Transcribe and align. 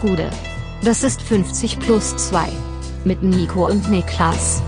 Gude. 0.00 0.30
Das 0.82 1.02
ist 1.02 1.20
50 1.20 1.78
plus 1.78 2.16
2. 2.16 2.48
Mit 3.04 3.22
Nico 3.22 3.66
und 3.66 3.90
Niklas. 3.90 4.62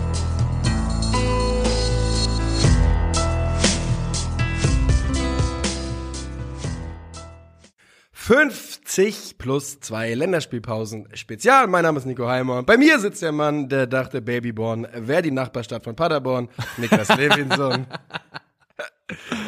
»50 8.14 9.36
plus 9.38 9.80
zwei 9.80 10.14
Länderspielpausen 10.14 11.08
Spezial. 11.14 11.66
Mein 11.66 11.82
Name 11.82 11.98
ist 11.98 12.04
Nico 12.04 12.26
Heimer 12.26 12.58
und 12.58 12.66
bei 12.66 12.76
mir 12.76 12.98
sitzt 12.98 13.22
der 13.22 13.32
Mann, 13.32 13.68
der 13.68 13.86
dachte 13.86 14.20
Babyborn 14.22 14.86
wäre 14.94 15.22
die 15.22 15.30
Nachbarstadt 15.30 15.82
von 15.82 15.96
Paderborn, 15.96 16.48
Niklas 16.76 17.08
Levinson. 17.16 17.86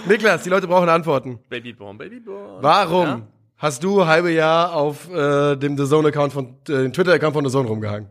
Niklas, 0.08 0.42
die 0.42 0.50
Leute 0.50 0.66
brauchen 0.66 0.88
Antworten. 0.88 1.38
Babyborn, 1.48 1.98
Babyborn. 1.98 2.62
Warum 2.62 3.06
Ja? 3.06 3.22
Hast 3.56 3.82
du 3.84 4.06
halbe 4.06 4.30
Jahr 4.32 4.74
auf 4.74 5.10
äh, 5.10 5.56
dem 5.56 5.76
The 5.78 5.86
Zone-Account 5.86 6.32
von, 6.32 6.56
äh, 6.68 6.72
dem 6.82 6.92
Twitter-Account 6.92 7.34
von 7.34 7.44
The 7.44 7.50
Zone 7.50 7.68
rumgehangen? 7.68 8.08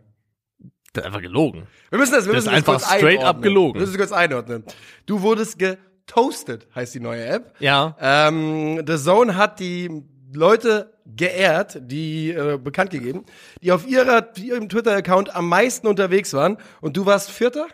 Das 0.93 1.03
ist 1.03 1.07
einfach 1.07 1.21
gelogen. 1.21 1.67
Wir 1.89 1.99
müssen 1.99 2.11
das, 2.13 2.25
wir 2.25 2.33
Das 2.33 2.45
müssen 2.45 2.53
ist 2.55 2.57
einfach 2.69 2.73
kurz 2.73 2.85
straight 2.85 3.03
einordnen. 3.19 3.25
up 3.27 3.41
gelogen. 3.41 3.73
Wir 3.75 3.81
müssen 3.81 3.97
das 3.97 4.09
kurz 4.09 4.11
einordnen. 4.17 4.63
Du 5.07 5.21
wurdest 5.21 5.57
getoastet, 5.57 6.67
heißt 6.75 6.93
die 6.95 6.99
neue 6.99 7.25
App. 7.25 7.53
Ja. 7.59 7.95
Ähm, 7.99 8.83
The 8.85 8.97
Zone 8.97 9.35
hat 9.35 9.59
die 9.59 10.03
Leute 10.33 10.93
geehrt, 11.05 11.79
die 11.81 12.31
äh, 12.31 12.57
bekannt 12.57 12.91
gegeben, 12.91 13.25
die 13.61 13.71
auf 13.71 13.87
ihrer 13.87 14.29
ihrem 14.37 14.69
Twitter-Account 14.69 15.35
am 15.35 15.47
meisten 15.49 15.87
unterwegs 15.87 16.33
waren. 16.33 16.57
Und 16.81 16.95
du 16.97 17.05
warst 17.05 17.31
Vierter? 17.31 17.67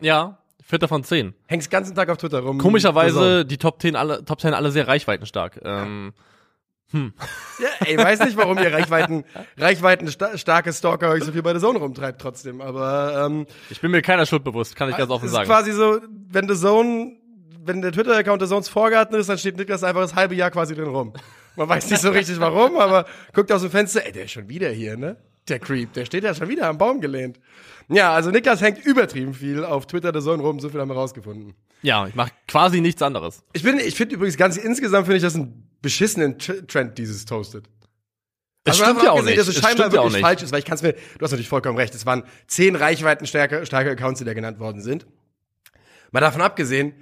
Ja. 0.00 0.38
Vierter 0.62 0.88
von 0.88 1.04
zehn. 1.04 1.34
Hängst 1.46 1.66
den 1.68 1.72
ganzen 1.72 1.94
Tag 1.94 2.08
auf 2.08 2.16
Twitter 2.16 2.38
rum. 2.38 2.52
Zone. 2.58 2.62
Komischerweise 2.62 3.44
die 3.44 3.58
Top 3.58 3.80
10 3.80 3.96
alle, 3.96 4.24
Top 4.24 4.40
10 4.40 4.54
alle 4.54 4.70
sehr 4.70 4.88
reichweitenstark. 4.88 5.60
Ähm, 5.64 6.12
Ja, 6.16 6.22
ey, 7.84 7.98
weiß 7.98 8.20
nicht, 8.20 8.36
warum 8.36 8.58
ihr 8.58 8.72
Reichweiten, 8.72 9.24
Reichweiten 9.56 10.08
sta 10.08 10.36
starke 10.38 10.72
Stalker 10.72 11.10
euch 11.10 11.24
so 11.24 11.32
viel 11.32 11.42
bei 11.42 11.54
The 11.54 11.60
Zone 11.60 11.78
rumtreibt 11.78 12.20
trotzdem. 12.20 12.60
Aber 12.60 13.26
ähm, 13.26 13.46
ich 13.70 13.80
bin 13.80 13.90
mir 13.90 14.02
keiner 14.02 14.26
Schuld 14.26 14.44
bewusst, 14.44 14.76
kann 14.76 14.88
ich 14.90 14.96
ganz 14.96 15.10
offen 15.10 15.26
es 15.26 15.32
sagen. 15.32 15.44
ist 15.44 15.48
quasi 15.48 15.72
so, 15.72 16.00
wenn 16.30 16.48
The 16.48 16.56
Zone, 16.56 17.12
wenn 17.64 17.82
der 17.82 17.92
Twitter-Account 17.92 18.42
The 18.42 18.48
Zones 18.48 18.68
Vorgarten 18.68 19.16
ist, 19.16 19.28
dann 19.28 19.38
steht 19.38 19.56
Niklas 19.56 19.84
einfach 19.84 20.02
das 20.02 20.14
halbe 20.14 20.34
Jahr 20.34 20.50
quasi 20.50 20.74
drin 20.74 20.88
rum. 20.88 21.12
Man 21.56 21.68
weiß 21.68 21.90
nicht 21.90 22.02
so 22.02 22.10
richtig 22.10 22.40
warum, 22.40 22.76
aber 22.78 23.06
guckt 23.32 23.50
aus 23.52 23.62
dem 23.62 23.70
Fenster, 23.70 24.04
ey, 24.04 24.12
der 24.12 24.24
ist 24.24 24.32
schon 24.32 24.48
wieder 24.48 24.70
hier, 24.70 24.96
ne? 24.96 25.16
Der 25.48 25.58
Creep, 25.58 25.92
der 25.92 26.06
steht 26.06 26.24
ja 26.24 26.34
schon 26.34 26.48
wieder 26.48 26.68
am 26.68 26.78
Baum 26.78 27.00
gelehnt. 27.00 27.38
Ja, 27.88 28.12
also 28.12 28.30
Niklas 28.30 28.62
hängt 28.62 28.84
übertrieben 28.84 29.34
viel 29.34 29.64
auf 29.64 29.86
Twitter 29.86 30.12
The 30.12 30.24
Zone 30.24 30.42
rum, 30.42 30.58
so 30.58 30.70
viel 30.70 30.80
haben 30.80 30.88
wir 30.88 30.94
rausgefunden. 30.94 31.54
Ja, 31.82 32.06
ich 32.06 32.14
mache 32.14 32.32
quasi 32.48 32.80
nichts 32.80 33.02
anderes. 33.02 33.42
Ich 33.52 33.62
bin, 33.62 33.78
ich 33.78 33.94
finde 33.94 34.14
übrigens 34.14 34.38
ganz 34.38 34.56
insgesamt 34.56 35.04
finde 35.06 35.18
ich 35.18 35.22
das 35.22 35.34
einen 35.34 35.68
beschissenen 35.84 36.38
Tr- 36.38 36.66
Trend, 36.66 36.98
dieses 36.98 37.24
Toasted. 37.24 37.68
Das 38.64 38.80
Also 38.80 38.84
stimmt 38.90 39.04
ja 39.04 39.12
auch 39.12 39.22
nicht. 39.22 39.38
Dass 39.38 39.46
es 39.46 39.54
Das 39.54 39.62
scheinbar 39.64 39.86
ja 39.86 39.92
wirklich 39.92 40.14
nicht. 40.14 40.20
falsch 40.22 40.42
ist, 40.42 40.50
weil 40.50 40.58
ich 40.58 40.64
kann 40.64 40.74
es 40.76 40.82
mir, 40.82 40.94
du 40.94 40.98
hast 41.20 41.30
natürlich 41.30 41.48
vollkommen 41.48 41.76
recht, 41.78 41.94
es 41.94 42.06
waren 42.06 42.24
zehn 42.48 42.74
Reichweiten 42.74 43.26
starke, 43.26 43.64
starke 43.66 43.90
Accounts, 43.90 44.18
die 44.18 44.24
da 44.24 44.34
genannt 44.34 44.58
worden 44.58 44.80
sind. 44.80 45.06
Mal 46.10 46.20
davon 46.20 46.40
abgesehen, 46.42 46.94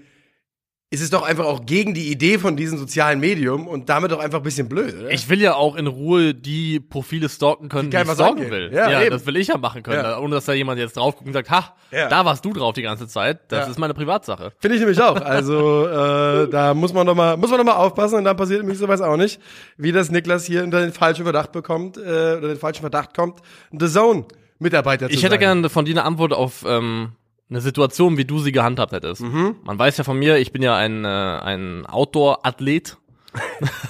ist 0.93 1.01
es 1.01 1.09
doch 1.09 1.23
einfach 1.23 1.47
auch 1.47 1.65
gegen 1.65 1.95
die 1.95 2.11
Idee 2.13 2.39
von 2.39 2.55
diesem 2.55 2.77
sozialen 2.77 3.19
Medium 3.19 3.67
und 3.67 3.89
damit 3.89 4.13
doch 4.13 4.19
einfach 4.19 4.41
ein 4.41 4.43
bisschen 4.45 4.69
blöd, 4.69 4.95
oder? 5.01 5.11
Ich 5.11 5.29
will 5.31 5.41
ja 5.41 5.55
auch 5.55 5.75
in 5.75 5.87
Ruhe 5.87 6.35
die 6.35 6.81
Profile 6.81 7.31
stalken 7.31 7.71
können, 7.71 7.91
die, 7.91 7.97
keinem 7.97 8.09
ich 8.09 8.15
stalken 8.15 8.51
will. 8.51 8.71
Ja, 8.75 8.91
Ja, 8.91 9.09
das 9.09 9.25
will 9.25 9.37
ich 9.39 9.49
ja 9.49 9.57
machen 9.57 9.83
können, 9.83 10.05
Ja. 10.05 10.19
ohne 10.19 10.35
dass 10.35 10.45
da 10.45 10.53
jemand 10.53 10.79
jetzt 10.79 10.99
drauf 10.99 11.17
guckt 11.17 11.27
und 11.27 11.33
sagt, 11.33 11.51
ha, 11.51 11.75
Ja. 11.91 12.09
da 12.09 12.27
warst 12.27 12.45
du 12.45 12.53
drauf 12.53 12.75
die 12.75 12.83
ganze 12.83 13.09
Zeit. 13.09 13.41
Das 13.49 13.69
ist 13.71 13.79
meine 13.79 13.95
Privatsache. 13.95 14.53
Finde 14.59 14.75
ich 14.77 14.81
nämlich 14.81 15.01
auch. 15.01 15.17
Also 15.17 15.87
äh, 15.87 16.49
da 16.51 16.75
muss 16.75 16.93
man 16.93 17.07
doch 17.07 17.15
mal, 17.15 17.39
muss 17.39 17.49
man 17.49 17.59
doch 17.59 17.65
mal 17.65 17.77
aufpassen 17.77 18.17
und 18.19 18.25
dann 18.25 18.37
passiert 18.37 18.61
nämlich 18.61 18.77
sowas 18.79 19.01
auch 19.01 19.17
nicht, 19.17 19.41
wie 19.79 19.93
das 19.93 20.11
Niklas 20.11 20.45
hier 20.45 20.63
unter 20.63 20.83
den 20.83 20.93
falschen 20.93 21.23
Verdacht 21.25 21.53
bekommt, 21.53 21.97
äh, 21.97 22.01
oder 22.01 22.49
den 22.49 22.59
falschen 22.59 22.83
Verdacht 22.83 23.15
kommt, 23.17 23.41
The 23.71 23.89
Zone 23.89 24.27
Mitarbeiter 24.59 25.09
zu 25.09 25.15
Ich 25.15 25.23
hätte 25.25 25.39
gerne 25.39 25.71
von 25.71 25.87
dir 25.87 25.93
eine 25.93 26.05
Antwort 26.05 26.33
auf 26.35 26.65
ähm, 26.69 27.13
eine 27.53 27.61
Situation, 27.61 28.17
wie 28.17 28.25
du 28.25 28.39
sie 28.39 28.51
gehandhabt 28.53 28.93
hättest. 28.93 29.21
Mhm. 29.23 29.57
Man 29.63 29.79
weiß 29.79 29.99
ja 29.99 30.05
von 30.05 30.19
mir, 30.19 30.39
ich 30.39 30.53
bin 30.53 30.63
ja 30.63 30.75
ein, 30.77 31.05
äh, 31.05 31.09
ein 31.09 31.87
Outdoor-Athlet. 31.87 32.97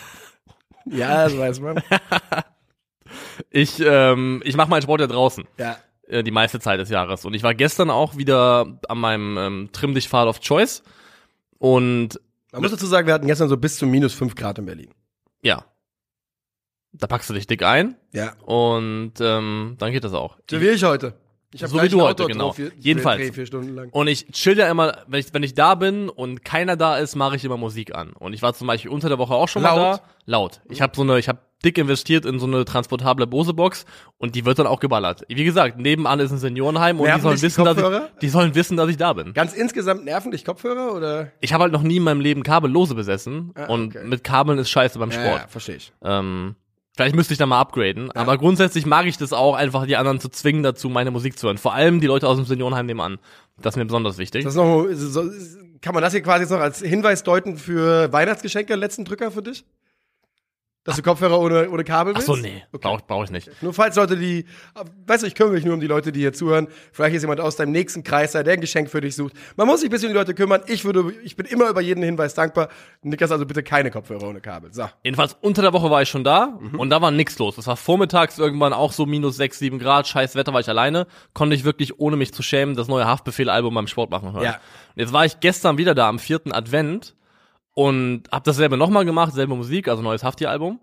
Ja, 0.84 1.24
das 1.24 1.38
weiß 1.38 1.60
man. 1.60 1.80
Ich, 3.50 3.78
ähm, 3.80 4.40
ich 4.44 4.56
mache 4.56 4.70
meinen 4.70 4.82
Sport 4.82 5.00
ja 5.00 5.06
draußen. 5.06 5.44
ja. 5.58 5.76
äh, 6.08 6.22
die 6.22 6.30
meiste 6.30 6.58
Zeit 6.60 6.80
des 6.80 6.88
Jahres. 6.88 7.24
Und 7.24 7.34
ich 7.34 7.42
war 7.42 7.54
gestern 7.54 7.90
auch 7.90 8.16
wieder 8.16 8.78
an 8.88 8.98
meinem 8.98 9.36
ähm, 9.38 9.68
Trimm 9.72 9.94
dich 9.94 10.08
Pfad 10.08 10.26
of 10.28 10.40
Choice. 10.40 10.82
Und 11.58 12.18
Man 12.52 12.62
muss 12.62 12.70
dazu 12.70 12.86
sagen, 12.86 13.06
wir 13.06 13.14
hatten 13.14 13.26
gestern 13.26 13.48
so 13.48 13.56
bis 13.56 13.76
zu 13.76 13.86
minus 13.86 14.14
fünf 14.14 14.34
Grad 14.34 14.58
in 14.58 14.66
Berlin. 14.66 14.90
ja, 15.42 15.64
da 16.94 17.06
packst 17.06 17.30
du 17.30 17.34
dich 17.34 17.46
dick 17.46 17.62
ein 17.62 17.96
Ja. 18.12 18.32
und 18.44 19.12
ähm, 19.20 19.76
dann 19.78 19.92
geht 19.92 20.04
das 20.04 20.12
auch. 20.14 20.36
So 20.50 20.60
wie 20.60 20.68
ich 20.68 20.84
heute. 20.84 21.14
Ich 21.54 21.60
So 21.60 21.82
wie 21.82 21.88
du 21.88 22.00
heute, 22.00 22.26
genau. 22.26 22.52
vier, 22.52 22.72
Jedenfalls. 22.78 23.20
Dreh, 23.20 23.32
vier 23.32 23.46
Stunden 23.46 23.74
lang. 23.74 23.90
Und 23.90 24.06
ich 24.06 24.26
chill 24.32 24.56
ja 24.58 24.70
immer, 24.70 24.98
wenn 25.06 25.20
ich, 25.20 25.26
wenn 25.34 25.42
ich 25.42 25.54
da 25.54 25.74
bin 25.74 26.08
und 26.08 26.44
keiner 26.44 26.76
da 26.76 26.96
ist, 26.98 27.14
mache 27.14 27.36
ich 27.36 27.44
immer 27.44 27.56
Musik 27.58 27.94
an. 27.94 28.12
Und 28.14 28.32
ich 28.32 28.40
war 28.42 28.54
zum 28.54 28.66
Beispiel 28.66 28.90
unter 28.90 29.08
der 29.08 29.18
Woche 29.18 29.34
auch 29.34 29.48
schon 29.48 29.62
mal 29.62 29.76
Laut? 29.76 29.98
da. 29.98 30.02
Laut. 30.24 30.60
Ich 30.70 30.80
habe 30.80 30.94
so 30.96 31.02
eine, 31.02 31.18
ich 31.18 31.28
habe 31.28 31.40
dick 31.64 31.78
investiert 31.78 32.24
in 32.26 32.38
so 32.40 32.46
eine 32.46 32.64
transportable 32.64 33.26
Bose-Box 33.26 33.84
und 34.18 34.34
die 34.34 34.44
wird 34.44 34.58
dann 34.58 34.66
auch 34.66 34.80
geballert. 34.80 35.22
Wie 35.28 35.44
gesagt, 35.44 35.78
nebenan 35.78 36.18
ist 36.20 36.32
ein 36.32 36.38
Seniorenheim 36.38 36.98
und 36.98 37.06
die 37.14 37.20
sollen 37.20 37.36
die 37.36 37.42
wissen, 37.42 37.64
dass 37.64 37.76
ich, 37.76 37.84
die 38.20 38.28
sollen 38.28 38.54
wissen, 38.54 38.76
dass 38.76 38.88
ich 38.88 38.96
da 38.96 39.12
bin. 39.12 39.32
Ganz 39.32 39.52
insgesamt 39.52 40.04
nerven 40.04 40.32
dich 40.32 40.44
Kopfhörer 40.44 40.94
oder? 40.94 41.32
Ich 41.40 41.52
habe 41.52 41.62
halt 41.64 41.72
noch 41.72 41.82
nie 41.82 41.98
in 41.98 42.02
meinem 42.02 42.20
Leben 42.20 42.42
Kabellose 42.42 42.94
besessen 42.94 43.52
Ah, 43.54 43.66
und 43.66 43.94
okay. 43.96 44.06
mit 44.06 44.24
Kabeln 44.24 44.58
ist 44.58 44.70
scheiße 44.70 44.98
beim 44.98 45.12
Sport. 45.12 45.42
Ja, 45.42 45.46
verstehe 45.48 45.76
ich. 45.76 45.92
Ähm, 46.02 46.56
vielleicht 46.96 47.14
müsste 47.14 47.34
ich 47.34 47.38
da 47.38 47.46
mal 47.46 47.60
upgraden, 47.60 48.10
aber 48.12 48.38
grundsätzlich 48.38 48.86
mag 48.86 49.06
ich 49.06 49.16
das 49.16 49.32
auch, 49.32 49.54
einfach 49.54 49.86
die 49.86 49.96
anderen 49.96 50.20
zu 50.20 50.28
zwingen 50.28 50.62
dazu, 50.62 50.88
meine 50.88 51.10
Musik 51.10 51.38
zu 51.38 51.46
hören. 51.46 51.58
Vor 51.58 51.74
allem 51.74 52.00
die 52.00 52.06
Leute 52.06 52.28
aus 52.28 52.36
dem 52.36 52.46
Seniorenheim 52.46 52.86
nebenan. 52.86 53.18
Das 53.60 53.74
ist 53.74 53.78
mir 53.78 53.84
besonders 53.84 54.18
wichtig. 54.18 54.44
Das 54.44 54.54
ist 54.54 54.56
noch, 54.56 54.86
so, 54.92 55.24
kann 55.80 55.94
man 55.94 56.02
das 56.02 56.12
hier 56.12 56.22
quasi 56.22 56.42
jetzt 56.42 56.50
noch 56.50 56.60
als 56.60 56.80
Hinweis 56.80 57.22
deuten 57.22 57.56
für 57.56 58.12
Weihnachtsgeschenke, 58.12 58.74
letzten 58.74 59.04
Drücker 59.04 59.30
für 59.30 59.42
dich? 59.42 59.64
Dass 60.84 60.96
du 60.96 61.02
Kopfhörer 61.02 61.38
ohne, 61.38 61.70
ohne 61.70 61.84
Kabel 61.84 62.12
Ach 62.12 62.18
willst? 62.18 62.26
so, 62.26 62.34
nee, 62.34 62.64
brauche 62.72 63.02
brauch 63.06 63.22
ich 63.22 63.30
nicht. 63.30 63.48
Nur 63.62 63.72
falls 63.72 63.94
Leute, 63.94 64.16
die, 64.16 64.46
weißt 65.06 65.22
du, 65.22 65.28
ich 65.28 65.36
kümmere 65.36 65.54
mich 65.54 65.64
nur 65.64 65.74
um 65.74 65.80
die 65.80 65.86
Leute, 65.86 66.10
die 66.10 66.18
hier 66.18 66.32
zuhören. 66.32 66.66
Vielleicht 66.90 67.14
ist 67.14 67.22
jemand 67.22 67.40
aus 67.40 67.54
deinem 67.54 67.70
nächsten 67.70 68.02
Kreis, 68.02 68.32
der 68.32 68.44
ein 68.44 68.60
Geschenk 68.60 68.90
für 68.90 69.00
dich 69.00 69.14
sucht. 69.14 69.32
Man 69.56 69.68
muss 69.68 69.80
sich 69.80 69.88
ein 69.88 69.92
bisschen 69.92 70.08
um 70.08 70.14
die 70.14 70.18
Leute 70.18 70.34
kümmern. 70.34 70.60
Ich 70.66 70.84
würde, 70.84 71.12
ich 71.22 71.36
bin 71.36 71.46
immer 71.46 71.68
über 71.68 71.80
jeden 71.80 72.02
Hinweis 72.02 72.34
dankbar. 72.34 72.68
Niklas, 73.02 73.30
also 73.30 73.46
bitte 73.46 73.62
keine 73.62 73.92
Kopfhörer 73.92 74.24
ohne 74.28 74.40
Kabel. 74.40 74.72
So. 74.72 74.88
Jedenfalls 75.04 75.36
unter 75.40 75.62
der 75.62 75.72
Woche 75.72 75.88
war 75.88 76.02
ich 76.02 76.08
schon 76.08 76.24
da 76.24 76.58
Mhm. 76.58 76.80
und 76.80 76.90
da 76.90 77.00
war 77.00 77.12
nix 77.12 77.38
los. 77.38 77.58
Es 77.58 77.68
war 77.68 77.76
vormittags 77.76 78.38
irgendwann 78.38 78.72
auch 78.72 78.90
so 78.90 79.06
minus 79.06 79.36
sechs, 79.36 79.60
sieben 79.60 79.78
Grad, 79.78 80.08
scheiß 80.08 80.34
Wetter, 80.34 80.52
war 80.52 80.60
ich 80.60 80.68
alleine. 80.68 81.06
Konnte 81.32 81.54
ich 81.54 81.62
wirklich, 81.62 82.00
ohne 82.00 82.16
mich 82.16 82.34
zu 82.34 82.42
schämen, 82.42 82.74
das 82.74 82.88
neue 82.88 83.06
Haftbefehl-Album 83.06 83.72
beim 83.74 83.86
Sport 83.86 84.10
machen 84.10 84.32
hören. 84.32 84.42
Ja. 84.44 84.54
Und 84.96 85.00
jetzt 85.00 85.12
war 85.12 85.24
ich 85.24 85.38
gestern 85.38 85.78
wieder 85.78 85.94
da 85.94 86.08
am 86.08 86.18
vierten 86.18 86.50
Advent 86.52 87.14
und 87.74 88.24
hab 88.30 88.44
dasselbe 88.44 88.76
nochmal 88.76 89.04
gemacht, 89.04 89.32
selbe 89.32 89.54
Musik, 89.54 89.88
also 89.88 90.02
neues 90.02 90.24
Hafti-Album. 90.24 90.80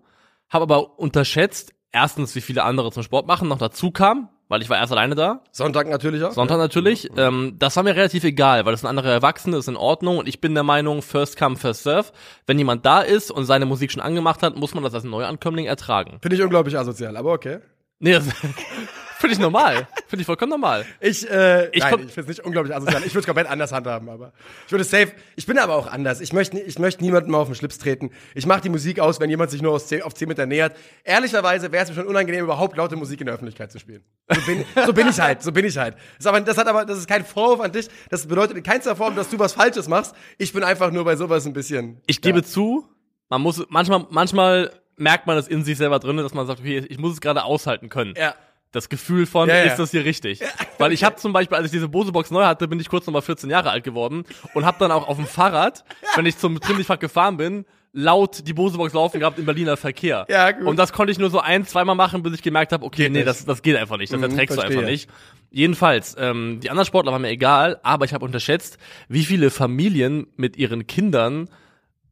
Hab 0.48 0.62
aber 0.62 0.98
unterschätzt, 0.98 1.72
erstens, 1.92 2.34
wie 2.34 2.40
viele 2.40 2.64
andere 2.64 2.90
zum 2.90 3.02
Sport 3.02 3.26
machen 3.26 3.48
noch 3.48 3.58
dazu 3.58 3.90
kam, 3.90 4.28
weil 4.48 4.62
ich 4.62 4.68
war 4.68 4.78
erst 4.78 4.92
alleine 4.92 5.14
da. 5.14 5.44
Sonntag 5.52 5.88
natürlich 5.88 6.22
auch. 6.24 6.32
Sonntag 6.32 6.58
natürlich. 6.58 7.08
Ähm, 7.16 7.54
das 7.58 7.76
war 7.76 7.84
mir 7.84 7.94
relativ 7.94 8.24
egal, 8.24 8.64
weil 8.64 8.72
das 8.72 8.80
sind 8.80 8.88
andere 8.88 9.10
Erwachsene, 9.10 9.56
ist 9.56 9.68
in 9.68 9.76
Ordnung 9.76 10.18
und 10.18 10.28
ich 10.28 10.40
bin 10.40 10.54
der 10.54 10.64
Meinung, 10.64 11.02
first 11.02 11.38
come, 11.38 11.56
first 11.56 11.84
serve. 11.84 12.10
Wenn 12.46 12.58
jemand 12.58 12.84
da 12.84 13.00
ist 13.00 13.30
und 13.30 13.44
seine 13.44 13.66
Musik 13.66 13.92
schon 13.92 14.02
angemacht 14.02 14.42
hat, 14.42 14.56
muss 14.56 14.74
man 14.74 14.82
das 14.82 14.94
als 14.94 15.04
Neuankömmling 15.04 15.66
ertragen. 15.66 16.18
Finde 16.20 16.36
ich 16.36 16.42
unglaublich 16.42 16.76
asozial, 16.76 17.16
aber 17.16 17.32
okay. 17.32 17.60
Nee, 18.00 18.14
das 18.14 18.26
finde 19.20 19.34
ich 19.34 19.38
normal. 19.38 19.86
Finde 20.08 20.22
ich 20.22 20.26
vollkommen 20.26 20.50
normal. 20.50 20.84
Ich, 20.98 21.28
äh, 21.30 21.68
Ich 21.72 21.82
nein, 21.82 21.94
ich 22.06 22.12
finde 22.12 22.20
es 22.22 22.26
nicht 22.26 22.40
unglaublich 22.40 22.74
asozial. 22.74 23.02
Ich 23.04 23.10
würde 23.12 23.20
es 23.20 23.26
komplett 23.26 23.46
anders 23.48 23.72
handhaben, 23.72 24.08
aber 24.08 24.32
ich 24.66 24.72
würde 24.72 24.84
safe. 24.84 25.12
Ich 25.36 25.46
bin 25.46 25.58
aber 25.58 25.74
auch 25.76 25.86
anders. 25.86 26.20
Ich 26.20 26.32
möchte, 26.32 26.58
ich 26.58 26.78
möchte 26.78 27.04
niemandem 27.04 27.34
auf 27.34 27.48
den 27.48 27.54
Schlips 27.54 27.78
treten. 27.78 28.10
Ich 28.34 28.46
mache 28.46 28.62
die 28.62 28.68
Musik 28.68 28.98
aus, 29.00 29.20
wenn 29.20 29.30
jemand 29.30 29.50
sich 29.50 29.62
nur 29.62 29.72
aus 29.72 29.86
10, 29.86 30.02
auf 30.02 30.14
10 30.14 30.28
Meter 30.28 30.46
nähert. 30.46 30.76
Ehrlicherweise 31.04 31.70
wäre 31.70 31.84
es 31.84 31.90
mir 31.90 31.94
schon 31.96 32.06
unangenehm, 32.06 32.44
überhaupt 32.44 32.76
laute 32.76 32.96
Musik 32.96 33.20
in 33.20 33.26
der 33.26 33.34
Öffentlichkeit 33.34 33.70
zu 33.70 33.78
spielen. 33.78 34.02
So 34.28 34.40
bin, 34.46 34.64
so 34.86 34.92
bin 34.92 35.08
ich 35.08 35.20
halt. 35.20 35.42
So 35.42 35.52
bin 35.52 35.64
ich 35.64 35.76
halt. 35.76 35.94
Das, 35.94 36.20
ist 36.20 36.26
aber, 36.26 36.40
das 36.40 36.56
hat 36.56 36.66
aber, 36.66 36.84
das 36.84 36.98
ist 36.98 37.08
kein 37.08 37.24
Vorwurf 37.24 37.60
an 37.60 37.72
dich. 37.72 37.88
Das 38.08 38.26
bedeutet 38.26 38.56
in 38.56 38.62
keinster 38.62 38.96
Form, 38.96 39.16
dass 39.16 39.28
du 39.28 39.38
was 39.38 39.52
Falsches 39.52 39.88
machst. 39.88 40.14
Ich 40.38 40.52
bin 40.52 40.64
einfach 40.64 40.90
nur 40.90 41.04
bei 41.04 41.16
sowas 41.16 41.46
ein 41.46 41.52
bisschen. 41.52 42.00
Ich 42.06 42.20
gebe 42.22 42.42
zu, 42.42 42.88
man 43.28 43.40
muss 43.42 43.64
manchmal, 43.68 44.06
manchmal 44.10 44.72
merkt 44.96 45.26
man 45.26 45.36
es 45.38 45.48
in 45.48 45.64
sich 45.64 45.78
selber 45.78 45.98
drin, 45.98 46.16
dass 46.18 46.34
man 46.34 46.46
sagt, 46.46 46.60
okay, 46.60 46.84
ich 46.88 46.98
muss 46.98 47.14
es 47.14 47.20
gerade 47.20 47.44
aushalten 47.44 47.88
können. 47.88 48.14
Ja. 48.16 48.34
Das 48.72 48.88
Gefühl 48.88 49.26
von, 49.26 49.48
Ja, 49.48 49.56
ja. 49.56 49.62
ist 49.64 49.78
das 49.78 49.90
hier 49.90 50.04
richtig? 50.04 50.40
Weil 50.78 50.92
ich 50.92 51.02
habe 51.02 51.16
zum 51.16 51.32
Beispiel, 51.32 51.56
als 51.56 51.66
ich 51.66 51.72
diese 51.72 51.88
Bose-Box 51.88 52.30
neu 52.30 52.44
hatte, 52.44 52.68
bin 52.68 52.78
ich 52.78 52.88
kurz 52.88 53.06
nochmal 53.06 53.22
14 53.22 53.50
Jahre 53.50 53.70
alt 53.70 53.82
geworden 53.84 54.24
und 54.54 54.64
habe 54.64 54.78
dann 54.78 54.92
auch 54.92 55.08
auf 55.08 55.16
dem 55.16 55.26
Fahrrad, 55.26 55.84
wenn 56.14 56.24
ich 56.26 56.38
zum 56.38 56.60
Trimmlichtfach 56.60 56.98
gefahren 57.00 57.36
bin, 57.36 57.64
laut 57.92 58.46
die 58.46 58.52
Bose-Box 58.52 58.92
laufen 58.94 59.18
gehabt 59.18 59.40
im 59.40 59.46
Berliner 59.46 59.76
Verkehr. 59.76 60.24
Ja, 60.28 60.52
gut. 60.52 60.64
Und 60.68 60.76
das 60.78 60.92
konnte 60.92 61.10
ich 61.10 61.18
nur 61.18 61.30
so 61.30 61.40
ein, 61.40 61.66
zweimal 61.66 61.96
machen, 61.96 62.22
bis 62.22 62.34
ich 62.34 62.42
gemerkt 62.42 62.70
habe, 62.72 62.84
okay, 62.86 63.02
Geht 63.04 63.12
nee, 63.12 63.18
nicht. 63.18 63.26
das, 63.28 63.44
das 63.44 63.62
geht 63.62 63.74
einfach 63.76 63.96
nicht, 63.96 64.12
das 64.12 64.18
Mhm, 64.18 64.24
erträgst 64.30 64.56
du 64.56 64.60
verstehe. 64.60 64.78
einfach 64.78 64.88
nicht. 64.90 65.10
Jedenfalls, 65.50 66.14
ähm, 66.16 66.60
die 66.62 66.70
anderen 66.70 66.86
Sportler 66.86 67.10
waren 67.10 67.22
mir 67.22 67.30
egal, 67.30 67.80
aber 67.82 68.04
ich 68.04 68.14
habe 68.14 68.24
unterschätzt, 68.24 68.78
wie 69.08 69.24
viele 69.24 69.50
Familien 69.50 70.28
mit 70.36 70.56
ihren 70.56 70.86
Kindern 70.86 71.48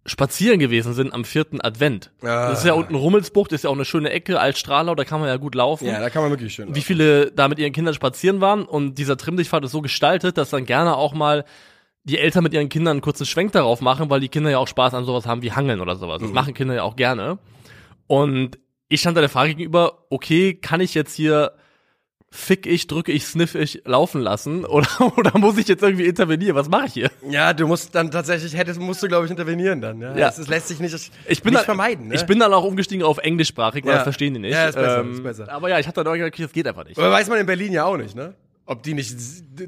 spazieren 0.08 0.58
gewesen 0.58 0.92
sind 0.94 1.12
am 1.12 1.24
vierten 1.24 1.60
Advent. 1.60 2.10
Ah. 2.22 2.50
Das 2.50 2.60
ist 2.60 2.64
ja 2.64 2.72
unten 2.72 2.94
Rummelsbucht, 2.94 3.52
ist 3.52 3.64
ja 3.64 3.70
auch 3.70 3.74
eine 3.74 3.84
schöne 3.84 4.10
Ecke, 4.10 4.40
Altstrahlau, 4.40 4.94
da 4.94 5.04
kann 5.04 5.20
man 5.20 5.28
ja 5.28 5.36
gut 5.36 5.54
laufen. 5.54 5.86
Ja, 5.86 6.00
da 6.00 6.10
kann 6.10 6.22
man 6.22 6.30
wirklich 6.30 6.54
schön. 6.54 6.74
Wie 6.74 6.80
viele 6.80 7.30
da 7.32 7.48
mit 7.48 7.58
ihren 7.58 7.72
Kindern 7.72 7.94
spazieren 7.94 8.40
waren 8.40 8.64
und 8.64 8.96
dieser 8.96 9.16
Trimmdichtpfad 9.16 9.64
ist 9.64 9.72
so 9.72 9.80
gestaltet, 9.80 10.38
dass 10.38 10.50
dann 10.50 10.64
gerne 10.64 10.96
auch 10.96 11.14
mal 11.14 11.44
die 12.04 12.18
Eltern 12.18 12.42
mit 12.42 12.54
ihren 12.54 12.68
Kindern 12.68 12.92
einen 12.92 13.00
kurzen 13.00 13.26
Schwenk 13.26 13.52
darauf 13.52 13.80
machen, 13.80 14.08
weil 14.10 14.20
die 14.20 14.28
Kinder 14.28 14.50
ja 14.50 14.58
auch 14.58 14.68
Spaß 14.68 14.94
an 14.94 15.04
sowas 15.04 15.26
haben 15.26 15.42
wie 15.42 15.52
Hangeln 15.52 15.80
oder 15.80 15.96
sowas. 15.96 16.22
Das 16.22 16.32
machen 16.32 16.54
Kinder 16.54 16.74
ja 16.74 16.82
auch 16.82 16.96
gerne. 16.96 17.38
Und 18.06 18.58
ich 18.88 19.00
stand 19.00 19.16
da 19.16 19.20
der 19.20 19.28
Frage 19.28 19.54
gegenüber, 19.54 20.06
okay, 20.08 20.54
kann 20.54 20.80
ich 20.80 20.94
jetzt 20.94 21.14
hier 21.14 21.52
fick 22.30 22.66
ich, 22.66 22.86
drücke 22.86 23.10
ich, 23.12 23.26
sniff 23.26 23.54
ich 23.54 23.82
laufen 23.84 24.20
lassen 24.20 24.64
oder, 24.66 24.88
oder 25.16 25.36
muss 25.38 25.56
ich 25.58 25.66
jetzt 25.68 25.82
irgendwie 25.82 26.04
intervenieren? 26.06 26.54
Was 26.56 26.68
mache 26.68 26.86
ich 26.86 26.92
hier? 26.92 27.10
Ja, 27.28 27.52
du 27.52 27.66
musst 27.66 27.94
dann 27.94 28.10
tatsächlich, 28.10 28.56
hättest, 28.56 28.78
musst 28.80 29.02
du, 29.02 29.08
glaube 29.08 29.24
ich, 29.24 29.30
intervenieren 29.30 29.80
dann. 29.80 30.00
Ja, 30.00 30.08
Ja. 30.16 30.26
Das, 30.26 30.38
ist- 30.38 30.48
lässt 30.48 30.68
sich 30.68 30.78
nicht, 30.80 30.94
Ich 31.26 31.42
bin 31.42 31.52
nicht 31.52 31.60
dann, 31.60 31.64
vermeiden. 31.64 32.08
Ne? 32.08 32.14
Ich 32.14 32.26
bin 32.26 32.38
dann 32.38 32.52
auch 32.52 32.64
umgestiegen 32.64 33.04
auf 33.04 33.18
englischsprachig, 33.18 33.84
weil 33.84 33.90
Ja. 33.92 33.96
das 33.98 34.02
verstehen 34.04 34.34
die 34.34 34.40
nicht. 34.40 34.52
Ja, 34.52 34.68
ist 34.68 34.74
besser, 34.74 35.00
Ähm, 35.00 35.12
ist 35.12 35.22
besser. 35.22 35.50
Aber 35.52 35.68
ja, 35.68 35.78
ich 35.78 35.86
hatte 35.86 36.02
dann 36.04 36.12
auch 36.12 36.16
gedacht, 36.16 36.38
das 36.38 36.52
geht 36.52 36.66
einfach 36.66 36.84
nicht. 36.84 36.98
Aber 36.98 37.10
weiß 37.10 37.28
man 37.28 37.38
in 37.38 37.46
Berlin 37.46 37.72
ja 37.72 37.84
auch 37.84 37.96
nicht, 37.96 38.14
ne? 38.14 38.34
Ob 38.70 38.82
die 38.82 38.92
nicht 38.92 39.16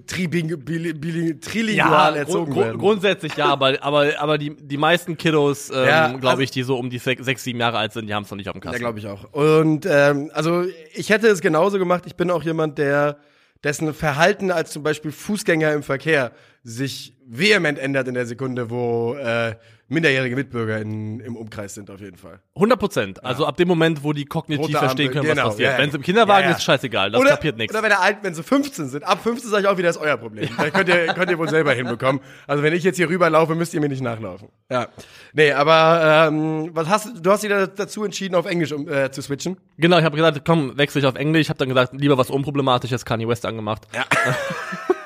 tribing, 0.07 0.63
bili, 0.63 0.93
bili, 0.93 1.41
trilingual 1.41 2.17
erzogen 2.17 2.53
grund, 2.53 2.67
werden. 2.67 2.79
grundsätzlich 2.79 3.35
ja, 3.35 3.47
aber, 3.47 3.83
aber, 3.83 4.13
aber 4.19 4.37
die, 4.37 4.55
die 4.55 4.77
meisten 4.77 5.17
Kiddos, 5.17 5.71
ähm, 5.71 5.77
Ja, 5.87 6.09
glaube 6.09 6.29
also- 6.29 6.43
ich, 6.43 6.51
die 6.51 6.63
so 6.65 6.77
um 6.77 6.91
die 6.91 6.99
sechs, 6.99 7.25
sechs 7.25 7.43
sieben 7.43 7.59
Jahre 7.61 7.79
alt 7.79 7.95
sind, 7.95 8.07
die 8.09 8.15
haben 8.15 8.25
es 8.25 8.31
noch 8.31 8.37
nicht 8.37 8.49
auf 8.49 8.53
dem 8.53 8.59
Ja, 8.59 8.65
Kasten. 8.73 8.81
glaube 8.81 8.99
ich 8.99 9.07
auch. 9.07 9.33
Und 9.33 9.87
ähm, 9.91 10.31
also 10.35 10.65
ich 10.95 11.09
hätte 11.09 11.29
es 11.29 11.41
genauso 11.41 11.79
gemacht. 11.79 12.05
Ich 12.07 12.15
bin 12.15 12.31
auch 12.31 12.43
jemand, 12.43 12.77
der 12.77 13.17
dessen 13.65 13.95
Verhalten 13.95 14.51
als 14.51 14.71
zum 14.71 14.83
Beispiel 14.83 15.13
Fußgänger 15.13 15.73
im 15.73 15.83
Verkehr 15.83 16.33
sich 16.63 17.15
vehement 17.27 17.79
ändert 17.79 18.07
in 18.07 18.13
der 18.13 18.27
Sekunde, 18.27 18.69
wo 18.69 19.15
äh, 19.15 19.55
minderjährige 19.91 20.37
Mitbürger 20.37 20.81
in, 20.81 21.21
im 21.21 21.37
Umkreis 21.37 21.75
sind, 21.75 21.91
auf 21.91 22.01
jeden 22.01 22.17
Fall. 22.17 22.41
100 22.55 22.79
Prozent. 22.79 23.25
Also 23.25 23.45
ab 23.45 23.57
dem 23.57 23.69
Moment, 23.69 24.03
wo 24.05 24.13
die 24.13 24.25
kognitiv 24.25 24.67
Rote 24.67 24.79
verstehen 24.79 25.09
Ampel, 25.09 25.23
können, 25.23 25.29
was 25.31 25.37
genau, 25.37 25.49
passiert. 25.51 25.73
ja, 25.73 25.79
Wenn 25.79 25.89
es 25.89 25.95
im 25.95 26.03
Kinderwagen 26.03 26.49
ja, 26.49 26.57
ist, 26.57 26.63
scheißegal, 26.63 27.11
das 27.11 27.21
oder, 27.21 27.31
kapiert 27.31 27.59
nichts. 27.59 27.75
Oder 27.75 27.83
wenn, 27.83 27.91
er 27.91 28.01
alt, 28.01 28.19
wenn 28.23 28.33
sie 28.33 28.43
15 28.43 28.89
sind. 28.89 29.05
Ab 29.05 29.23
15 29.23 29.51
sage 29.51 29.63
ich 29.65 29.69
auch 29.69 29.77
wieder, 29.77 29.91
ist 29.91 29.99
euer 29.99 30.17
Problem. 30.17 30.49
Da 30.57 30.71
könnt 30.71 30.89
ihr, 30.89 31.09
könnt 31.09 31.31
ihr 31.31 31.39
wohl 31.39 31.49
selber 31.49 31.73
hinbekommen. 31.73 32.21
Also 32.47 32.63
wenn 32.63 32.73
ich 32.73 32.85
jetzt 32.85 32.97
hier 32.97 33.09
rüberlaufe, 33.09 33.55
müsst 33.55 33.75
ihr 33.75 33.81
mir 33.81 33.89
nicht 33.89 34.03
nachlaufen. 34.03 34.49
Ja. 34.71 34.89
Nee, 35.33 35.53
aber 35.53 36.29
ähm, 36.29 36.71
was 36.73 36.89
hast 36.89 37.09
du, 37.21 37.31
hast 37.31 37.43
dich 37.43 37.51
da 37.51 37.67
dazu 37.67 38.05
entschieden, 38.05 38.37
auf 38.37 38.47
Englisch 38.47 38.73
um, 38.73 38.89
äh, 38.89 39.11
zu 39.11 39.23
switchen? 39.23 39.57
Genau, 39.77 39.99
ich 39.99 40.05
habe 40.05 40.17
gesagt, 40.17 40.43
komm, 40.47 40.79
wechsle 40.79 41.01
ich 41.01 41.07
auf 41.07 41.17
Englisch. 41.17 41.43
Ich 41.43 41.49
habe 41.49 41.59
dann 41.59 41.69
gesagt, 41.69 41.95
lieber 41.95 42.17
was 42.17 42.31
unproblematisches, 42.31 43.05
Kanye 43.05 43.27
West 43.27 43.45
angemacht. 43.45 43.89
Ja. 43.95 44.05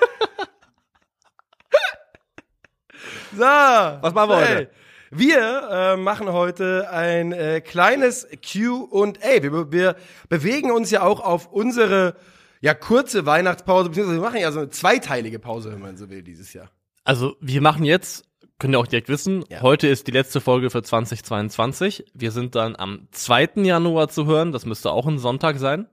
so. 3.35 3.43
Was 3.43 4.15
machen 4.15 4.31
wir 4.31 4.37
heute? 4.37 4.71
Wir 5.11 5.69
äh, 5.71 5.97
machen 5.97 6.33
heute 6.33 6.91
ein 6.91 7.33
äh, 7.33 7.61
kleines 7.61 8.27
Q&A. 8.51 9.43
Wir, 9.43 9.71
wir 9.71 9.97
bewegen 10.29 10.73
uns 10.73 10.91
ja 10.91 11.03
auch 11.03 11.21
auf 11.21 11.53
unsere 11.53 12.17
ja 12.61 12.75
kurze 12.75 13.25
Weihnachtspause, 13.27 13.91
beziehungsweise 13.91 14.21
wir 14.21 14.25
machen 14.27 14.41
ja 14.41 14.51
so 14.51 14.61
eine 14.61 14.71
zweiteilige 14.71 15.39
Pause, 15.39 15.71
wenn 15.73 15.81
man 15.81 15.97
so 15.97 16.11
will, 16.11 16.23
dieses 16.23 16.53
Jahr. 16.53 16.71
Also, 17.05 17.37
wir 17.41 17.61
machen 17.61 17.85
jetzt, 17.85 18.25
könnt 18.59 18.75
ihr 18.75 18.79
auch 18.79 18.87
direkt 18.87 19.09
wissen, 19.09 19.45
Ja. 19.51 19.61
heute 19.61 19.87
ist 19.87 20.07
die 20.07 20.13
letzte 20.13 20.41
Folge 20.41 20.71
für 20.71 20.83
2022. 20.83 22.07
Wir 22.15 22.31
sind 22.31 22.55
dann 22.55 22.75
am 22.75 23.07
2. 23.13 23.51
Januar 23.57 24.09
zu 24.09 24.27
hören. 24.27 24.51
Das 24.53 24.65
müsste 24.67 24.91
auch 24.91 25.07
ein 25.07 25.19
Sonntag 25.19 25.59
sein. 25.59 25.87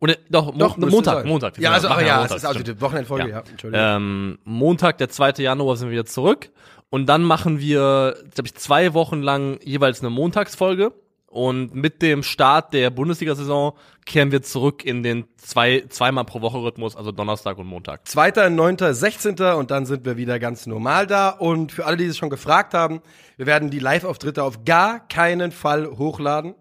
Oder 0.00 0.16
doch, 0.30 0.54
Mo 0.54 0.74
müsste 0.76 0.86
Montag, 0.86 1.14
sein. 1.14 1.28
Montag. 1.28 1.58
Ja, 1.58 1.72
also, 1.72 1.88
aber 1.88 2.04
ja, 2.04 2.18
Montag, 2.18 2.36
es 2.36 2.42
ist 2.42 2.48
also 2.48 2.62
die 2.62 2.80
Wochenendfolge, 2.80 3.28
ja. 3.28 3.36
Ja. 3.36 3.44
Entschuldigung. 3.50 3.86
Ähm, 3.86 4.38
Montag, 4.44 4.98
der 4.98 5.08
2. 5.08 5.42
Januar 5.42 5.76
sind 5.76 5.88
wir 5.88 5.92
wieder 5.92 6.06
zurück. 6.06 6.50
Und 6.90 7.06
dann 7.06 7.22
machen 7.22 7.60
wir, 7.60 8.16
glaube 8.34 8.46
ich, 8.46 8.54
zwei 8.54 8.94
Wochen 8.94 9.20
lang 9.20 9.58
jeweils 9.62 10.00
eine 10.00 10.10
Montagsfolge. 10.10 10.92
Und 11.26 11.74
mit 11.74 12.00
dem 12.00 12.22
Start 12.22 12.72
der 12.72 12.88
Bundesliga-Saison 12.88 13.74
kehren 14.06 14.32
wir 14.32 14.40
zurück 14.40 14.82
in 14.82 15.02
den 15.02 15.26
zwei, 15.36 15.84
zweimal 15.90 16.24
pro 16.24 16.40
Woche 16.40 16.56
Rhythmus, 16.56 16.96
also 16.96 17.12
Donnerstag 17.12 17.58
und 17.58 17.66
Montag. 17.66 18.08
2., 18.08 18.94
16. 18.94 19.38
und 19.38 19.70
dann 19.70 19.84
sind 19.84 20.06
wir 20.06 20.16
wieder 20.16 20.38
ganz 20.38 20.66
normal 20.66 21.06
da. 21.06 21.28
Und 21.28 21.72
für 21.72 21.84
alle, 21.84 21.98
die 21.98 22.06
es 22.06 22.16
schon 22.16 22.30
gefragt 22.30 22.72
haben, 22.72 23.02
wir 23.36 23.44
werden 23.44 23.68
die 23.68 23.78
Live-Auftritte 23.78 24.42
auf 24.42 24.64
gar 24.64 25.06
keinen 25.06 25.52
Fall 25.52 25.86
hochladen. 25.98 26.54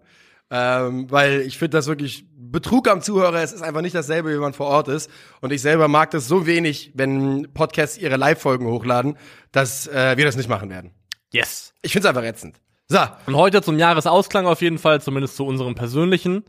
Ähm, 0.49 1.11
weil 1.11 1.41
ich 1.41 1.57
finde 1.57 1.77
das 1.77 1.88
wirklich 1.88 2.25
Betrug 2.35 2.88
am 2.88 3.01
Zuhörer. 3.01 3.41
Es 3.41 3.51
ist 3.51 3.61
einfach 3.61 3.81
nicht 3.81 3.95
dasselbe, 3.95 4.33
wie 4.33 4.39
man 4.39 4.53
vor 4.53 4.67
Ort 4.67 4.88
ist. 4.88 5.09
Und 5.41 5.51
ich 5.51 5.61
selber 5.61 5.88
mag 5.88 6.11
das 6.11 6.27
so 6.27 6.45
wenig, 6.45 6.91
wenn 6.95 7.51
Podcasts 7.53 7.97
ihre 7.97 8.15
Live-Folgen 8.15 8.65
hochladen, 8.67 9.17
dass 9.51 9.88
äh, 9.88 10.15
wir 10.17 10.25
das 10.25 10.38
nicht 10.38 10.49
machen 10.49 10.69
werden. 10.69 10.91
Yes! 11.31 11.73
Ich 11.81 11.91
finde 11.91 12.07
es 12.07 12.15
einfach 12.15 12.27
ätzend. 12.27 12.61
So, 12.88 12.99
Und 13.25 13.35
heute 13.35 13.61
zum 13.61 13.77
Jahresausklang 13.77 14.47
auf 14.47 14.61
jeden 14.61 14.77
Fall, 14.77 15.01
zumindest 15.01 15.35
zu 15.35 15.45
unserem 15.45 15.75
persönlichen, 15.75 16.45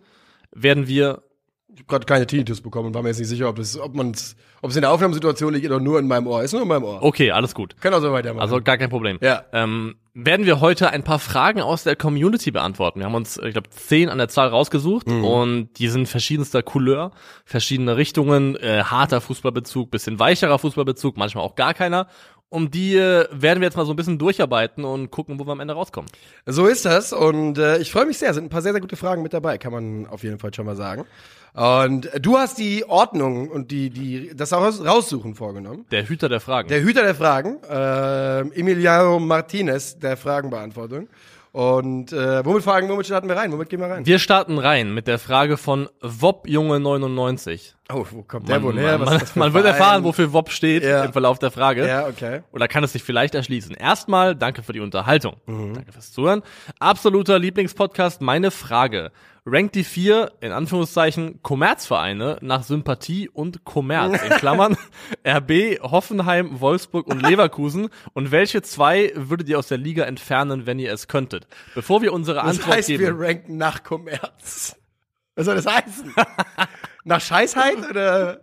werden 0.52 0.86
wir 0.86 1.24
ich 1.78 1.82
habe 1.84 1.86
gerade 1.86 2.06
keine 2.06 2.26
Tinnitus 2.26 2.60
bekommen 2.60 2.88
und 2.88 2.94
war 2.94 3.02
mir 3.02 3.08
jetzt 3.10 3.18
nicht 3.20 3.28
sicher, 3.28 3.48
ob 3.48 3.56
das, 3.56 3.78
ob 3.78 3.94
man 3.94 4.12
ob 4.60 4.70
es 4.70 4.76
in 4.76 4.82
der 4.82 4.90
Aufnahmesituation 4.90 5.54
liegt 5.54 5.64
oder 5.66 5.78
nur 5.78 6.00
in 6.00 6.08
meinem 6.08 6.26
Ohr. 6.26 6.42
Ist 6.42 6.52
nur 6.52 6.62
in 6.62 6.68
meinem 6.68 6.82
Ohr. 6.82 7.02
Okay, 7.02 7.30
alles 7.30 7.54
gut. 7.54 7.80
Können 7.80 7.94
auch 7.94 8.00
so 8.00 8.12
weitermachen. 8.12 8.42
Also 8.42 8.60
gar 8.60 8.76
kein 8.76 8.90
Problem. 8.90 9.18
Ja. 9.22 9.44
Ähm, 9.52 9.94
werden 10.14 10.44
wir 10.46 10.60
heute 10.60 10.90
ein 10.90 11.04
paar 11.04 11.20
Fragen 11.20 11.60
aus 11.60 11.84
der 11.84 11.94
Community 11.94 12.50
beantworten. 12.50 12.98
Wir 12.98 13.06
haben 13.06 13.14
uns, 13.14 13.38
ich 13.38 13.52
glaube, 13.52 13.70
zehn 13.70 14.08
an 14.08 14.18
der 14.18 14.28
Zahl 14.28 14.48
rausgesucht 14.48 15.06
Mhm. 15.06 15.24
und 15.24 15.68
die 15.78 15.86
sind 15.88 16.08
verschiedenster 16.08 16.64
Couleur, 16.64 17.12
verschiedene 17.44 17.96
Richtungen, 17.96 18.56
äh, 18.56 18.82
harter 18.82 19.20
Fußballbezug, 19.20 19.92
bisschen 19.92 20.18
weicherer 20.18 20.58
Fußballbezug, 20.58 21.16
manchmal 21.16 21.44
auch 21.44 21.54
gar 21.54 21.72
keiner. 21.74 22.08
Um 22.50 22.70
die 22.70 22.96
äh, 22.96 23.26
werden 23.30 23.60
wir 23.60 23.66
jetzt 23.66 23.76
mal 23.76 23.84
so 23.84 23.92
ein 23.92 23.96
bisschen 23.96 24.18
durcharbeiten 24.18 24.82
und 24.84 25.10
gucken, 25.10 25.38
wo 25.38 25.46
wir 25.46 25.52
am 25.52 25.60
Ende 25.60 25.74
rauskommen. 25.74 26.10
So 26.46 26.66
ist 26.66 26.86
das 26.86 27.12
und 27.12 27.58
äh, 27.58 27.76
ich 27.78 27.92
freue 27.92 28.06
mich 28.06 28.16
sehr. 28.18 28.32
Sind 28.32 28.44
ein 28.44 28.48
paar 28.48 28.62
sehr, 28.62 28.72
sehr 28.72 28.80
gute 28.80 28.96
Fragen 28.96 29.22
mit 29.22 29.34
dabei, 29.34 29.58
kann 29.58 29.70
man 29.70 30.06
auf 30.06 30.22
jeden 30.24 30.38
Fall 30.38 30.52
schon 30.54 30.64
mal 30.64 30.74
sagen. 30.74 31.04
Und 31.54 32.10
du 32.20 32.36
hast 32.38 32.58
die 32.58 32.84
Ordnung 32.88 33.48
und 33.48 33.70
die, 33.70 33.90
die, 33.90 34.30
das 34.36 34.52
Raus 34.52 34.84
Raussuchen 34.84 35.34
vorgenommen. 35.34 35.86
Der 35.90 36.08
Hüter 36.08 36.28
der 36.28 36.40
Fragen. 36.40 36.68
Der 36.68 36.82
Hüter 36.82 37.02
der 37.02 37.14
Fragen, 37.14 37.58
äh, 37.68 38.40
Emiliano 38.58 39.18
Martinez 39.18 39.98
der 39.98 40.16
Fragenbeantwortung. 40.16 41.08
Und 41.50 42.12
äh, 42.12 42.44
womit 42.44 42.62
fragen, 42.62 42.88
womit 42.90 43.06
starten 43.06 43.26
wir 43.28 43.34
rein? 43.36 43.50
Womit 43.50 43.70
gehen 43.70 43.80
wir 43.80 43.88
rein? 43.88 44.04
wir 44.06 44.18
starten 44.18 44.58
rein 44.58 44.92
mit 44.92 45.08
der 45.08 45.18
Frage 45.18 45.56
von 45.56 45.88
Wop 46.02 46.46
Junge 46.46 46.78
99. 46.78 47.74
Oh, 47.90 48.04
wo 48.10 48.22
kommt 48.22 48.48
der 48.48 48.60
Man, 48.60 48.74
wohl 48.74 48.78
her? 48.78 48.98
man, 48.98 49.20
man 49.34 49.54
wird 49.54 49.64
erfahren, 49.64 50.04
wofür 50.04 50.32
Wop 50.34 50.50
steht 50.50 50.84
Ja. 50.84 51.04
im 51.04 51.12
Verlauf 51.12 51.38
der 51.38 51.50
Frage. 51.50 51.88
Ja, 51.88 52.06
okay. 52.06 52.42
Oder 52.52 52.68
kann 52.68 52.84
es 52.84 52.92
sich 52.92 53.02
vielleicht 53.02 53.34
erschließen? 53.34 53.74
Erstmal, 53.74 54.36
danke 54.36 54.62
für 54.62 54.74
die 54.74 54.80
Unterhaltung. 54.80 55.36
Mhm. 55.46 55.72
Danke 55.74 55.90
fürs 55.90 56.12
Zuhören. 56.12 56.42
Absoluter 56.80 57.38
Lieblingspodcast. 57.38 58.20
Meine 58.20 58.50
Frage. 58.50 59.10
Rankt 59.50 59.74
die 59.76 59.84
vier, 59.84 60.32
in 60.40 60.52
Anführungszeichen, 60.52 61.42
Kommerzvereine 61.42 62.38
nach 62.42 62.62
Sympathie 62.62 63.28
und 63.28 63.64
Kommerz, 63.64 64.22
in 64.22 64.30
Klammern, 64.30 64.76
RB, 65.26 65.80
Hoffenheim, 65.82 66.60
Wolfsburg 66.60 67.06
und 67.06 67.22
Leverkusen. 67.22 67.88
Und 68.12 68.30
welche 68.30 68.60
zwei 68.62 69.10
würdet 69.14 69.48
ihr 69.48 69.58
aus 69.58 69.68
der 69.68 69.78
Liga 69.78 70.04
entfernen, 70.04 70.66
wenn 70.66 70.78
ihr 70.78 70.92
es 70.92 71.08
könntet? 71.08 71.46
Bevor 71.74 72.02
wir 72.02 72.12
unsere 72.12 72.38
Das 72.40 72.46
Antwort 72.58 72.76
heißt, 72.76 72.88
wir 72.90 72.98
geben. 72.98 73.16
ranken 73.18 73.56
nach 73.56 73.82
Kommerz. 73.82 74.76
Was 75.34 75.46
soll 75.46 75.54
das 75.56 75.66
heißen? 75.66 76.14
nach 77.04 77.20
Scheißheit 77.20 77.88
oder? 77.88 78.40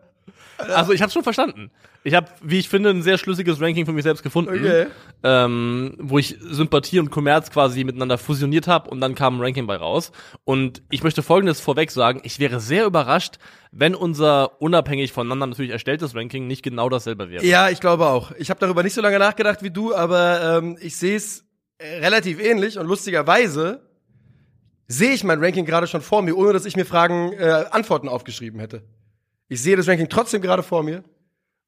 Also 0.58 0.94
ich 0.94 1.02
habe 1.02 1.12
schon 1.12 1.24
verstanden. 1.24 1.72
Ich 2.04 2.14
habe, 2.14 2.28
wie 2.42 2.60
ich 2.60 2.70
finde, 2.70 2.90
ein 2.92 3.02
sehr 3.02 3.18
schlüssiges 3.18 3.60
Ranking 3.60 3.86
für 3.86 3.92
mich 3.92 4.04
selbst 4.04 4.24
gefunden, 4.24 4.52
Okay. 4.54 4.86
ähm, 5.24 5.96
wo 6.00 6.18
ich 6.18 6.38
Sympathie 6.40 7.00
und 7.00 7.10
Kommerz 7.12 7.50
quasi 7.52 7.84
miteinander 7.84 8.18
fusioniert 8.18 8.68
habe 8.68 8.90
und 8.90 9.02
dann 9.02 9.16
kam 9.16 9.38
ein 9.38 9.42
Ranking 9.42 9.68
bei 9.68 9.76
raus. 9.76 10.12
Und 10.44 10.82
ich 10.90 11.04
möchte 11.04 11.24
Folgendes 11.24 11.60
vorweg 11.60 11.92
sagen: 11.92 12.22
Ich 12.24 12.40
wäre 12.40 12.60
sehr 12.60 12.86
überrascht, 12.86 13.36
wenn 13.72 13.96
unser 13.96 14.62
unabhängig 14.62 15.12
voneinander 15.12 15.48
natürlich 15.48 15.72
erstelltes 15.72 16.16
Ranking 16.16 16.48
nicht 16.48 16.64
genau 16.64 16.90
dasselbe 16.90 17.30
wäre. 17.30 17.44
Ja, 17.46 17.70
ich 17.70 17.80
glaube 17.82 18.06
auch. 18.08 18.32
Ich 18.38 18.50
habe 18.50 18.60
darüber 18.60 18.84
nicht 18.84 18.94
so 18.94 19.02
lange 19.02 19.20
nachgedacht 19.20 19.64
wie 19.64 19.72
du, 19.72 19.94
aber 19.94 20.60
ähm, 20.60 20.78
ich 20.80 20.96
sehe 20.96 21.18
es 21.18 21.44
äh, 21.80 21.98
relativ 21.98 22.40
ähnlich 22.40 22.78
und 22.78 22.88
lustigerweise 22.88 23.82
sehe 24.88 25.12
ich 25.12 25.24
mein 25.24 25.44
Ranking 25.44 25.66
gerade 25.66 25.88
schon 25.88 26.02
vor 26.02 26.22
mir, 26.22 26.38
ohne 26.38 26.54
dass 26.54 26.66
ich 26.66 26.76
mir 26.76 26.86
Fragen, 26.86 27.34
äh, 27.34 27.66
Antworten 27.72 28.08
aufgeschrieben 28.08 28.60
hätte. 28.60 28.84
Ich 29.48 29.62
sehe 29.62 29.76
das 29.78 29.88
Ranking 29.88 30.10
trotzdem 30.10 30.42
gerade 30.42 30.64
vor 30.64 30.84
mir 30.84 31.04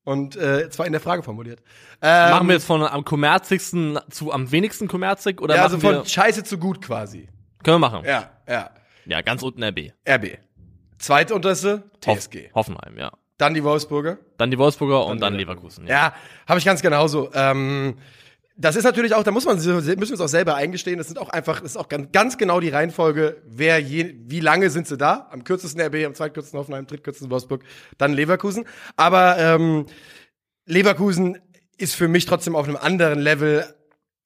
und 0.04 0.36
äh, 0.36 0.70
zwar 0.70 0.86
in 0.86 0.92
der 0.94 1.02
Frage 1.02 1.22
formuliert. 1.24 1.62
Ähm, 2.02 2.32
Machen 2.32 2.48
wir 2.48 2.54
jetzt 2.56 2.66
von 2.66 2.82
am 2.84 3.04
kommerzigsten 3.06 4.00
zu 4.10 4.32
am 4.32 4.52
wenigsten 4.52 4.88
kommerzig 4.88 5.42
oder 5.42 5.56
ja, 5.56 5.64
also 5.64 5.80
von? 5.80 6.06
Scheiße 6.06 6.44
zu 6.44 6.58
gut 6.58 6.82
quasi. 6.82 7.28
Können 7.64 7.76
wir 7.76 7.90
machen. 7.90 8.06
Ja, 8.06 8.32
ja. 8.48 8.72
Ja, 9.06 9.22
ganz 9.22 9.42
unten 9.44 9.64
RB. 9.64 9.92
RB. 10.08 10.38
Zweitunterste 10.98 11.84
Hoff- 12.06 12.18
TSG. 12.20 12.52
Hoffenheim, 12.54 12.98
ja. 12.98 13.12
Dann 13.38 13.54
die 13.54 13.64
Wolfsburger. 13.64 14.18
Dann 14.38 14.50
die 14.50 14.58
Wolfsburger 14.58 15.06
und 15.06 15.22
dann 15.22 15.36
Leverkusen. 15.36 15.86
Ja. 15.86 15.94
Ja, 15.94 16.14
habe 16.48 16.58
ich 16.60 16.66
ganz 16.66 16.82
genauso. 16.82 17.32
Ähm, 17.34 17.98
das 18.60 18.76
ist 18.76 18.84
natürlich 18.84 19.14
auch, 19.14 19.24
da 19.24 19.32
muss 19.32 19.46
man 19.46 19.58
müssen 19.58 19.88
wir 19.88 19.98
uns 19.98 20.22
auch 20.22 20.28
selber 20.28 20.56
eingestehen. 20.56 20.98
Das 20.98 21.08
sind 21.08 21.20
auch 21.20 21.30
einfach, 21.30 21.62
das 21.62 21.72
ist 21.72 21.78
auch 21.78 21.90
ganz, 21.90 22.12
ganz 22.12 22.38
genau 22.38 22.60
die 22.60 22.70
Reihenfolge, 22.70 23.42
wer 23.46 23.80
je, 23.80 24.16
wie 24.26 24.40
lange 24.40 24.72
sind 24.72 24.88
sie 24.88 24.98
da? 24.98 25.28
Am 25.32 25.44
kürzesten 25.44 25.80
RB, 25.80 26.06
am 26.06 26.16
zweitkürzesten 26.16 26.60
Hoffenheim, 26.60 26.82
am 26.82 26.88
drittkürzesten 26.88 27.30
Wolfsburg, 27.30 27.64
dann 28.00 28.14
Leverkusen. 28.14 28.66
Aber 28.96 29.38
ähm, 29.38 29.86
Leverkusen 30.66 31.38
ist 31.78 31.96
für 31.96 32.08
mich 32.08 32.26
trotzdem 32.26 32.56
auf 32.56 32.68
einem 32.68 32.78
anderen 32.78 33.20
Level 33.20 33.64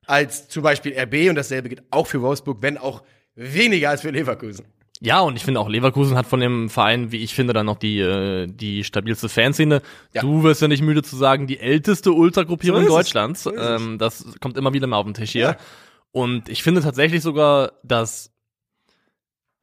als 0.07 0.47
zum 0.47 0.63
Beispiel 0.63 0.97
RB 0.97 1.29
und 1.29 1.35
dasselbe 1.35 1.67
gilt 1.67 1.83
auch 1.91 2.07
für 2.07 2.21
Wolfsburg, 2.21 2.59
wenn 2.61 2.77
auch 2.77 3.03
weniger 3.35 3.89
als 3.89 4.01
für 4.01 4.11
Leverkusen. 4.11 4.65
Ja, 5.03 5.21
und 5.21 5.35
ich 5.35 5.43
finde 5.43 5.59
auch 5.59 5.67
Leverkusen 5.67 6.15
hat 6.15 6.27
von 6.27 6.39
dem 6.39 6.69
Verein, 6.69 7.11
wie 7.11 7.17
ich 7.17 7.33
finde, 7.33 7.53
dann 7.53 7.65
noch 7.65 7.79
die, 7.79 7.99
äh, 7.99 8.45
die 8.45 8.83
stabilste 8.83 9.29
Fanszene. 9.29 9.81
Ja. 10.13 10.21
Du 10.21 10.43
wirst 10.43 10.61
ja 10.61 10.67
nicht 10.67 10.83
müde 10.83 11.01
zu 11.01 11.15
sagen, 11.15 11.47
die 11.47 11.59
älteste 11.59 12.11
Ultragruppierung 12.11 12.83
So. 12.83 12.89
Deutschlands. 12.89 13.41
So 13.43 13.57
ähm, 13.57 13.97
das 13.97 14.23
kommt 14.39 14.57
immer 14.57 14.73
wieder 14.73 14.85
mal 14.85 14.97
auf 14.97 15.05
den 15.05 15.15
Tisch 15.15 15.31
hier. 15.31 15.41
Ja. 15.41 15.57
Und 16.11 16.49
ich 16.49 16.61
finde 16.61 16.81
tatsächlich 16.81 17.23
sogar, 17.23 17.71
dass 17.83 18.31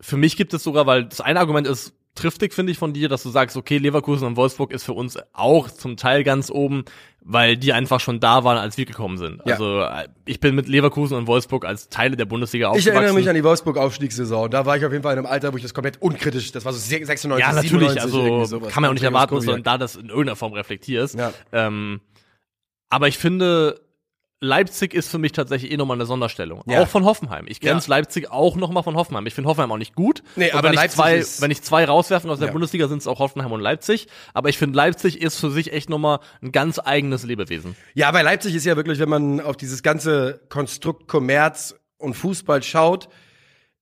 für 0.00 0.16
mich 0.16 0.36
gibt 0.36 0.54
es 0.54 0.64
sogar, 0.64 0.86
weil 0.86 1.04
das 1.04 1.20
eine 1.20 1.38
Argument 1.38 1.68
ist 1.68 1.94
triftig, 2.18 2.52
finde 2.54 2.72
ich, 2.72 2.78
von 2.78 2.92
dir, 2.92 3.08
dass 3.08 3.22
du 3.22 3.30
sagst, 3.30 3.56
okay, 3.56 3.78
Leverkusen 3.78 4.26
und 4.26 4.36
Wolfsburg 4.36 4.72
ist 4.72 4.84
für 4.84 4.92
uns 4.92 5.18
auch 5.32 5.70
zum 5.70 5.96
Teil 5.96 6.24
ganz 6.24 6.50
oben, 6.50 6.84
weil 7.20 7.56
die 7.56 7.72
einfach 7.72 8.00
schon 8.00 8.20
da 8.20 8.44
waren, 8.44 8.58
als 8.58 8.76
wir 8.78 8.84
gekommen 8.86 9.18
sind. 9.18 9.40
Ja. 9.44 9.54
Also 9.54 9.80
äh, 9.80 10.08
ich 10.24 10.40
bin 10.40 10.54
mit 10.54 10.68
Leverkusen 10.68 11.16
und 11.16 11.26
Wolfsburg 11.26 11.64
als 11.64 11.88
Teile 11.88 12.16
der 12.16 12.24
Bundesliga 12.26 12.66
Ich 12.66 12.70
aufgewachsen. 12.70 12.92
erinnere 12.96 13.14
mich 13.14 13.28
an 13.28 13.34
die 13.34 13.44
Wolfsburg-Aufstiegssaison. 13.44 14.50
Da 14.50 14.66
war 14.66 14.76
ich 14.76 14.84
auf 14.84 14.92
jeden 14.92 15.02
Fall 15.02 15.12
in 15.14 15.18
einem 15.18 15.26
Alter, 15.26 15.52
wo 15.52 15.56
ich 15.56 15.62
das 15.62 15.74
komplett 15.74 16.00
unkritisch, 16.02 16.52
das 16.52 16.64
war 16.64 16.72
so 16.72 16.78
96, 16.78 17.40
Ja, 17.40 17.52
natürlich, 17.52 17.70
97, 17.70 18.14
irgendwie 18.14 18.40
also 18.40 18.60
kann 18.60 18.82
man 18.82 18.90
auch 18.90 18.94
nicht 18.94 19.02
erwarten, 19.02 19.34
dass 19.34 19.44
du 19.44 19.50
Koviak. 19.50 19.64
da 19.64 19.78
das 19.78 19.96
in 19.96 20.08
irgendeiner 20.08 20.36
Form 20.36 20.52
reflektierst. 20.52 21.16
Ja. 21.18 21.32
Ähm, 21.52 22.00
aber 22.90 23.08
ich 23.08 23.18
finde, 23.18 23.80
Leipzig 24.40 24.94
ist 24.94 25.08
für 25.10 25.18
mich 25.18 25.32
tatsächlich 25.32 25.72
eh 25.72 25.76
nochmal 25.76 25.96
eine 25.96 26.06
Sonderstellung. 26.06 26.62
Ja. 26.66 26.80
Auch 26.80 26.88
von 26.88 27.04
Hoffenheim. 27.04 27.46
Ich 27.48 27.60
grenze 27.60 27.88
Ja. 27.90 27.96
Leipzig 27.96 28.30
auch 28.30 28.54
nochmal 28.56 28.84
von 28.84 28.94
Hoffenheim. 28.96 29.26
Ich 29.26 29.34
finde 29.34 29.50
Hoffenheim 29.50 29.72
auch 29.72 29.78
nicht 29.78 29.96
gut. 29.96 30.22
Nee, 30.36 30.52
aber 30.52 30.70
wenn 30.70 30.78
ich 30.78 30.90
zwei, 30.90 31.24
wenn 31.40 31.50
ich 31.50 31.62
zwei 31.62 31.84
rauswerfen 31.84 32.30
aus 32.30 32.38
der 32.38 32.48
Ja. 32.48 32.52
Bundesliga, 32.52 32.86
sind 32.86 32.98
es 32.98 33.08
auch 33.08 33.18
Hoffenheim 33.18 33.50
und 33.50 33.60
Leipzig. 33.60 34.06
Aber 34.34 34.48
ich 34.48 34.56
finde, 34.56 34.76
Leipzig 34.76 35.20
ist 35.20 35.40
für 35.40 35.50
sich 35.50 35.72
echt 35.72 35.90
nochmal 35.90 36.20
ein 36.40 36.52
ganz 36.52 36.78
eigenes 36.78 37.24
Lebewesen. 37.24 37.74
Ja, 37.94 38.10
bei 38.12 38.22
Leipzig 38.22 38.54
ist 38.54 38.64
ja 38.64 38.76
wirklich, 38.76 39.00
wenn 39.00 39.08
man 39.08 39.40
auf 39.40 39.56
dieses 39.56 39.82
ganze 39.82 40.40
Konstrukt 40.48 41.08
Kommerz 41.08 41.74
und 41.96 42.14
Fußball 42.14 42.62
schaut, 42.62 43.08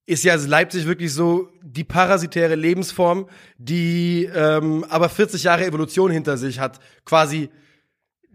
ist 0.07 0.25
ja 0.25 0.37
Leipzig 0.37 0.87
wirklich 0.87 1.13
so 1.13 1.49
die 1.63 1.85
parasitäre 1.85 2.55
Lebensform, 2.55 3.29
die 3.59 4.25
ähm, 4.35 4.87
aber 4.89 5.09
40 5.11 5.43
Jahre 5.43 5.67
Evolution 5.67 6.11
hinter 6.13 6.39
sich 6.39 6.61
hat. 6.61 6.79
Quasi, 7.05 7.51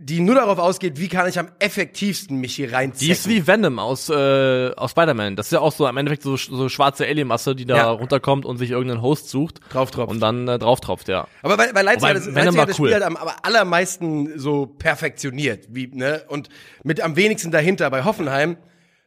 die 0.03 0.19
nur 0.19 0.33
darauf 0.35 0.57
ausgeht, 0.57 0.99
wie 0.99 1.07
kann 1.07 1.29
ich 1.29 1.37
am 1.37 1.49
effektivsten 1.59 2.37
mich 2.37 2.55
hier 2.55 2.73
reinziehen. 2.73 3.05
Die 3.07 3.11
ist 3.11 3.29
wie 3.29 3.45
Venom 3.45 3.77
aus, 3.77 4.09
äh, 4.09 4.71
aus 4.75 4.91
Spider-Man. 4.91 5.35
Das 5.35 5.47
ist 5.47 5.51
ja 5.51 5.59
auch 5.59 5.71
so 5.71 5.87
im 5.87 5.95
Endeffekt 5.95 6.23
so, 6.23 6.35
so 6.37 6.69
schwarze 6.69 7.05
Alienmasse, 7.05 7.55
die 7.55 7.65
da 7.65 7.77
Ja. 7.77 7.89
runterkommt 7.91 8.45
und 8.45 8.57
sich 8.57 8.71
irgendeinen 8.71 9.01
Host 9.03 9.29
sucht. 9.29 9.59
Drauf-tropft. 9.69 10.11
Und 10.11 10.19
dann 10.19 10.47
äh, 10.47 10.57
drauf 10.57 10.81
tropft, 10.81 11.07
ja. 11.07 11.27
Aber 11.43 11.57
weil, 11.57 11.75
weil 11.75 11.85
Leipzig, 11.85 12.09
das, 12.13 12.25
Venom 12.25 12.35
Leipzig 12.35 12.55
war 12.55 12.61
hat 12.63 12.69
das 12.69 12.79
cool. 12.79 12.87
Spiel 12.87 12.93
halt 12.95 13.03
am 13.03 13.15
aber 13.15 13.35
allermeisten 13.43 14.39
so 14.39 14.65
perfektioniert, 14.65 15.67
wie, 15.69 15.87
ne, 15.87 16.23
und 16.27 16.49
mit 16.83 16.99
am 17.01 17.15
wenigsten 17.15 17.51
dahinter. 17.51 17.89
Bei 17.91 18.03
Hoffenheim 18.03 18.57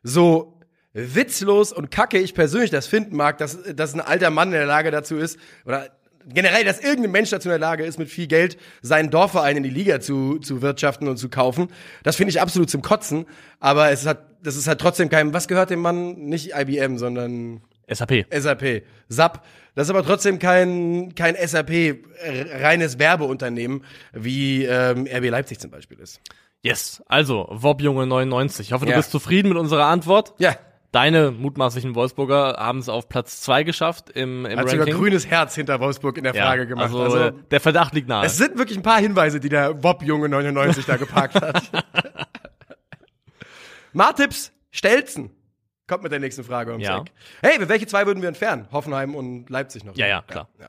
so 0.04 0.58
witzlos 0.92 1.72
und 1.72 1.90
kacke 1.90 2.18
ich 2.18 2.34
persönlich 2.34 2.70
das 2.70 2.86
finden 2.86 3.16
mag, 3.16 3.38
dass, 3.38 3.58
dass 3.74 3.94
ein 3.94 4.00
alter 4.00 4.30
Mann 4.30 4.48
in 4.48 4.54
der 4.54 4.66
Lage 4.66 4.92
dazu 4.92 5.16
ist, 5.16 5.38
oder 5.66 5.88
generell, 6.28 6.64
dass 6.64 6.80
irgendein 6.80 7.10
Mensch 7.12 7.30
dazu 7.30 7.48
in 7.48 7.50
der 7.50 7.58
Lage 7.58 7.84
ist, 7.84 7.98
mit 7.98 8.08
viel 8.08 8.26
Geld 8.26 8.56
seinen 8.82 9.10
Dorfverein 9.10 9.56
in 9.56 9.62
die 9.62 9.70
Liga 9.70 10.00
zu, 10.00 10.38
zu 10.38 10.62
wirtschaften 10.62 11.08
und 11.08 11.16
zu 11.16 11.28
kaufen. 11.28 11.68
Das 12.02 12.16
finde 12.16 12.30
ich 12.30 12.40
absolut 12.40 12.70
zum 12.70 12.82
Kotzen. 12.82 13.26
Aber 13.60 13.90
es 13.90 14.06
hat, 14.06 14.24
das 14.42 14.56
ist 14.56 14.66
halt 14.66 14.80
trotzdem 14.80 15.08
kein, 15.08 15.32
was 15.32 15.48
gehört 15.48 15.70
dem 15.70 15.80
Mann? 15.80 16.14
Nicht 16.14 16.52
IBM, 16.56 16.98
sondern 16.98 17.60
SAP. 17.90 18.26
SAP, 18.32 18.82
SAP. 19.08 19.40
Das 19.74 19.88
ist 19.88 19.90
aber 19.90 20.04
trotzdem 20.04 20.38
kein, 20.38 21.14
kein 21.16 21.34
SAP 21.36 21.70
äh, 21.70 21.96
reines 22.62 22.98
Werbeunternehmen, 22.98 23.82
wie 24.12 24.64
ähm, 24.64 25.06
RB 25.12 25.30
Leipzig 25.30 25.58
zum 25.58 25.70
Beispiel 25.70 25.98
ist. 25.98 26.20
Yes. 26.62 27.02
Also, 27.08 27.46
Wob 27.50 27.82
Junge 27.82 28.06
99. 28.06 28.68
Ich 28.68 28.72
hoffe, 28.72 28.86
du 28.86 28.92
Ja. 28.92 28.96
bist 28.96 29.10
zufrieden 29.10 29.48
mit 29.48 29.58
unserer 29.58 29.86
Antwort. 29.86 30.32
Ja, 30.38 30.56
Deine 30.94 31.32
mutmaßlichen 31.32 31.96
Wolfsburger 31.96 32.54
haben 32.56 32.78
es 32.78 32.88
auf 32.88 33.08
Platz 33.08 33.40
zwei 33.40 33.64
geschafft 33.64 34.10
im, 34.10 34.46
im 34.46 34.56
hat 34.58 34.68
sogar 34.70 34.86
Ranking. 34.86 35.02
grünes 35.02 35.26
Herz 35.26 35.56
hinter 35.56 35.80
Wolfsburg 35.80 36.16
in 36.18 36.22
der 36.22 36.34
ja, 36.36 36.44
Frage 36.44 36.68
gemacht. 36.68 36.84
Also, 36.84 37.02
Also, 37.02 37.30
der 37.30 37.60
Verdacht 37.60 37.94
liegt 37.94 38.06
nahe. 38.08 38.24
es 38.24 38.36
sind 38.36 38.56
wirklich 38.58 38.78
ein 38.78 38.84
paar 38.84 39.00
Hinweise, 39.00 39.40
die 39.40 39.48
der 39.48 39.74
Bob-Junge 39.74 40.28
99 40.28 40.86
da 40.86 40.96
geparkt 40.96 41.34
hat. 41.34 41.64
Martips 43.92 44.52
Stelzen 44.70 45.30
kommt 45.88 46.04
mit 46.04 46.12
der 46.12 46.20
nächsten 46.20 46.44
Frage 46.44 46.70
ums 46.70 46.86
Ja. 46.86 47.00
Eck. 47.00 47.10
Hey, 47.42 47.68
welche 47.68 47.86
zwei 47.86 48.06
würden 48.06 48.22
wir 48.22 48.28
entfernen? 48.28 48.68
Hoffenheim 48.72 49.14
und 49.16 49.50
Leipzig 49.50 49.84
noch. 49.84 49.96
Ja, 49.96 50.06
ja, 50.06 50.22
klar. 50.22 50.48
Ja. 50.60 50.68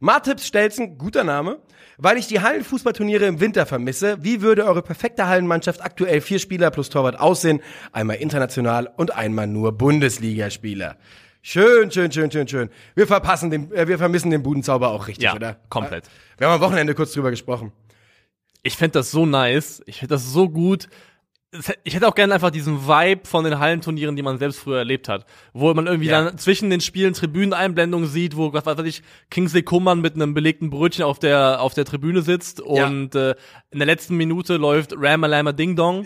Martips 0.00 0.46
Stelzen, 0.46 0.98
guter 0.98 1.24
Name. 1.24 1.58
Weil 1.98 2.18
ich 2.18 2.26
die 2.26 2.40
Hallenfußballturniere 2.40 3.24
im 3.24 3.40
Winter 3.40 3.64
vermisse, 3.64 4.18
wie 4.22 4.42
würde 4.42 4.66
eure 4.66 4.82
perfekte 4.82 5.28
Hallenmannschaft 5.28 5.80
aktuell 5.82 6.20
vier 6.20 6.38
Spieler 6.38 6.70
plus 6.70 6.90
Torwart 6.90 7.18
aussehen? 7.18 7.62
Einmal 7.90 8.16
international 8.16 8.92
und 8.98 9.14
einmal 9.16 9.46
nur 9.46 9.72
Bundesligaspieler. 9.72 10.96
Schön, 11.40 11.90
schön, 11.90 12.12
schön, 12.12 12.30
schön, 12.30 12.46
schön. 12.48 12.68
Wir 12.94 13.06
verpassen 13.06 13.50
den, 13.50 13.72
äh, 13.72 13.88
wir 13.88 13.96
vermissen 13.96 14.30
den 14.30 14.42
Budenzauber 14.42 14.88
auch 14.90 15.08
richtig, 15.08 15.24
Ja, 15.24 15.34
oder? 15.34 15.56
komplett. 15.70 16.04
Wir 16.36 16.48
haben 16.48 16.54
am 16.54 16.60
Wochenende 16.60 16.94
kurz 16.94 17.12
drüber 17.12 17.30
gesprochen. 17.30 17.72
ich 18.62 18.76
fände 18.76 18.92
das 18.98 19.10
so 19.10 19.24
nice. 19.24 19.80
Ich 19.86 20.00
finde 20.00 20.16
das 20.16 20.32
so 20.32 20.48
gut. 20.50 20.88
Ich 21.84 21.94
hätte 21.94 22.06
auch 22.08 22.14
gerne 22.14 22.34
einfach 22.34 22.50
diesen 22.50 22.86
Vibe 22.86 23.22
von 23.24 23.44
den 23.44 23.58
Hallenturnieren, 23.58 24.14
die 24.16 24.22
man 24.22 24.36
selbst 24.38 24.58
früher 24.58 24.78
erlebt 24.78 25.08
hat. 25.08 25.24
Wo 25.54 25.72
man 25.72 25.86
irgendwie 25.86 26.08
Ja. 26.08 26.24
dann 26.24 26.36
zwischen 26.38 26.68
den 26.70 26.80
Spielen 26.80 27.14
Tribüneneinblendungen 27.14 28.08
sieht, 28.08 28.36
wo, 28.36 28.52
was 28.52 28.66
weiß 28.66 28.80
ich, 28.84 29.02
Kingsley 29.30 29.62
Coman 29.62 30.00
mit 30.00 30.16
einem 30.16 30.34
belegten 30.34 30.70
Brötchen 30.70 31.04
auf 31.04 31.18
der, 31.18 31.62
auf 31.62 31.72
der 31.72 31.84
Tribüne 31.84 32.20
sitzt 32.22 32.60
und 32.60 33.14
äh, 33.14 33.36
in 33.70 33.78
der 33.78 33.86
letzten 33.86 34.16
Minute 34.16 34.56
läuft 34.56 34.92
Ramalama 34.96 35.52
Ding 35.52 35.76
Dong 35.76 36.04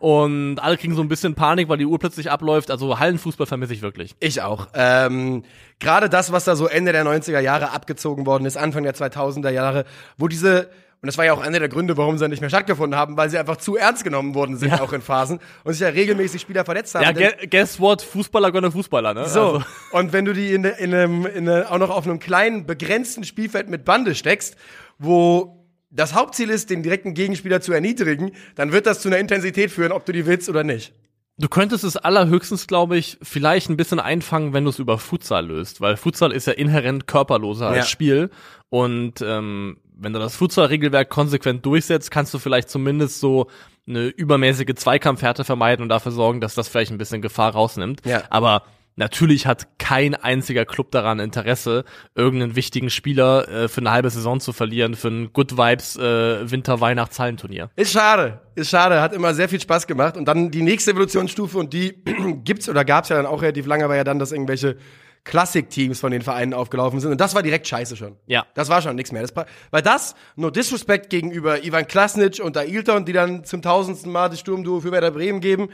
und 0.00 0.58
alle 0.58 0.76
kriegen 0.76 0.94
so 0.94 1.00
ein 1.02 1.08
bisschen 1.08 1.34
Panik, 1.34 1.68
weil 1.68 1.78
die 1.78 1.86
Uhr 1.86 1.98
plötzlich 1.98 2.30
abläuft. 2.30 2.70
Also 2.70 2.98
Hallenfußball 2.98 3.46
vermisse 3.46 3.72
ich 3.74 3.82
wirklich. 3.82 4.14
Ich 4.20 4.42
auch. 4.42 4.66
Ähm, 4.74 5.44
Gerade 5.78 6.08
das, 6.08 6.32
was 6.32 6.44
da 6.44 6.54
so 6.56 6.66
Ende 6.66 6.92
der 6.92 7.04
90er 7.06 7.40
Jahre 7.40 7.70
abgezogen 7.70 8.26
worden 8.26 8.44
ist, 8.46 8.56
Anfang 8.56 8.82
der 8.82 8.94
2000er 8.94 9.50
Jahre, 9.50 9.84
wo 10.18 10.28
diese, 10.28 10.68
und 11.02 11.06
das 11.08 11.18
war 11.18 11.24
ja 11.24 11.32
auch 11.32 11.40
einer 11.40 11.58
der 11.58 11.68
Gründe, 11.68 11.96
warum 11.96 12.16
sie 12.16 12.28
nicht 12.28 12.40
mehr 12.40 12.48
stattgefunden 12.48 12.98
haben, 12.98 13.16
weil 13.16 13.28
sie 13.28 13.36
einfach 13.36 13.56
zu 13.56 13.76
ernst 13.76 14.04
genommen 14.04 14.34
worden 14.36 14.56
sind, 14.56 14.70
Ja. 14.70 14.80
auch 14.80 14.92
in 14.92 15.02
Phasen, 15.02 15.40
und 15.64 15.72
sich 15.72 15.82
ja 15.82 15.88
regelmäßig 15.88 16.40
Spieler 16.40 16.64
verletzt 16.64 16.94
haben. 16.94 17.18
Ja, 17.18 17.30
guess 17.50 17.80
what? 17.80 18.02
Fußballer 18.02 18.52
gönnen 18.52 18.70
Fußballer, 18.72 19.12
ne? 19.12 19.28
so, 19.28 19.40
Also, 19.54 19.62
und 19.92 20.12
wenn 20.12 20.24
du 20.24 20.32
die 20.32 20.52
in, 20.54 20.64
in 20.64 20.94
einem, 20.94 21.26
in 21.26 21.48
eine, 21.48 21.70
auch 21.70 21.78
noch 21.78 21.90
auf 21.90 22.06
einem 22.06 22.20
kleinen, 22.20 22.66
begrenzten 22.66 23.24
Spielfeld 23.24 23.68
mit 23.68 23.84
Bande 23.84 24.14
steckst, 24.14 24.56
wo 24.98 25.58
das 25.90 26.14
Hauptziel 26.14 26.48
ist, 26.50 26.70
den 26.70 26.82
direkten 26.82 27.14
Gegenspieler 27.14 27.60
zu 27.60 27.72
erniedrigen, 27.72 28.30
dann 28.54 28.72
wird 28.72 28.86
das 28.86 29.00
zu 29.00 29.08
einer 29.08 29.18
Intensität 29.18 29.70
führen, 29.70 29.92
ob 29.92 30.06
du 30.06 30.12
die 30.12 30.24
willst 30.24 30.48
oder 30.48 30.64
nicht. 30.64 30.94
Du 31.38 31.48
könntest 31.48 31.82
es 31.82 31.96
allerhöchstens, 31.96 32.66
glaube 32.66 32.96
ich, 32.96 33.18
vielleicht 33.22 33.68
ein 33.70 33.76
bisschen 33.76 33.98
einfangen, 33.98 34.52
wenn 34.52 34.64
du 34.64 34.70
es 34.70 34.78
über 34.78 34.98
Futsal 34.98 35.46
löst, 35.46 35.80
weil 35.80 35.96
Futsal 35.96 36.30
ist 36.30 36.46
ja 36.46 36.52
inhärent 36.52 37.06
körperloser 37.08 37.74
Ja. 37.74 37.80
als 37.80 37.90
Spiel 37.90 38.30
und 38.68 39.14
ähm, 39.22 39.78
wenn 40.02 40.12
du 40.12 40.18
das 40.18 40.36
Futsal-Regelwerk 40.36 41.08
konsequent 41.08 41.64
durchsetzt, 41.64 42.10
kannst 42.10 42.34
du 42.34 42.38
vielleicht 42.38 42.68
zumindest 42.68 43.20
so 43.20 43.46
eine 43.86 44.06
übermäßige 44.06 44.74
Zweikampfhärte 44.74 45.44
vermeiden 45.44 45.82
und 45.82 45.88
dafür 45.88 46.12
sorgen, 46.12 46.40
dass 46.40 46.54
das 46.54 46.68
vielleicht 46.68 46.90
ein 46.90 46.98
bisschen 46.98 47.22
Gefahr 47.22 47.52
rausnimmt. 47.52 48.04
Ja. 48.04 48.22
Aber 48.30 48.62
natürlich 48.96 49.46
hat 49.46 49.78
kein 49.78 50.14
einziger 50.14 50.64
Club 50.64 50.90
daran 50.90 51.18
Interesse, 51.18 51.84
irgendeinen 52.14 52.56
wichtigen 52.56 52.90
Spieler 52.90 53.48
äh, 53.48 53.68
für 53.68 53.80
eine 53.80 53.90
halbe 53.90 54.10
Saison 54.10 54.40
zu 54.40 54.52
verlieren, 54.52 54.94
für 54.94 55.08
ein 55.08 55.32
Good 55.32 55.56
Vibes 55.56 55.96
äh, 55.96 56.50
Winter-Weihnachts-Hallenturnier. 56.50 57.70
Ist 57.76 57.92
schade, 57.92 58.40
ist 58.54 58.70
schade, 58.70 59.00
hat 59.00 59.12
immer 59.12 59.34
sehr 59.34 59.48
viel 59.48 59.60
Spaß 59.60 59.86
gemacht. 59.86 60.16
Und 60.16 60.26
dann 60.26 60.50
die 60.50 60.62
nächste 60.62 60.92
Evolutionsstufe, 60.92 61.58
und 61.58 61.72
die 61.72 62.02
gibt's 62.44 62.68
oder 62.68 62.84
gab's 62.84 63.08
ja 63.08 63.16
dann 63.16 63.26
auch 63.26 63.42
relativ 63.42 63.66
lange, 63.66 63.88
war 63.88 63.96
ja 63.96 64.04
dann, 64.04 64.18
dass 64.18 64.32
irgendwelche 64.32 64.76
Klassikteams 65.24 66.00
von 66.00 66.10
den 66.10 66.22
Vereinen 66.22 66.52
aufgelaufen 66.52 67.00
sind. 67.00 67.12
Und 67.12 67.20
das 67.20 67.34
war 67.34 67.42
direkt 67.42 67.66
scheiße 67.68 67.96
schon. 67.96 68.16
Ja. 68.26 68.46
Das 68.54 68.68
war 68.68 68.82
schon 68.82 68.96
nichts 68.96 69.12
mehr. 69.12 69.22
Das, 69.22 69.32
weil 69.70 69.82
das, 69.82 70.14
nur 70.36 70.50
Disrespect 70.50 71.10
gegenüber 71.10 71.64
Ivan 71.64 71.86
Klasnic 71.86 72.40
und 72.42 72.56
Ailton, 72.56 73.04
die 73.04 73.12
dann 73.12 73.44
zum 73.44 73.62
tausendsten 73.62 74.10
Mal 74.10 74.30
das 74.30 74.40
Sturmduo 74.40 74.80
für 74.80 74.90
Werder 74.90 75.12
Bremen 75.12 75.40
geben. 75.40 75.68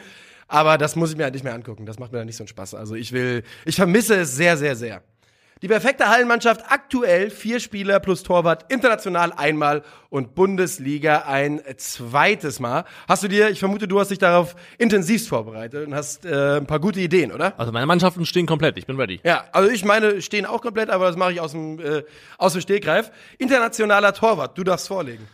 Aber 0.49 0.79
das 0.79 0.97
muss 0.97 1.11
ich 1.11 1.17
mir 1.17 1.25
halt 1.25 1.35
nicht 1.35 1.45
mehr 1.45 1.55
angucken. 1.55 1.87
Das 1.87 1.99
macht 1.99 2.13
mir 2.13 2.19
dann 2.19 2.27
nicht 2.27 2.37
so 2.37 2.43
einen 2.43 2.49
Spaß. 2.49 2.75
Also 2.75 2.95
ich 2.95 3.13
will, 3.13 3.43
ich 3.65 3.77
vermisse 3.77 4.17
es 4.17 4.35
sehr, 4.35 4.57
sehr, 4.57 4.77
sehr. 4.77 5.03
Die 5.61 5.67
perfekte 5.67 6.09
Hallenmannschaft 6.09 6.65
aktuell 6.69 7.31
vier 7.31 7.59
Spieler 7.59 7.99
plus 7.99 8.23
Torwart, 8.23 8.73
international 8.73 9.33
einmal 9.33 9.83
und 10.09 10.37
Bundesliga 10.37 11.25
ein 11.27 11.61
zweites 11.77 12.61
Mal. 12.61 12.85
Hast 13.09 13.25
du 13.25 13.29
dir, 13.29 13.51
ich 13.51 13.59
vermute, 13.59 13.89
du 13.89 13.99
hast 13.99 14.13
dich 14.13 14.19
darauf 14.19 14.55
intensivst 14.79 15.29
vorbereitet 15.29 15.89
und 15.89 15.97
hast 15.97 16.25
äh, 16.25 16.59
ein 16.59 16.67
paar 16.67 16.79
gute 16.79 17.01
Ideen, 17.01 17.33
oder? 17.33 17.59
Also 17.59 17.73
meine 17.73 17.87
Mannschaften 17.87 18.25
stehen 18.25 18.47
komplett, 18.47 18.79
ich 18.79 18.87
bin 18.87 19.01
ready. 19.01 19.19
Ja, 19.25 19.47
also 19.51 19.69
ich 19.69 19.85
meine, 19.85 20.23
stehen 20.23 20.47
auch 20.47 20.63
komplett, 20.63 20.91
aber 20.91 21.07
das 21.07 21.17
mache 21.17 21.33
ich 21.33 21.41
aus 21.41 21.51
dem, 21.51 21.81
äh, 21.81 22.05
aus 22.37 22.53
dem 22.53 22.63
Stegreif. 22.63 23.11
Internationaler 23.39 24.13
Torwart, 24.13 24.57
du 24.57 24.63
darfst 24.63 24.87
vorlegen. 24.87 25.27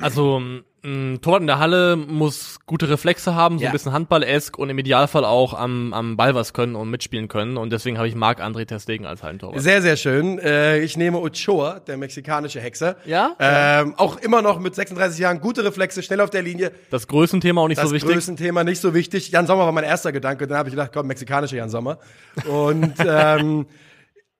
Also 0.00 0.40
ein 0.82 1.18
Tor 1.20 1.36
in 1.36 1.46
der 1.46 1.58
Halle 1.58 1.94
muss 1.96 2.58
gute 2.64 2.88
Reflexe 2.88 3.34
haben, 3.34 3.58
so 3.58 3.64
Ja. 3.64 3.68
ein 3.68 3.72
bisschen 3.74 3.92
Handball-esk 3.92 4.58
und 4.58 4.70
im 4.70 4.78
Idealfall 4.78 5.26
auch 5.26 5.52
am, 5.52 5.92
am 5.92 6.16
Ball 6.16 6.34
was 6.34 6.54
können 6.54 6.74
und 6.74 6.88
mitspielen 6.88 7.28
können. 7.28 7.58
Und 7.58 7.70
deswegen 7.70 7.98
habe 7.98 8.08
ich 8.08 8.14
Marc-André 8.14 8.64
Ter 8.66 8.80
Stegen 8.80 9.04
als 9.04 9.22
Hallentorwart. 9.22 9.60
Sehr, 9.60 9.82
sehr 9.82 9.96
schön. 9.98 10.38
Äh, 10.38 10.78
ich 10.78 10.96
nehme 10.96 11.18
Ochoa, 11.18 11.80
der 11.80 11.98
mexikanische 11.98 12.60
Hexer. 12.60 12.96
Ja? 13.04 13.36
Ähm, 13.38 13.94
auch 13.98 14.16
immer 14.16 14.40
noch 14.40 14.58
mit 14.58 14.74
36 14.74 15.18
Jahren 15.20 15.40
gute 15.40 15.62
Reflexe, 15.64 16.02
schnell 16.02 16.22
auf 16.22 16.30
der 16.30 16.40
Linie. 16.42 16.72
Das 16.88 17.06
Größenthema 17.06 17.60
auch 17.60 17.68
nicht 17.68 17.78
Das 17.82 17.90
so 17.90 17.94
wichtig. 17.94 18.10
Größenthema 18.12 18.64
nicht 18.64 18.80
so 18.80 18.94
wichtig. 18.94 19.30
Jan 19.30 19.46
Sommer 19.46 19.66
war 19.66 19.72
mein 19.72 19.84
erster 19.84 20.12
Gedanke. 20.12 20.46
Dann 20.46 20.56
habe 20.56 20.70
ich 20.70 20.74
gedacht, 20.74 20.92
komm, 20.94 21.08
mexikanischer 21.08 21.56
Jan 21.56 21.68
Sommer. 21.68 21.98
Und 22.48 22.94
ähm, 23.06 23.66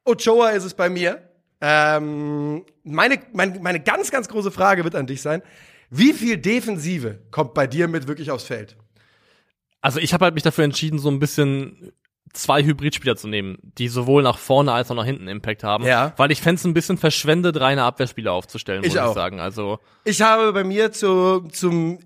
Ochoa 0.07 0.51
ist 0.51 0.65
es 0.65 0.73
bei 0.73 0.89
mir. 0.89 1.21
Ähm, 1.61 2.65
meine, 2.85 3.19
meine, 3.33 3.61
meine 3.61 3.81
ganz, 3.81 4.11
ganz 4.11 4.29
große 4.29 4.51
Frage 4.51 4.85
wird 4.85 4.95
an 4.95 5.07
dich 5.07 5.21
sein. 5.23 5.43
Wie 5.91 6.13
viel 6.13 6.37
Defensive 6.39 7.19
kommt 7.31 7.55
bei 7.55 7.67
dir 7.67 7.89
mit 7.89 8.07
wirklich 8.09 8.31
aufs 8.31 8.45
Feld? 8.45 8.77
Also 9.81 9.99
ich 9.99 10.13
habe 10.15 10.25
halt 10.25 10.35
mich 10.35 10.43
dafür 10.43 10.65
entschieden, 10.65 10.99
so 10.99 11.11
ein 11.11 11.19
bisschen 11.19 11.93
zwei 12.33 12.63
Hybridspieler 12.63 13.17
zu 13.17 13.29
nehmen, 13.29 13.59
die 13.61 13.89
sowohl 13.89 14.23
nach 14.23 14.39
vorne 14.39 14.73
als 14.73 14.91
auch 14.91 14.95
nach 14.95 15.05
hinten 15.05 15.27
Impact 15.27 15.65
haben. 15.65 15.85
Ja. 15.85 16.13
Weil 16.17 16.31
ich 16.31 16.41
fände 16.41 16.61
es 16.61 16.65
ein 16.65 16.75
bisschen 16.75 16.97
verschwendet, 16.97 17.59
reine 17.59 17.83
Abwehrspieler 17.83 18.33
aufzustellen, 18.33 18.85
Ich 18.85 18.91
muss 18.95 18.99
auch. 18.99 19.09
ich 19.09 19.15
sagen. 19.15 19.41
Also 19.41 19.81
Ich 20.05 20.23
habe 20.23 20.53
bei 20.53 20.63
mir 20.63 20.93
zu, 20.93 21.41
zum, 21.53 21.99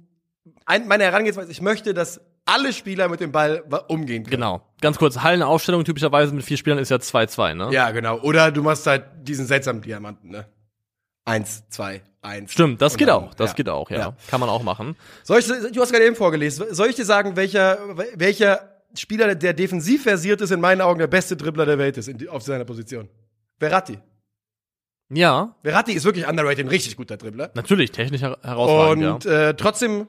ein, 0.65 0.89
meine 0.89 1.05
Herangehensweise, 1.05 1.51
ich 1.51 1.61
möchte, 1.61 1.93
dass 1.93 2.21
alle 2.47 2.73
Spieler 2.73 3.09
mit 3.09 3.21
dem 3.21 3.33
Ball 3.33 3.63
umgehen 3.89 4.25
können. 4.25 4.31
genau. 4.31 4.63
Ganz 4.81 4.99
kurz, 4.99 5.19
Hallenaufstellung 5.21 5.85
typischerweise 5.85 6.35
mit 6.35 6.45
vier 6.45 6.57
Spielern 6.59 6.79
ist 6.79 6.91
ja 6.91 6.97
2-2, 6.99 7.55
ne? 7.55 7.69
Ja, 7.73 7.91
genau. 7.91 8.19
Oder 8.21 8.51
du 8.53 8.63
machst 8.63 8.87
halt 8.87 9.05
diesen 9.23 9.47
seltsamen 9.47 9.81
Diamanten, 9.81 10.31
ne? 10.31 10.47
Eins, 11.27 11.67
zwei, 11.71 12.03
eins. 12.21 12.53
Stimmt, 12.53 12.83
das 12.83 12.99
geht 12.99 13.09
dann- 13.09 13.25
auch. 13.25 13.35
Das 13.35 13.51
ja. 13.53 13.55
geht 13.57 13.69
auch, 13.71 13.89
ja. 13.91 13.99
Ja. 13.99 14.17
Kann 14.29 14.41
man 14.41 14.51
auch 14.51 14.63
machen. 14.63 14.95
Soll 15.23 15.39
ich, 15.39 15.47
du 15.47 15.81
hast 15.81 15.91
gerade 15.91 16.05
eben 16.05 16.17
vorgelesen. 16.17 16.67
Soll 16.71 16.89
ich 16.89 16.97
dir 16.97 17.07
sagen, 17.07 17.35
welcher, 17.37 17.79
welcher 18.15 18.83
Spieler, 18.95 19.35
der 19.35 19.55
defensiv 19.55 20.03
versiert 20.03 20.43
ist, 20.43 20.51
in 20.51 20.61
meinen 20.61 20.83
Augen 20.83 20.99
der 20.99 21.07
beste 21.07 21.37
Dribbler 21.37 21.65
der 21.65 21.79
Welt 21.79 21.97
ist 21.97 22.09
in, 22.09 22.29
auf 22.29 22.43
seiner 22.43 22.67
Position? 22.67 23.09
Verratti. 23.59 23.99
Ja, 25.11 25.55
Verratti 25.63 25.93
ist 25.93 26.05
wirklich 26.05 26.27
underrated, 26.29 26.67
ein 26.67 26.69
richtig 26.69 26.97
guter 26.97 27.17
Dribbler. 27.17 27.51
natürlich, 27.55 27.91
technisch 27.93 28.21
her 28.23 28.37
herausragend, 28.43 29.05
Und 29.07 29.25
ja. 29.25 29.49
äh, 29.51 29.55
trotzdem 29.55 30.09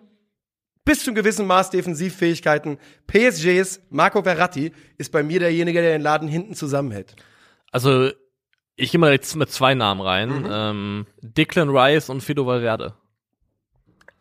bis 0.86 1.04
zum 1.04 1.16
gewissen 1.16 1.48
Maß 1.48 1.72
Defensivfähigkeiten. 1.72 2.78
PSGs 3.08 3.82
Marco 3.90 4.22
Verratti 4.22 4.72
ist 4.98 5.12
bei 5.12 5.24
mir 5.24 5.40
derjenige, 5.40 5.82
der 5.82 5.92
den 5.92 6.02
Laden 6.02 6.28
hinten 6.28 6.54
zusammenhält. 6.54 7.16
Also, 7.72 8.12
ich 8.76 8.92
gehe 8.92 9.00
mal 9.00 9.12
jetzt 9.12 9.36
mit 9.36 9.52
zwei 9.52 9.74
Namen 9.74 10.02
rein. 10.02 10.30
Mhm. 10.30 10.50
Ähm, 10.50 11.06
Declan 11.22 11.70
Rice 11.70 12.10
und 12.10 12.22
Fido 12.22 12.46
Valverde. 12.46 12.94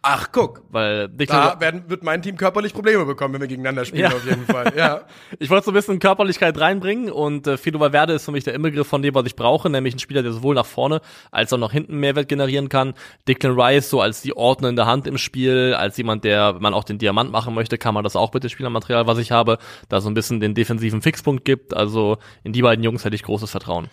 Ach, 0.07 0.29
guck. 0.33 0.61
Weil 0.69 1.09
Declan, 1.09 1.55
Da 1.55 1.61
werden, 1.61 1.85
wird 1.89 2.03
mein 2.03 2.21
Team 2.21 2.37
körperlich 2.37 2.75
Probleme 2.75 3.07
bekommen, 3.07 3.33
wenn 3.33 3.41
wir 3.41 3.49
gegeneinander 3.49 3.87
spielen, 3.87 4.11
Ja. 4.11 4.15
auf 4.15 4.27
jeden 4.27 4.45
Fall. 4.45 4.75
Ja. 4.77 5.07
ich 5.39 5.49
wollte 5.49 5.65
so 5.65 5.71
ein 5.71 5.75
bisschen 5.75 5.99
Körperlichkeit 5.99 6.61
reinbringen 6.61 7.11
und 7.11 7.47
äh, 7.47 7.57
Fido 7.57 7.81
Valverde 7.81 8.13
ist 8.13 8.27
für 8.27 8.31
mich 8.33 8.45
der 8.45 8.53
Inbegriff 8.53 8.87
von 8.87 9.01
dem, 9.01 9.15
was 9.15 9.25
ich 9.25 9.35
brauche, 9.35 9.71
nämlich 9.71 9.95
ein 9.95 9.99
Spieler, 9.99 10.23
der 10.23 10.33
sowohl 10.33 10.55
nach 10.55 10.67
vorne 10.67 11.01
als 11.31 11.55
auch 11.55 11.59
nach 11.59 11.73
hinten 11.73 11.97
Mehrwert 12.01 12.29
generieren 12.29 12.69
kann. 12.69 12.93
Declan 13.27 13.59
Rice 13.59 13.89
so 13.89 14.03
als 14.03 14.21
die 14.21 14.37
ordnende 14.37 14.85
Hand 14.85 15.07
im 15.07 15.17
Spiel, 15.17 15.73
als 15.75 15.97
jemand, 15.97 16.25
der, 16.25 16.57
wenn 16.57 16.63
man 16.63 16.75
auch 16.75 16.85
den 16.85 16.99
Diamant 16.99 17.33
machen 17.33 17.55
möchte, 17.55 17.79
kann 17.79 17.95
man 17.95 18.05
das 18.05 18.15
auch 18.15 18.31
mit 18.35 18.43
dem 18.45 18.51
Spielermaterial, 18.51 19.07
was 19.07 19.17
ich 19.17 19.33
habe, 19.33 19.57
da 19.89 20.03
so 20.03 20.11
ein 20.11 20.15
bisschen 20.15 20.39
den 20.39 20.55
defensiven 20.55 21.01
Fixpunkt 21.01 21.47
gibt. 21.47 21.75
Also 21.75 22.19
in 22.43 22.53
die 22.53 22.61
beiden 22.61 22.85
Jungs 22.85 23.07
hätte 23.07 23.17
ich 23.17 23.23
großes 23.23 23.51
Vertrauen. 23.51 23.89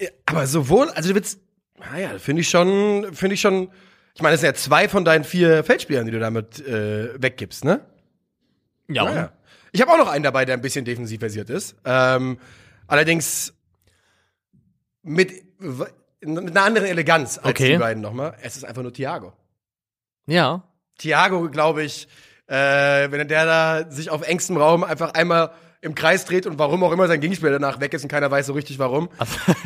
Ja, 0.00 0.08
Aber 0.24 0.46
sowohl, 0.46 0.88
also 0.88 1.10
du 1.10 1.14
willst, 1.16 1.38
naja, 1.78 2.18
finde 2.18 2.40
ich 2.40 2.48
schon, 2.48 3.08
finde 3.12 3.34
ich 3.34 3.42
schon, 3.42 3.68
ich 4.14 4.22
meine, 4.22 4.32
das 4.34 4.40
sind 4.40 4.48
ja 4.48 4.54
zwei 4.54 4.88
von 4.88 5.04
deinen 5.04 5.24
vier 5.24 5.64
Feldspielern, 5.64 6.04
die 6.06 6.12
du 6.12 6.18
damit 6.20 6.60
äh, 6.66 7.20
weggibst, 7.20 7.64
ne? 7.64 7.80
Ja, 8.88 9.04
Naja. 9.04 9.32
Ich 9.72 9.80
habe 9.80 9.92
auch 9.92 9.98
noch 9.98 10.08
einen 10.08 10.24
dabei, 10.24 10.44
der 10.44 10.56
ein 10.56 10.60
bisschen 10.62 10.84
defensiv 10.84 11.20
versiert 11.20 11.48
ist. 11.48 11.76
Ähm, 11.84 12.38
allerdings 12.88 13.54
mit, 15.02 15.32
mit 15.60 16.28
einer 16.50 16.62
anderen 16.64 16.88
Eleganz 16.88 17.38
als 17.38 17.46
Okay. 17.50 17.72
die 17.72 17.78
beiden 17.78 18.02
nochmal. 18.02 18.36
Es 18.42 18.56
ist 18.56 18.64
einfach 18.64 18.82
nur 18.82 18.92
Thiago. 18.92 19.32
ja. 20.26 20.62
Thiago, 20.98 21.48
glaube 21.48 21.82
ich, 21.82 22.08
äh, 22.46 22.54
wenn 23.10 23.26
der 23.28 23.46
da 23.46 23.90
sich 23.90 24.10
auf 24.10 24.20
engstem 24.20 24.58
Raum 24.58 24.84
einfach 24.84 25.14
einmal 25.14 25.52
im 25.82 25.94
Kreis 25.94 26.26
dreht 26.26 26.46
und 26.46 26.58
warum 26.58 26.82
auch 26.84 26.92
immer 26.92 27.06
sein 27.08 27.20
Gegenspieler 27.20 27.52
danach 27.52 27.80
weg 27.80 27.94
ist 27.94 28.02
und 28.02 28.08
keiner 28.10 28.30
weiß 28.30 28.46
so 28.46 28.52
richtig 28.52 28.78
warum. 28.78 29.08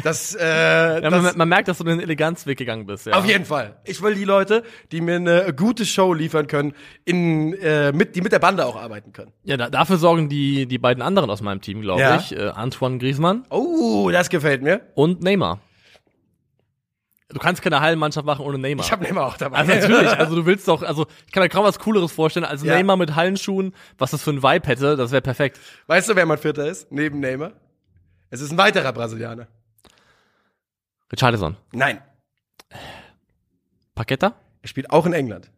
Das, 0.05 0.35
äh, 0.35 0.41
Ja, 0.45 1.01
das 1.01 1.23
man, 1.23 1.37
man 1.37 1.49
merkt, 1.49 1.67
dass 1.69 1.79
du 1.79 1.85
den 1.85 1.99
Eleganzweg 2.01 2.57
gegangen 2.57 2.87
bist. 2.87 3.07
Ja. 3.07 3.15
auf 3.15 3.25
jeden 3.27 3.45
Fall. 3.45 3.77
Ich 3.85 4.01
will 4.01 4.15
die 4.15 4.25
Leute, 4.25 4.63
die 4.93 5.01
mir 5.01 5.17
eine 5.17 5.53
gute 5.55 5.85
Show 5.85 6.15
liefern 6.15 6.47
können, 6.47 6.73
in, 7.05 7.55
äh, 7.55 7.91
mit, 7.93 8.15
die 8.15 8.21
mit 8.21 8.31
der 8.33 8.39
Bande 8.39 8.65
auch 8.65 8.77
arbeiten 8.77 9.13
können. 9.13 9.33
Ja, 9.43 9.57
da, 9.57 9.71
dafür 9.71 9.97
sorgen 9.97 10.29
die, 10.29 10.67
die 10.67 10.79
beiden 10.79 11.03
anderen 11.03 11.31
aus 11.31 11.43
meinem 11.43 11.61
Team, 11.61 11.81
glaube 11.81 12.01
Ja. 12.01 12.17
ich. 12.17 12.37
Äh, 12.37 12.43
Antoine 12.49 12.99
Griezmann 12.99 13.45
Oh, 13.51 14.09
das 14.13 14.31
gefällt 14.31 14.63
mir. 14.63 14.83
und 14.95 15.23
Neymar. 15.23 15.61
Du 17.35 17.41
kannst 17.41 17.61
keine 17.63 17.81
Hallenmannschaft 17.81 18.25
machen 18.25 18.45
ohne 18.47 18.59
Neymar. 18.59 18.85
Ich 18.87 18.93
habe 18.93 19.03
Neymar 19.03 19.27
auch 19.27 19.37
dabei. 19.37 19.59
also 19.59 19.73
natürlich, 19.73 20.11
also 20.19 20.37
du 20.37 20.47
willst 20.47 20.69
doch, 20.69 20.83
also 20.83 21.07
ich 21.27 21.33
kann 21.33 21.43
mir 21.43 21.49
kaum 21.49 21.65
was 21.65 21.79
Cooleres 21.81 22.13
vorstellen 22.13 22.47
als 22.47 22.63
Ja. 22.63 22.75
Neymar 22.75 22.97
mit 22.97 23.15
Hallenschuhen, 23.17 23.75
was 23.99 24.13
das 24.13 24.23
für 24.23 24.31
ein 24.31 24.43
Vibe 24.43 24.67
hätte, 24.69 24.97
das 24.97 25.11
wäre 25.11 25.21
perfekt. 25.21 25.59
Weißt 25.89 26.09
du, 26.09 26.15
wer 26.17 26.25
mein 26.27 26.39
Vierter 26.39 26.67
ist? 26.67 26.91
Neben 26.93 27.19
Neymar? 27.21 27.53
Es 28.31 28.41
ist 28.41 28.53
ein 28.53 28.59
weiterer 28.59 28.93
Brasilianer. 28.93 29.49
Richarlison. 31.13 31.57
Nein, 31.73 32.01
Paqueta? 33.95 34.35
er 34.63 34.69
spielt 34.69 34.91
auch 34.91 35.05
in 35.07 35.13
England. 35.13 35.51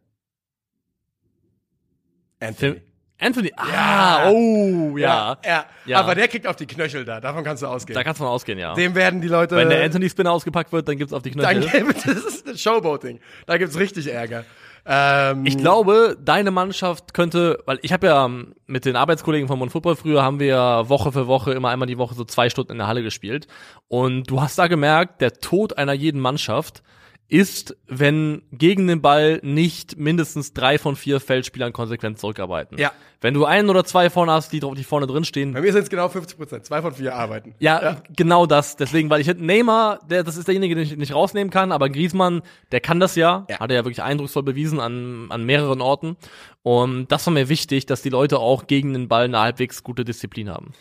Anthony. 2.39 2.73
Film- 2.73 2.81
Anthony. 3.19 3.51
Ah, 3.55 3.71
Ja. 3.71 4.29
oh, 4.31 4.97
ja. 4.97 5.37
ja. 5.43 5.65
Ja. 5.85 5.99
Aber 5.99 6.13
der 6.15 6.27
kriegt 6.27 6.45
auf 6.47 6.55
die 6.55 6.67
Knöchel 6.67 7.03
da. 7.05 7.19
Davon 7.19 7.43
kannst 7.43 7.63
du 7.63 7.67
ausgehen. 7.67 7.95
Da 7.95 8.03
kannst 8.03 8.19
du 8.19 8.25
von 8.25 8.31
ausgehen, 8.33 8.59
ja. 8.59 8.73
Dem 8.75 8.93
werden 8.95 9.21
die 9.21 9.27
Leute. 9.27 9.55
Wenn 9.55 9.69
der 9.69 9.83
Anthony-Spinner 9.83 10.31
ausgepackt 10.31 10.71
wird, 10.71 10.87
dann 10.87 10.97
gibt's 10.97 11.13
auf 11.13 11.23
die 11.23 11.31
dann 11.31 11.59
Knöchel. 11.61 11.85
gibt 11.85 11.97
das 12.07 12.15
ist 12.17 12.47
ein 12.47 12.57
Showboating. 12.57 13.19
Da 13.45 13.57
gibt's 13.57 13.77
richtig 13.77 14.07
Ärger. 14.11 14.43
Ähm, 14.85 15.45
Ich 15.45 15.57
glaube, 15.57 16.15
deine 16.23 16.51
Mannschaft 16.51 17.13
könnte, 17.13 17.59
weil 17.65 17.79
ich 17.81 17.91
habe 17.91 18.07
ja 18.07 18.25
ähm, 18.25 18.53
mit 18.67 18.85
den 18.85 18.95
Arbeitskollegen 18.95 19.47
von 19.47 19.59
Mon 19.59 19.69
Football 19.69 19.95
früher 19.95 20.23
haben 20.23 20.39
wir 20.39 20.47
ja 20.47 20.89
Woche 20.89 21.11
für 21.11 21.27
Woche 21.27 21.51
immer 21.53 21.69
einmal 21.69 21.87
die 21.87 21.97
Woche 21.97 22.15
so 22.15 22.23
zwei 22.23 22.49
Stunden 22.49 22.71
in 22.73 22.77
der 22.77 22.87
Halle 22.87 23.03
gespielt 23.03 23.47
und 23.89 24.29
du 24.29 24.41
hast 24.41 24.57
da 24.57 24.67
gemerkt, 24.67 25.19
der 25.21 25.33
Tod 25.33 25.77
einer 25.77 25.91
jeden 25.93 26.21
Mannschaft 26.21 26.83
ist, 27.29 27.75
wenn 27.87 28.41
gegen 28.53 28.87
den 28.87 29.01
Ball 29.01 29.39
nicht 29.43 29.97
mindestens 29.97 30.53
drei 30.53 30.77
von 30.77 30.95
vier 30.95 31.19
Feldspielern 31.19 31.73
konsequent 31.73 32.19
zurückarbeiten. 32.19 32.77
Ja. 32.77 32.91
Wenn 33.19 33.33
du 33.33 33.43
ein 33.45 33.69
oder 33.69 33.83
zwei 33.83 34.09
vorne 34.09 34.31
hast, 34.31 34.53
die, 34.53 34.59
die 34.61 34.83
vorne 34.83 35.07
drin 35.07 35.25
stehen, 35.25 35.53
Bei 35.53 35.61
mir 35.61 35.73
sind 35.73 35.83
es 35.83 35.89
genau 35.89 36.07
50 36.07 36.37
Prozent. 36.37 36.65
Zwei 36.65 36.81
von 36.81 36.93
vier 36.93 37.15
arbeiten. 37.15 37.53
ja, 37.59 38.01
genau 38.15 38.45
das. 38.45 38.75
Deswegen, 38.77 39.09
weil 39.09 39.19
ich 39.19 39.27
hätte 39.27 39.43
Neymar, 39.43 39.99
der, 40.09 40.23
das 40.23 40.37
ist 40.37 40.47
derjenige, 40.47 40.75
den 40.75 40.83
ich 40.85 40.95
nicht 40.95 41.13
rausnehmen 41.13 41.51
kann, 41.51 41.71
aber 41.71 41.89
Griezmann, 41.89 42.43
der 42.71 42.79
kann 42.79 42.99
das 42.99 43.15
ja, 43.15 43.45
Ja. 43.49 43.59
hat 43.59 43.71
er 43.71 43.77
ja 43.77 43.83
wirklich 43.85 44.03
eindrucksvoll 44.03 44.43
bewiesen 44.43 44.79
an, 44.79 45.25
an 45.29 45.43
mehreren 45.43 45.81
Orten. 45.81 46.15
Und 46.63 47.11
das 47.11 47.25
war 47.25 47.33
mir 47.33 47.49
wichtig, 47.49 47.85
dass 47.87 48.01
die 48.03 48.09
Leute 48.09 48.39
auch 48.39 48.67
gegen 48.67 48.93
den 48.93 49.07
Ball 49.07 49.25
eine 49.25 49.39
halbwegs 49.39 49.83
gute 49.83 50.05
Disziplin 50.05 50.49
haben. 50.49 50.71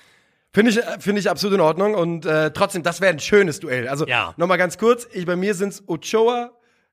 Finde 0.57 0.71
ich, 0.71 0.81
finde 1.03 1.21
ich 1.21 1.29
absolut 1.29 1.57
in 1.57 1.61
Ordnung. 1.61 1.95
Und 1.95 2.25
äh, 2.25 2.51
trotzdem, 2.51 2.83
das 2.83 3.03
wäre 3.03 3.13
ein 3.13 3.19
schönes 3.19 3.61
Duell. 3.61 3.89
Also 3.89 4.07
Ja. 4.07 4.33
nochmal 4.39 4.57
ganz 4.57 4.79
kurz. 4.79 5.07
Ich, 5.13 5.27
bei 5.27 5.37
mir 5.37 5.53
sind's 5.55 5.85
Ochoa, 5.87 6.53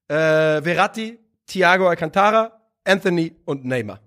äh, 0.09 0.61
Verratti, 0.61 1.17
Thiago 1.47 1.87
Alcantara, 1.87 2.51
Anthony 2.83 3.37
und 3.45 3.63
Neymar. 3.63 4.01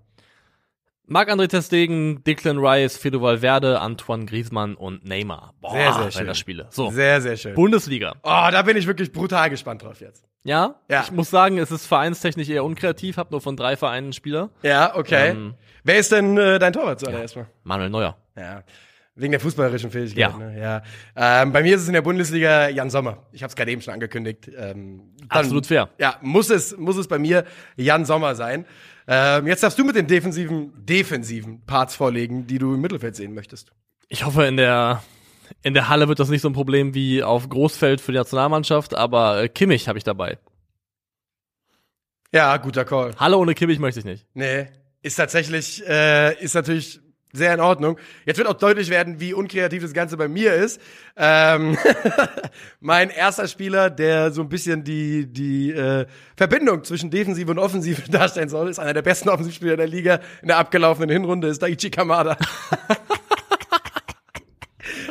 Marc-André 1.07 1.47
Ter 1.47 1.63
Stegen, 1.63 2.23
Declan 2.23 2.59
Rice, 2.59 2.97
Fido 2.97 3.19
Valverde, 3.19 3.79
Antoine 3.81 4.25
Griezmann 4.25 4.75
und 4.75 5.03
Neymar. 5.05 5.55
Boah, 5.59 5.71
Sehr, 5.71 5.93
sehr 5.93 6.11
schön. 6.11 6.27
das 6.27 6.37
Spiele. 6.37 6.67
So, 6.69 6.91
Sehr, 6.91 7.19
sehr 7.21 7.35
schön. 7.37 7.55
Bundesliga. 7.55 8.13
Oh, 8.21 8.47
da 8.51 8.61
bin 8.61 8.77
ich 8.77 8.85
wirklich 8.85 9.11
brutal 9.11 9.49
gespannt 9.49 9.81
drauf 9.81 10.01
jetzt. 10.01 10.23
Ja? 10.43 10.75
Ja. 10.87 11.01
Ich 11.03 11.11
muss 11.11 11.31
sagen, 11.31 11.57
es 11.57 11.71
ist 11.71 11.87
vereinstechnisch 11.87 12.49
eher 12.49 12.63
unkreativ, 12.63 13.17
hab 13.17 13.31
nur 13.31 13.41
von 13.41 13.57
drei 13.57 13.75
Vereinen 13.75 14.13
Spieler. 14.13 14.51
Ja, 14.61 14.95
okay. 14.95 15.29
Ähm. 15.31 15.55
Wer 15.83 15.97
ist 15.97 16.11
denn 16.11 16.37
äh, 16.37 16.59
dein 16.59 16.73
Torwart 16.73 16.99
zuallererst 16.99 17.35
mal? 17.37 17.47
Manuel 17.63 17.89
Neuer. 17.89 18.17
Ja. 18.35 18.61
Wegen 19.19 19.31
der 19.31 19.39
fußballerischen 19.39 19.89
Fähigkeit. 19.89 20.17
Ja. 20.17 20.37
Ne? 20.37 20.59
ja. 20.59 20.83
Ähm, 21.15 21.51
bei 21.51 21.63
mir 21.63 21.75
ist 21.75 21.81
es 21.81 21.87
in 21.87 21.93
der 21.93 22.03
Bundesliga 22.03 22.69
Jan 22.69 22.91
Sommer. 22.91 23.25
Ich 23.31 23.41
habe 23.41 23.49
es 23.49 23.55
gerade 23.55 23.71
eben 23.71 23.81
schon 23.81 23.95
angekündigt. 23.95 24.47
Ähm, 24.55 25.15
dann- 25.17 25.27
Absolut 25.29 25.65
fair. 25.65 25.89
Ja, 25.97 26.17
muss 26.21 26.51
es, 26.51 26.77
muss 26.77 26.97
es 26.97 27.07
bei 27.07 27.17
mir 27.17 27.43
Jan 27.77 28.05
Sommer 28.05 28.35
sein. 28.35 28.65
Ähm, 29.07 29.47
jetzt 29.47 29.63
darfst 29.63 29.79
du 29.79 29.83
mit 29.83 29.95
den 29.95 30.05
defensiven, 30.05 30.71
defensiven 30.85 31.65
Parts 31.65 31.95
vorlegen, 31.95 32.45
die 32.45 32.59
du 32.59 32.75
im 32.75 32.81
Mittelfeld 32.81 33.15
sehen 33.15 33.33
möchtest. 33.33 33.71
Ich 34.07 34.23
hoffe, 34.23 34.43
in 34.45 34.55
der, 34.57 35.01
in 35.63 35.73
der 35.73 35.89
Halle 35.89 36.07
wird 36.07 36.19
das 36.19 36.29
nicht 36.29 36.41
so 36.41 36.49
ein 36.49 36.53
Problem 36.53 36.93
wie 36.93 37.23
auf 37.23 37.49
Großfeld 37.49 37.99
für 38.01 38.11
die 38.11 38.19
Nationalmannschaft, 38.19 38.93
aber 38.93 39.41
äh, 39.41 39.49
Kimmich 39.49 39.87
habe 39.87 39.97
ich 39.97 40.03
dabei. 40.03 40.37
Ja, 42.31 42.57
guter 42.57 42.85
Call. 42.85 43.15
Halle 43.17 43.37
ohne 43.37 43.55
Kimmich 43.55 43.79
möchte 43.79 43.99
ich 43.99 44.05
nicht. 44.05 44.27
Nee, 44.35 44.67
ist 45.01 45.15
tatsächlich, 45.15 45.83
äh, 45.87 46.37
ist 46.43 46.53
natürlich 46.53 46.99
sehr 47.37 47.53
in 47.53 47.59
Ordnung. 47.59 47.97
Jetzt 48.25 48.37
wird 48.37 48.47
auch 48.47 48.53
deutlich 48.53 48.89
werden, 48.89 49.19
wie 49.19 49.33
unkreativ 49.33 49.83
das 49.83 49.93
Ganze 49.93 50.17
bei 50.17 50.27
mir 50.27 50.53
ist. 50.53 50.81
Ähm, 51.15 51.77
mein 52.79 53.09
erster 53.09 53.47
Spieler, 53.47 53.89
der 53.89 54.31
so 54.31 54.41
ein 54.41 54.49
bisschen 54.49 54.83
die, 54.83 55.25
die 55.31 55.71
äh, 55.71 56.05
Verbindung 56.35 56.83
zwischen 56.83 57.09
Defensive 57.09 57.49
und 57.49 57.59
Offensive 57.59 58.01
darstellen 58.11 58.49
soll, 58.49 58.69
ist 58.69 58.79
einer 58.79 58.93
der 58.93 59.01
besten 59.03 59.29
Offensivspieler 59.29 59.77
der 59.77 59.87
Liga 59.87 60.19
in 60.41 60.49
der 60.49 60.57
abgelaufenen 60.57 61.09
Hinrunde, 61.09 61.47
ist 61.47 61.61
Daichi 61.61 61.89
Kamada. 61.89 62.37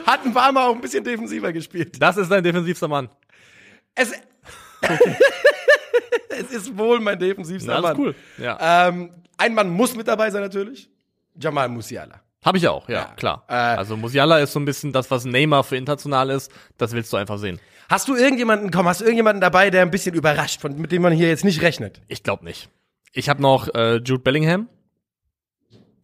Hat 0.06 0.24
ein 0.24 0.32
paar 0.32 0.52
Mal 0.52 0.68
auch 0.68 0.74
ein 0.74 0.80
bisschen 0.80 1.02
defensiver 1.02 1.52
gespielt. 1.52 2.00
Das 2.00 2.16
ist 2.16 2.30
dein 2.30 2.44
defensivster 2.44 2.86
Mann. 2.86 3.08
Es, 3.94 4.12
es 6.28 6.50
ist 6.50 6.78
wohl 6.78 7.00
mein 7.00 7.18
defensivster 7.18 7.74
Na, 7.74 7.80
Mann. 7.80 7.98
cool. 7.98 8.14
Ja. 8.38 8.88
Ähm, 8.88 9.10
ein 9.36 9.54
Mann 9.54 9.68
muss 9.68 9.96
mit 9.96 10.06
dabei 10.08 10.30
sein 10.30 10.42
natürlich. 10.42 10.88
Jamal 11.40 11.68
Musiala. 11.68 12.20
Habe 12.44 12.58
ich 12.58 12.68
auch, 12.68 12.88
ja, 12.88 12.94
Ja. 12.94 13.04
klar. 13.16 13.44
Äh, 13.48 13.54
also 13.54 13.96
Musiala 13.96 14.38
ist 14.38 14.52
so 14.52 14.60
ein 14.60 14.64
bisschen 14.64 14.92
das, 14.92 15.10
was 15.10 15.24
Neymar 15.24 15.64
für 15.64 15.76
international 15.76 16.30
ist. 16.30 16.50
Das 16.78 16.92
willst 16.92 17.12
du 17.12 17.16
einfach 17.16 17.38
sehen. 17.38 17.58
Hast 17.88 18.08
du 18.08 18.14
irgendjemanden, 18.16 18.70
komm, 18.70 18.86
hast 18.88 19.00
du 19.00 19.04
irgendjemanden 19.04 19.40
dabei, 19.40 19.70
der 19.70 19.82
ein 19.82 19.90
bisschen 19.90 20.14
überrascht, 20.14 20.60
von, 20.60 20.76
mit 20.78 20.92
dem 20.92 21.02
man 21.02 21.12
hier 21.12 21.28
jetzt 21.28 21.44
nicht 21.44 21.62
rechnet? 21.62 22.00
Ich 22.08 22.22
glaube 22.22 22.44
nicht. 22.44 22.68
Ich 23.12 23.28
habe 23.28 23.42
noch 23.42 23.72
äh, 23.74 23.96
Jude 23.96 24.18
Bellingham. 24.20 24.68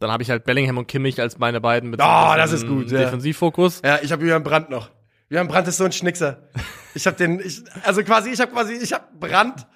Dann 0.00 0.10
habe 0.10 0.22
ich 0.24 0.30
halt 0.30 0.44
Bellingham 0.44 0.78
und 0.78 0.88
Kimmich 0.88 1.20
als 1.20 1.38
meine 1.38 1.60
beiden 1.60 1.90
mit 1.90 2.00
so 2.00 2.06
Oh, 2.06 2.08
ein 2.08 2.38
das 2.38 2.50
bisschen 2.50 2.68
ist 2.68 2.74
gut, 2.74 2.90
ja. 2.90 2.98
Defensivfokus. 3.04 3.82
Ja, 3.84 4.00
ich 4.02 4.10
habe 4.10 4.22
Julian 4.22 4.42
Brandt 4.42 4.68
noch. 4.68 4.90
Julian 5.28 5.46
Brandt 5.48 5.68
ist 5.68 5.76
so 5.76 5.84
ein 5.84 5.92
Schnickser. 5.92 6.48
Ich 6.94 7.06
habe 7.06 7.16
den, 7.16 7.38
ich, 7.40 7.62
also 7.84 8.02
quasi, 8.02 8.30
ich 8.30 8.40
habe 8.40 8.50
quasi, 8.52 8.74
ich 8.74 8.92
habe 8.92 9.04
Brandt, 9.18 9.66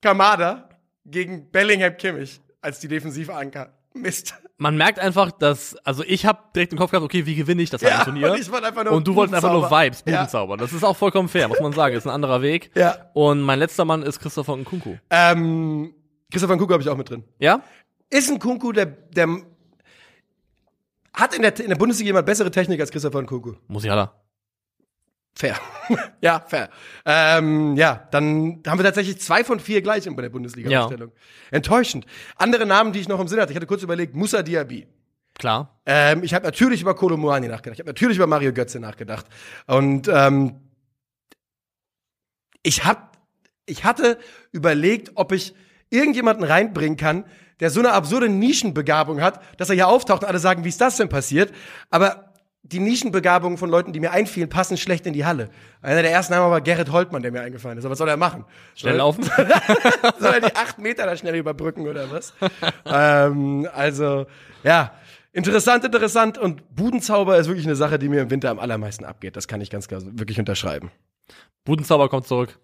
Kamada 0.00 0.68
gegen 1.04 1.50
Bellingham 1.50 1.96
Kimmich 1.96 2.40
als 2.60 2.78
die 2.80 2.88
Defensivanker. 2.88 3.72
Mist. 4.00 4.34
Man 4.58 4.76
merkt 4.76 4.98
einfach, 4.98 5.30
dass, 5.32 5.76
also 5.84 6.02
ich 6.06 6.24
habe 6.24 6.38
direkt 6.54 6.72
im 6.72 6.78
Kopf 6.78 6.90
gehabt, 6.90 7.04
okay, 7.04 7.26
wie 7.26 7.34
gewinne 7.34 7.60
ich 7.62 7.70
das 7.70 7.82
Ja, 7.82 7.96
eine 7.96 8.04
Turnier? 8.04 8.32
und 8.32 8.40
ich 8.40 8.50
einfach 8.52 8.84
nur 8.84 8.92
Und 8.94 9.06
du 9.06 9.14
wolltest 9.14 9.34
einfach 9.34 9.52
nur. 9.52 9.70
Vibes, 9.70 10.02
Ja. 10.06 10.12
Budenzauber. 10.12 10.56
Das 10.56 10.72
ist 10.72 10.82
auch 10.84 10.96
vollkommen 10.96 11.28
fair, 11.28 11.48
muss 11.48 11.60
man 11.60 11.72
sagen. 11.72 11.94
Ist 11.96 12.06
ein 12.06 12.10
anderer 12.10 12.40
Weg. 12.42 12.70
Ja. 12.76 13.10
Und 13.14 13.40
mein 13.42 13.58
letzter 13.58 13.84
Mann 13.84 14.02
ist 14.02 14.18
Christopher 14.20 14.56
Nkunku. 14.56 14.96
Ähm, 15.10 15.92
Christopher 16.30 16.54
Nkunku 16.56 16.72
habe 16.72 16.82
ich 16.82 16.88
auch 16.88 16.96
mit 16.96 17.10
drin. 17.10 17.24
Ja? 17.38 17.62
Ist 18.10 18.30
ein 18.30 18.38
Kunku, 18.38 18.72
der, 18.72 18.86
der 18.86 19.28
hat 21.12 21.34
in 21.34 21.42
der, 21.42 21.58
in 21.60 21.68
der 21.68 21.76
Bundesliga 21.76 22.08
jemand 22.08 22.26
bessere 22.26 22.50
Technik 22.50 22.80
als 22.80 22.90
Christopher 22.90 23.22
Nkunku? 23.22 23.54
Musiala. 23.68 24.14
Fair. 25.38 25.56
ja, 26.22 26.40
fair. 26.40 26.70
Ähm, 27.04 27.76
ja, 27.76 28.08
dann 28.10 28.62
haben 28.66 28.78
wir 28.78 28.84
tatsächlich 28.84 29.20
zwei 29.20 29.44
von 29.44 29.60
vier 29.60 29.82
gleich 29.82 30.08
bei 30.10 30.22
der 30.22 30.30
Bundesliga-Aufstellung. 30.30 31.12
Enttäuschend. 31.50 32.06
Andere 32.36 32.64
Namen, 32.64 32.92
die 32.94 33.00
ich 33.00 33.08
noch 33.08 33.20
im 33.20 33.28
Sinn 33.28 33.38
hatte, 33.38 33.52
ich 33.52 33.56
hatte 33.56 33.66
kurz 33.66 33.82
überlegt, 33.82 34.16
Musa 34.16 34.42
Diaby. 34.42 34.86
Klar. 35.38 35.78
Ähm, 35.84 36.22
ich 36.24 36.32
habe 36.32 36.46
natürlich 36.46 36.80
über 36.80 36.94
Kolo 36.94 37.18
Muani 37.18 37.48
nachgedacht. 37.48 37.74
Ich 37.74 37.80
habe 37.80 37.90
natürlich 37.90 38.16
über 38.16 38.26
Mario 38.26 38.54
Götze 38.54 38.80
nachgedacht. 38.80 39.26
Und 39.66 40.08
ähm, 40.08 40.60
ich 42.62 42.86
hab, 42.86 43.18
ich 43.66 43.84
hatte 43.84 44.18
überlegt, 44.52 45.12
ob 45.16 45.32
ich 45.32 45.54
irgendjemanden 45.90 46.44
reinbringen 46.44 46.96
kann, 46.96 47.26
der 47.60 47.68
so 47.68 47.80
eine 47.80 47.92
absurde 47.92 48.30
Nischenbegabung 48.30 49.20
hat, 49.20 49.42
dass 49.58 49.68
er 49.68 49.74
hier 49.74 49.88
auftaucht 49.88 50.22
und 50.22 50.28
alle 50.28 50.38
sagen, 50.38 50.64
wie 50.64 50.70
ist 50.70 50.80
das 50.80 50.96
denn 50.96 51.10
passiert? 51.10 51.52
Aber 51.90 52.25
die 52.72 52.80
Nischenbegabungen 52.80 53.58
von 53.58 53.70
Leuten, 53.70 53.92
die 53.92 54.00
mir 54.00 54.10
einfielen, 54.12 54.48
passen 54.48 54.76
schlecht 54.76 55.06
in 55.06 55.12
die 55.12 55.24
Halle. 55.24 55.50
Einer 55.82 56.02
der 56.02 56.10
ersten 56.10 56.32
Namen 56.34 56.50
war 56.50 56.60
Gerrit 56.60 56.90
Holtmann, 56.90 57.22
der 57.22 57.32
mir 57.32 57.40
eingefallen 57.42 57.78
ist. 57.78 57.84
Aber 57.84 57.92
was 57.92 57.98
soll 57.98 58.08
er 58.08 58.16
machen? 58.16 58.44
Schnell 58.74 58.96
laufen. 58.96 59.24
soll 60.18 60.34
er 60.34 60.40
die 60.40 60.56
acht 60.56 60.78
Meter 60.78 61.06
da 61.06 61.16
schnell 61.16 61.36
überbrücken 61.36 61.86
oder 61.86 62.10
was? 62.10 62.34
ähm, 62.84 63.68
also, 63.74 64.26
ja. 64.62 64.92
Interessant, 65.32 65.84
interessant. 65.84 66.38
Und 66.38 66.74
Budenzauber 66.74 67.36
ist 67.36 67.46
wirklich 67.46 67.66
eine 67.66 67.76
Sache, 67.76 67.98
die 67.98 68.08
mir 68.08 68.22
im 68.22 68.30
Winter 68.30 68.50
am 68.50 68.58
allermeisten 68.58 69.04
abgeht. 69.04 69.36
Das 69.36 69.46
kann 69.48 69.60
ich 69.60 69.68
ganz 69.70 69.86
klar 69.86 70.00
wirklich 70.04 70.38
unterschreiben. 70.38 70.90
Budenzauber 71.64 72.08
kommt 72.08 72.26
zurück. 72.26 72.58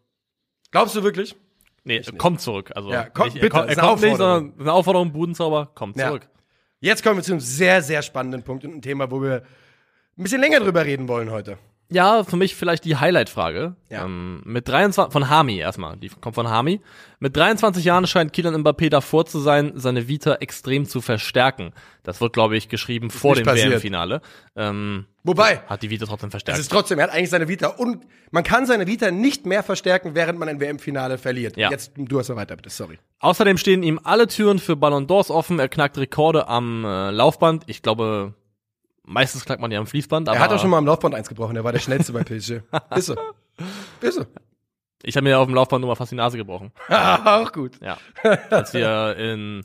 Glaubst 0.70 0.96
du 0.96 1.02
wirklich? 1.02 1.36
Nee, 1.84 2.00
kommt 2.16 2.40
zurück. 2.40 2.70
Also 2.74 2.90
Ja, 2.90 3.04
kommt- 3.04 3.34
nicht, 3.34 3.42
bitte, 3.42 3.56
er, 3.56 3.60
kommt, 3.66 3.70
er 3.70 3.76
kommt 3.76 4.02
nicht, 4.02 4.16
sondern 4.16 4.54
eine 4.58 4.72
Aufforderung, 4.72 5.12
Budenzauber, 5.12 5.70
kommt 5.74 5.96
Ja. 5.96 6.08
zurück. 6.08 6.28
Jetzt 6.80 7.02
kommen 7.04 7.16
wir 7.16 7.22
zu 7.22 7.32
einem 7.32 7.40
sehr, 7.40 7.82
sehr 7.82 8.02
spannenden 8.02 8.42
Punkt 8.42 8.64
und 8.64 8.74
ein 8.74 8.82
Thema, 8.82 9.10
wo 9.10 9.20
wir 9.22 9.42
ein 10.18 10.22
bisschen 10.22 10.40
länger 10.40 10.60
drüber 10.60 10.84
reden 10.84 11.08
wollen 11.08 11.30
heute. 11.30 11.58
Ja, 11.92 12.24
für 12.24 12.36
mich 12.36 12.54
vielleicht 12.54 12.84
die 12.84 12.96
Highlight-Frage. 12.96 13.76
Ja. 13.90 14.04
Ähm, 14.06 14.40
mit 14.44 14.66
23, 14.66 15.12
von 15.12 15.28
Hami 15.28 15.58
erstmal, 15.58 15.96
die 15.96 16.08
kommt 16.08 16.34
von 16.34 16.48
Hami. 16.48 16.80
Mit 17.18 17.36
23 17.36 17.84
Jahren 17.84 18.06
scheint 18.06 18.32
Kylian 18.32 18.56
Mbappé 18.64 18.88
davor 18.88 19.26
zu 19.26 19.40
sein, 19.40 19.72
seine 19.74 20.08
Vita 20.08 20.36
extrem 20.36 20.86
zu 20.86 21.02
verstärken. 21.02 21.72
Das 22.02 22.20
wird, 22.20 22.32
glaube 22.32 22.56
ich, 22.56 22.68
geschrieben 22.68 23.10
vor 23.10 23.34
nicht 23.34 23.46
dem. 23.46 23.54
WM-Finale. 23.54 24.22
Ähm, 24.56 25.04
Wobei, 25.22 25.60
hat 25.66 25.82
die 25.82 25.90
Vita 25.90 26.06
trotzdem 26.06 26.28
es 26.28 26.32
verstärkt. 26.32 26.60
ist 26.60 26.70
trotzdem, 26.70 26.98
er 26.98 27.04
hat 27.04 27.12
eigentlich 27.12 27.30
seine 27.30 27.46
Vita 27.48 27.68
und 27.68 28.06
man 28.30 28.42
kann 28.42 28.64
seine 28.64 28.86
Vita 28.86 29.10
nicht 29.10 29.44
mehr 29.44 29.62
verstärken, 29.62 30.14
während 30.14 30.38
man 30.38 30.48
ein 30.48 30.60
WM-Finale 30.60 31.18
verliert. 31.18 31.56
Ja. 31.58 31.70
Jetzt, 31.70 31.92
du 31.96 32.18
hast 32.18 32.30
mal 32.30 32.36
weiter, 32.36 32.56
bitte, 32.56 32.70
sorry. 32.70 32.98
Außerdem 33.18 33.58
stehen 33.58 33.82
ihm 33.82 34.00
alle 34.02 34.26
Türen 34.26 34.58
für 34.58 34.76
Ballon 34.76 35.06
d'Ors 35.06 35.30
offen. 35.30 35.58
Er 35.58 35.68
knackt 35.68 35.98
Rekorde 35.98 36.48
am 36.48 36.84
äh, 36.84 37.10
Laufband. 37.10 37.64
Ich 37.66 37.82
glaube, 37.82 38.34
meistens 39.04 39.44
knackt 39.44 39.60
man 39.60 39.70
ja 39.70 39.78
am 39.78 39.86
Fließband. 39.86 40.28
Aber 40.28 40.38
Er 40.38 40.42
hat 40.42 40.52
auch 40.52 40.60
schon 40.60 40.70
mal 40.70 40.78
am 40.78 40.86
Laufband 40.86 41.14
eins 41.14 41.28
gebrochen, 41.28 41.56
er 41.56 41.64
war 41.64 41.72
der 41.72 41.80
schnellste 41.80 42.12
bei 42.12 42.22
PSG. 42.24 42.60
Ist 42.96 43.06
so. 43.06 43.16
Ist 44.00 44.14
so. 44.14 44.26
Ich 45.02 45.16
habe 45.16 45.24
mir 45.24 45.38
auf 45.38 45.46
dem 45.46 45.54
Laufband 45.54 45.80
nur 45.80 45.88
mal 45.88 45.96
fast 45.96 46.12
die 46.12 46.16
Nase 46.16 46.36
gebrochen. 46.36 46.72
auch 46.88 47.52
gut. 47.52 47.72
Ja. 47.80 47.98
Als 48.50 48.72
wir 48.72 49.16
in 49.16 49.64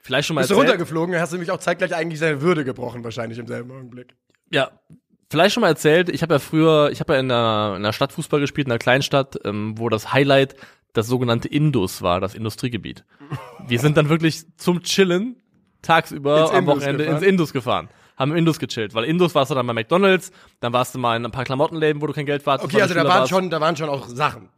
vielleicht 0.00 0.26
schon 0.26 0.34
mal 0.34 0.40
Bist 0.40 0.50
du 0.50 0.54
runtergeflogen, 0.54 1.14
hast 1.20 1.32
du 1.32 1.36
nämlich 1.36 1.50
auch 1.50 1.58
zeitgleich 1.60 1.94
eigentlich 1.94 2.18
seine 2.18 2.40
Würde 2.40 2.64
gebrochen, 2.64 3.04
wahrscheinlich 3.04 3.38
im 3.38 3.46
selben 3.46 3.70
Augenblick. 3.70 4.14
Ja, 4.50 4.70
vielleicht 5.30 5.54
schon 5.54 5.60
mal 5.60 5.68
erzählt, 5.68 6.08
ich 6.08 6.22
habe 6.22 6.34
ja 6.34 6.38
früher, 6.38 6.90
ich 6.90 7.00
habe 7.00 7.12
ja 7.12 7.20
in 7.20 7.30
einer, 7.30 7.74
in 7.76 7.84
einer 7.84 7.92
Stadt 7.92 8.12
Fußball 8.12 8.40
gespielt, 8.40 8.66
in 8.66 8.72
einer 8.72 8.78
Kleinstadt, 8.78 9.38
ähm, 9.44 9.74
wo 9.76 9.90
das 9.90 10.12
Highlight 10.12 10.56
das 10.94 11.06
sogenannte 11.06 11.48
Indus 11.48 12.00
war, 12.00 12.20
das 12.20 12.34
Industriegebiet. 12.34 13.04
Wir 13.66 13.78
sind 13.78 13.96
dann 13.98 14.08
wirklich 14.08 14.44
zum 14.56 14.82
Chillen 14.82 15.36
tagsüber 15.82 16.42
Ins 16.42 16.50
am 16.50 16.66
Wochenende 16.66 17.04
gefahren? 17.04 17.22
ins 17.22 17.28
Indus 17.28 17.52
gefahren. 17.52 17.88
Haben 18.18 18.32
im 18.32 18.36
Indus 18.38 18.58
gechillt, 18.58 18.94
weil 18.94 19.04
Indus 19.04 19.34
warst 19.34 19.50
du 19.50 19.54
dann 19.54 19.66
bei 19.66 19.72
McDonalds, 19.72 20.32
dann 20.60 20.72
warst 20.72 20.94
du 20.94 20.98
mal 20.98 21.16
in 21.16 21.24
ein 21.24 21.30
paar 21.30 21.44
Klamottenläden, 21.44 22.02
wo 22.02 22.06
du 22.06 22.12
kein 22.12 22.26
Geld 22.26 22.44
warst. 22.46 22.64
Okay, 22.64 22.82
also 22.82 22.94
da 22.94 23.06
waren 23.06 23.28
schon, 23.28 23.48
da 23.50 23.60
waren 23.60 23.76
schon 23.76 23.88
auch 23.88 24.08
Sachen. 24.08 24.48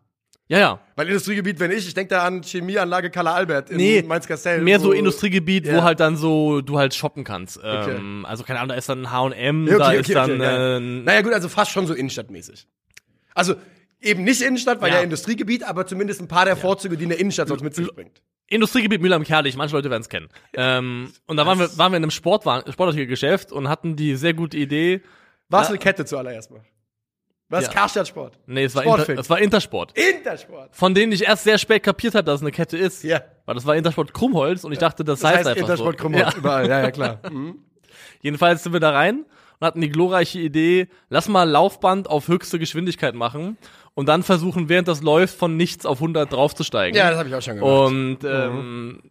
Ja, 0.48 0.58
ja. 0.58 0.80
Weil 0.96 1.06
Industriegebiet, 1.06 1.60
wenn 1.60 1.70
ich, 1.70 1.86
ich 1.86 1.94
denke 1.94 2.12
da 2.12 2.24
an 2.24 2.42
Chemieanlage 2.42 3.10
Kalle 3.10 3.30
Albert 3.30 3.70
in 3.70 3.76
Nee, 3.76 4.02
Mainz-Kastell. 4.02 4.62
Mehr 4.62 4.80
so 4.80 4.90
Industriegebiet, 4.90 5.64
Ja. 5.66 5.76
wo 5.76 5.82
halt 5.82 6.00
dann 6.00 6.16
so 6.16 6.60
du 6.60 6.76
halt 6.76 6.92
shoppen 6.92 7.22
kannst. 7.22 7.60
Ähm, 7.62 8.26
also 8.26 8.42
keine 8.42 8.58
Ahnung, 8.58 8.70
da 8.70 8.74
ist 8.74 8.88
dann 8.88 9.02
ein 9.06 9.12
H&M, 9.12 9.68
Ja, 9.68 9.78
da 9.78 9.86
okay, 9.88 9.96
ist 10.00 10.06
okay, 10.06 10.14
dann 10.14 10.30
okay, 10.40 10.76
äh, 10.76 10.80
Naja 11.04 11.20
gut, 11.22 11.32
also 11.34 11.48
fast 11.48 11.70
schon 11.70 11.86
so 11.86 11.94
innenstadtmäßig. 11.94 12.66
Also 13.32 13.54
eben 14.00 14.24
nicht 14.24 14.40
Innenstadt, 14.42 14.80
weil 14.80 14.90
ja, 14.90 14.96
Ja. 14.96 15.02
Industriegebiet, 15.02 15.62
aber 15.62 15.86
zumindest 15.86 16.20
ein 16.20 16.26
paar 16.26 16.46
der 16.46 16.56
Vorzüge, 16.56 16.96
die 16.96 17.04
eine 17.04 17.14
Innenstadt 17.14 17.46
sonst 17.46 17.62
mit 17.62 17.76
sich 17.76 17.86
bringt. 17.94 18.20
Industriegebiet 18.50 19.00
Müller 19.00 19.16
am 19.16 19.24
Kerlich, 19.24 19.56
manche 19.56 19.74
Leute 19.74 19.88
werden 19.90 20.02
es 20.02 20.08
kennen. 20.08 20.28
Ähm, 20.52 21.12
und 21.26 21.36
da 21.38 21.46
waren 21.46 21.58
wir, 21.58 21.78
waren 21.78 21.92
wir 21.92 21.96
in 21.96 22.02
einem 22.02 22.10
Sportwagen, 22.10 22.70
Sportartikelgeschäft 22.70 23.52
und 23.52 23.68
hatten 23.68 23.96
die 23.96 24.16
sehr 24.16 24.34
gute 24.34 24.56
Idee. 24.58 25.00
Was 25.48 25.62
Ja. 25.68 25.68
eine 25.70 25.78
Kette 25.78 26.04
zuallererst 26.04 26.50
mal. 26.50 26.60
Was? 27.48 27.64
Ja. 27.66 27.72
Karstadt 27.72 28.06
Sport. 28.06 28.38
Nee, 28.46 28.64
es 28.64 28.74
war, 28.76 28.84
Inter, 28.84 29.18
es 29.18 29.28
war 29.28 29.40
Intersport. 29.40 29.96
Intersport. 29.98 30.68
Von 30.76 30.94
denen 30.94 31.10
ich 31.10 31.24
erst 31.26 31.42
sehr 31.44 31.58
spät 31.58 31.82
kapiert 31.82 32.14
habe, 32.14 32.22
dass 32.24 32.36
es 32.36 32.42
eine 32.42 32.52
Kette 32.52 32.76
ist. 32.76 33.02
Ja. 33.02 33.22
Weil 33.44 33.56
das 33.56 33.66
war 33.66 33.74
Intersport 33.74 34.14
Krummholz 34.14 34.62
und 34.62 34.70
ich 34.70 34.78
dachte, 34.78 35.02
das, 35.04 35.18
Das 35.20 35.30
heißt, 35.30 35.38
heißt 35.38 35.48
einfach 35.48 35.60
Intersport 35.62 35.96
so. 35.98 36.02
Krummholz 36.02 36.32
Ja. 36.32 36.38
überall. 36.38 36.68
Ja, 36.68 36.80
ja, 36.82 36.90
klar. 36.92 37.20
Mhm. 37.30 37.58
Jedenfalls 38.22 38.62
sind 38.62 38.72
wir 38.72 38.80
da 38.80 38.90
rein 38.90 39.24
und 39.58 39.66
hatten 39.66 39.80
die 39.80 39.88
glorreiche 39.90 40.38
Idee, 40.38 40.88
lass 41.08 41.28
mal 41.28 41.48
Laufband 41.48 42.08
auf 42.08 42.28
höchste 42.28 42.58
Geschwindigkeit 42.58 43.14
machen 43.14 43.56
und 43.94 44.06
dann 44.06 44.22
versuchen, 44.22 44.68
während 44.68 44.88
das 44.88 45.02
läuft, 45.02 45.36
von 45.36 45.56
nichts 45.56 45.86
auf 45.86 45.98
100 45.98 46.32
draufzusteigen. 46.32 46.96
Ja, 46.96 47.10
das 47.10 47.18
habe 47.18 47.28
ich 47.28 47.34
auch 47.34 47.42
schon 47.42 47.56
gemacht. 47.56 47.90
Und 47.90 48.18
ähm, 48.24 49.10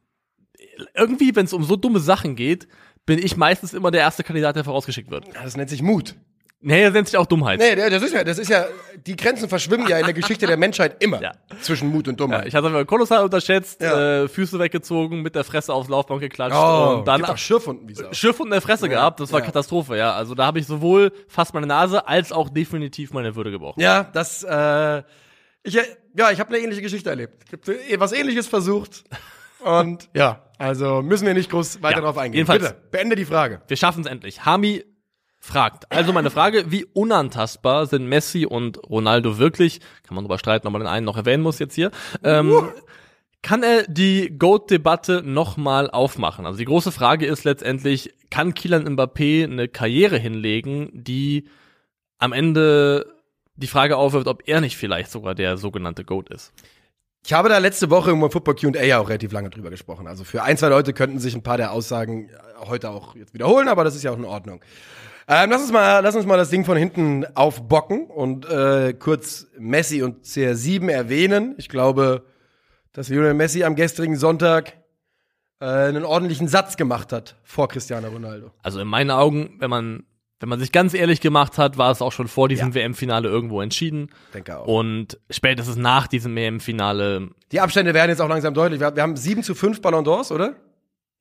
irgendwie, 0.96 1.36
wenn 1.36 1.46
es 1.46 1.54
um 1.54 1.64
so 1.64 1.76
dumme 1.76 2.00
Sachen 2.00 2.36
geht, 2.36 2.68
bin 3.06 3.20
ich 3.20 3.38
meistens 3.38 3.74
immer 3.74 3.92
der 3.92 4.02
erste 4.02 4.24
Kandidat, 4.24 4.56
der 4.56 4.64
vorausgeschickt 4.64 5.10
wird. 5.10 5.28
Ja, 5.34 5.44
das 5.44 5.58
nennt 5.58 5.70
sich 5.70 5.82
Mut. 5.82 6.16
Nee, 6.62 6.84
das 6.84 6.92
nennt 6.94 7.08
sich 7.08 7.16
auch 7.18 7.26
Dummheit. 7.26 7.58
Nee, 7.60 7.74
das 7.90 8.04
ist 8.04 8.14
ja, 8.14 8.22
das 8.24 8.38
ist 8.38 8.50
ja, 8.50 8.66
die 9.08 9.16
Grenzen 9.16 9.48
verschwimmen 9.48 9.88
ja 9.88 9.98
in 9.98 10.04
der 10.04 10.14
Geschichte 10.14 10.46
der 10.46 10.58
Menschheit 10.58 11.02
immer 11.02 11.22
Ja. 11.22 11.32
zwischen 11.62 11.88
Mut 11.90 12.08
und 12.10 12.16
Ja, 12.20 12.26
Dummheit. 12.26 12.48
ich 12.48 12.54
hatte 12.56 12.68
aber 12.68 12.84
kolossal 12.84 13.24
unterschätzt, 13.24 13.82
Ja. 13.82 14.24
äh, 14.24 14.28
Füße 14.28 14.60
weggezogen, 14.60 15.22
mit 15.22 15.36
der 15.36 15.46
Fresse 15.46 15.74
aufs 15.74 15.88
Laufband 15.88 16.20
geklatscht 16.20 16.58
oh, 16.58 16.98
und 16.98 17.08
dann 17.08 17.24
auch 17.24 17.38
Schürfhunden, 17.38 17.88
wie 17.88 17.94
Sau. 17.96 18.12
Schiff 18.12 18.40
und 18.42 18.48
in 18.48 18.52
der 18.52 18.62
Fresse 18.62 18.90
gehabt. 18.90 19.22
Das 19.22 19.32
war 19.32 19.40
ja. 19.40 19.46
Katastrophe, 19.46 19.96
ja. 19.96 20.14
Also 20.14 20.36
da 20.36 20.46
habe 20.48 20.60
ich 20.60 20.68
sowohl 20.68 21.14
fast 21.30 21.54
meine 21.54 21.66
Nase 21.68 22.06
als 22.08 22.34
auch 22.34 22.50
definitiv 22.50 23.14
meine 23.14 23.36
Würde 23.38 23.52
gebrochen. 23.52 23.80
Ja, 23.80 24.04
das, 24.12 24.44
äh, 24.44 25.04
ich, 25.64 25.78
äh, 25.78 25.84
ja, 26.18 26.32
ich 26.32 26.42
habe 26.42 26.50
eine 26.54 26.58
ähnliche 26.58 26.82
Geschichte 26.82 27.10
erlebt. 27.10 27.44
Ich 27.48 27.54
habe 27.94 28.00
was 28.02 28.12
ähnliches 28.12 28.48
versucht. 28.48 29.06
Und 29.64 30.10
ja, 30.14 30.44
also 30.58 31.02
müssen 31.02 31.26
wir 31.26 31.34
nicht 31.34 31.50
groß 31.52 31.82
weiter 31.82 31.98
Ja, 31.98 32.02
drauf 32.04 32.18
eingehen. 32.18 32.40
jedenfalls. 32.40 32.64
Bitte, 32.64 32.82
beende 32.92 33.16
die 33.16 33.26
Frage. 33.26 33.62
Wir 33.68 33.78
schaffen 33.78 34.02
es 34.02 34.08
endlich. 34.08 34.46
Hami 34.46 34.84
fragt. 35.40 35.92
Also 35.92 36.14
meine 36.14 36.30
Frage, 36.30 36.72
wie 36.72 36.86
unantastbar 36.86 37.86
sind 37.86 38.08
Messi 38.08 38.46
und 38.46 38.78
Ronaldo 38.90 39.38
wirklich? 39.38 39.80
Kann 40.04 40.16
man 40.16 40.24
drüber 40.24 40.38
streiten, 40.38 40.68
ob 40.68 40.74
man 40.74 40.82
den 40.82 40.88
einen 40.88 41.06
noch 41.06 41.18
erwähnen 41.18 41.44
muss 41.44 41.60
jetzt 41.60 41.76
hier. 41.76 41.92
Ähm, 42.24 42.70
Kann 43.42 43.64
er 43.64 43.84
die 43.84 44.38
GOAT-Debatte 44.38 45.24
nochmal 45.24 45.90
aufmachen? 45.90 46.46
Also 46.46 46.58
die 46.58 46.66
große 46.66 46.92
Frage 46.92 47.26
ist 47.26 47.46
letztendlich, 47.46 48.14
kann 48.30 48.54
Kylian 48.54 48.98
Mbappé 48.98 49.46
eine 49.46 49.70
Karriere 49.70 50.18
hinlegen, 50.18 50.90
die 50.94 51.48
am 52.18 52.34
Ende 52.34 53.06
die 53.56 53.68
Frage 53.68 53.96
aufwirft, 53.96 54.28
ob 54.28 54.44
er 54.46 54.60
nicht 54.60 54.76
vielleicht 54.76 55.10
sogar 55.10 55.36
der 55.36 55.58
sogenannte 55.58 56.04
GOAT 56.04 56.30
ist? 56.30 56.52
Ich 57.26 57.34
habe 57.34 57.48
da 57.50 57.58
letzte 57.58 57.90
Woche 57.90 58.12
im 58.12 58.32
Football 58.32 58.56
Q&A 58.56 58.84
ja 58.84 59.00
auch 59.00 59.10
relativ 59.10 59.32
lange 59.32 59.50
drüber 59.50 59.70
gesprochen. 59.70 60.08
Also 60.08 60.24
für 60.24 60.44
ein, 60.44 60.58
zwei 60.58 60.70
Leute 60.70 60.94
könnten 60.94 61.20
sich 61.20 61.34
ein 61.34 61.44
paar 61.44 61.58
der 61.58 61.72
Aussagen 61.72 62.30
heute 62.60 62.90
auch 62.90 63.16
jetzt 63.16 63.34
wiederholen, 63.34 63.70
aber 63.70 63.84
das 63.84 63.96
ist 63.96 64.04
ja 64.04 64.12
auch 64.12 64.18
in 64.18 64.26
Ordnung. 64.26 64.62
Ähm, 65.32 65.52
lass 65.52 65.62
uns 65.62 65.72
mal, 65.72 66.00
lass 66.00 66.16
uns 66.16 66.26
mal 66.26 66.38
das 66.38 66.50
Ding 66.50 66.66
von 66.66 66.76
hinten 66.76 67.24
aufbocken 67.36 68.08
und 68.08 68.50
äh, 68.50 68.96
kurz 68.98 69.46
Messi 69.60 70.02
und 70.02 70.26
CR7 70.26 70.90
erwähnen. 70.90 71.54
Ich 71.60 71.70
glaube, 71.70 72.26
dass 72.94 73.10
Lionel 73.10 73.36
Messi 73.36 73.64
am 73.64 73.76
gestrigen 73.76 74.16
Sonntag 74.16 74.74
äh, 75.60 75.66
einen 75.66 76.04
ordentlichen 76.04 76.48
Satz 76.48 76.78
gemacht 76.78 77.14
hat 77.14 77.36
vor 77.44 77.68
Cristiano 77.68 78.08
Ronaldo. 78.08 78.50
Also 78.64 78.80
in 78.80 78.88
meinen 78.88 79.12
Augen, 79.12 79.56
wenn 79.60 79.70
man 79.70 80.04
wenn 80.40 80.50
man 80.50 80.60
sich 80.60 80.72
ganz 80.72 80.94
ehrlich 80.94 81.22
gemacht 81.22 81.58
hat, 81.58 81.78
war 81.78 81.92
es 81.92 82.02
auch 82.02 82.14
schon 82.14 82.30
vor 82.30 82.48
diesem 82.48 82.70
ja. 82.70 82.76
WM-Finale 82.76 83.28
irgendwo 83.28 83.62
entschieden. 83.62 84.10
Denke 84.34 84.58
auch. 84.58 84.66
Und 84.66 85.20
spätestens 85.30 85.76
nach 85.76 86.08
diesem 86.08 86.34
WM-Finale. 86.36 87.30
Die 87.52 87.60
Abstände 87.60 87.94
werden 87.94 88.10
jetzt 88.10 88.22
auch 88.22 88.30
langsam 88.30 88.54
deutlich. 88.54 88.80
Wir, 88.80 88.96
wir 88.96 89.04
haben 89.04 89.18
7 89.18 89.44
zu 89.44 89.54
5 89.54 89.82
Ballon 89.82 90.06
d'Ors, 90.06 90.34
oder? 90.34 90.56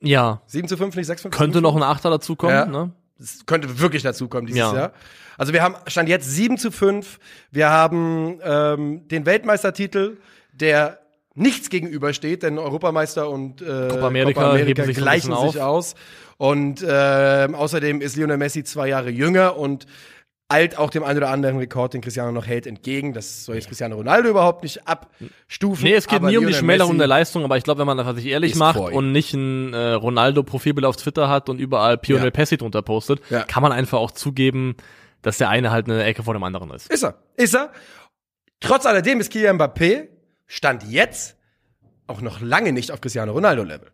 Ja. 0.00 0.40
7 0.46 0.68
zu 0.68 0.76
5, 0.76 0.94
nicht 0.94 1.06
6 1.06 1.22
zu 1.22 1.28
5? 1.30 1.36
Könnte 1.36 1.60
noch 1.60 1.74
ein 1.74 1.82
Achter 1.82 2.10
dazukommen, 2.10 2.54
ja. 2.54 2.66
ne? 2.66 2.92
Das 3.18 3.46
könnte 3.46 3.80
wirklich 3.80 4.02
dazukommen 4.02 4.46
dieses 4.46 4.60
ja. 4.60 4.74
Jahr. 4.74 4.92
Also 5.36 5.52
wir 5.52 5.62
haben, 5.62 5.76
stand 5.86 6.08
jetzt 6.08 6.30
7 6.30 6.58
zu 6.58 6.70
5. 6.70 7.18
Wir 7.50 7.70
haben 7.70 8.40
ähm, 8.42 9.08
den 9.08 9.26
Weltmeistertitel, 9.26 10.18
der 10.52 11.00
nichts 11.34 11.70
gegenübersteht, 11.70 12.42
denn 12.42 12.58
Europameister 12.58 13.30
und 13.30 13.62
äh, 13.62 13.88
Copa 13.88 14.06
America, 14.08 14.40
Copa 14.40 14.50
America 14.54 14.84
sich 14.84 14.96
gleichen 14.96 15.36
sich 15.36 15.60
aus. 15.60 15.94
Und 16.36 16.82
äh, 16.82 17.48
außerdem 17.52 18.00
ist 18.00 18.16
Lionel 18.16 18.36
Messi 18.36 18.64
zwei 18.64 18.88
Jahre 18.88 19.10
jünger 19.10 19.56
und 19.56 19.86
eilt 20.48 20.78
auch 20.78 20.90
dem 20.90 21.04
einen 21.04 21.18
oder 21.18 21.28
anderen 21.28 21.58
Rekord, 21.58 21.92
den 21.92 22.00
Cristiano 22.00 22.32
noch 22.32 22.46
hält, 22.46 22.66
entgegen. 22.66 23.12
Das 23.12 23.44
soll 23.44 23.56
jetzt 23.56 23.68
Cristiano 23.68 23.96
Ronaldo 23.96 24.30
überhaupt 24.30 24.62
nicht 24.62 24.88
abstufen. 24.88 25.84
Nee, 25.84 25.94
es 25.94 26.06
geht 26.06 26.22
nie 26.22 26.38
um 26.38 26.46
die 26.46 26.54
Schmälerung 26.54 26.96
der 26.96 27.06
Leistung, 27.06 27.44
aber 27.44 27.58
ich 27.58 27.64
glaube, 27.64 27.80
wenn 27.80 27.86
man 27.86 27.98
einfach 27.98 28.14
sich 28.14 28.26
ehrlich 28.26 28.54
macht 28.54 28.78
und 28.78 29.12
nicht 29.12 29.34
ein 29.34 29.74
äh, 29.74 29.92
Ronaldo-Profilbild 29.92 30.86
auf 30.86 30.96
Twitter 30.96 31.28
hat 31.28 31.48
und 31.48 31.58
überall 31.58 31.98
Pionel 31.98 32.26
ja. 32.26 32.30
Pessi 32.30 32.56
drunter 32.56 32.82
postet, 32.82 33.20
ja. 33.28 33.44
kann 33.44 33.62
man 33.62 33.72
einfach 33.72 33.98
auch 33.98 34.10
zugeben, 34.10 34.76
dass 35.20 35.36
der 35.36 35.50
eine 35.50 35.70
halt 35.70 35.86
eine 35.86 36.02
Ecke 36.04 36.22
vor 36.22 36.32
dem 36.32 36.42
anderen 36.42 36.70
ist. 36.70 36.90
Ist 36.90 37.04
er. 37.04 37.18
Ist 37.36 37.54
er. 37.54 37.70
Trotz 38.60 38.86
alledem 38.86 39.20
ist 39.20 39.30
Kylian 39.30 39.58
Mbappé 39.58 40.08
Stand 40.46 40.84
jetzt 40.84 41.36
auch 42.06 42.22
noch 42.22 42.40
lange 42.40 42.72
nicht 42.72 42.90
auf 42.90 43.02
Cristiano 43.02 43.32
Ronaldo-Level. 43.32 43.90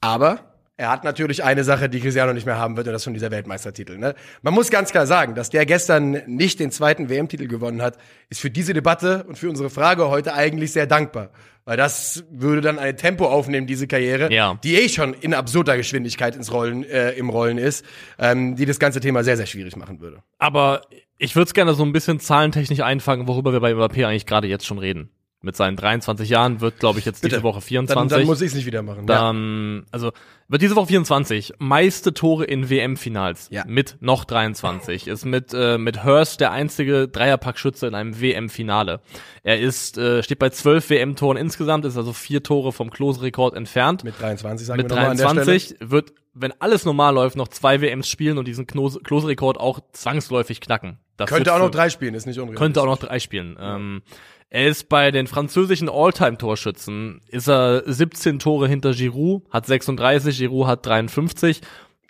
Aber 0.00 0.49
er 0.80 0.90
hat 0.90 1.04
natürlich 1.04 1.44
eine 1.44 1.62
Sache, 1.62 1.90
die 1.90 2.00
Cristiano 2.00 2.32
nicht 2.32 2.46
mehr 2.46 2.56
haben 2.56 2.78
wird, 2.78 2.86
und 2.86 2.94
das 2.94 3.02
ist 3.02 3.04
schon 3.04 3.12
dieser 3.12 3.30
Weltmeistertitel. 3.30 3.98
Ne? 3.98 4.14
Man 4.40 4.54
muss 4.54 4.70
ganz 4.70 4.90
klar 4.90 5.06
sagen, 5.06 5.34
dass 5.34 5.50
der 5.50 5.66
gestern 5.66 6.22
nicht 6.26 6.58
den 6.58 6.70
zweiten 6.70 7.10
WM-Titel 7.10 7.48
gewonnen 7.48 7.82
hat, 7.82 7.98
ist 8.30 8.40
für 8.40 8.48
diese 8.48 8.72
Debatte 8.72 9.24
und 9.24 9.36
für 9.36 9.50
unsere 9.50 9.68
Frage 9.68 10.08
heute 10.08 10.32
eigentlich 10.32 10.72
sehr 10.72 10.86
dankbar. 10.86 11.32
Weil 11.66 11.76
das 11.76 12.24
würde 12.30 12.62
dann 12.62 12.78
ein 12.78 12.96
Tempo 12.96 13.26
aufnehmen, 13.26 13.66
diese 13.66 13.86
Karriere, 13.86 14.32
ja. 14.32 14.58
die 14.64 14.74
eh 14.74 14.88
schon 14.88 15.12
in 15.12 15.34
absurder 15.34 15.76
Geschwindigkeit 15.76 16.34
ins 16.34 16.50
Rollen, 16.50 16.84
äh, 16.84 17.10
im 17.10 17.28
Rollen 17.28 17.58
ist, 17.58 17.84
ähm, 18.18 18.56
die 18.56 18.64
das 18.64 18.78
ganze 18.78 19.00
Thema 19.00 19.22
sehr, 19.22 19.36
sehr 19.36 19.46
schwierig 19.46 19.76
machen 19.76 20.00
würde. 20.00 20.22
Aber 20.38 20.80
ich 21.18 21.36
würde 21.36 21.48
es 21.48 21.52
gerne 21.52 21.74
so 21.74 21.84
ein 21.84 21.92
bisschen 21.92 22.20
zahlentechnisch 22.20 22.80
einfangen, 22.80 23.28
worüber 23.28 23.52
wir 23.52 23.60
bei 23.60 23.72
Mbappé 23.72 24.06
eigentlich 24.06 24.24
gerade 24.24 24.46
jetzt 24.46 24.64
schon 24.64 24.78
reden 24.78 25.10
mit 25.42 25.56
seinen 25.56 25.76
23 25.76 26.28
Jahren 26.28 26.60
wird, 26.60 26.78
glaube 26.78 26.98
ich, 26.98 27.04
jetzt 27.04 27.22
Bitte. 27.22 27.36
diese 27.36 27.42
Woche 27.42 27.60
24. 27.60 27.94
Dann, 27.94 28.08
dann 28.08 28.26
muss 28.26 28.42
ich 28.42 28.48
es 28.48 28.54
nicht 28.54 28.66
wieder 28.66 28.82
machen. 28.82 29.06
Dann, 29.06 29.76
ja. 29.76 29.82
also 29.90 30.12
wird 30.48 30.62
diese 30.62 30.76
Woche 30.76 30.88
24. 30.88 31.54
Meiste 31.58 32.12
Tore 32.12 32.44
in 32.44 32.68
WM-Finals 32.68 33.48
ja. 33.50 33.64
mit 33.66 33.96
noch 34.00 34.24
23. 34.24 35.06
Ist 35.06 35.24
mit 35.24 35.54
äh, 35.54 35.78
mit 35.78 36.04
Hurst 36.04 36.40
der 36.40 36.52
einzige 36.52 37.08
Dreierpackschütze 37.08 37.86
in 37.86 37.94
einem 37.94 38.20
WM-Finale. 38.20 39.00
Er 39.42 39.60
ist 39.60 39.96
äh, 39.96 40.22
steht 40.22 40.38
bei 40.38 40.50
12 40.50 40.90
WM-Toren 40.90 41.36
insgesamt, 41.36 41.84
ist 41.84 41.96
also 41.96 42.12
vier 42.12 42.42
Tore 42.42 42.72
vom 42.72 42.90
Klose-Rekord 42.90 43.54
entfernt. 43.54 44.04
Mit 44.04 44.20
23 44.20 44.66
sagen 44.66 44.82
mit 44.82 44.90
wir 44.90 44.96
23 44.96 45.76
wird 45.80 46.12
wenn 46.32 46.52
alles 46.60 46.84
normal 46.84 47.14
läuft, 47.14 47.36
noch 47.36 47.48
zwei 47.48 47.80
WMs 47.80 48.08
spielen 48.08 48.38
und 48.38 48.46
diesen 48.46 48.66
Klose-Rekord 48.66 49.58
auch 49.58 49.80
zwangsläufig 49.92 50.60
knacken. 50.60 50.98
Könnte 51.26 51.54
auch 51.54 51.58
noch 51.58 51.70
drei 51.70 51.90
spielen, 51.90 52.14
ist 52.14 52.26
nicht 52.26 52.38
unrealistisch. 52.38 52.60
Könnte 52.60 52.82
auch 52.82 52.86
noch 52.86 52.98
drei 52.98 53.18
spielen. 53.18 53.56
Ja. 53.58 53.76
Ähm, 53.76 54.02
er 54.48 54.66
ist 54.66 54.88
bei 54.88 55.10
den 55.10 55.26
französischen 55.26 55.88
All-Time-Torschützen, 55.88 57.20
ist 57.28 57.48
er 57.48 57.82
17 57.86 58.38
Tore 58.40 58.66
hinter 58.66 58.92
Giroud, 58.92 59.44
hat 59.50 59.66
36, 59.66 60.38
Giroud 60.38 60.66
hat 60.66 60.84
53. 60.84 61.60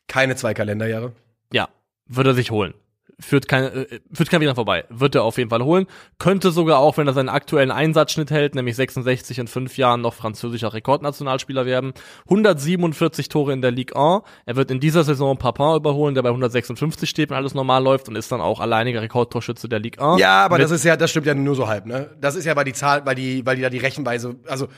Keine 0.07 0.37
zwei 0.37 0.55
Kalenderjahre. 0.55 1.13
Ja, 1.53 1.69
würde 2.07 2.31
er 2.31 2.35
sich 2.35 2.51
holen 2.51 2.75
führt 3.21 3.49
kein, 3.49 3.65
äh, 3.65 4.01
führt 4.13 4.31
kein 4.31 4.41
Weg 4.41 4.55
vorbei. 4.55 4.85
Wird 4.89 5.15
er 5.15 5.25
auf 5.25 5.39
jeden 5.39 5.51
Fall 5.51 5.63
holen. 5.63 5.87
Könnte 6.19 6.51
sogar 6.51 6.79
auch, 6.79 6.97
wenn 6.97 7.07
er 7.07 7.13
seinen 7.13 7.29
aktuellen 7.29 7.71
Einsatzschnitt 7.71 8.31
hält, 8.31 8.55
nämlich 8.55 8.77
66 8.77 9.39
in 9.39 9.47
fünf 9.47 9.77
Jahren 9.77 10.01
noch 10.01 10.15
französischer 10.15 10.73
Rekordnationalspieler 10.73 11.67
werden. 11.67 11.93
147 12.25 13.29
Tore 13.29 13.53
in 13.53 13.63
der 13.63 13.71
Ligue 13.71 13.97
1. 13.97 14.23
Er 14.47 14.57
wird 14.57 14.71
in 14.71 14.81
dieser 14.81 15.05
Saison 15.05 15.37
Papin 15.37 15.77
überholen, 15.77 16.15
der 16.15 16.23
bei 16.23 16.31
156 16.31 17.09
steht, 17.09 17.31
wenn 17.31 17.37
alles 17.37 17.55
normal 17.55 17.83
läuft 17.83 18.09
und 18.09 18.17
ist 18.17 18.33
dann 18.33 18.41
auch 18.41 18.61
alleiniger 18.61 19.03
Rekordtorschütze 19.03 19.69
der 19.69 19.79
Ligue 19.79 20.03
1. 20.05 20.21
Ja, 20.21 20.45
aber 20.45 20.59
das 20.59 20.71
ist 20.71 20.85
ja, 20.85 20.97
das 20.97 21.11
stimmt 21.11 21.27
ja 21.27 21.35
nur 21.35 21.55
so 21.55 21.69
halb, 21.69 21.87
ne? 21.87 22.11
Das 22.21 22.37
ist 22.37 22.45
ja, 22.45 22.57
weil 22.57 22.65
die 22.65 22.73
Zahl, 22.73 23.05
weil 23.07 23.15
die, 23.15 23.45
weil 23.45 23.57
die 23.57 23.63
da 23.63 23.71
die 23.71 23.79
Rechenweise, 23.79 24.37
also, 24.47 24.69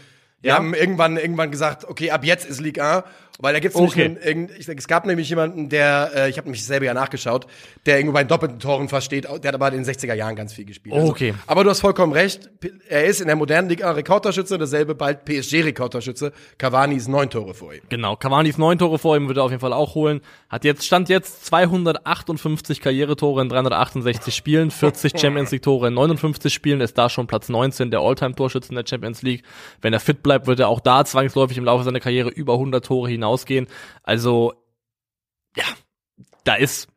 wir 0.40 0.50
ja. 0.50 0.57
haben 0.57 0.74
irgendwann, 0.74 1.16
irgendwann 1.16 1.52
gesagt, 1.52 1.85
okay, 1.85 2.11
ab 2.11 2.24
jetzt 2.24 2.44
ist 2.46 2.61
Ligue 2.61 2.85
1 2.85 3.05
weil 3.38 3.55
da 3.55 3.61
gibt's 3.61 3.77
okay. 3.77 4.16
einen, 4.25 4.51
es 4.51 4.87
gab 4.87 5.07
nämlich 5.07 5.29
jemanden, 5.29 5.68
der, 5.68 6.12
äh, 6.14 6.31
ich 6.31 6.37
habe 6.37 6.47
nämlich 6.47 6.64
selber 6.64 6.87
ja 6.87 6.95
nachgeschaut, 6.95 7.47
der 7.87 7.97
irgendwo 7.97 8.12
bei 8.12 8.25
doppelten 8.25 8.61
Toren 8.61 8.88
versteht, 8.88 9.25
der 9.25 9.33
hat 9.33 9.55
aber 9.55 9.73
in 9.73 9.83
den 9.83 9.85
60er 9.85 10.14
Jahren 10.14 10.37
ganz 10.37 10.53
viel 10.53 10.64
gespielt. 10.64 10.95
Also, 10.95 11.09
okay. 11.09 11.35
Aber 11.47 11.64
du 11.64 11.71
hast 11.71 11.81
vollkommen 11.81 12.12
recht, 12.12 12.51
er 12.88 13.07
ist 13.07 13.21
in 13.21 13.27
der 13.27 13.37
modernen 13.37 13.68
Liga 13.68 13.90
Rekordtorschütze, 13.90 14.59
dasselbe 14.59 14.95
bald 14.95 15.25
PSG-Rekordtorschütze. 15.25 16.33
Cavani 16.59 16.97
ist 16.97 17.09
neun 17.09 17.31
Tore 17.31 17.55
vor 17.55 17.75
ihm. 17.75 17.81
Genau, 17.88 18.16
Cavani 18.16 18.51
ist 18.51 18.59
neun 18.59 18.79
Tore 18.79 18.99
vor 18.99 19.16
ihm, 19.16 19.27
würde 19.27 19.40
er 19.40 19.45
auf 19.45 19.51
jeden 19.51 19.61
Fall 19.61 19.73
auch 19.73 19.95
holen. 19.95 20.21
Hat 20.49 20.64
jetzt, 20.64 20.85
stand 20.85 21.09
jetzt 21.09 21.47
258 21.47 22.81
Karrieretore 22.81 23.42
in 23.42 23.49
368 23.49 24.35
Spielen, 24.35 24.71
40 24.71 25.18
Champions 25.18 25.51
League 25.51 25.62
Tore 25.62 25.88
in 25.88 25.95
59 25.95 26.53
Spielen, 26.53 26.81
ist 26.81 26.97
da 26.97 27.09
schon 27.09 27.27
Platz 27.27 27.49
19 27.49 27.90
der 27.90 28.01
All-Time-Torschützen 28.01 28.77
der 28.77 28.85
Champions 28.87 29.23
League. 29.23 29.42
Wenn 29.81 29.92
er 29.92 30.01
fit 30.01 30.23
bleibt, 30.23 30.47
wird 30.47 30.61
er 30.61 30.68
auch 30.68 30.81
da 30.81 31.05
zwangsläufig 31.05 31.59
im 31.59 31.64
Laufe 31.64 31.83
seiner 31.83 32.01
Karriere 32.01 32.29
über 32.29 32.53
100 32.53 32.85
Tore 32.85 33.09
hinaus 33.09 33.21
hinausgehen. 33.22 33.68
Also, 34.02 34.54
ja, 35.56 35.64
da 36.44 36.54
ist 36.54 36.88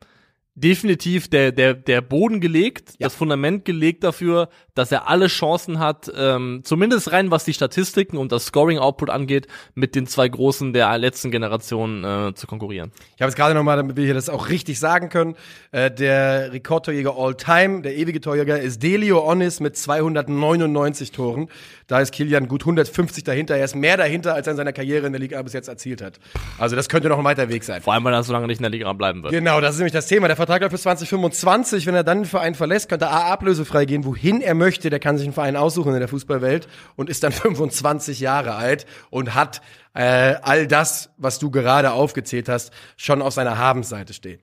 definitiv 0.56 1.28
der, 1.28 1.52
der, 1.52 1.74
der 1.74 2.00
Boden 2.00 2.40
gelegt, 2.40 2.94
ja. 2.98 3.06
das 3.06 3.14
Fundament 3.14 3.66
gelegt 3.66 4.02
dafür, 4.02 4.48
dass 4.74 4.90
er 4.90 5.06
alle 5.06 5.26
Chancen 5.26 5.78
hat, 5.78 6.10
ähm, 6.16 6.62
zumindest 6.64 7.12
rein 7.12 7.30
was 7.30 7.44
die 7.44 7.52
Statistiken 7.52 8.16
und 8.16 8.32
das 8.32 8.46
Scoring-Output 8.46 9.10
angeht, 9.10 9.48
mit 9.74 9.94
den 9.94 10.06
zwei 10.06 10.28
Großen 10.28 10.72
der 10.72 10.96
letzten 10.96 11.30
Generation 11.30 12.04
äh, 12.04 12.34
zu 12.34 12.46
konkurrieren. 12.46 12.90
Ich 13.16 13.22
habe 13.22 13.28
es 13.28 13.36
gerade 13.36 13.54
nochmal, 13.54 13.76
damit 13.76 13.96
wir 13.96 14.04
hier 14.04 14.14
das 14.14 14.30
auch 14.30 14.48
richtig 14.48 14.80
sagen 14.80 15.10
können, 15.10 15.36
äh, 15.72 15.90
der 15.90 16.52
Rekordtorjäger 16.52 17.14
All-Time, 17.16 17.82
der 17.82 17.94
ewige 17.94 18.22
Torjäger, 18.22 18.58
ist 18.58 18.82
Delio 18.82 19.30
Onis 19.30 19.60
mit 19.60 19.76
299 19.76 21.12
Toren. 21.12 21.48
Da 21.86 22.00
ist 22.00 22.12
Kilian 22.12 22.48
gut 22.48 22.62
150 22.62 23.24
dahinter. 23.24 23.56
Er 23.56 23.64
ist 23.64 23.76
mehr 23.76 23.96
dahinter, 23.96 24.34
als 24.34 24.46
er 24.46 24.52
in 24.52 24.56
seiner 24.56 24.72
Karriere 24.72 25.06
in 25.06 25.12
der 25.12 25.20
Liga 25.20 25.40
bis 25.42 25.52
jetzt 25.52 25.68
erzielt 25.68 26.02
hat. 26.02 26.18
Also 26.58 26.74
das 26.74 26.88
könnte 26.88 27.08
noch 27.08 27.18
ein 27.18 27.24
weiter 27.24 27.48
Weg 27.48 27.62
sein. 27.62 27.82
Vor 27.82 27.92
allem, 27.92 28.02
weil 28.04 28.14
er 28.14 28.22
so 28.22 28.32
lange 28.32 28.46
nicht 28.46 28.58
in 28.58 28.64
der 28.64 28.70
Liga 28.70 28.92
bleiben 28.92 29.22
wird. 29.22 29.32
Genau, 29.32 29.60
das 29.60 29.74
ist 29.74 29.78
nämlich 29.78 29.92
das 29.92 30.06
Thema. 30.06 30.26
Der 30.26 30.36
Vertrag 30.46 30.62
läuft 30.62 30.72
bis 30.72 30.82
2025. 30.82 31.86
Wenn 31.86 31.94
er 31.96 32.04
dann 32.04 32.18
den 32.18 32.24
Verein 32.24 32.54
verlässt, 32.54 32.88
könnte 32.88 33.06
er 33.06 33.12
A, 33.12 33.32
ablösefrei 33.32 33.84
gehen, 33.84 34.04
wohin 34.04 34.40
er 34.40 34.54
möchte. 34.54 34.90
Der 34.90 35.00
kann 35.00 35.18
sich 35.18 35.26
einen 35.26 35.34
Verein 35.34 35.56
aussuchen 35.56 35.92
in 35.92 35.98
der 35.98 36.08
Fußballwelt 36.08 36.68
und 36.94 37.10
ist 37.10 37.24
dann 37.24 37.32
25 37.32 38.20
Jahre 38.20 38.54
alt 38.54 38.86
und 39.10 39.34
hat 39.34 39.60
äh, 39.94 40.36
all 40.42 40.68
das, 40.68 41.10
was 41.16 41.40
du 41.40 41.50
gerade 41.50 41.90
aufgezählt 41.90 42.48
hast, 42.48 42.72
schon 42.96 43.22
auf 43.22 43.34
seiner 43.34 43.58
Habensseite 43.58 44.14
stehen. 44.14 44.40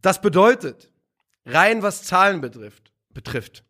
Das 0.00 0.20
bedeutet, 0.20 0.90
rein 1.44 1.82
was 1.82 2.02
Zahlen 2.02 2.40
betrifft, 2.40 2.92
betrifft, 3.10 3.64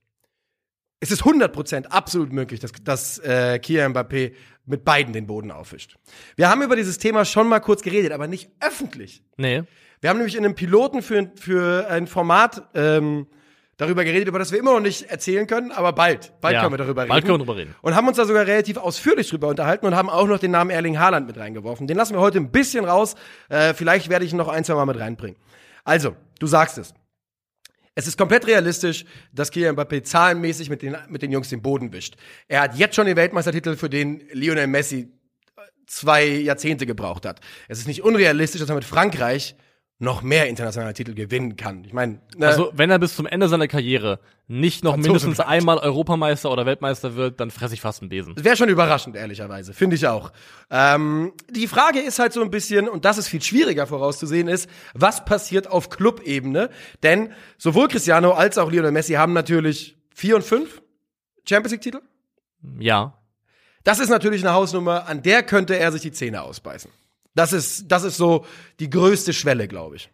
es 1.00 1.10
ist 1.10 1.24
100% 1.24 1.86
absolut 1.86 2.32
möglich, 2.32 2.60
dass, 2.60 2.70
dass 2.84 3.18
äh, 3.18 3.58
Kylian 3.58 3.92
Mbappé 3.92 4.34
mit 4.64 4.84
beiden 4.84 5.12
den 5.12 5.26
Boden 5.26 5.50
aufwischt. 5.50 5.96
Wir 6.36 6.48
haben 6.48 6.62
über 6.62 6.76
dieses 6.76 6.98
Thema 6.98 7.24
schon 7.24 7.48
mal 7.48 7.58
kurz 7.58 7.82
geredet, 7.82 8.12
aber 8.12 8.28
nicht 8.28 8.52
öffentlich. 8.60 9.24
Nee. 9.36 9.64
Wir 10.02 10.10
haben 10.10 10.16
nämlich 10.16 10.34
in 10.34 10.44
einem 10.44 10.56
Piloten 10.56 11.00
für, 11.00 11.30
für 11.36 11.86
ein 11.88 12.08
Format 12.08 12.68
ähm, 12.74 13.28
darüber 13.76 14.02
geredet, 14.02 14.26
über 14.26 14.40
das 14.40 14.50
wir 14.50 14.58
immer 14.58 14.72
noch 14.72 14.80
nicht 14.80 15.08
erzählen 15.08 15.46
können, 15.46 15.70
aber 15.70 15.92
bald. 15.92 16.32
Bald 16.40 16.54
ja, 16.54 16.60
können 16.60 16.72
wir 16.72 16.78
darüber 16.78 17.02
reden. 17.02 17.10
Bald 17.10 17.24
können 17.24 17.34
wir 17.34 17.46
darüber 17.46 17.56
reden. 17.56 17.76
Und 17.82 17.94
haben 17.94 18.08
uns 18.08 18.16
da 18.16 18.24
sogar 18.24 18.44
relativ 18.44 18.78
ausführlich 18.78 19.30
drüber 19.30 19.46
unterhalten 19.46 19.86
und 19.86 19.94
haben 19.94 20.10
auch 20.10 20.26
noch 20.26 20.40
den 20.40 20.50
Namen 20.50 20.70
Erling 20.70 20.98
Haaland 20.98 21.28
mit 21.28 21.38
reingeworfen. 21.38 21.86
Den 21.86 21.96
lassen 21.96 22.14
wir 22.14 22.20
heute 22.20 22.38
ein 22.38 22.50
bisschen 22.50 22.84
raus. 22.84 23.14
Äh, 23.48 23.74
vielleicht 23.74 24.08
werde 24.08 24.24
ich 24.24 24.32
ihn 24.32 24.38
noch 24.38 24.48
ein, 24.48 24.64
zwei 24.64 24.74
Mal 24.74 24.86
mit 24.86 24.98
reinbringen. 24.98 25.38
Also, 25.84 26.16
du 26.40 26.48
sagst 26.48 26.78
es. 26.78 26.94
Es 27.94 28.08
ist 28.08 28.18
komplett 28.18 28.44
realistisch, 28.48 29.04
dass 29.32 29.52
Kylian 29.52 29.76
Mbappé 29.76 30.02
zahlenmäßig 30.02 30.68
mit 30.68 30.82
den, 30.82 30.96
mit 31.08 31.22
den 31.22 31.30
Jungs 31.30 31.48
den 31.48 31.62
Boden 31.62 31.92
wischt. 31.92 32.16
Er 32.48 32.62
hat 32.62 32.74
jetzt 32.74 32.96
schon 32.96 33.06
den 33.06 33.16
Weltmeistertitel, 33.16 33.76
für 33.76 33.88
den 33.88 34.20
Lionel 34.32 34.66
Messi 34.66 35.12
zwei 35.86 36.24
Jahrzehnte 36.26 36.86
gebraucht 36.86 37.24
hat. 37.24 37.40
Es 37.68 37.78
ist 37.78 37.86
nicht 37.86 38.02
unrealistisch, 38.02 38.60
dass 38.60 38.68
er 38.68 38.74
mit 38.74 38.84
Frankreich 38.84 39.54
noch 40.02 40.22
mehr 40.22 40.48
internationale 40.48 40.94
Titel 40.94 41.14
gewinnen 41.14 41.54
kann. 41.54 41.84
Ich 41.84 41.92
meine, 41.92 42.18
ne, 42.36 42.48
Also, 42.48 42.72
wenn 42.74 42.90
er 42.90 42.98
bis 42.98 43.14
zum 43.14 43.24
Ende 43.24 43.48
seiner 43.48 43.68
Karriere 43.68 44.18
nicht 44.48 44.82
noch 44.82 44.96
mindestens 44.96 45.36
bleibt. 45.36 45.48
einmal 45.48 45.78
Europameister 45.78 46.50
oder 46.50 46.66
Weltmeister 46.66 47.14
wird, 47.14 47.38
dann 47.38 47.52
fresse 47.52 47.74
ich 47.74 47.80
fast 47.80 48.02
einen 48.02 48.08
Besen. 48.08 48.34
Wäre 48.36 48.56
schon 48.56 48.68
überraschend, 48.68 49.14
ehrlicherweise. 49.14 49.72
Finde 49.72 49.94
ich 49.94 50.08
auch. 50.08 50.32
Ähm, 50.70 51.32
die 51.48 51.68
Frage 51.68 52.00
ist 52.00 52.18
halt 52.18 52.32
so 52.32 52.42
ein 52.42 52.50
bisschen, 52.50 52.88
und 52.88 53.04
das 53.04 53.16
ist 53.16 53.28
viel 53.28 53.40
schwieriger 53.40 53.86
vorauszusehen, 53.86 54.48
ist, 54.48 54.68
was 54.92 55.24
passiert 55.24 55.68
auf 55.70 55.88
Clubebene? 55.88 56.70
Denn 57.04 57.32
sowohl 57.56 57.86
Cristiano 57.86 58.32
als 58.32 58.58
auch 58.58 58.72
Lionel 58.72 58.90
Messi 58.90 59.12
haben 59.12 59.32
natürlich 59.32 59.96
vier 60.12 60.34
und 60.34 60.42
fünf 60.42 60.82
Champions 61.48 61.72
League-Titel. 61.72 62.00
Ja. 62.80 63.18
Das 63.84 64.00
ist 64.00 64.08
natürlich 64.08 64.42
eine 64.44 64.52
Hausnummer, 64.52 65.06
an 65.06 65.22
der 65.22 65.44
könnte 65.44 65.78
er 65.78 65.92
sich 65.92 66.02
die 66.02 66.12
Zähne 66.12 66.42
ausbeißen. 66.42 66.90
Das 67.34 67.52
ist, 67.52 67.90
das 67.90 68.04
ist 68.04 68.16
so 68.16 68.44
die 68.80 68.90
größte 68.90 69.32
Schwelle, 69.32 69.68
glaube 69.68 69.96
ich. 69.96 70.10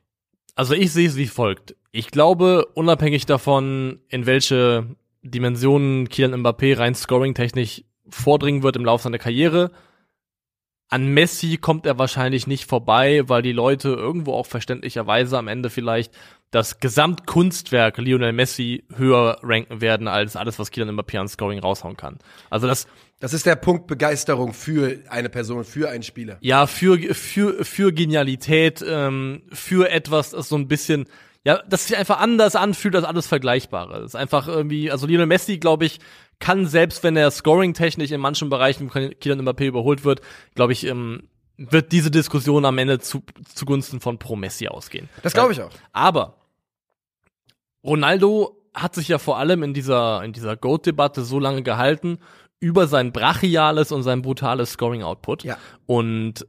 Also 0.54 0.74
ich 0.74 0.92
sehe 0.92 1.08
es 1.08 1.16
wie 1.16 1.26
folgt. 1.26 1.76
Ich 1.92 2.10
glaube, 2.10 2.66
unabhängig 2.74 3.26
davon, 3.26 4.00
in 4.08 4.26
welche 4.26 4.96
Dimensionen 5.22 6.08
Kylian 6.08 6.42
Mbappé 6.42 6.78
rein 6.78 6.94
scoring-technisch 6.94 7.84
vordringen 8.08 8.62
wird 8.62 8.76
im 8.76 8.84
Laufe 8.84 9.04
seiner 9.04 9.18
Karriere, 9.18 9.70
an 10.88 11.06
Messi 11.08 11.58
kommt 11.58 11.86
er 11.86 11.98
wahrscheinlich 11.98 12.46
nicht 12.46 12.64
vorbei, 12.64 13.22
weil 13.26 13.42
die 13.42 13.52
Leute 13.52 13.90
irgendwo 13.90 14.32
auch 14.34 14.46
verständlicherweise 14.46 15.38
am 15.38 15.48
Ende 15.48 15.70
vielleicht 15.70 16.12
das 16.50 16.80
Gesamtkunstwerk 16.80 17.98
Lionel 17.98 18.32
Messi 18.32 18.84
höher 18.96 19.38
ranken 19.42 19.82
werden 19.82 20.08
als 20.08 20.34
alles, 20.34 20.58
was 20.58 20.70
Kylian 20.70 20.98
Mbappé 20.98 21.18
an 21.18 21.28
Scoring 21.28 21.58
raushauen 21.58 21.96
kann. 21.98 22.18
Also 22.48 22.66
das, 22.66 22.86
Das 23.20 23.34
ist 23.34 23.44
der 23.44 23.56
Punkt 23.56 23.86
Begeisterung 23.86 24.54
für 24.54 24.98
eine 25.10 25.28
Person, 25.28 25.64
für 25.64 25.90
einen 25.90 26.02
Spieler. 26.02 26.38
ja, 26.40 26.66
für, 26.66 26.98
für, 27.14 27.64
für 27.66 27.92
Genialität, 27.92 28.82
ähm, 28.86 29.42
für 29.52 29.90
etwas, 29.90 30.30
das 30.30 30.48
so 30.48 30.56
ein 30.56 30.68
bisschen, 30.68 31.04
ja, 31.44 31.62
das 31.68 31.86
sich 31.86 31.98
einfach 31.98 32.18
anders 32.18 32.56
anfühlt 32.56 32.96
als 32.96 33.04
alles 33.04 33.26
Vergleichbare. 33.26 34.00
Das 34.00 34.12
ist 34.12 34.16
einfach 34.16 34.48
irgendwie, 34.48 34.90
also 34.90 35.06
Lionel 35.06 35.26
Messi, 35.26 35.58
glaube 35.58 35.84
ich, 35.84 35.98
kann 36.40 36.66
selbst, 36.66 37.02
wenn 37.02 37.16
er 37.16 37.30
scoring-technisch 37.30 38.10
in 38.10 38.20
manchen 38.20 38.48
Bereichen 38.48 38.90
von 38.90 39.10
Kylian 39.20 39.42
Mbappé 39.42 39.66
überholt 39.66 40.04
wird, 40.04 40.20
glaube 40.54 40.72
ich, 40.72 40.86
ähm, 40.86 41.28
wird 41.56 41.90
diese 41.92 42.10
Diskussion 42.10 42.64
am 42.64 42.78
Ende 42.78 43.00
zu, 43.00 43.22
zugunsten 43.52 44.00
von 44.00 44.18
Pro 44.18 44.36
Messi 44.36 44.68
ausgehen. 44.68 45.08
Das 45.22 45.34
glaube 45.34 45.52
ich 45.52 45.60
auch. 45.60 45.70
Aber 45.92 46.36
Ronaldo 47.84 48.56
hat 48.74 48.94
sich 48.94 49.08
ja 49.08 49.18
vor 49.18 49.38
allem 49.38 49.62
in 49.62 49.74
dieser, 49.74 50.22
in 50.22 50.32
dieser 50.32 50.56
Goat-Debatte 50.56 51.22
so 51.22 51.40
lange 51.40 51.62
gehalten 51.62 52.18
über 52.60 52.86
sein 52.86 53.12
brachiales 53.12 53.92
und 53.92 54.02
sein 54.02 54.22
brutales 54.22 54.72
Scoring-Output. 54.72 55.44
Ja. 55.44 55.58
Und 55.86 56.46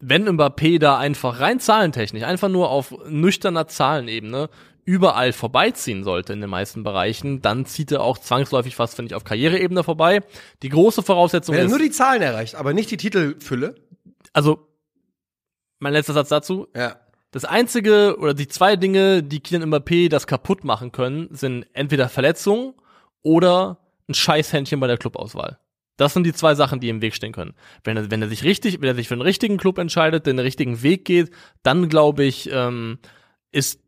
wenn 0.00 0.28
Mbappé 0.28 0.78
da 0.78 0.98
einfach 0.98 1.40
rein 1.40 1.60
zahlentechnisch, 1.60 2.24
einfach 2.24 2.48
nur 2.48 2.70
auf 2.70 2.94
nüchterner 3.08 3.68
Zahlenebene 3.68 4.50
überall 4.84 5.32
vorbeiziehen 5.32 6.04
sollte 6.04 6.32
in 6.32 6.40
den 6.40 6.50
meisten 6.50 6.82
Bereichen, 6.82 7.40
dann 7.40 7.66
zieht 7.66 7.92
er 7.92 8.02
auch 8.02 8.18
zwangsläufig 8.18 8.74
fast, 8.74 8.96
finde 8.96 9.10
ich, 9.10 9.14
auf 9.14 9.24
Karriereebene 9.24 9.84
vorbei. 9.84 10.22
Die 10.62 10.68
große 10.68 11.02
Voraussetzung 11.02 11.54
Wenn 11.54 11.62
er 11.62 11.66
ist, 11.66 11.70
nur 11.70 11.78
die 11.78 11.90
Zahlen 11.90 12.22
erreicht, 12.22 12.54
aber 12.54 12.72
nicht 12.72 12.90
die 12.90 12.96
Titelfülle. 12.96 13.76
also, 14.32 14.66
mein 15.78 15.92
letzter 15.92 16.12
Satz 16.12 16.28
dazu, 16.28 16.68
Ja. 16.74 16.96
Das 17.32 17.46
einzige 17.46 18.18
oder 18.18 18.34
die 18.34 18.46
zwei 18.46 18.76
Dinge, 18.76 19.22
die 19.22 19.40
Kylian 19.40 19.72
Mbappé 19.72 20.10
das 20.10 20.26
kaputt 20.26 20.64
machen 20.64 20.92
können, 20.92 21.28
sind 21.30 21.66
entweder 21.72 22.10
Verletzungen 22.10 22.74
oder 23.22 23.78
ein 24.06 24.12
Scheißhändchen 24.12 24.78
bei 24.80 24.86
der 24.86 24.98
Clubauswahl. 24.98 25.58
Das 25.96 26.12
sind 26.12 26.24
die 26.24 26.34
zwei 26.34 26.54
Sachen, 26.54 26.80
die 26.80 26.90
im 26.90 27.00
Weg 27.00 27.14
stehen 27.14 27.32
können. 27.32 27.54
Wenn 27.84 27.96
er, 27.96 28.10
wenn 28.10 28.20
er 28.20 28.28
sich 28.28 28.44
richtig, 28.44 28.82
wenn 28.82 28.88
er 28.88 28.94
sich 28.94 29.08
für 29.08 29.16
den 29.16 29.22
richtigen 29.22 29.56
Club 29.56 29.78
entscheidet, 29.78 30.26
den 30.26 30.38
richtigen 30.38 30.82
Weg 30.82 31.06
geht, 31.06 31.30
dann 31.62 31.88
glaube 31.88 32.24
ich, 32.24 32.50
ähm, 32.52 32.98
ist 33.50 33.80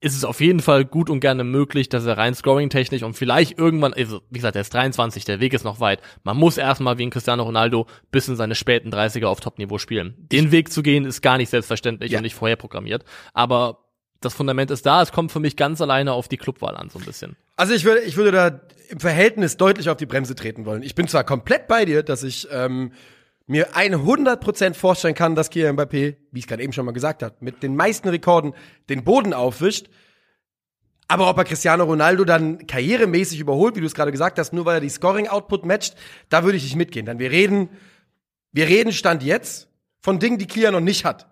ist 0.00 0.14
es 0.16 0.24
auf 0.24 0.40
jeden 0.40 0.60
Fall 0.60 0.84
gut 0.84 1.08
und 1.10 1.20
gerne 1.20 1.42
möglich, 1.42 1.88
dass 1.88 2.04
er 2.04 2.18
rein 2.18 2.34
scoring-technisch 2.34 3.02
und 3.02 3.14
vielleicht 3.14 3.58
irgendwann, 3.58 3.94
also 3.94 4.20
wie 4.30 4.38
gesagt, 4.38 4.54
er 4.56 4.60
ist 4.62 4.72
23, 4.74 5.24
der 5.24 5.40
Weg 5.40 5.54
ist 5.54 5.64
noch 5.64 5.80
weit. 5.80 6.00
Man 6.22 6.36
muss 6.36 6.58
erstmal 6.58 6.98
wie 6.98 7.06
ein 7.06 7.10
Cristiano 7.10 7.42
Ronaldo 7.44 7.86
bis 8.10 8.28
in 8.28 8.36
seine 8.36 8.54
späten 8.54 8.90
30er 8.92 9.24
auf 9.26 9.40
Top-Niveau 9.40 9.78
spielen. 9.78 10.14
Den 10.30 10.52
Weg 10.52 10.70
zu 10.70 10.82
gehen 10.82 11.04
ist 11.06 11.22
gar 11.22 11.38
nicht 11.38 11.48
selbstverständlich 11.50 12.12
Ja. 12.12 12.18
und 12.18 12.22
nicht 12.24 12.34
vorher 12.34 12.56
programmiert. 12.56 13.04
Aber 13.32 13.84
das 14.20 14.34
Fundament 14.34 14.70
ist 14.70 14.84
da, 14.86 15.02
es 15.02 15.12
kommt 15.12 15.32
für 15.32 15.40
mich 15.40 15.56
ganz 15.56 15.80
alleine 15.80 16.12
auf 16.12 16.28
die 16.28 16.36
Clubwahl 16.36 16.76
an, 16.76 16.90
so 16.90 16.98
ein 16.98 17.04
bisschen. 17.04 17.36
Also 17.56 17.74
ich 17.74 17.84
würde, 17.84 18.00
ich 18.02 18.16
würde 18.16 18.32
da 18.32 18.60
im 18.88 19.00
Verhältnis 19.00 19.56
deutlich 19.56 19.88
auf 19.88 19.96
die 19.96 20.06
Bremse 20.06 20.34
treten 20.34 20.64
wollen. 20.66 20.82
Ich 20.82 20.94
bin 20.94 21.08
zwar 21.08 21.24
komplett 21.24 21.68
bei 21.68 21.84
dir, 21.84 22.02
dass 22.02 22.22
ich 22.22 22.46
ähm, 22.52 22.92
mir 23.46 23.74
100% 23.74 24.74
vorstellen 24.74 25.14
kann, 25.14 25.34
dass 25.34 25.50
Kylian 25.50 25.76
Mbappé, 25.76 26.16
wie 26.30 26.38
ich 26.38 26.44
es 26.44 26.48
gerade 26.48 26.62
eben 26.62 26.72
schon 26.72 26.84
mal 26.84 26.92
gesagt 26.92 27.22
habe, 27.22 27.36
mit 27.40 27.62
den 27.62 27.76
meisten 27.76 28.08
Rekorden 28.08 28.54
den 28.88 29.04
Boden 29.04 29.32
aufwischt. 29.32 29.88
Aber 31.08 31.30
ob 31.30 31.38
er 31.38 31.44
Cristiano 31.44 31.84
Ronaldo 31.84 32.24
dann 32.24 32.66
karrieremäßig 32.66 33.38
überholt, 33.38 33.76
wie 33.76 33.80
du 33.80 33.86
es 33.86 33.94
gerade 33.94 34.10
gesagt 34.10 34.38
hast, 34.40 34.52
nur 34.52 34.64
weil 34.64 34.78
er 34.78 34.80
die 34.80 34.88
Scoring-Output 34.88 35.64
matcht, 35.64 35.94
da 36.28 36.42
würde 36.42 36.56
ich 36.56 36.64
nicht 36.64 36.74
mitgehen. 36.74 37.06
Denn 37.06 37.20
wir 37.20 37.30
reden, 37.30 37.68
wir 38.50 38.66
reden 38.66 38.92
Stand 38.92 39.22
jetzt 39.22 39.68
von 40.00 40.18
Dingen, 40.18 40.38
die 40.38 40.48
Kylian 40.48 40.72
noch 40.72 40.80
nicht 40.80 41.04
hat. 41.04 41.28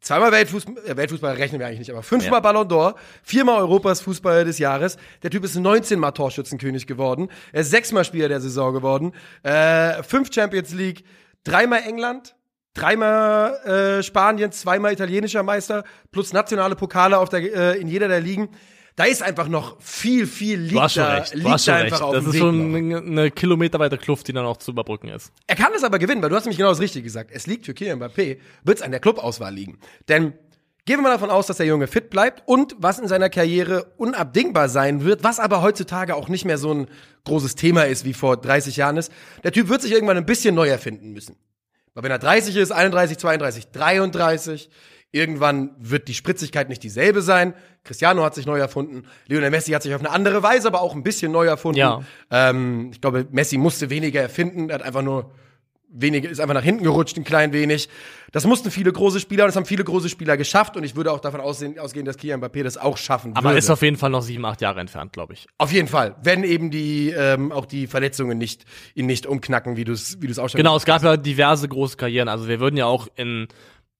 Zweimal 0.00 0.32
Weltfußball, 0.32 0.76
äh, 0.86 0.96
Weltfußball 0.96 1.34
rechnen 1.34 1.58
wir 1.58 1.66
eigentlich 1.66 1.80
nicht, 1.80 1.90
aber 1.90 2.02
fünfmal 2.02 2.38
Ja. 2.38 2.40
Ballon 2.40 2.68
d'Or, 2.68 2.94
viermal 3.22 3.58
Europas 3.60 4.00
Fußballer 4.00 4.44
des 4.44 4.58
Jahres. 4.58 4.96
Der 5.22 5.30
Typ 5.30 5.44
ist 5.44 5.56
19 5.56 5.98
Mal 5.98 6.12
Torschützenkönig 6.12 6.86
geworden. 6.86 7.28
Er 7.52 7.62
ist 7.62 7.70
sechsmal 7.70 8.04
Spieler 8.04 8.28
der 8.28 8.40
Saison 8.40 8.72
geworden. 8.72 9.12
Äh, 9.42 10.02
fünf 10.02 10.32
Champions 10.32 10.72
League, 10.72 11.04
dreimal 11.44 11.82
England, 11.84 12.36
dreimal 12.74 13.54
äh, 13.98 14.02
Spanien, 14.02 14.52
zweimal 14.52 14.92
italienischer 14.92 15.42
Meister, 15.42 15.84
plus 16.12 16.32
nationale 16.32 16.76
Pokale 16.76 17.18
auf 17.18 17.28
der, 17.28 17.40
äh, 17.74 17.80
in 17.80 17.88
jeder 17.88 18.08
der 18.08 18.20
Ligen. 18.20 18.48
Da 18.98 19.04
ist 19.04 19.22
einfach 19.22 19.46
noch 19.46 19.80
viel, 19.80 20.26
viel 20.26 20.58
liegt 20.58 20.74
Du 20.74 20.80
hast 20.80 20.94
schon 20.94 21.04
da, 21.04 21.14
recht, 21.18 21.32
du 21.34 21.48
hast 21.48 21.64
schon 21.64 21.74
da 21.74 21.80
recht. 21.82 21.92
einfach 21.92 22.04
auf 22.04 22.14
Das 22.14 22.24
dem 22.24 22.28
ist 22.30 22.34
Weg 22.34 22.40
schon 22.40 22.70
noch. 22.72 22.76
eine, 22.78 22.96
eine 22.98 23.30
kilometerweite 23.30 23.96
Kluft, 23.96 24.26
die 24.26 24.32
dann 24.32 24.44
auch 24.44 24.56
zu 24.56 24.72
überbrücken 24.72 25.06
ist. 25.08 25.30
Er 25.46 25.54
kann 25.54 25.72
es 25.76 25.84
aber 25.84 26.00
gewinnen, 26.00 26.20
weil 26.20 26.30
du 26.30 26.34
hast 26.34 26.46
nämlich 26.46 26.56
genau 26.58 26.70
das 26.70 26.80
Richtige 26.80 27.04
gesagt. 27.04 27.30
Es 27.32 27.46
liegt 27.46 27.64
für 27.64 27.74
Kylian 27.74 28.00
Mbappé, 28.02 28.38
wird 28.64 28.78
es 28.78 28.82
an 28.82 28.90
der 28.90 28.98
Clubauswahl 28.98 29.54
liegen. 29.54 29.78
Denn 30.08 30.32
gehen 30.84 30.96
wir 30.98 31.02
mal 31.02 31.10
davon 31.12 31.30
aus, 31.30 31.46
dass 31.46 31.58
der 31.58 31.66
Junge 31.66 31.86
fit 31.86 32.10
bleibt 32.10 32.42
und 32.48 32.74
was 32.80 32.98
in 32.98 33.06
seiner 33.06 33.30
Karriere 33.30 33.92
unabdingbar 33.98 34.68
sein 34.68 35.04
wird, 35.04 35.22
was 35.22 35.38
aber 35.38 35.62
heutzutage 35.62 36.16
auch 36.16 36.28
nicht 36.28 36.44
mehr 36.44 36.58
so 36.58 36.74
ein 36.74 36.88
großes 37.24 37.54
Thema 37.54 37.84
ist, 37.86 38.04
wie 38.04 38.14
vor 38.14 38.36
30 38.36 38.76
Jahren 38.78 38.96
ist. 38.96 39.12
Der 39.44 39.52
Typ 39.52 39.68
wird 39.68 39.80
sich 39.80 39.92
irgendwann 39.92 40.16
ein 40.16 40.26
bisschen 40.26 40.56
neu 40.56 40.66
erfinden 40.68 41.12
müssen. 41.12 41.36
Weil 41.94 42.02
wenn 42.02 42.10
er 42.10 42.18
30 42.18 42.56
ist, 42.56 42.72
31, 42.72 43.16
32, 43.18 43.70
33, 43.70 44.70
irgendwann 45.12 45.70
wird 45.78 46.08
die 46.08 46.14
Spritzigkeit 46.14 46.68
nicht 46.68 46.82
dieselbe 46.82 47.22
sein. 47.22 47.54
Cristiano 47.84 48.22
hat 48.22 48.34
sich 48.34 48.46
neu 48.46 48.58
erfunden. 48.58 49.04
Lionel 49.26 49.50
Messi 49.50 49.72
hat 49.72 49.82
sich 49.82 49.94
auf 49.94 50.00
eine 50.00 50.10
andere 50.10 50.42
Weise, 50.42 50.68
aber 50.68 50.82
auch 50.82 50.94
ein 50.94 51.02
bisschen 51.02 51.32
neu 51.32 51.46
erfunden. 51.46 51.78
Ja. 51.78 52.02
Ähm, 52.30 52.90
ich 52.92 53.00
glaube, 53.00 53.26
Messi 53.30 53.56
musste 53.56 53.90
weniger 53.90 54.20
erfinden. 54.20 54.68
Er 54.68 54.76
hat 54.76 54.82
einfach 54.82 55.02
nur 55.02 55.32
weniger, 55.90 56.28
ist 56.28 56.40
einfach 56.40 56.54
nach 56.54 56.62
hinten 56.62 56.84
gerutscht, 56.84 57.16
ein 57.16 57.24
klein 57.24 57.52
wenig. 57.52 57.88
Das 58.32 58.44
mussten 58.44 58.70
viele 58.70 58.92
große 58.92 59.20
Spieler 59.20 59.44
und 59.44 59.48
das 59.48 59.56
haben 59.56 59.64
viele 59.64 59.84
große 59.84 60.10
Spieler 60.10 60.36
geschafft 60.36 60.76
und 60.76 60.84
ich 60.84 60.96
würde 60.96 61.10
auch 61.12 61.20
davon 61.20 61.40
aussehen, 61.40 61.78
ausgehen, 61.78 62.04
dass 62.04 62.18
Kylian 62.18 62.42
Mbappé 62.42 62.62
das 62.62 62.76
auch 62.76 62.98
schaffen 62.98 63.34
Aber 63.34 63.50
würde. 63.50 63.58
ist 63.58 63.70
auf 63.70 63.80
jeden 63.80 63.96
Fall 63.96 64.10
noch 64.10 64.20
sieben, 64.20 64.44
acht 64.44 64.60
Jahre 64.60 64.80
entfernt, 64.80 65.14
glaube 65.14 65.32
ich. 65.32 65.46
auf 65.56 65.72
jeden 65.72 65.88
Fall, 65.88 66.14
wenn 66.22 66.44
eben 66.44 66.70
die 66.70 67.10
ähm, 67.16 67.52
auch 67.52 67.64
die 67.64 67.86
Verletzungen 67.86 68.36
nicht 68.36 68.66
ihn 68.94 69.06
nicht 69.06 69.26
umknacken, 69.26 69.78
wie 69.78 69.84
du 69.84 69.92
es 69.92 70.20
wie 70.20 70.26
du 70.26 70.32
es 70.32 70.38
auch 70.38 70.50
schon 70.50 70.58
Genau, 70.58 70.76
es 70.76 70.84
gab 70.84 71.02
ja 71.02 71.16
diverse 71.16 71.68
große 71.68 71.96
Karrieren. 71.96 72.28
Also 72.28 72.48
wir 72.48 72.60
würden 72.60 72.76
ja 72.76 72.84
auch 72.84 73.08
in, 73.16 73.48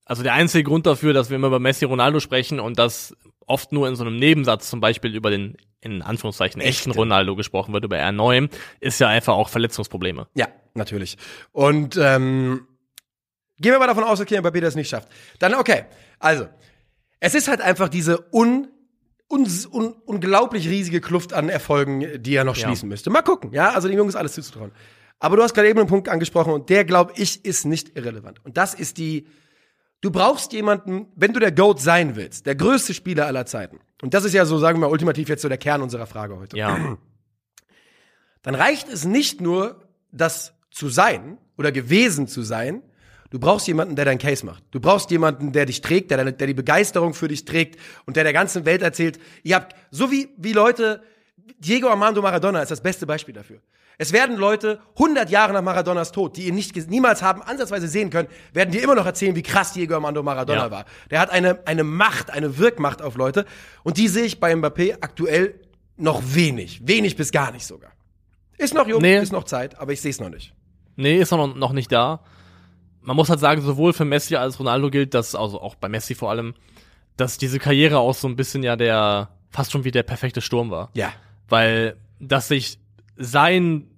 also 0.09 0.23
der 0.23 0.33
einzige 0.35 0.65
Grund 0.65 0.87
dafür, 0.87 1.13
dass 1.13 1.31
wir 1.31 1.37
immer 1.37 1.47
über 1.49 1.61
Messi 1.61 1.85
Ronaldo 1.85 2.19
sprechen 2.21 2.59
und 2.61 2.79
das 2.79 3.15
oft 3.47 3.73
nur 3.73 3.87
in 3.89 3.95
so 3.95 4.05
einem 4.05 4.17
Nebensatz 4.17 4.69
zum 4.69 4.81
Beispiel 4.81 5.15
über 5.15 5.31
den, 5.31 5.57
in 5.81 6.03
Anführungszeichen, 6.03 6.61
echten 6.61 6.91
Echte. 6.91 6.99
Ronaldo 7.01 7.37
gesprochen 7.37 7.73
wird, 7.73 7.85
über 7.85 7.97
R9, 7.97 8.51
ist 8.81 8.99
ja 9.01 9.09
einfach 9.09 9.35
auch 9.35 9.49
Verletzungsprobleme. 9.49 10.27
Ja, 10.35 10.49
natürlich. 10.75 11.17
Und 11.53 11.97
ähm, 12.01 12.67
gehen 13.59 13.73
wir 13.73 13.79
mal 13.79 13.87
davon 13.87 14.05
aus, 14.05 14.19
dass 14.19 14.27
Kylian 14.27 14.45
Mbappé 14.45 14.61
das 14.61 14.75
nicht 14.75 14.89
schafft. 14.89 15.09
Dann 15.39 15.55
okay. 15.55 15.85
Also, 16.19 16.47
es 17.21 17.35
ist 17.35 17.49
halt 17.49 17.61
einfach 17.61 17.89
diese 17.89 18.33
un, 18.33 18.69
un, 19.31 19.47
un, 19.73 19.93
unglaublich 20.05 20.69
riesige 20.69 21.01
Kluft 21.01 21.33
an 21.33 21.49
Erfolgen, 21.49 22.23
die 22.23 22.35
er 22.35 22.45
noch 22.45 22.57
Ja. 22.57 22.67
schließen 22.69 22.89
müsste. 22.89 23.11
Mal 23.11 23.23
gucken, 23.23 23.53
ja? 23.53 23.71
Also 23.73 23.89
dem 23.89 23.97
Jungen 23.97 24.09
ist 24.11 24.17
alles 24.17 24.33
zuzutrauen. 24.35 24.73
Aber 25.21 25.37
du 25.37 25.43
hast 25.43 25.55
gerade 25.55 25.69
eben 25.69 25.79
einen 25.81 25.89
Punkt 25.89 26.09
angesprochen 26.09 26.53
und 26.53 26.71
der, 26.71 26.85
glaube 26.85 27.13
ich, 27.17 27.45
ist 27.45 27.65
nicht 27.65 27.97
irrelevant. 27.97 28.45
Und 28.45 28.57
das 28.57 28.75
ist 28.75 28.99
die, 28.99 29.27
du 30.01 30.11
brauchst 30.11 30.53
jemanden, 30.53 31.07
wenn 31.17 31.33
du 31.33 31.41
der 31.41 31.53
GOAT 31.53 31.81
sein 31.81 32.17
willst, 32.17 32.47
der 32.47 32.55
größte 32.55 32.95
Spieler 32.95 33.27
aller 33.27 33.47
Zeiten. 33.47 33.81
Und 34.03 34.15
das 34.15 34.25
ist 34.25 34.33
ja 34.33 34.45
so, 34.45 34.59
sagen 34.59 34.79
wir 34.79 34.87
mal, 34.87 34.93
ultimativ 34.93 35.29
jetzt 35.29 35.43
so 35.43 35.49
der 35.49 35.59
Kern 35.59 35.83
unserer 35.83 36.07
Frage 36.07 36.39
heute 36.39 36.57
Ja. 36.57 36.99
dann 38.43 38.55
reicht 38.55 38.89
es 38.89 39.05
nicht 39.05 39.41
nur, 39.41 39.89
das 40.11 40.55
zu 40.71 40.89
sein 40.89 41.39
oder 41.57 41.73
gewesen 41.73 42.29
zu 42.29 42.43
sein. 42.43 42.83
Du 43.31 43.39
brauchst 43.39 43.67
jemanden, 43.67 43.95
der 43.95 44.07
deinen 44.07 44.19
Case 44.19 44.47
macht. 44.47 44.63
Du 44.71 44.81
brauchst 44.81 45.11
jemanden, 45.11 45.53
der 45.53 45.67
dich 45.67 45.83
trägt, 45.83 46.11
der, 46.11 46.33
der 46.33 46.47
die 46.47 46.55
Begeisterung 46.55 47.13
für 47.13 47.29
dich 47.29 47.45
trägt 47.45 47.79
und 48.07 48.17
der 48.17 48.25
der 48.25 48.33
ganzen 48.33 48.65
Welt 48.65 48.81
erzählt, 48.81 49.19
ihr 49.43 49.57
habt, 49.57 49.75
so 49.91 50.11
wie, 50.11 50.31
wie 50.39 50.53
Leute, 50.53 51.03
Diego 51.59 51.89
Armando 51.89 52.23
Maradona 52.23 52.63
ist 52.63 52.71
das 52.71 52.81
beste 52.81 53.07
Beispiel 53.07 53.35
dafür. 53.35 53.61
Es 54.01 54.13
werden 54.13 54.37
Leute 54.37 54.81
100 54.95 55.29
Jahre 55.29 55.53
nach 55.53 55.63
Maradonas 55.63 56.13
Tod, 56.13 56.37
die 56.37 56.47
ihn 56.47 56.55
nicht, 56.55 56.77
niemals 56.89 57.21
haben 57.21 57.43
ansatzweise 57.43 57.89
sehen 57.89 58.11
können, 58.11 58.29
werden 58.53 58.71
dir 58.71 58.81
immer 58.83 58.95
noch 58.95 59.07
erzählen, 59.07 59.35
wie 59.35 59.43
krass 59.43 59.73
Diego 59.73 59.95
Armando 59.95 60.23
Maradona 60.23 60.67
Ja. 60.67 60.71
war. 60.71 60.85
Der 61.11 61.19
hat 61.19 61.31
eine, 61.31 61.67
eine 61.67 61.83
Macht, 61.83 62.31
eine 62.31 62.59
Wirkmacht 62.59 63.03
auf 63.03 63.17
Leute 63.17 63.45
und 63.83 63.97
die 63.97 64.07
sehe 64.07 64.25
ich 64.25 64.39
bei 64.39 64.53
Mbappé 64.55 64.99
aktuell 65.01 65.61
noch 65.97 66.23
wenig. 66.25 66.87
Wenig 66.87 67.17
bis 67.17 67.33
gar 67.33 67.51
nicht 67.51 67.67
sogar. 67.67 67.91
Ist 68.57 68.73
noch 68.73 68.87
jung, 68.87 69.03
Nee. 69.03 69.19
ist 69.19 69.33
noch 69.33 69.45
Zeit, 69.45 69.79
aber 69.81 69.93
ich 69.93 70.01
sehe 70.01 70.13
es 70.13 70.21
noch 70.21 70.31
nicht. 70.31 70.55
Nee, 70.95 71.19
ist 71.19 71.33
noch, 71.33 71.55
noch 71.57 71.73
nicht 71.73 71.91
da. 71.91 72.21
Man 73.03 73.17
muss 73.17 73.31
halt 73.31 73.41
sagen, 73.41 73.63
sowohl 73.63 73.93
für 73.93 74.05
Messi 74.05 74.37
als 74.37 74.61
Ronaldo 74.61 74.91
gilt, 74.91 75.15
dass, 75.15 75.35
also 75.35 75.61
auch 75.61 75.75
bei 75.75 75.89
Messi 75.89 76.15
vor 76.15 76.31
allem, 76.31 76.55
dass 77.17 77.37
diese 77.37 77.59
Karriere 77.59 77.99
auch 77.99 78.15
so 78.15 78.29
ein 78.29 78.37
bisschen 78.37 78.63
ja 78.63 78.77
der, 78.77 79.31
fast 79.51 79.73
schon 79.73 79.83
wie 79.83 79.91
der 79.91 80.05
perfekte 80.05 80.41
Sturm 80.41 80.71
war. 80.71 80.91
Ja. 80.95 81.13
Weil, 81.49 81.97
dass 82.21 82.47
sich 82.49 82.79
sein, 83.19 83.89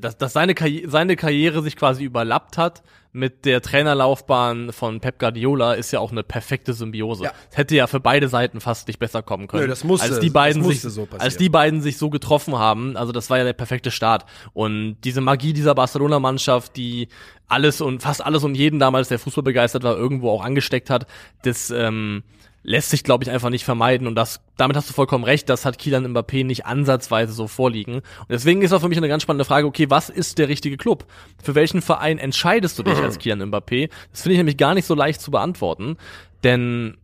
dass, 0.00 0.18
dass 0.18 0.32
seine, 0.32 0.54
Karri 0.54 0.84
seine 0.88 1.14
Karriere 1.14 1.62
sich 1.62 1.76
quasi 1.76 2.02
überlappt 2.04 2.58
hat 2.58 2.82
mit 3.12 3.44
der 3.46 3.62
Trainerlaufbahn 3.62 4.72
von 4.72 5.00
Pep 5.00 5.18
Guardiola, 5.18 5.72
ist 5.74 5.90
ja 5.90 6.00
auch 6.00 6.10
eine 6.12 6.22
perfekte 6.22 6.74
Symbiose. 6.74 7.24
Ja. 7.24 7.32
Es 7.50 7.56
hätte 7.56 7.74
ja 7.74 7.86
für 7.86 8.00
beide 8.00 8.28
Seiten 8.28 8.60
fast 8.60 8.88
nicht 8.88 8.98
besser 8.98 9.22
kommen 9.22 9.46
können. 9.46 9.62
Nö, 9.62 9.68
das 9.68 9.84
musste- 9.84 10.06
als 10.10 10.20
die 10.20 10.28
beiden 10.28 10.62
sich, 10.64 10.82
so 10.82 11.08
als 11.18 11.36
die 11.38 11.48
beiden 11.48 11.80
sich 11.80 11.96
so 11.96 12.10
getroffen 12.10 12.58
haben, 12.58 12.96
also 12.96 13.12
das 13.12 13.30
war 13.30 13.38
ja 13.38 13.44
der 13.44 13.54
perfekte 13.54 13.90
Start. 13.90 14.26
Und 14.52 14.96
diese 15.04 15.22
Magie 15.22 15.54
dieser 15.54 15.74
Barcelona-Mannschaft, 15.74 16.76
die 16.76 17.08
alles 17.46 17.80
und 17.80 18.02
fast 18.02 18.22
alles 18.22 18.44
und 18.44 18.54
jeden 18.54 18.80
damals, 18.80 19.08
der 19.08 19.18
Fußball 19.18 19.44
begeistert 19.44 19.82
war, 19.82 19.96
irgendwo 19.96 20.30
auch 20.30 20.44
angesteckt 20.44 20.90
hat, 20.90 21.06
das 21.42 21.70
ähm, 21.70 22.22
lässt 22.66 22.90
sich, 22.90 23.04
glaube 23.04 23.22
ich, 23.22 23.30
einfach 23.30 23.48
nicht 23.48 23.64
vermeiden. 23.64 24.08
Und 24.08 24.16
das, 24.16 24.40
damit 24.56 24.76
hast 24.76 24.90
du 24.90 24.92
vollkommen 24.92 25.22
recht, 25.22 25.48
das 25.48 25.64
hat 25.64 25.78
Kylian 25.78 26.12
Mbappé 26.12 26.44
nicht 26.44 26.66
ansatzweise 26.66 27.32
so 27.32 27.46
vorliegen. 27.46 27.94
Und 27.94 28.28
deswegen 28.28 28.60
ist 28.60 28.72
auch 28.72 28.80
für 28.80 28.88
mich 28.88 28.98
eine 28.98 29.08
ganz 29.08 29.22
spannende 29.22 29.44
Frage, 29.44 29.68
okay, 29.68 29.88
was 29.88 30.10
ist 30.10 30.38
der 30.38 30.48
richtige 30.48 30.76
Club? 30.76 31.06
Für 31.42 31.54
welchen 31.54 31.80
Verein 31.80 32.18
entscheidest 32.18 32.76
du 32.78 32.82
dich 32.82 32.98
als 32.98 33.18
Kylian 33.20 33.52
Mbappé? 33.52 33.88
Das 34.10 34.22
finde 34.22 34.34
ich 34.34 34.38
nämlich 34.38 34.56
gar 34.56 34.74
nicht 34.74 34.84
so 34.84 34.96
leicht 34.96 35.20
zu 35.20 35.30
beantworten, 35.30 35.96
denn 36.42 36.96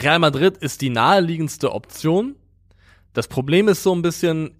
Real 0.00 0.18
Madrid 0.18 0.56
ist 0.56 0.80
die 0.80 0.90
naheliegendste 0.90 1.72
Option. 1.72 2.36
Das 3.12 3.28
Problem 3.28 3.68
ist 3.68 3.82
so 3.82 3.94
ein 3.94 4.00
bisschen, 4.00 4.52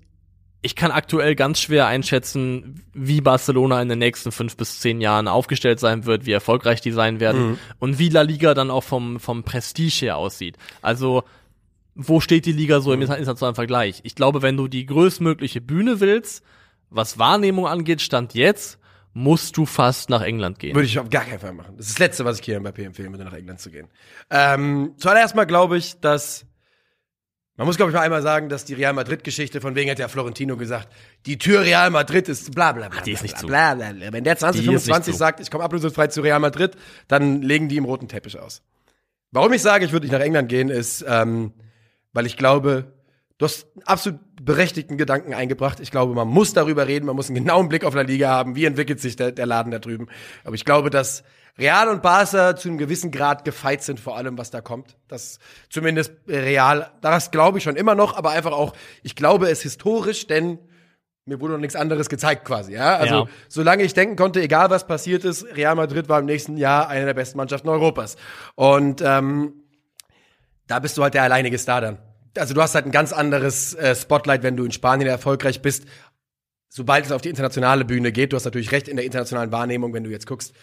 ich 0.60 0.74
kann 0.74 0.90
aktuell 0.90 1.34
ganz 1.36 1.60
schwer 1.60 1.86
einschätzen, 1.86 2.82
wie 2.92 3.20
Barcelona 3.20 3.80
in 3.80 3.88
den 3.88 4.00
nächsten 4.00 4.32
fünf 4.32 4.56
bis 4.56 4.80
zehn 4.80 5.00
Jahren 5.00 5.28
aufgestellt 5.28 5.78
sein 5.78 6.04
wird, 6.04 6.26
wie 6.26 6.32
erfolgreich 6.32 6.80
die 6.80 6.90
sein 6.90 7.20
werden 7.20 7.50
Mhm. 7.50 7.58
und 7.78 7.98
wie 7.98 8.08
La 8.08 8.22
Liga 8.22 8.54
dann 8.54 8.70
auch 8.70 8.82
vom, 8.84 9.20
vom 9.20 9.44
Prestige 9.44 10.06
her 10.06 10.16
aussieht. 10.16 10.56
Also, 10.82 11.22
wo 11.94 12.20
steht 12.20 12.46
die 12.46 12.52
Liga 12.52 12.80
so 12.80 12.92
im 12.92 13.02
internationalen 13.02 13.54
Vergleich? 13.54 14.00
Ich 14.02 14.14
glaube, 14.14 14.42
wenn 14.42 14.56
du 14.56 14.68
die 14.68 14.86
größtmögliche 14.86 15.60
Bühne 15.60 16.00
willst, 16.00 16.42
was 16.90 17.18
Wahrnehmung 17.18 17.66
angeht, 17.66 18.00
stand 18.00 18.34
jetzt, 18.34 18.78
musst 19.14 19.56
du 19.56 19.66
fast 19.66 20.10
nach 20.10 20.22
England 20.22 20.58
gehen. 20.58 20.74
Würde 20.74 20.86
ich 20.86 20.98
auf 20.98 21.10
gar 21.10 21.24
keinen 21.24 21.40
Fall 21.40 21.52
machen. 21.52 21.74
Das 21.76 21.86
ist 21.86 21.94
das 21.94 21.98
Letzte, 21.98 22.24
was 22.24 22.38
ich 22.38 22.44
hier 22.44 22.60
Mbappé 22.60 22.84
empfehlen 22.84 23.12
würde, 23.12 23.24
nach 23.24 23.32
England 23.32 23.60
zu 23.60 23.70
gehen. 23.70 23.88
Ähm, 24.30 24.94
zuallererst 24.96 25.34
mal 25.34 25.44
glaube 25.44 25.76
ich, 25.76 25.98
dass 26.00 26.46
man 27.58 27.66
muss, 27.66 27.76
glaube 27.76 27.90
ich, 27.90 27.96
mal 27.96 28.02
einmal 28.02 28.22
sagen, 28.22 28.48
dass 28.48 28.64
die 28.64 28.74
Real 28.74 28.92
Madrid-Geschichte, 28.92 29.60
von 29.60 29.74
wegen 29.74 29.90
hat 29.90 29.98
ja 29.98 30.06
Florentino 30.06 30.56
gesagt, 30.56 30.88
die 31.26 31.38
Tür 31.38 31.62
Real 31.62 31.90
Madrid 31.90 32.28
ist 32.28 32.54
bla 32.54 32.70
bla 32.70 32.88
bla. 32.88 33.00
die 33.02 33.10
ist 33.10 33.22
nicht 33.22 33.36
zu. 33.36 33.48
Bla, 33.48 33.74
bla, 33.74 33.92
bla. 33.92 34.12
Wenn 34.12 34.22
der 34.22 34.36
Die 34.36 34.38
ist 34.38 34.54
nicht 34.54 34.62
2025 34.84 35.12
zu. 35.12 35.18
sagt, 35.18 35.40
ich 35.40 35.50
komme 35.50 35.64
ablösefrei 35.64 36.06
zu 36.06 36.20
Real 36.20 36.38
Madrid, 36.38 36.76
dann 37.08 37.42
legen 37.42 37.68
die 37.68 37.76
im 37.76 37.84
roten 37.84 38.06
Teppich 38.06 38.38
aus. 38.38 38.62
Warum 39.32 39.52
ich 39.52 39.60
sage, 39.60 39.84
ich 39.84 39.90
würde 39.90 40.06
nicht 40.06 40.12
nach 40.12 40.20
England 40.24 40.48
gehen, 40.48 40.68
ist, 40.68 41.04
ähm, 41.06 41.52
weil 42.12 42.26
ich 42.26 42.36
glaube, 42.36 42.92
du 43.38 43.44
hast 43.44 43.66
einen 43.74 43.82
absolut 43.86 44.20
berechtigten 44.40 44.96
Gedanken 44.96 45.34
eingebracht. 45.34 45.80
Ich 45.80 45.90
glaube, 45.90 46.14
man 46.14 46.28
muss 46.28 46.52
darüber 46.52 46.86
reden, 46.86 47.06
man 47.06 47.16
muss 47.16 47.28
einen 47.28 47.44
genauen 47.44 47.68
Blick 47.68 47.84
auf 47.84 47.92
La 47.92 48.02
Liga 48.02 48.28
haben, 48.28 48.54
wie 48.54 48.66
entwickelt 48.66 49.00
sich 49.00 49.16
der, 49.16 49.32
der 49.32 49.46
Laden 49.46 49.72
da 49.72 49.80
drüben. 49.80 50.06
Aber 50.44 50.54
ich 50.54 50.64
glaube, 50.64 50.90
dass 50.90 51.24
Real 51.58 51.88
und 51.88 52.02
Barca 52.02 52.54
zu 52.56 52.68
einem 52.68 52.78
gewissen 52.78 53.10
Grad 53.10 53.44
gefeit 53.44 53.82
sind 53.82 53.98
vor 54.00 54.16
allem, 54.16 54.38
was 54.38 54.50
da 54.50 54.60
kommt. 54.60 54.96
Das 55.08 55.38
zumindest 55.70 56.12
Real, 56.28 56.90
das 57.00 57.30
glaube 57.30 57.58
ich 57.58 57.64
schon 57.64 57.76
immer 57.76 57.94
noch, 57.94 58.16
aber 58.16 58.30
einfach 58.30 58.52
auch, 58.52 58.74
ich 59.02 59.16
glaube 59.16 59.50
es 59.50 59.62
historisch, 59.62 60.26
denn 60.26 60.58
mir 61.24 61.40
wurde 61.40 61.54
noch 61.54 61.60
nichts 61.60 61.76
anderes 61.76 62.08
gezeigt 62.08 62.44
quasi, 62.46 62.72
ja. 62.72 62.96
Also, 62.96 63.14
Ja. 63.14 63.26
solange 63.48 63.82
ich 63.82 63.92
denken 63.92 64.16
konnte, 64.16 64.40
egal 64.40 64.70
was 64.70 64.86
passiert 64.86 65.24
ist, 65.24 65.44
Real 65.56 65.74
Madrid 65.74 66.08
war 66.08 66.20
im 66.20 66.26
nächsten 66.26 66.56
Jahr 66.56 66.88
eine 66.88 67.04
der 67.04 67.14
besten 67.14 67.36
Mannschaften 67.36 67.68
Europas. 67.68 68.16
Und 68.54 69.02
ähm, 69.04 69.52
da 70.68 70.78
bist 70.78 70.96
du 70.96 71.02
halt 71.02 71.14
der 71.14 71.22
alleinige 71.24 71.58
Star 71.58 71.80
dann. 71.80 71.98
Also 72.36 72.54
du 72.54 72.62
hast 72.62 72.74
halt 72.74 72.86
ein 72.86 72.92
ganz 72.92 73.12
anderes 73.12 73.74
äh, 73.74 73.94
Spotlight, 73.94 74.42
wenn 74.42 74.56
du 74.56 74.64
in 74.64 74.72
Spanien 74.72 75.08
erfolgreich 75.08 75.60
bist. 75.60 75.84
Sobald 76.70 77.06
es 77.06 77.12
auf 77.12 77.22
die 77.22 77.30
internationale 77.30 77.84
Bühne 77.84 78.12
geht, 78.12 78.32
du 78.32 78.36
hast 78.36 78.44
natürlich 78.44 78.72
recht 78.72 78.88
in 78.88 78.96
der 78.96 79.04
internationalen 79.04 79.50
Wahrnehmung, 79.52 79.92
wenn 79.94 80.04
du 80.04 80.10
jetzt 80.10 80.26
guckst, 80.26 80.54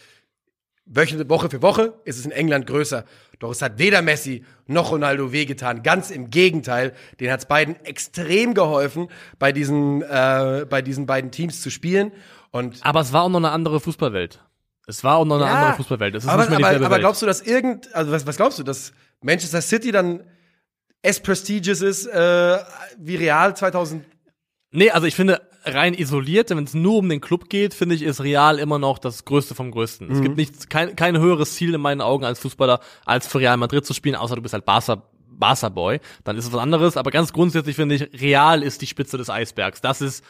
Woche 0.85 1.49
für 1.49 1.61
Woche 1.61 1.93
ist 2.05 2.19
es 2.19 2.25
in 2.25 2.31
England 2.31 2.67
größer. 2.67 3.05
Doch 3.39 3.51
es 3.51 3.61
hat 3.61 3.79
weder 3.79 4.01
Messi 4.01 4.45
noch 4.67 4.91
Ronaldo 4.91 5.31
wehgetan. 5.31 5.83
Ganz 5.83 6.11
im 6.11 6.29
Gegenteil. 6.29 6.93
Den 7.19 7.31
hat 7.31 7.39
es 7.39 7.45
beiden 7.47 7.83
extrem 7.85 8.53
geholfen, 8.53 9.09
bei 9.39 9.51
diesen, 9.51 10.03
äh, 10.03 10.65
bei 10.69 10.81
diesen 10.81 11.05
beiden 11.05 11.31
Teams 11.31 11.61
zu 11.61 11.69
spielen. 11.69 12.11
Und 12.51 12.79
Aber 12.81 13.01
es 13.01 13.11
war 13.13 13.23
auch 13.23 13.29
noch 13.29 13.39
eine 13.39 13.49
andere 13.49 13.79
Fußballwelt. 13.79 14.39
Es 14.87 15.03
war 15.03 15.17
auch 15.17 15.25
noch 15.25 15.37
eine 15.37 15.45
Ja, 15.45 15.53
andere 15.53 15.75
Fußballwelt. 15.77 16.23
Aber, 16.27 16.43
aber, 16.43 16.85
aber 16.85 16.99
glaubst 16.99 17.21
du, 17.21 17.25
dass 17.25 17.41
irgend, 17.41 17.93
also 17.95 18.11
was, 18.11 18.27
was 18.27 18.37
glaubst 18.37 18.59
du, 18.59 18.63
dass 18.63 18.93
Manchester 19.21 19.61
City 19.61 19.91
dann 19.91 20.23
as 21.03 21.19
prestigious 21.19 21.81
ist 21.81 22.05
äh, 22.05 22.57
wie 22.99 23.15
Real 23.15 23.55
2000? 23.55 24.05
Nee, 24.71 24.91
also 24.91 25.07
ich 25.07 25.15
finde, 25.15 25.41
rein 25.65 25.93
isoliert, 25.93 26.49
wenn 26.51 26.63
es 26.63 26.73
nur 26.73 26.97
um 26.97 27.09
den 27.09 27.21
Club 27.21 27.49
geht, 27.49 27.73
finde 27.73 27.95
ich, 27.95 28.01
ist 28.03 28.21
Real 28.21 28.59
immer 28.59 28.79
noch 28.79 28.97
das 28.99 29.25
Größte 29.25 29.55
vom 29.55 29.71
Größten. 29.71 30.11
Es 30.11 30.17
Mhm. 30.19 30.21
gibt 30.23 30.37
nichts, 30.37 30.69
kein, 30.69 30.95
kein 30.95 31.17
höheres 31.19 31.55
Ziel 31.55 31.73
in 31.73 31.81
meinen 31.81 32.01
Augen 32.01 32.23
als 32.25 32.39
Fußballer, 32.39 32.79
als 33.05 33.27
für 33.27 33.39
Real 33.39 33.57
Madrid 33.57 33.85
zu 33.85 33.93
spielen, 33.93 34.15
außer 34.15 34.35
du 34.35 34.41
bist 34.41 34.53
halt 34.53 34.65
Barca, 34.65 35.03
Barca 35.27 35.69
Boy. 35.69 35.99
Dann 36.23 36.37
ist 36.37 36.45
es 36.45 36.53
was 36.53 36.61
anderes. 36.61 36.97
Aber 36.97 37.11
ganz 37.11 37.33
grundsätzlich 37.33 37.75
finde 37.75 37.95
ich, 37.95 38.21
Real 38.21 38.63
ist 38.63 38.81
die 38.81 38.87
Spitze 38.87 39.17
des 39.17 39.29
Eisbergs. 39.29 39.81
Das 39.81 40.01
ist, 40.01 40.23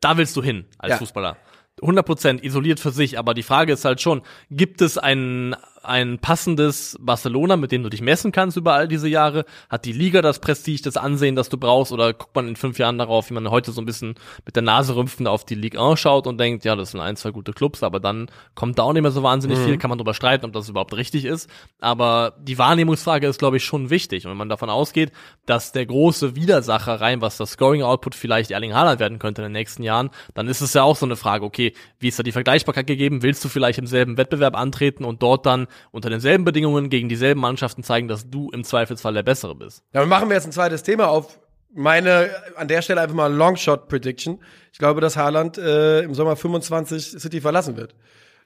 da 0.00 0.16
willst 0.16 0.36
du 0.36 0.42
hin 0.42 0.66
als 0.78 0.90
Ja. 0.92 0.98
Fußballer. 0.98 1.36
100% 1.82 2.42
isoliert 2.44 2.78
für 2.78 2.92
sich, 2.92 3.18
aber 3.18 3.34
die 3.34 3.42
Frage 3.42 3.72
ist 3.72 3.84
halt 3.84 4.00
schon, 4.00 4.22
gibt 4.50 4.80
es 4.80 4.96
ein, 4.96 5.56
ein 5.84 6.18
passendes 6.18 6.96
Barcelona, 7.00 7.56
mit 7.56 7.72
dem 7.72 7.82
du 7.82 7.88
dich 7.88 8.00
messen 8.00 8.32
kannst 8.32 8.56
über 8.56 8.74
all 8.74 8.88
diese 8.88 9.08
Jahre? 9.08 9.44
Hat 9.68 9.84
die 9.84 9.92
Liga 9.92 10.22
das 10.22 10.38
Prestige, 10.38 10.82
das 10.82 10.96
Ansehen, 10.96 11.36
das 11.36 11.48
du 11.48 11.58
brauchst? 11.58 11.92
Oder 11.92 12.12
guckt 12.12 12.34
man 12.34 12.48
in 12.48 12.56
fünf 12.56 12.78
Jahren 12.78 12.98
darauf, 12.98 13.30
wie 13.30 13.34
man 13.34 13.50
heute 13.50 13.72
so 13.72 13.80
ein 13.80 13.86
bisschen 13.86 14.14
mit 14.44 14.56
der 14.56 14.62
Nase 14.62 14.96
rümpfend 14.96 15.28
auf 15.28 15.44
die 15.44 15.54
Ligue 15.54 15.80
1 15.80 16.00
schaut 16.00 16.26
und 16.26 16.38
denkt, 16.38 16.64
ja, 16.64 16.76
das 16.76 16.92
sind 16.92 17.00
ein, 17.00 17.16
zwei 17.16 17.30
gute 17.30 17.52
Clubs, 17.52 17.82
aber 17.82 18.00
dann 18.00 18.30
kommt 18.54 18.78
da 18.78 18.84
auch 18.84 18.92
nicht 18.92 19.02
mehr 19.02 19.10
so 19.10 19.22
wahnsinnig 19.22 19.58
viel, 19.58 19.78
kann 19.78 19.88
man 19.88 19.98
darüber 19.98 20.14
streiten, 20.14 20.46
ob 20.46 20.52
das 20.52 20.68
überhaupt 20.68 20.94
richtig 20.96 21.24
ist. 21.24 21.48
Aber 21.80 22.34
die 22.40 22.58
Wahrnehmungsfrage 22.58 23.26
ist, 23.26 23.38
glaube 23.38 23.56
ich, 23.58 23.64
schon 23.64 23.90
wichtig. 23.90 24.24
Und 24.24 24.30
wenn 24.30 24.38
man 24.38 24.48
davon 24.48 24.70
ausgeht, 24.70 25.12
dass 25.46 25.72
der 25.72 25.86
große 25.86 26.36
Widersacher 26.36 27.00
rein, 27.00 27.20
was 27.20 27.36
das 27.36 27.52
Scoring-Output 27.52 28.14
vielleicht 28.14 28.50
Erling 28.50 28.74
Haaland 28.74 29.00
werden 29.00 29.18
könnte 29.18 29.42
in 29.42 29.46
den 29.46 29.52
nächsten 29.52 29.82
Jahren, 29.82 30.10
dann 30.34 30.48
ist 30.48 30.60
es 30.60 30.74
ja 30.74 30.82
auch 30.82 30.96
so 30.96 31.06
eine 31.06 31.16
Frage, 31.16 31.44
okay, 31.44 31.72
wie 31.98 32.08
ist 32.08 32.18
da 32.18 32.22
die 32.22 32.32
Vergleichbarkeit 32.32 32.86
gegeben? 32.86 33.22
Willst 33.22 33.44
du 33.44 33.48
vielleicht 33.48 33.78
im 33.78 33.86
selben 33.86 34.16
Wettbewerb 34.16 34.56
antreten 34.56 35.04
und 35.04 35.22
dort 35.22 35.46
dann 35.46 35.66
unter 35.90 36.10
denselben 36.10 36.44
Bedingungen 36.44 36.90
gegen 36.90 37.08
dieselben 37.08 37.40
Mannschaften 37.40 37.82
zeigen, 37.82 38.08
dass 38.08 38.30
du 38.30 38.50
im 38.50 38.64
Zweifelsfall 38.64 39.14
der 39.14 39.22
Bessere 39.22 39.54
bist? 39.54 39.82
Dann 39.92 40.08
machen 40.08 40.28
wir 40.28 40.36
jetzt 40.36 40.46
ein 40.46 40.52
zweites 40.52 40.82
Thema 40.82 41.08
auf. 41.08 41.38
Meine, 41.72 42.30
an 42.56 42.68
der 42.68 42.82
Stelle 42.82 43.00
einfach 43.00 43.16
mal 43.16 43.32
Longshot 43.32 43.88
Prediction. 43.88 44.38
Ich 44.72 44.78
glaube, 44.78 45.00
dass 45.00 45.16
Haaland 45.16 45.58
äh, 45.58 46.02
im 46.02 46.14
Sommer 46.14 46.36
25 46.36 47.20
City 47.20 47.40
verlassen 47.40 47.76
wird. 47.76 47.94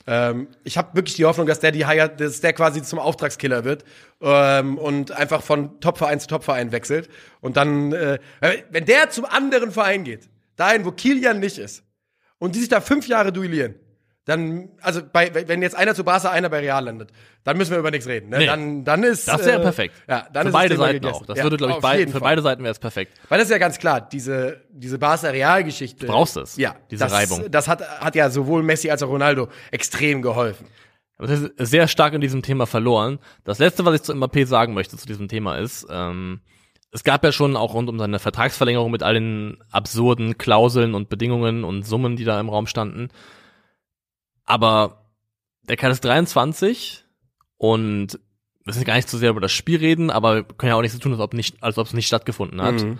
Ähm, 0.06 0.48
ich 0.64 0.78
habe 0.78 0.96
wirklich 0.96 1.16
die 1.16 1.26
Hoffnung, 1.26 1.46
dass 1.46 1.60
der 1.60 1.70
die 1.70 1.86
Hire, 1.86 2.08
dass 2.08 2.40
der 2.40 2.54
quasi 2.54 2.82
zum 2.82 2.98
Auftragskiller 2.98 3.64
wird 3.64 3.84
ähm, 4.22 4.78
und 4.78 5.12
einfach 5.12 5.42
von 5.42 5.78
Topverein 5.80 6.18
zu 6.18 6.28
Topverein 6.28 6.72
wechselt. 6.72 7.10
Und 7.42 7.58
dann, 7.58 7.92
äh, 7.92 8.18
wenn 8.70 8.86
der 8.86 9.10
zum 9.10 9.26
anderen 9.26 9.70
Verein 9.70 10.04
geht, 10.04 10.30
dahin, 10.56 10.86
wo 10.86 10.92
Kilian 10.92 11.40
nicht 11.40 11.58
ist, 11.58 11.84
und 12.38 12.54
die 12.54 12.60
sich 12.60 12.68
da 12.68 12.80
fünf 12.80 13.06
Jahre 13.06 13.32
duellieren, 13.32 13.74
dann, 14.28 14.68
also 14.82 15.00
bei, 15.10 15.32
wenn 15.48 15.62
jetzt 15.62 15.74
einer 15.74 15.94
zu 15.94 16.04
Barca, 16.04 16.30
einer 16.30 16.50
bei 16.50 16.58
Real 16.58 16.84
landet, 16.84 17.10
dann 17.44 17.56
müssen 17.56 17.70
wir 17.70 17.78
über 17.78 17.90
nichts 17.90 18.06
reden. 18.06 18.28
Ne? 18.28 18.38
Nee. 18.38 18.46
Dann, 18.46 18.84
dann 18.84 19.02
ist 19.02 19.26
Das 19.26 19.42
wäre 19.46 19.58
äh, 19.58 19.62
perfekt. 19.62 19.94
Ja, 20.06 20.26
dann 20.30 20.42
für 20.42 20.48
ist 20.48 20.52
beide 20.52 20.76
Seiten 20.76 21.00
gegessen. 21.00 21.22
auch. 21.22 21.26
Das 21.26 21.38
Ja, 21.38 21.44
würde, 21.44 21.56
glaube 21.56 21.70
ich, 21.72 21.76
auf 21.76 21.82
bei, 21.82 21.98
jeden 21.98 22.12
für 22.12 22.18
Fall. 22.18 22.28
beide 22.28 22.42
Seiten 22.42 22.62
wäre 22.62 22.72
es 22.72 22.78
perfekt. 22.78 23.14
Weil 23.30 23.38
das 23.38 23.46
ist 23.48 23.52
ja 23.52 23.56
ganz 23.58 23.78
klar, 23.78 24.02
diese, 24.02 24.60
diese 24.70 24.98
Barca-Real-Geschichte. 24.98 26.04
Du 26.04 26.12
brauchst 26.12 26.36
es, 26.36 26.58
Ja. 26.58 26.76
diese 26.90 27.04
das, 27.04 27.12
Reibung. 27.14 27.50
Das 27.50 27.68
hat, 27.68 27.80
hat 28.00 28.14
ja 28.16 28.28
sowohl 28.28 28.62
Messi 28.62 28.90
als 28.90 29.02
auch 29.02 29.08
Ronaldo 29.08 29.48
extrem 29.70 30.20
geholfen. 30.20 30.66
Aber 31.16 31.26
das 31.28 31.40
ist 31.40 31.52
sehr 31.56 31.88
stark 31.88 32.12
in 32.12 32.20
diesem 32.20 32.42
Thema 32.42 32.66
verloren. 32.66 33.20
Das 33.44 33.58
letzte, 33.58 33.86
was 33.86 33.94
ich 33.94 34.02
zu 34.02 34.12
Mbappé 34.12 34.44
sagen 34.44 34.74
möchte 34.74 34.98
zu 34.98 35.06
diesem 35.06 35.28
Thema 35.28 35.56
ist, 35.56 35.86
ähm, 35.90 36.40
es 36.92 37.02
gab 37.02 37.24
ja 37.24 37.32
schon 37.32 37.56
auch 37.56 37.72
rund 37.72 37.88
um 37.88 37.98
seine 37.98 38.18
Vertragsverlängerung 38.18 38.90
mit 38.90 39.02
all 39.02 39.14
den 39.14 39.56
absurden 39.70 40.36
Klauseln 40.36 40.94
und 40.94 41.08
Bedingungen 41.08 41.64
und 41.64 41.84
Summen, 41.84 42.16
die 42.16 42.24
da 42.24 42.38
im 42.38 42.50
Raum 42.50 42.66
standen. 42.66 43.08
Aber 44.48 45.04
der 45.68 45.76
Kerl 45.76 45.92
ist 45.92 46.04
23 46.04 47.04
und 47.58 48.14
wir 48.14 48.20
müssen 48.64 48.84
gar 48.84 48.96
nicht 48.96 49.08
zu 49.08 49.18
sehr 49.18 49.30
über 49.30 49.42
das 49.42 49.52
Spiel 49.52 49.78
reden, 49.78 50.10
aber 50.10 50.36
wir 50.36 50.44
können 50.44 50.70
ja 50.70 50.76
auch 50.76 50.80
nichts 50.80 50.96
so 50.96 51.02
tun, 51.02 51.12
als 51.12 51.20
ob, 51.20 51.34
nicht, 51.34 51.62
als 51.62 51.76
ob 51.76 51.86
es 51.86 51.92
nicht 51.92 52.06
stattgefunden 52.06 52.62
hat. 52.62 52.82
Mhm. 52.82 52.98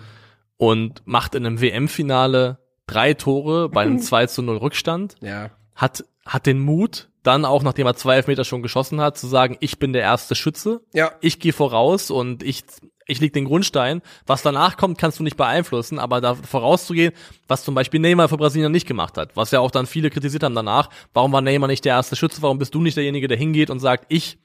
Und 0.57 1.01
macht 1.05 1.33
in 1.33 1.45
einem 1.45 1.59
WM-Finale 1.59 2.59
drei 2.85 3.15
Tore 3.15 3.67
bei 3.69 3.81
einem 3.81 3.97
2 3.99 4.27
zu 4.27 4.43
0 4.43 4.57
Rückstand. 4.57 5.15
Ja. 5.21 5.49
Hat, 5.73 6.05
hat 6.23 6.45
den 6.45 6.59
Mut, 6.59 7.09
dann 7.23 7.45
auch, 7.45 7.63
nachdem 7.63 7.87
er 7.87 7.95
zwei 7.95 8.17
Elfmeter 8.17 8.43
schon 8.43 8.61
geschossen 8.61 9.01
hat, 9.01 9.17
zu 9.17 9.25
sagen, 9.25 9.57
ich 9.59 9.79
bin 9.79 9.91
der 9.91 10.03
erste 10.03 10.35
Schütze. 10.35 10.81
Ja. 10.93 11.13
Ich 11.19 11.39
gehe 11.39 11.53
voraus 11.53 12.11
und 12.11 12.43
ich, 12.43 12.63
ich 13.09 13.19
leg 13.19 13.33
den 13.33 13.45
Grundstein. 13.45 14.01
Was 14.25 14.41
danach 14.41 14.77
kommt, 14.77 14.97
kannst 14.97 15.19
du 15.19 15.23
nicht 15.23 15.37
beeinflussen, 15.37 15.99
aber 15.99 16.21
da 16.21 16.35
vorauszugehen, 16.35 17.13
was 17.47 17.63
zum 17.63 17.75
Beispiel 17.75 17.99
Neymar 17.99 18.29
für 18.29 18.37
Brasilien 18.37 18.71
nicht 18.71 18.87
gemacht 18.87 19.17
hat, 19.17 19.35
was 19.35 19.51
ja 19.51 19.59
auch 19.59 19.71
dann 19.71 19.85
viele 19.85 20.09
kritisiert 20.09 20.43
haben 20.43 20.55
danach, 20.55 20.89
warum 21.13 21.31
war 21.31 21.41
Neymar 21.41 21.67
nicht 21.67 21.85
der 21.85 21.95
erste 21.95 22.15
Schütze, 22.15 22.41
warum 22.41 22.57
bist 22.57 22.73
du 22.73 22.81
nicht 22.81 22.97
derjenige, 22.97 23.27
der 23.27 23.37
hingeht 23.37 23.69
und 23.69 23.79
sagt, 23.79 24.05
ich 24.09 24.37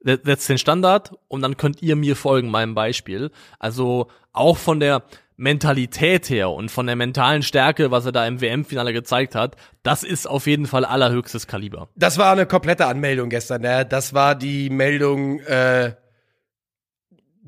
setze 0.00 0.52
den 0.52 0.58
Standard 0.58 1.12
und 1.28 1.42
dann 1.42 1.56
könnt 1.56 1.82
ihr 1.82 1.96
mir 1.96 2.16
folgen, 2.16 2.50
meinem 2.50 2.74
Beispiel. 2.74 3.30
Also 3.58 4.08
auch 4.32 4.56
von 4.56 4.80
der 4.80 5.02
Mentalität 5.36 6.30
her 6.30 6.50
und 6.50 6.70
von 6.70 6.86
der 6.86 6.96
mentalen 6.96 7.42
Stärke, 7.42 7.90
was 7.90 8.04
er 8.04 8.12
da 8.12 8.26
im 8.26 8.40
WM-Finale 8.40 8.92
gezeigt 8.92 9.34
hat, 9.34 9.56
das 9.82 10.02
ist 10.02 10.26
auf 10.26 10.46
jeden 10.46 10.66
Fall 10.66 10.84
allerhöchstes 10.84 11.46
Kaliber. 11.46 11.88
Das 11.94 12.18
war 12.18 12.32
eine 12.32 12.44
komplette 12.44 12.86
Anmeldung 12.86 13.28
gestern. 13.28 13.62
Ne? 13.62 13.86
Das 13.86 14.14
war 14.14 14.34
die 14.34 14.68
Meldung, 14.68 15.38
äh, 15.40 15.92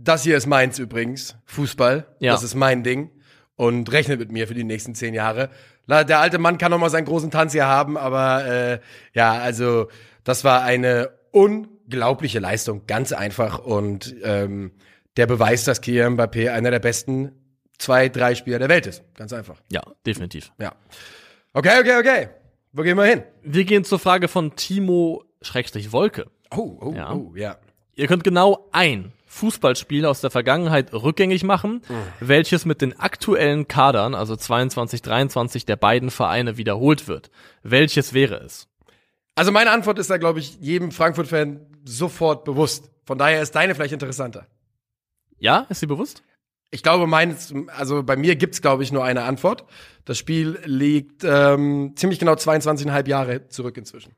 das 0.03 0.23
hier 0.23 0.37
ist 0.37 0.47
meins 0.47 0.79
übrigens, 0.79 1.37
Fußball. 1.47 2.07
Ja. 2.21 2.33
Das 2.33 2.43
ist 2.43 2.55
mein 2.55 2.83
Ding. 2.83 3.11
Und 3.57 3.93
rechnet 3.93 4.19
mit 4.19 4.33
mir 4.33 4.49
für 4.49 4.55
die 4.55 4.65
nächsten 4.65 4.95
zehn 4.95 5.13
Jahre. 5.13 5.51
Der 5.87 6.21
alte 6.21 6.39
Mann 6.39 6.57
kann 6.57 6.71
noch 6.71 6.79
mal 6.79 6.89
seinen 6.89 7.05
großen 7.05 7.31
Tanz 7.31 7.53
hier 7.53 7.67
haben, 7.67 7.99
aber 7.99 8.47
äh, 8.47 8.81
ja, 9.13 9.33
also 9.33 9.89
das 10.25 10.45
war 10.45 10.63
eine 10.63 11.11
unglaubliche 11.33 12.39
Leistung, 12.39 12.87
ganz 12.87 13.13
einfach. 13.13 13.59
Und 13.59 14.15
ähm, 14.23 14.73
der 15.17 15.27
Beweis, 15.27 15.65
dass 15.65 15.81
Kylian 15.83 16.17
Mbappé 16.17 16.51
einer 16.51 16.71
der 16.71 16.79
besten 16.79 17.33
zwei, 17.79 18.09
drei 18.09 18.35
Spieler 18.35 18.59
der 18.59 18.69
Welt 18.69 18.87
ist. 18.87 19.03
Ganz 19.15 19.33
einfach. 19.33 19.61
Ja, 19.71 19.83
definitiv. 20.07 20.53
Ja. 20.59 20.73
Okay, 21.53 21.81
okay, 21.81 21.99
okay. 21.99 22.29
Wo 22.73 22.83
gehen 22.83 22.97
wir 22.97 23.05
hin? 23.05 23.23
Wir 23.43 23.65
gehen 23.65 23.85
zur 23.85 23.99
Frage 23.99 24.29
von 24.29 24.55
Timo 24.55 25.25
Schrägstrich 25.43 25.93
Wolke. 25.93 26.27
Oh, 26.55 26.79
oh, 26.81 26.93
Ja. 26.95 27.13
oh, 27.13 27.33
ja. 27.35 27.59
Ihr 27.95 28.07
könnt 28.07 28.25
genau 28.25 28.69
ein 28.73 29.13
Fußballspiel 29.31 30.07
aus 30.07 30.21
der 30.21 30.31
Vergangenheit 30.31 30.93
rückgängig 30.93 31.45
machen, 31.45 31.83
welches 32.19 32.65
mit 32.65 32.83
den 32.83 32.99
aktuellen 32.99 33.69
Kadern, 33.69 34.17
also 34.17 34.35
22, 34.35 35.03
23 35.03 35.65
der 35.65 35.77
beiden 35.77 36.11
Vereine 36.11 36.57
wiederholt 36.57 37.07
wird. 37.07 37.31
Welches 37.63 38.13
wäre 38.13 38.41
es? 38.41 38.67
Also 39.37 39.53
meine 39.53 39.71
Antwort 39.71 40.01
ist 40.01 40.11
da, 40.11 40.17
glaube 40.17 40.41
ich, 40.41 40.59
jedem 40.61 40.91
Frankfurt-Fan 40.91 41.61
sofort 41.85 42.45
bewusst. 42.45 42.91
Von 43.05 43.19
daher 43.19 43.41
ist 43.41 43.55
deine 43.55 43.77
vielleicht 43.77 43.93
interessanter. 43.93 44.49
Ja, 45.39 45.65
ist 45.69 45.79
sie 45.79 45.87
bewusst? 45.87 46.25
Ich 46.73 46.83
glaube, 46.83 47.07
meins, 47.07 47.55
also 47.69 48.03
bei 48.03 48.17
mir 48.17 48.35
gibt's, 48.35 48.61
glaube 48.61 48.83
ich, 48.83 48.91
nur 48.91 49.05
eine 49.05 49.23
Antwort. 49.23 49.65
Das 50.07 50.19
Spiel 50.19 50.59
liegt 50.65 51.23
ähm, 51.23 51.93
ziemlich 51.95 52.19
genau 52.19 52.33
22,5 52.33 53.09
Jahre 53.09 53.47
zurück 53.47 53.77
inzwischen. 53.77 54.13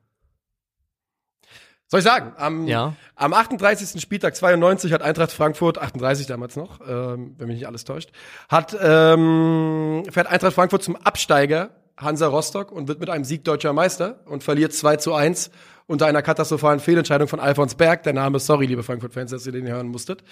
Soll 1.93 1.99
ich 1.99 2.05
sagen? 2.07 2.33
Am, 2.39 2.67
Ja. 2.67 2.95
am 3.17 3.35
38. 3.35 4.01
Spieltag 4.01 4.35
92 4.35 4.95
hat 4.95 5.03
Eintracht 5.03 5.31
Frankfurt, 5.31 5.77
38 5.77 6.27
damals 6.27 6.57
noch, 6.57 6.81
ähm, 6.89 7.35
wenn 7.37 7.49
mich 7.49 7.57
nicht 7.57 7.67
alles 7.67 7.85
täuscht, 7.85 8.09
hat 8.49 8.75
ähm, 8.83 10.03
fährt 10.11 10.27
Eintracht 10.27 10.55
Frankfurt 10.55 10.83
zum 10.83 10.97
Absteiger 10.97 11.69
Hansa 11.99 12.29
Rostock 12.29 12.73
und 12.73 12.89
wird 12.89 12.99
mit 12.99 13.11
einem 13.11 13.25
Sieg 13.25 13.45
deutscher 13.45 13.75
Meister 13.75 14.21
und 14.25 14.43
verliert 14.43 14.73
2 14.73 14.97
zu 14.97 15.13
1 15.13 15.51
unter 15.87 16.07
einer 16.07 16.23
katastrophalen 16.23 16.81
Fehlentscheidung 16.81 17.29
von 17.29 17.41
Alfons 17.41 17.75
Berg. 17.75 18.05
Der 18.05 18.15
Name, 18.15 18.39
sorry, 18.39 18.65
liebe 18.65 18.83
Frankfurt-Fans, 18.83 19.31
dass 19.31 19.45
ihr 19.45 19.53
den 19.53 19.67
hören 19.69 19.89
musstet. 19.89 20.25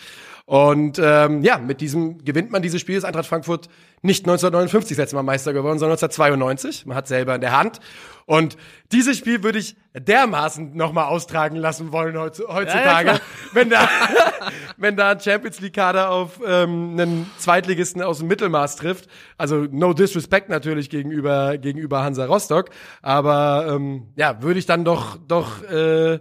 Und 0.47 0.99
ähm, 0.99 1.43
ja, 1.43 1.59
mit 1.59 1.83
diesem 1.83 2.25
gewinnt 2.25 2.51
man 2.51 2.63
dieses 2.63 2.81
Spiel. 2.81 2.97
Ist 2.97 3.05
Eintracht 3.05 3.27
Frankfurt 3.27 3.69
nicht 4.03 4.25
1959 4.25 4.97
das 4.97 5.03
letzte 5.03 5.17
Mal 5.17 5.23
Meister 5.23 5.53
geworden, 5.53 5.79
sondern 5.79 5.99
1992. 5.99 6.87
Man 6.87 6.97
hat 6.97 7.07
selber 7.07 7.35
in 7.35 7.41
der 7.41 7.57
Hand. 7.57 7.81
Und 8.25 8.57
dieses 8.93 9.19
Spiel 9.19 9.43
würde 9.43 9.59
ich 9.59 9.77
dermaßen 9.93 10.77
nochmal 10.77 11.07
austragen 11.07 11.57
lassen 11.57 11.93
wollen 11.93 12.17
heutz- 12.17 12.41
heutzutage, 12.47 13.09
klar. 13.09 13.21
wenn 13.53 13.71
da 13.71 13.89
wenn 14.77 14.97
da 14.97 15.11
ein 15.11 15.21
Champions 15.21 15.61
League 15.61 15.75
Kader 15.75 16.11
auf 16.11 16.41
ähm, 16.47 16.93
einen 16.93 17.31
Zweitligisten 17.39 18.01
aus 18.03 18.19
dem 18.19 18.29
Mittelmaß 18.29 18.77
trifft. 18.77 19.09
Also 19.37 19.67
no 19.71 19.93
disrespect 19.93 20.49
natürlich 20.49 20.91
gegenüber 20.91 21.59
gegenüber 21.59 22.03
Hansa 22.05 22.25
Rostock, 22.25 22.71
aber 23.03 23.67
ähm, 23.69 24.13
ja, 24.17 24.41
würde 24.43 24.61
ich 24.61 24.67
dann 24.67 24.85
doch 24.85 25.17
doch 25.27 25.63
äh, 25.65 26.21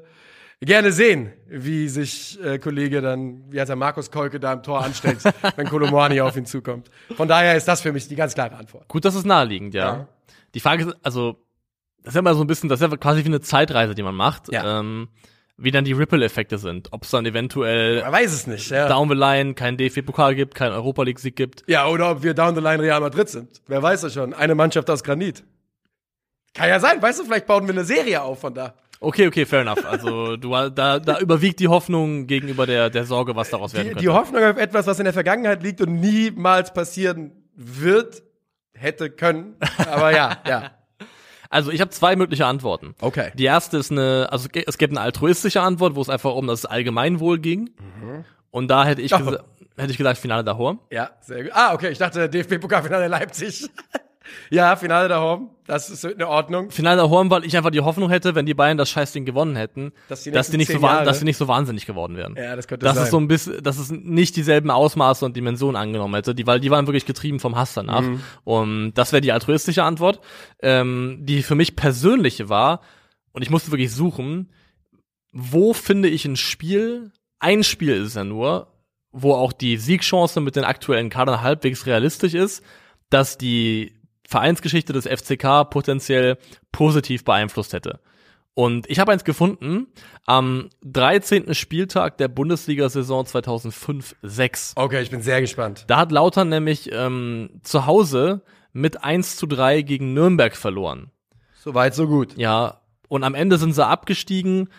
gerne 0.65 0.91
sehen, 0.91 1.31
wie 1.47 1.87
sich 1.87 2.37
äh, 2.43 2.59
Kollege 2.59 3.01
dann, 3.01 3.43
wie 3.51 3.59
heißt 3.59 3.69
er, 3.69 3.75
Markus 3.75 4.11
Kolke 4.11 4.39
da 4.39 4.53
im 4.53 4.63
Tor 4.63 4.83
anstellt, 4.83 5.19
wenn 5.55 5.67
Kolomani 5.67 6.19
auf 6.21 6.35
ihn 6.35 6.45
zukommt. 6.45 6.89
Von 7.15 7.27
daher 7.27 7.55
ist 7.55 7.67
das 7.67 7.81
für 7.81 7.93
mich 7.93 8.07
die 8.07 8.15
ganz 8.15 8.33
klare 8.33 8.55
Antwort. 8.55 8.87
Gut, 8.87 9.05
das 9.05 9.15
ist 9.15 9.25
naheliegend, 9.25 9.73
ja. 9.73 9.85
Ja. 9.85 10.07
Die 10.53 10.59
Frage 10.59 10.85
ist, 10.85 10.95
also, 11.01 11.37
das 12.03 12.11
ist 12.11 12.15
ja 12.15 12.21
mal 12.21 12.35
so 12.35 12.41
ein 12.41 12.47
bisschen, 12.47 12.69
das 12.69 12.81
ist 12.81 12.91
ja 12.91 12.97
quasi 12.97 13.23
wie 13.23 13.27
eine 13.27 13.41
Zeitreise, 13.41 13.95
die 13.95 14.03
man 14.03 14.15
macht. 14.15 14.51
Ja. 14.51 14.79
Ähm, 14.79 15.09
wie 15.61 15.71
dann 15.71 15.83
die 15.83 15.91
Ripple-Effekte 15.91 16.57
sind. 16.57 16.87
Ob 16.91 17.03
es 17.03 17.11
dann 17.11 17.25
eventuell 17.25 18.01
Man 18.01 18.13
weiß 18.13 18.31
es 18.31 18.47
nicht, 18.47 18.69
ja. 18.69 18.87
down 18.87 19.09
the 19.09 19.15
line 19.15 19.53
keinen 19.55 19.77
DFB-Pokal 19.77 20.33
gibt, 20.33 20.55
keinen 20.55 20.71
Europa 20.71 21.03
League-Sieg 21.03 21.35
gibt. 21.35 21.63
Ja, 21.67 21.87
oder 21.87 22.11
ob 22.11 22.23
wir 22.23 22.33
down 22.33 22.55
the 22.55 22.61
line 22.61 22.81
Real 22.81 23.01
Madrid 23.01 23.27
sind. 23.27 23.61
Wer 23.67 23.83
weiß 23.83 24.01
das 24.01 24.13
schon. 24.13 24.33
Eine 24.33 24.55
Mannschaft 24.55 24.89
aus 24.89 25.03
Granit. 25.03 25.43
Kann 26.53 26.69
ja 26.69 26.79
sein, 26.79 27.01
weißt 27.01 27.19
du, 27.19 27.25
vielleicht 27.25 27.45
bauen 27.45 27.67
wir 27.67 27.73
eine 27.73 27.83
Serie 27.83 28.21
auf 28.21 28.39
von 28.39 28.53
da. 28.53 28.73
Okay, 29.01 29.27
okay, 29.27 29.45
fair 29.45 29.61
enough. 29.61 29.85
Also 29.85 30.35
du 30.35 30.49
da, 30.51 30.99
da 30.99 31.19
überwiegt 31.19 31.59
die 31.61 31.67
Hoffnung 31.69 32.27
gegenüber 32.27 32.65
der, 32.65 32.89
der 32.89 33.05
Sorge, 33.05 33.35
was 33.35 33.49
daraus 33.49 33.73
werden 33.73 33.83
Die, 33.85 33.89
könnte. 33.91 34.01
die 34.03 34.09
Hoffnung 34.09 34.43
auf 34.43 34.57
etwas, 34.57 34.87
was 34.87 34.99
in 34.99 35.05
der 35.05 35.13
Vergangenheit 35.13 35.63
liegt 35.63 35.79
und 35.81 35.95
niemals 35.99 36.73
passieren 36.73 37.31
wird, 37.55 38.21
hätte 38.73 39.09
können. 39.09 39.55
Aber 39.91 40.11
ja, 40.15 40.37
ja. 40.47 40.71
Also 41.51 41.71
ich 41.71 41.81
habe 41.81 41.89
zwei 41.89 42.15
mögliche 42.15 42.45
Antworten. 42.45 42.93
Okay. 43.01 43.31
Die 43.33 43.45
erste 43.45 43.77
ist 43.79 43.91
eine, 43.91 44.27
also 44.31 44.47
es 44.67 44.77
gibt 44.77 44.93
eine 44.93 45.01
altruistische 45.01 45.61
Antwort, 45.61 45.95
wo 45.95 46.01
es 46.01 46.07
einfach 46.07 46.35
um 46.35 46.45
das 46.45 46.67
Allgemeinwohl 46.67 47.39
ging. 47.39 47.71
Und 48.51 48.67
da 48.67 48.85
hätte 48.85 49.01
ich, 49.01 49.11
Oh. 49.15 49.17
hätte 49.75 49.89
ich 49.91 49.97
gesagt, 49.97 50.19
Finale 50.19 50.43
daheim. 50.43 50.77
Ja, 50.91 51.09
sehr 51.21 51.41
gut. 51.45 51.51
Ah, 51.55 51.73
okay, 51.73 51.89
ich 51.89 51.97
dachte 51.97 52.29
DFB-Pokalfinale 52.29 53.07
Leipzig. 53.07 53.67
ja, 54.49 54.75
Finale 54.75 55.07
da 55.09 55.21
Home. 55.21 55.49
Das 55.65 55.89
ist 55.91 56.03
in 56.03 56.23
Ordnung. 56.23 56.71
Finale 56.71 56.97
daheim, 57.01 57.29
weil 57.29 57.45
ich 57.45 57.55
einfach 57.55 57.69
die 57.69 57.81
Hoffnung 57.81 58.09
hätte, 58.09 58.33
wenn 58.33 58.47
die 58.47 58.55
Bayern 58.55 58.77
das 58.77 58.89
Scheißding 58.89 59.23
gewonnen 59.23 59.55
hätten, 59.55 59.91
Dass 60.07 60.23
die 60.23 60.31
dass 60.31 60.49
die 60.49 60.57
nicht 60.57 60.71
so 60.71 60.79
Jahre- 60.79 61.05
dass 61.05 61.19
die 61.19 61.25
nicht 61.25 61.37
so 61.37 61.47
wahnsinnig 61.47 61.85
geworden 61.85 62.17
wären. 62.17 62.35
Ja, 62.35 62.55
das 62.55 62.67
könnte 62.67 62.85
das 62.85 62.95
sein. 62.95 63.03
ist 63.03 63.11
so 63.11 63.19
ein 63.19 63.27
bisschen, 63.27 63.61
dass 63.61 63.77
es 63.77 63.91
nicht 63.91 64.35
dieselben 64.35 64.71
Ausmaße 64.71 65.23
und 65.25 65.37
Dimensionen 65.37 65.75
angenommen 65.75 66.15
hätte, 66.15 66.33
die, 66.33 66.47
weil 66.47 66.59
die 66.59 66.71
waren 66.71 66.87
wirklich 66.87 67.05
getrieben 67.05 67.39
vom 67.39 67.55
Hass 67.55 67.75
danach. 67.75 68.01
Mhm. 68.01 68.21
Und 68.45 68.93
das 68.95 69.11
wäre 69.11 69.21
die 69.21 69.31
altruistische 69.31 69.83
Antwort. 69.83 70.21
Ähm, 70.61 71.19
die 71.21 71.43
für 71.43 71.55
mich 71.55 71.75
persönliche 71.75 72.49
war, 72.49 72.81
und 73.31 73.43
ich 73.43 73.51
musste 73.51 73.69
wirklich 73.71 73.93
suchen, 73.93 74.51
wo 75.31 75.73
finde 75.73 76.09
ich 76.09 76.25
ein 76.25 76.35
Spiel, 76.35 77.11
ein 77.39 77.63
Spiel 77.63 77.93
ist 77.93 78.07
es 78.07 78.13
ja 78.15 78.23
nur, 78.23 78.73
wo 79.11 79.33
auch 79.33 79.53
die 79.53 79.77
Siegchance 79.77 80.41
mit 80.41 80.55
den 80.55 80.63
aktuellen 80.63 81.11
Kadern 81.11 81.43
halbwegs 81.43 81.85
realistisch 81.85 82.33
ist, 82.33 82.63
dass 83.11 83.37
die 83.37 83.93
Vereinsgeschichte 84.29 84.93
des 84.93 85.07
FCK 85.07 85.67
potenziell 85.71 86.37
positiv 86.71 87.25
beeinflusst 87.25 87.73
hätte. 87.73 87.99
Und 88.53 88.87
ich 88.87 88.99
habe 88.99 89.11
eins 89.11 89.23
gefunden 89.23 89.87
am 90.27 90.69
13. 90.83 91.55
Spieltag 91.55 92.17
der 92.17 92.27
Bundesliga-Saison 92.27 93.25
2005-6. 93.25 94.73
Okay, 94.75 95.01
ich 95.01 95.09
bin 95.09 95.23
sehr 95.23 95.41
gespannt. 95.41 95.85
Da 95.87 95.97
hat 95.97 96.11
Lautern 96.11 96.49
nämlich 96.49 96.91
ähm, 96.91 97.59
zu 97.63 97.87
Hause 97.87 98.43
mit 98.71 99.03
1 99.03 99.37
zu 99.37 99.47
3 99.47 99.81
gegen 99.81 100.13
Nürnberg 100.13 100.55
verloren. 100.55 101.09
So 101.57 101.73
weit, 101.73 101.95
so 101.95 102.05
gut. 102.05 102.37
Ja, 102.37 102.81
und 103.07 103.23
am 103.23 103.33
Ende 103.33 103.57
sind 103.57 103.73
sie 103.73 103.85
abgestiegen 103.85 104.69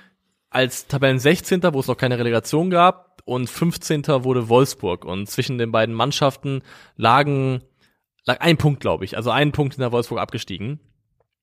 als 0.48 0.86
Tabellen 0.86 1.18
16., 1.18 1.62
wo 1.72 1.80
es 1.80 1.88
noch 1.88 1.96
keine 1.96 2.18
Relegation 2.18 2.70
gab, 2.70 3.11
und 3.24 3.48
15. 3.48 4.07
wurde 4.24 4.48
Wolfsburg. 4.48 5.05
Und 5.05 5.28
zwischen 5.28 5.59
den 5.59 5.72
beiden 5.72 5.94
Mannschaften 5.94 6.62
lagen, 6.96 7.62
lag 8.24 8.40
ein 8.40 8.56
Punkt, 8.56 8.80
glaube 8.80 9.04
ich. 9.04 9.16
Also 9.16 9.30
ein 9.30 9.52
Punkt 9.52 9.74
in 9.74 9.80
der 9.80 9.92
Wolfsburg 9.92 10.20
abgestiegen. 10.20 10.80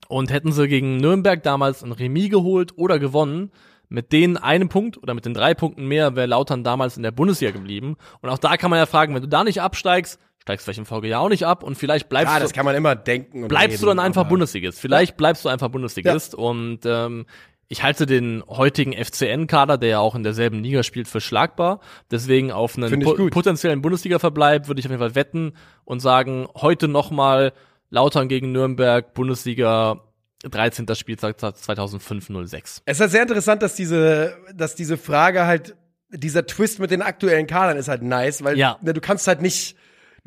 Und 0.08 0.32
hätten 0.32 0.52
sie 0.52 0.68
gegen 0.68 0.98
Nürnberg 0.98 1.44
damals 1.44 1.84
ein 1.84 1.92
Remis 1.92 2.30
geholt 2.30 2.78
oder 2.78 3.00
gewonnen, 3.00 3.52
mit 3.90 4.12
denen 4.12 4.38
einem 4.38 4.70
Punkt 4.70 4.98
oder 4.98 5.14
mit 5.14 5.26
den 5.26 5.34
drei 5.34 5.54
Punkten 5.54 5.88
mehr 5.88 6.16
wäre 6.16 6.28
Lautern 6.28 6.64
damals 6.64 6.98
in 6.98 7.04
der 7.04 7.12
Bundesliga 7.12 7.52
geblieben. 7.52 7.98
Und 8.22 8.30
auch 8.30 8.38
da 8.38 8.58
kann 8.58 8.70
man 8.70 8.80
ja 8.80 8.86
fragen, 8.86 9.16
wenn 9.16 9.22
du 9.22 9.28
da 9.28 9.44
nicht 9.44 9.62
absteigst, 9.62 10.20
steigst 10.42 10.68
du 10.68 10.72
vielleicht 10.72 10.80
im 10.80 10.86
VG 10.86 11.16
auch 11.16 11.30
nicht 11.30 11.46
ab 11.46 11.64
und 11.64 11.76
vielleicht 11.76 12.10
bleibst 12.10 12.32
Ja, 12.32 12.40
du 12.40 12.44
das 12.44 12.54
kann 12.54 12.66
man 12.66 12.76
immer 12.76 12.96
denken. 12.96 13.48
Bleibst 13.48 13.78
reden, 13.78 13.82
du 13.82 13.88
dann 13.88 14.00
einfach 14.00 14.28
Bundesligist. 14.28 14.80
Vielleicht 14.80 15.18
bleibst 15.18 15.44
du 15.44 15.50
einfach 15.50 15.70
Bundesligist 15.70 16.36
und 16.36 16.80
ähm, 16.86 17.26
ich 17.70 17.84
halte 17.84 18.06
den 18.06 18.44
heutigen 18.48 18.94
FCN-Kader, 18.94 19.78
der 19.78 19.90
ja 19.90 20.00
auch 20.00 20.16
in 20.16 20.24
derselben 20.24 20.64
Liga 20.64 20.84
spielt, 20.84 21.08
für 21.08 21.20
schlagbar. 21.22 21.80
Deswegen 22.12 22.52
auf 22.52 22.78
einen 22.78 23.02
po 23.02 23.16
potenziellen 23.30 23.82
Bundesliga-Verbleib 23.82 24.68
würde 24.68 24.80
ich 24.80 24.86
auf 24.86 24.92
jeden 24.92 25.02
Fall 25.02 25.16
wetten 25.16 25.54
und 25.84 26.00
sagen, 26.00 26.48
heute 26.56 26.88
nochmal 26.88 27.54
Lautern 27.90 28.28
gegen 28.30 28.52
Nürnberg, 28.52 29.14
Bundesliga 29.14 30.02
13. 30.44 30.86
Spieltag 30.96 31.38
2005-06. 31.40 32.82
Es 32.86 32.98
ist 32.98 33.02
halt 33.02 33.12
sehr 33.12 33.22
interessant, 33.24 33.62
dass 33.62 33.76
diese, 33.76 34.38
dass 34.54 34.76
diese 34.76 34.98
Frage 34.98 35.46
halt, 35.46 35.76
dieser 36.10 36.46
Twist 36.46 36.80
mit 36.80 36.92
den 36.92 37.02
aktuellen 37.02 37.48
Kadern 37.48 37.76
ist 37.78 37.88
halt 37.90 38.02
nice, 38.02 38.44
weil 38.44 38.58
Ja. 38.58 38.78
ne, 38.82 38.94
du 38.94 39.02
kannst 39.02 39.28
halt 39.28 39.42
nicht, 39.42 39.76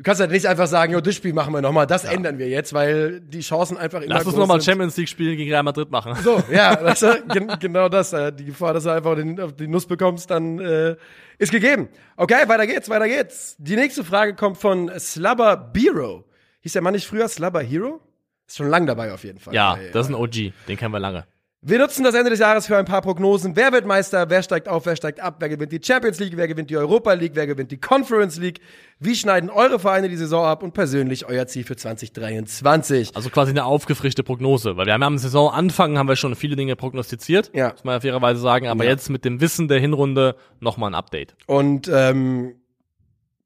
du 0.01 0.03
kannst 0.03 0.19
halt 0.19 0.31
nicht 0.31 0.47
einfach 0.47 0.65
sagen, 0.65 0.93
jo, 0.93 0.99
das 0.99 1.13
Spiel 1.13 1.31
machen 1.31 1.53
wir 1.53 1.61
nochmal, 1.61 1.85
das 1.85 2.05
ändern 2.05 2.39
wir 2.39 2.49
jetzt, 2.49 2.73
weil 2.73 3.21
die 3.21 3.41
Chancen 3.41 3.77
einfach 3.77 4.01
immer 4.01 4.15
Lass 4.15 4.25
uns 4.25 4.35
nochmal. 4.35 4.59
Champions 4.59 4.97
League 4.97 5.07
spielen 5.07 5.37
gegen 5.37 5.51
Real 5.51 5.61
Madrid 5.61 5.91
machen. 5.91 6.15
So, 6.23 6.41
ja, 6.51 6.75
das, 6.93 7.05
gen 7.31 7.51
genau 7.59 7.87
das. 7.87 8.11
Äh, 8.11 8.33
die 8.33 8.45
Gefahr, 8.45 8.73
dass 8.73 8.85
du 8.85 8.89
einfach 8.89 9.15
den, 9.15 9.39
auf 9.39 9.55
die 9.55 9.67
Nuss 9.67 9.85
bekommst, 9.85 10.31
dann 10.31 10.57
äh, 10.57 10.95
ist 11.37 11.51
gegeben. 11.51 11.89
Okay, 12.17 12.47
weiter 12.47 12.65
geht's, 12.65 12.89
weiter 12.89 13.07
geht's. 13.07 13.55
Die 13.59 13.75
nächste 13.75 14.03
Frage 14.03 14.33
kommt 14.33 14.57
von 14.57 14.91
Slubber 14.97 15.55
Biro. 15.55 16.25
Hieß 16.61 16.73
der 16.73 16.81
Mann 16.81 16.95
nicht 16.95 17.05
früher 17.05 17.27
Slubber 17.27 17.61
Hero? 17.61 18.01
Ist 18.47 18.57
schon 18.57 18.69
lang 18.69 18.87
dabei 18.87 19.13
auf 19.13 19.23
jeden 19.23 19.37
Fall. 19.37 19.53
Ja, 19.53 19.77
das 19.93 20.07
ist 20.07 20.11
ein 20.11 20.15
OG, 20.15 20.51
den 20.67 20.77
kennen 20.77 20.93
wir 20.93 20.99
lange. 20.99 21.25
Wir 21.63 21.77
nutzen 21.77 22.03
das 22.03 22.15
Ende 22.15 22.31
des 22.31 22.39
Jahres 22.39 22.65
für 22.65 22.75
ein 22.75 22.85
paar 22.85 23.03
Prognosen. 23.03 23.55
Wer 23.55 23.71
wird 23.71 23.85
Meister? 23.85 24.27
Wer 24.31 24.41
steigt 24.41 24.67
auf? 24.67 24.87
Wer 24.87 24.95
steigt 24.95 25.19
ab? 25.19 25.35
Wer 25.37 25.47
gewinnt 25.47 25.71
die 25.71 25.79
Champions 25.79 26.17
League? 26.19 26.35
Wer 26.35 26.47
gewinnt 26.47 26.71
die 26.71 26.77
Europa 26.77 27.13
League? 27.13 27.33
Wer 27.35 27.45
gewinnt 27.45 27.69
die 27.71 27.77
Conference 27.79 28.37
League? 28.39 28.61
Wie 28.97 29.15
schneiden 29.15 29.51
eure 29.51 29.77
Vereine 29.77 30.09
die 30.09 30.15
Saison 30.17 30.43
ab? 30.43 30.63
Und 30.63 30.73
persönlich 30.73 31.27
euer 31.27 31.45
Ziel 31.45 31.63
für 31.63 31.75
2023? 31.75 33.15
Also 33.15 33.29
quasi 33.29 33.51
eine 33.51 33.63
aufgefrischte 33.65 34.23
Prognose, 34.23 34.75
weil 34.75 34.87
wir 34.87 34.93
haben 34.93 35.03
am 35.03 35.19
Saisonanfang 35.19 35.99
haben 35.99 36.07
wir 36.09 36.15
schon 36.15 36.35
viele 36.35 36.55
Dinge 36.55 36.75
prognostiziert, 36.75 37.51
Ja. 37.53 37.73
muss 37.73 37.83
man 37.83 37.93
ja 37.93 37.99
fairerweise 37.99 38.39
sagen, 38.41 38.67
aber 38.67 38.83
Ja. 38.85 38.89
jetzt 38.89 39.11
mit 39.11 39.23
dem 39.23 39.39
Wissen 39.39 39.67
der 39.67 39.79
Hinrunde 39.79 40.37
nochmal 40.61 40.89
ein 40.89 40.95
Update. 40.95 41.35
Und 41.45 41.87
ähm, 41.93 42.55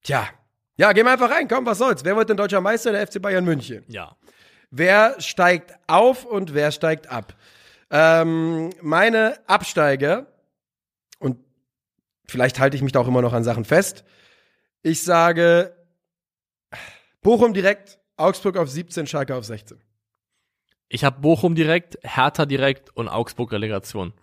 tja, 0.04 0.26
ja, 0.78 0.94
gehen 0.94 1.04
wir 1.06 1.12
einfach 1.12 1.32
rein. 1.32 1.50
Komm, 1.50 1.66
was 1.66 1.80
soll's? 1.80 2.06
Wer 2.06 2.16
wird 2.16 2.30
denn 2.30 2.38
deutscher 2.38 2.62
Meister? 2.62 2.94
Der 2.94 3.06
FC 3.06 3.22
Bayern 3.22 3.44
München. 3.44 3.84
Ja. 3.90 4.16
Wer 4.72 5.16
steigt 5.20 5.74
auf 5.88 6.24
und 6.24 6.54
wer 6.54 6.72
steigt 6.72 7.10
ab? 7.12 7.34
Ähm, 7.90 8.72
meine 8.82 9.40
Absteiger, 9.48 10.28
und 11.20 11.38
vielleicht 12.26 12.60
halte 12.60 12.76
ich 12.78 12.84
mich 12.84 12.92
da 12.92 13.00
auch 13.00 13.08
immer 13.08 13.22
noch 13.22 13.34
an 13.34 13.44
Sachen 13.44 13.66
fest. 13.66 14.04
Ich 14.82 15.04
sage 15.04 15.76
Bochum 17.22 17.54
direkt, 17.54 18.00
Augsburg 18.18 18.58
auf 18.58 18.70
17, 18.70 19.08
Schalke 19.08 19.36
auf 19.36 19.46
16. 19.46 19.82
Ich 20.88 21.04
habe 21.04 21.20
Bochum 21.20 21.56
direkt, 21.56 21.98
Hertha 22.04 22.46
direkt 22.46 22.96
und 22.96 23.08
Augsburg 23.08 23.52
Relegation. 23.52 24.14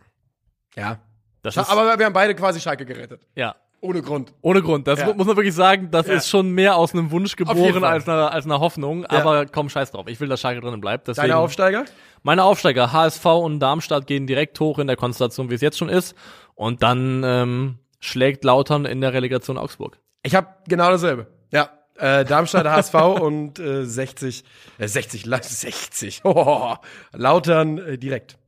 Ja. 0.77 1.01
Das 1.43 1.57
ist, 1.57 1.69
Aber 1.69 1.99
wir 1.99 2.07
haben 2.07 2.13
beide 2.13 2.37
quasi 2.37 2.61
Schalke 2.61 2.87
gerettet. 2.87 3.27
ja, 3.35 3.57
Ohne 3.85 4.01
Grund. 4.01 4.33
ohne 4.43 4.62
Grund. 4.62 4.87
Das 4.87 5.01
Ja. 5.01 5.07
mu- 5.07 5.14
muss 5.14 5.26
man 5.26 5.37
wirklich 5.37 5.55
sagen, 5.55 5.91
das 5.91 6.07
Ja. 6.07 6.14
ist 6.14 6.28
schon 6.28 6.51
mehr 6.53 6.76
aus 6.76 6.95
einem 6.95 7.11
Wunsch 7.11 7.35
geboren 7.37 7.83
als 7.85 8.09
einer, 8.09 8.30
als 8.33 8.45
einer 8.47 8.61
Hoffnung. 8.61 9.05
Aber 9.07 9.45
komm, 9.47 9.68
scheiß 9.68 9.91
drauf. 9.91 10.07
Ich 10.07 10.20
will, 10.20 10.28
dass 10.28 10.41
Schalke 10.41 10.61
drinnen 10.61 10.80
bleibt. 10.80 11.09
Deswegen, 11.09 11.26
Deine 11.28 11.37
Aufsteiger? 11.39 11.85
Meine 12.22 12.45
Aufsteiger, 12.45 12.93
HSV 12.93 13.24
und 13.26 13.59
Darmstadt 13.59 14.07
gehen 14.07 14.26
direkt 14.28 14.59
hoch 14.61 14.78
in 14.78 14.87
der 14.87 14.95
Konstellation, 14.97 15.51
wie 15.51 15.55
es 15.55 15.61
jetzt 15.61 15.76
schon 15.78 15.89
ist. 15.89 16.14
Und 16.55 16.83
dann 16.85 17.22
ähm, 17.24 17.78
schlägt 17.99 18.45
Lautern 18.45 18.85
in 18.85 19.01
der 19.01 19.12
Relegation 19.12 19.59
Augsburg. 19.59 19.99
Ich 20.22 20.37
habe 20.37 20.47
genau 20.68 20.89
dasselbe. 20.91 21.26
Ja. 21.51 21.70
Äh, 21.99 22.24
Darmstadt 22.24 22.66
HSV 22.66 22.95
und 23.20 23.59
äh, 23.59 23.85
60, 23.85 24.45
äh, 24.78 24.87
60, 24.87 25.26
la- 25.26 25.43
60. 25.43 26.20
Oh, 26.24 26.76
Lautern 27.12 27.78
äh, 27.78 27.99
direkt. 27.99 28.39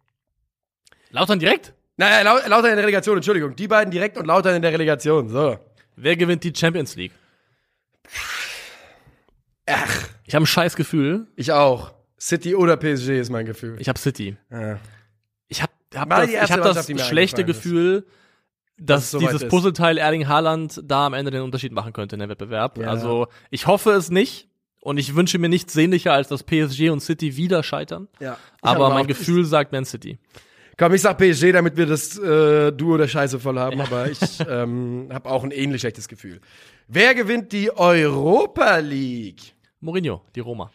Lautern 1.11 1.39
direkt? 1.41 1.75
Naja, 1.97 2.23
Lau 2.23 2.39
Lautern 2.49 2.71
in 2.71 2.77
der 2.77 2.85
Relegation, 2.85 3.17
Entschuldigung. 3.17 3.55
Die 3.55 3.69
beiden 3.69 3.91
direkt 3.91 4.17
und 4.19 4.27
Lautern 4.27 4.57
in 4.57 4.63
der 4.63 4.73
Relegation. 4.73 5.29
So. 5.29 5.59
Wer 5.97 6.17
gewinnt 6.17 6.43
die 6.43 6.53
Champions 6.55 6.97
League? 6.97 7.13
Ach, 9.67 10.09
Ich 10.25 10.35
habe 10.35 10.45
ein 10.45 10.47
scheiß 10.47 10.77
Gefühl. 10.77 11.27
ich 11.37 11.53
auch. 11.53 11.93
City 12.21 12.55
oder 12.55 12.77
PSG 12.77 13.21
ist 13.21 13.31
mein 13.31 13.45
Gefühl. 13.47 13.77
Ich 13.81 13.89
habe 13.89 13.99
City. 13.99 14.37
Ja. 14.51 14.79
Ich 15.49 15.63
habe 15.63 15.73
hab 15.95 16.09
das, 16.11 16.29
ich 16.31 16.53
hab 16.53 16.63
das 16.63 17.07
schlechte. 17.07 17.45
Gefühl, 17.45 18.07
dass 18.79 19.05
es 19.05 19.11
soweit 19.13 19.33
dieses. 19.35 19.49
Puzzleteil 19.49 19.99
Erling 19.99 20.27
Haaland 20.27 20.81
da 20.85 21.07
am 21.07 21.15
Ende 21.15 21.31
den 21.31 21.43
Unterschied 21.43 21.73
machen 21.73 21.93
könnte 21.93 22.17
in 22.17 22.21
der 22.21 22.29
Wettbewerb. 22.29 22.79
Ja. 22.79 22.89
Also 22.89 23.29
ich 23.51 23.67
hoffe 23.67 23.93
es 23.93 24.11
nicht. 24.11 24.49
Und 24.81 24.99
ich 24.99 25.15
wünsche 25.17 25.39
mir 25.39 25.49
nichts 25.49 25.73
sehnlicher, 25.73 26.13
als 26.13 26.29
dass 26.29 26.43
PSG 26.43 26.91
und 26.91 27.01
City 27.01 27.37
wieder 27.39 27.63
scheitern. 27.63 28.07
ja. 28.21 28.37
Aber 28.61 28.91
mein 28.91 29.07
Gefühl 29.07 29.47
sagt 29.47 29.73
Man 29.73 29.87
City. 29.87 30.19
Komm, 30.77 30.95
ich 30.95 31.03
sag 31.03 31.19
PSG, 31.19 31.53
damit 31.53 31.77
wir 31.77 31.87
das 31.87 32.19
äh, 32.19 32.73
Duo 32.73 32.97
der 32.97 33.09
Scheiße 33.09 33.39
voll 33.39 33.59
haben, 33.59 33.81
aber 33.81 34.11
ich 34.11 34.21
ähm, 34.49 35.09
habe 35.13 35.31
auch 35.31 35.45
ein 35.45 35.51
ähnlich 35.51 35.81
schlechtes 35.83 36.09
Gefühl. 36.09 36.41
Wer 36.89 37.15
gewinnt 37.15 37.53
die 37.53 37.71
Europa 37.77 38.79
League? 38.79 39.55
Mourinho, 39.81 40.23
die 40.35 40.41
Roma. 40.41 40.71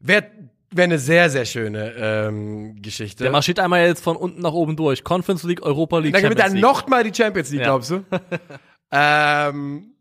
Wäre 0.00 0.26
wär 0.70 0.84
eine 0.84 0.98
sehr, 0.98 1.30
sehr 1.30 1.44
schöne 1.46 1.94
ähm, 1.96 2.80
Geschichte. 2.80 3.24
Der 3.24 3.32
marschiert 3.32 3.58
einmal 3.58 3.86
jetzt 3.86 4.04
von 4.04 4.16
unten 4.16 4.40
nach 4.42 4.52
oben 4.52 4.76
durch. 4.76 5.02
Conference 5.02 5.42
League, 5.44 5.62
Europa 5.62 5.98
League, 5.98 6.12
Dann 6.12 6.22
gewinnt 6.22 6.40
er 6.40 6.44
Champions 6.46 6.62
League. 6.66 6.74
noch 6.82 6.86
mal 6.88 7.04
die 7.04 7.14
Champions 7.14 7.50
League, 7.50 7.60
Ja. 7.60 7.66
glaubst 7.66 7.90
du? 7.90 8.04
ähm, 8.92 9.94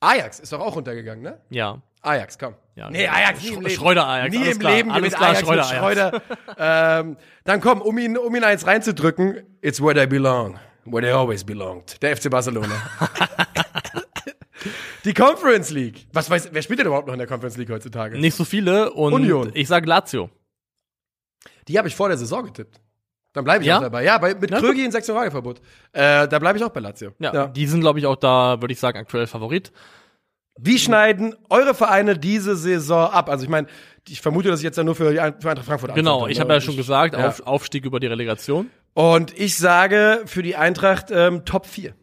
Ajax 0.00 0.38
ist 0.40 0.52
doch 0.52 0.60
auch 0.60 0.76
runtergegangen, 0.76 1.22
ne? 1.24 1.40
Ja. 1.50 1.82
Ajax, 2.02 2.38
komm. 2.38 2.54
Ja, 2.76 2.90
nee, 2.90 3.06
Ajax, 3.08 3.42
nie 3.42 3.50
Sch- 3.50 3.54
im 3.54 3.60
Leben. 3.62 3.74
Schreuder 3.74 4.06
Ajax, 4.06 4.34
Nie 4.34 4.50
im 4.50 4.58
klar, 4.58 4.72
Leben 4.72 4.90
alles 4.90 5.14
klar, 5.14 5.30
Ajax 5.30 5.40
Schreuder 5.40 5.64
Schreuder. 5.64 6.22
ähm, 6.56 7.16
dann 7.44 7.60
komm, 7.60 7.80
um 7.82 7.98
ihn, 7.98 8.16
um 8.16 8.34
ihn 8.34 8.44
eins 8.44 8.66
reinzudrücken, 8.66 9.42
it's 9.60 9.80
where 9.82 9.94
they 9.94 10.06
belong. 10.06 10.58
Where 10.84 11.02
they 11.02 11.12
always 11.12 11.44
belonged. 11.44 12.00
Der 12.02 12.16
FC 12.16 12.30
Barcelona. 12.30 12.74
die 15.04 15.14
Conference 15.14 15.70
League. 15.70 16.06
Was 16.12 16.28
weiß, 16.30 16.48
wer 16.52 16.62
spielt 16.62 16.80
denn 16.80 16.86
überhaupt 16.86 17.06
noch 17.06 17.14
in 17.14 17.18
der 17.18 17.28
Conference 17.28 17.56
League 17.56 17.70
heutzutage? 17.70 18.18
Nicht 18.18 18.34
so 18.36 18.44
viele 18.44 18.90
und 18.92 19.12
Union. 19.12 19.50
ich 19.54 19.68
sag 19.68 19.86
Lazio. 19.86 20.30
Die 21.68 21.78
habe 21.78 21.88
ich 21.88 21.94
vor 21.96 22.08
der 22.08 22.18
Saison 22.18 22.44
getippt. 22.44 22.80
Dann 23.34 23.44
bleibe 23.44 23.62
ich 23.62 23.68
Ja? 23.68 23.76
auch 23.78 23.82
dabei. 23.82 24.04
Ja, 24.04 24.18
bei, 24.18 24.34
mit 24.34 24.50
Na 24.50 24.58
Krögi 24.58 24.84
in 24.84 24.90
6 24.90 25.06
Verbot. 25.06 25.60
Äh, 25.92 26.26
da 26.26 26.38
bleibe 26.38 26.58
ich 26.58 26.64
auch 26.64 26.70
bei 26.70 26.80
Lazio. 26.80 27.12
Ja, 27.18 27.46
die 27.46 27.66
sind 27.66 27.80
glaube 27.80 27.98
ich 27.98 28.06
auch 28.06 28.16
da, 28.16 28.60
würde 28.60 28.72
ich 28.72 28.80
sagen, 28.80 28.98
aktuell 28.98 29.26
Favorit. 29.26 29.70
Wie 30.60 30.78
schneiden 30.78 31.34
eure 31.50 31.74
Vereine 31.74 32.18
diese 32.18 32.56
Saison 32.56 33.10
ab? 33.10 33.28
Also 33.30 33.44
ich 33.44 33.50
meine, 33.50 33.68
ich 34.08 34.20
vermute, 34.20 34.48
dass 34.48 34.60
ich 34.60 34.64
jetzt 34.64 34.78
dann 34.78 34.86
nur 34.86 34.94
für, 34.94 35.10
die 35.10 35.16
für 35.16 35.50
Eintracht 35.50 35.66
Frankfurt 35.66 35.94
Genau, 35.94 36.26
ich 36.26 36.40
habe 36.40 36.52
ja 36.52 36.60
schon 36.60 36.76
gesagt, 36.76 37.14
ja. 37.14 37.28
auf, 37.28 37.40
Aufstieg 37.46 37.84
über 37.84 38.00
die 38.00 38.06
Relegation. 38.06 38.70
Und 38.94 39.38
ich 39.38 39.56
sage 39.56 40.22
für 40.26 40.42
die 40.42 40.56
Eintracht 40.56 41.06
ähm, 41.10 41.44
Top 41.44 41.66
4. 41.66 41.94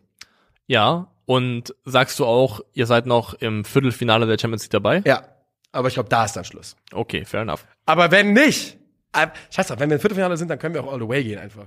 Ja, 0.68 1.12
und 1.26 1.76
sagst 1.84 2.20
du 2.20 2.26
auch, 2.26 2.62
ihr 2.74 2.86
seid 2.86 3.06
noch 3.06 3.34
im 3.34 3.66
Viertelfinale 3.66 4.26
der 4.28 4.38
Champions 4.40 4.64
League 4.64 4.72
dabei? 4.72 5.02
Ja, 5.06 5.24
aber 5.72 5.88
ich 5.88 5.96
glaube, 5.96 6.10
da 6.10 6.26
ist 6.26 6.34
dann 6.34 6.46
Schluss. 6.46 6.76
Okay, 6.94 7.26
fair 7.26 7.42
enough. 7.42 7.66
Aber 7.86 8.12
wenn 8.12 8.34
nicht, 8.34 8.78
äh, 9.14 9.28
scheiß 9.54 9.68
drauf, 9.68 9.80
wenn 9.80 9.90
wir 9.90 9.96
im 9.96 10.02
Viertelfinale 10.02 10.38
sind, 10.38 10.48
dann 10.50 10.60
können 10.60 10.76
wir 10.76 10.84
auch 10.84 10.92
all 10.94 11.00
the 11.00 11.08
way 11.08 11.24
gehen 11.24 11.40
einfach. 11.40 11.66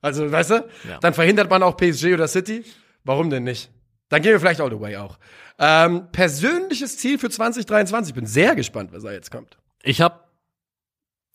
Also, 0.00 0.30
weißt 0.30 0.50
du, 0.50 0.54
Ja. 0.88 0.98
dann 1.00 1.14
verhindert 1.14 1.50
man 1.50 1.62
auch 1.62 1.76
PSG 1.76 2.14
oder 2.14 2.28
City. 2.28 2.64
Warum 3.04 3.30
denn 3.30 3.44
nicht? 3.44 3.70
Dann 4.08 4.22
gehen 4.22 4.32
wir 4.32 4.40
vielleicht 4.40 4.60
all 4.60 4.70
the 4.70 4.80
way 4.80 4.96
auch. 4.96 5.18
Ähm, 5.58 6.08
persönliches 6.12 6.98
Ziel 6.98 7.18
für 7.18 7.30
2023. 7.30 8.10
Ich 8.10 8.14
bin 8.14 8.26
sehr 8.26 8.54
gespannt, 8.54 8.92
was 8.92 9.02
da 9.02 9.12
jetzt 9.12 9.30
kommt. 9.30 9.56
Ich 9.82 10.00
habe 10.00 10.25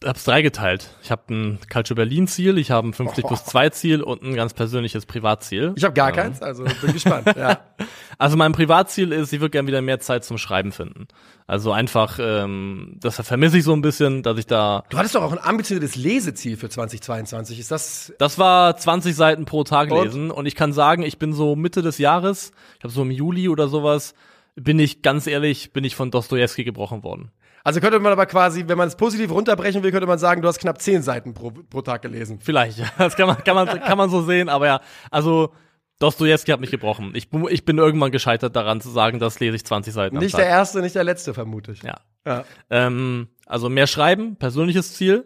hab's 0.04 0.24
dreigeteilt. 0.24 0.90
Ich 1.04 1.12
habe 1.12 1.22
ein 1.34 1.60
Calcio 1.70 1.96
Berlin 1.96 2.28
Ziel, 2.28 2.58
ich 2.58 2.72
habe 2.72 2.88
ein 2.88 2.94
50 2.94 3.26
plus 3.26 3.46
2 3.46 3.70
Ziel 3.70 4.02
und 4.02 4.24
ein 4.24 4.34
ganz 4.36 4.54
persönliches 4.54 5.06
Privatziel. 5.06 5.74
Ich 5.76 5.84
habe 5.84 5.94
gar 5.94 6.10
Ähm, 6.10 6.16
keins, 6.16 6.42
also 6.42 6.64
bin 6.82 6.94
gespannt. 6.94 7.28
Ja. 7.38 7.60
Also 8.18 8.38
mein 8.38 8.52
Privatziel 8.52 9.14
ist, 9.14 9.34
ich 9.34 9.40
würde 9.40 9.50
gerne 9.50 9.68
wieder 9.68 9.82
mehr 9.82 10.00
Zeit 10.00 10.24
zum 10.24 10.38
Schreiben 10.38 10.72
finden. 10.72 11.08
Also 11.48 11.72
einfach, 11.72 12.20
ähm, 12.22 12.98
das 13.00 13.16
vermisse 13.16 13.58
ich 13.58 13.64
so 13.64 13.74
ein 13.74 13.82
bisschen, 13.82 14.22
dass 14.22 14.38
ich 14.38 14.46
da. 14.46 14.84
Du 14.92 14.98
hattest 15.00 15.16
doch 15.16 15.24
auch 15.24 15.32
ein 15.32 15.40
ambitioniertes 15.40 15.96
Leseziel 15.96 16.56
für 16.56 16.70
2022. 16.70 17.60
Ist 17.60 17.72
das 17.72 18.14
Das 18.20 18.38
war 18.38 18.78
20 18.78 19.16
Seiten 19.16 19.46
pro 19.46 19.64
Tag 19.64 19.90
Und? 19.90 20.04
lesen 20.04 20.30
und 20.30 20.46
ich 20.46 20.54
kann 20.56 20.72
sagen, 20.72 21.02
ich 21.02 21.18
bin 21.18 21.34
so 21.34 21.56
Mitte 21.56 21.82
des 21.82 21.98
Jahres, 21.98 22.52
ich 22.76 22.82
glaube 22.82 22.94
so 22.94 23.02
im 23.02 23.10
Juli 23.10 23.50
oder 23.50 23.68
sowas, 23.70 24.14
bin 24.56 24.78
ich 24.78 25.02
ganz 25.02 25.26
ehrlich, 25.26 25.74
bin 25.74 25.84
ich 25.84 25.96
von 25.96 26.12
Dostoevsky 26.12 26.64
gebrochen 26.64 27.02
worden. 27.04 27.32
Also 27.64 27.80
könnte 27.80 28.00
man 28.00 28.12
aber 28.12 28.26
quasi, 28.26 28.64
wenn 28.68 28.78
man 28.78 28.88
es 28.88 28.96
positiv 28.96 29.32
runterbrechen 29.32 29.84
will, 29.84 29.92
könnte 29.92 30.08
man 30.08 30.18
sagen, 30.20 30.42
du 30.42 30.48
hast 30.48 30.60
knapp 30.60 30.82
zehn 30.82 31.02
Seiten 31.04 31.34
pro, 31.34 31.52
pro 31.52 31.82
Tag 31.82 32.02
gelesen. 32.02 32.40
Vielleicht, 32.42 32.78
ja, 32.80 32.88
das 32.98 33.16
kann 33.16 33.28
man, 33.28 33.44
kann 33.44 33.56
man, 33.56 33.68
kann 33.82 33.98
man 33.98 34.10
so 34.10 34.24
sehen, 34.24 34.50
aber 34.50 34.66
ja, 34.66 34.82
also 35.12 35.54
Dostoevsky 36.00 36.52
hat 36.52 36.60
mich 36.60 36.72
gebrochen. 36.72 37.12
Ich, 37.14 37.28
ich 37.50 37.64
bin 37.66 37.78
irgendwann 37.78 38.12
gescheitert 38.12 38.56
daran 38.56 38.82
zu 38.82 38.90
sagen, 38.90 39.20
das 39.20 39.40
lese 39.40 39.56
ich 39.56 39.66
20 39.66 39.94
Seiten 39.94 40.18
Nicht 40.18 40.36
der 40.38 40.48
erste, 40.48 40.82
nicht 40.82 40.96
der 40.96 41.04
letzte, 41.04 41.34
vermute 41.34 41.72
ich. 41.74 41.84
ja. 41.84 41.96
Ja. 42.26 42.44
Ähm, 42.70 43.30
also 43.48 43.68
mehr 43.70 43.88
schreiben, 43.88 44.36
persönliches 44.36 44.94
Ziel. 44.94 45.26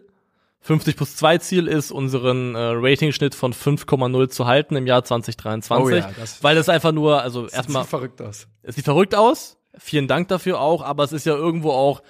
50 0.62 0.96
plus 0.96 1.14
2 1.16 1.38
Ziel 1.38 1.68
ist, 1.68 1.92
unseren 1.92 2.54
äh, 2.54 2.58
Ratingschnitt 2.74 3.34
von 3.34 3.52
5,0 3.54 4.28
zu 4.30 4.46
halten 4.46 4.74
im 4.76 4.86
Jahr 4.86 5.04
2023. 5.04 5.84
Oh 5.86 5.88
ja, 5.90 6.10
das- 6.18 6.42
weil 6.42 6.56
es 6.56 6.68
einfach 6.68 6.92
nur, 6.92 7.22
also 7.22 7.46
erstmal, 7.48 7.82
Sieht 7.84 7.90
verrückt 7.90 8.20
aus. 8.22 8.48
es 8.62 8.74
sieht 8.74 8.84
verrückt 8.84 9.14
aus. 9.14 9.58
Vielen 9.78 10.08
Dank 10.08 10.28
dafür 10.28 10.58
auch, 10.60 10.82
aber 10.82 11.04
es 11.04 11.12
ist 11.12 11.26
ja 11.26 11.34
irgendwo 11.36 11.70
auch 11.70 12.02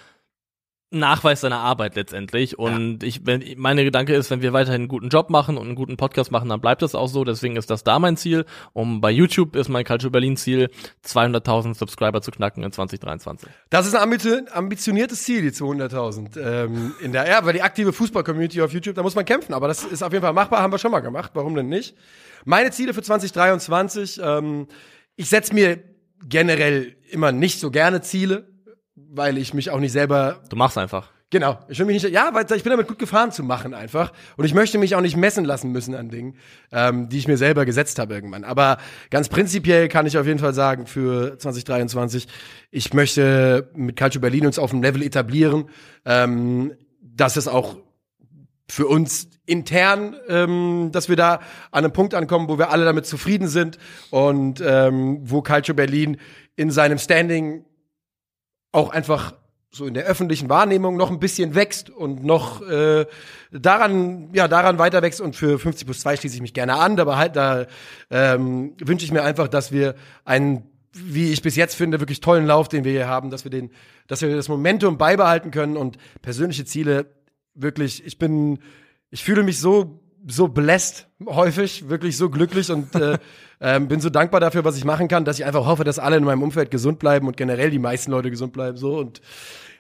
Nachweis 0.91 1.41
seiner 1.41 1.59
Arbeit 1.59 1.97
letztendlich. 1.97 2.59
Und 2.59 3.03
ich, 3.03 3.27
wenn, 3.27 3.43
meine 3.57 3.83
Gedanke 3.83 4.15
ist, 4.15 4.31
wenn 4.31 4.41
wir 4.41 4.53
weiterhin 4.53 4.83
einen 4.83 4.89
guten 4.89 5.09
Job 5.09 5.31
machen 5.31 5.57
und 5.57 5.67
einen 5.67 5.75
guten 5.75 5.97
Podcast 5.97 6.31
machen, 6.31 6.49
dann 6.49 6.61
bleibt 6.61 6.81
das 6.83 6.95
auch 6.95 7.09
so. 7.09 7.25
Deswegen 7.25 7.57
ist 7.57 7.71
das 7.71 7.83
da 7.83 7.99
mein 7.99 8.17
Ziel. 8.17 8.45
Und 8.73 9.01
bei 9.01 9.11
YouTube 9.11 9.57
ist 9.57 9.69
mein 9.69 9.85
Culture 9.85 10.11
Berlin 10.11 10.37
Ziel, 10.37 10.71
200.000 11.05 11.75
Subscriber 11.75 12.23
zu 12.23 12.31
knacken 12.31 12.63
in 12.63 12.71
2023. 12.71 13.49
Das 13.69 13.87
ist 13.87 13.95
ein 13.95 14.03
ambitio- 14.03 14.49
ambitioniertes 14.53 15.25
Ziel, 15.25 15.43
die 15.43 15.51
200.000. 15.51 16.39
Ähm, 16.41 16.95
in 17.01 17.13
der, 17.13 17.29
ja, 17.29 17.45
weil 17.45 17.53
die 17.53 17.63
aktive 17.63 17.93
Fußball-Community 17.93 18.63
auf 18.63 18.73
YouTube, 18.73 18.95
da 18.95 19.03
muss 19.03 19.17
man 19.17 19.25
kämpfen. 19.25 19.55
Aber 19.55 19.67
das 19.67 19.85
ist 19.85 20.05
auf 20.05 20.13
jeden 20.13 20.23
Fall 20.23 20.35
machbar, 20.35 20.63
haben 20.63 20.73
wir 20.73 20.79
schon 20.79 20.93
mal 20.93 21.01
gemacht. 21.01 21.33
Warum 21.35 21.55
denn 21.57 21.69
nicht? 21.69 21.97
Meine 22.45 22.71
Ziele 22.71 22.95
für 22.95 23.03
2023, 23.03 24.21
ähm, 24.23 24.69
ich 25.17 25.29
setze 25.29 25.53
mir 25.53 25.83
generell 26.25 26.97
immer 27.11 27.33
nicht 27.33 27.59
so 27.59 27.71
gerne 27.73 28.03
Ziele, 28.03 28.56
weil 29.11 29.39
ich 29.39 29.55
mich 29.55 29.71
auch 29.71 29.81
nicht 29.81 29.93
selber 29.93 30.43
Du 30.49 30.57
machst 30.57 30.79
einfach. 30.79 31.11
Genau. 31.31 31.59
Ich 31.69 31.79
will 31.81 31.87
mich 31.87 32.01
nicht, 32.01 32.15
ja, 32.15 32.31
weil 32.33 32.45
ich 32.45 32.63
bin 32.63 32.71
damit 32.71 32.87
gut 32.87 33.01
gefahren 33.01 33.33
zu 33.33 33.43
machen 33.43 33.75
einfach. 33.75 34.13
Und 34.37 34.45
ich 34.45 34.55
möchte 34.55 34.79
mich 34.79 34.95
auch 34.95 35.01
nicht 35.01 35.17
messen 35.17 35.45
lassen 35.45 35.73
müssen 35.73 35.95
an 35.97 36.09
Dingen, 36.09 36.37
ähm, 36.71 37.09
die 37.09 37.19
ich 37.19 37.27
mir 37.27 37.37
selber 37.37 37.65
gesetzt 37.65 37.99
habe 37.99 38.15
irgendwann. 38.15 38.45
Aber 38.45 38.79
ganz 39.11 39.29
prinzipiell 39.29 39.89
kann 39.89 40.07
ich 40.07 40.17
auf 40.19 40.27
jeden 40.27 40.39
Fall 40.39 40.55
sagen, 40.55 40.87
für 40.87 41.37
2023, 41.37 42.29
ich 42.71 42.95
möchte 42.95 43.71
mit 43.75 43.97
Calcio 43.97 44.21
Berlin 44.21 44.47
uns 44.47 44.59
auf 44.61 44.71
dem 44.71 44.83
Level 44.83 45.03
etablieren, 45.03 45.69
ähm, 46.05 46.73
dass 47.01 47.37
es 47.37 47.49
auch 47.49 47.77
für 48.69 48.87
uns 48.87 49.29
intern, 49.47 50.15
ähm, 50.29 50.91
dass 50.93 51.09
wir 51.09 51.17
da 51.17 51.41
an 51.73 51.85
einem 51.85 51.93
Punkt 51.93 52.15
ankommen, 52.15 52.49
wo 52.49 52.59
wir 52.59 52.71
alle 52.71 52.85
damit 52.85 53.07
zufrieden 53.07 53.49
sind 53.49 53.79
und 54.11 54.63
ähm, 54.65 55.19
wo 55.23 55.43
Calcio 55.43 55.75
Berlin 55.75 56.19
in 56.55 56.71
seinem 56.71 56.99
Standing 56.99 57.65
auch 58.77 58.91
einfach 58.91 59.35
so 59.71 59.87
in 59.87 59.95
der 59.95 60.05
öffentlichen 60.05 60.49
Wahrnehmung 60.49 60.97
noch 60.97 61.11
ein 61.11 61.19
bisschen 61.19 61.55
wächst 61.55 61.91
und 61.91 62.25
noch 62.25 62.63
äh, 62.63 63.07
daran 63.51 64.31
ja 64.33 64.49
daran 64.49 64.79
weiter 64.79 65.03
wächst. 65.03 65.21
Und 65.21 65.37
für 65.37 65.59
50 65.59 65.87
plus 65.87 66.01
2 66.01 66.17
schließe 66.17 66.37
ich 66.37 66.43
mich 66.43 66.55
gerne 66.55 66.77
an, 66.77 66.99
aber 66.99 67.17
halt 67.17 67.37
da 67.37 67.67
ähm, 68.11 68.75
wünsche 68.79 69.05
ich 69.05 69.13
mir 69.13 69.23
einfach, 69.23 69.49
dass 69.49 69.73
wir 69.73 69.95
einen 70.25 70.71
wie 70.99 71.31
ich 71.31 71.43
bis 71.43 71.57
jetzt 71.57 71.75
finde, 71.75 72.01
wirklich 72.01 72.21
tollen 72.21 72.47
Lauf, 72.47 72.69
den 72.69 72.85
wir 72.85 72.93
hier 72.93 73.07
haben, 73.07 73.29
dass 73.31 73.45
wir 73.45 73.51
den, 73.51 73.71
dass 74.07 74.23
wir 74.23 74.35
das 74.35 74.49
Momentum 74.49 74.97
beibehalten 74.97 75.51
können 75.51 75.77
und 75.77 75.99
persönliche 76.23 76.65
Ziele 76.65 77.07
wirklich, 77.55 78.07
ich 78.07 78.19
bin, 78.19 78.61
ich 79.11 79.23
fühle 79.23 79.43
mich 79.43 79.61
so, 79.61 80.01
so 80.27 80.49
bläst 80.49 81.09
häufig, 81.25 81.89
wirklich 81.89 82.17
so 82.17 82.31
glücklich 82.31 82.71
und 82.71 82.95
äh, 82.95 83.19
ähm, 83.61 83.89
bin 83.89 84.01
so 84.01 84.11
dankbar 84.11 84.41
dafür, 84.41 84.65
was 84.65 84.77
ich 84.77 84.85
machen 84.85 85.09
kann, 85.09 85.25
dass 85.25 85.39
ich 85.39 85.45
einfach 85.45 85.67
hoffe, 85.67 85.85
dass 85.85 85.99
alle 85.99 86.17
in 86.17 86.25
meinem 86.25 86.43
Umfeld 86.43 86.71
gesund 86.71 86.99
bleiben 86.99 87.27
und 87.27 87.37
generell 87.37 87.71
die 87.71 87.79
meisten 87.79 88.11
Leute 88.11 88.31
gesund 88.31 88.53
bleiben, 88.53 88.77
so. 88.77 88.99
Und 88.99 89.21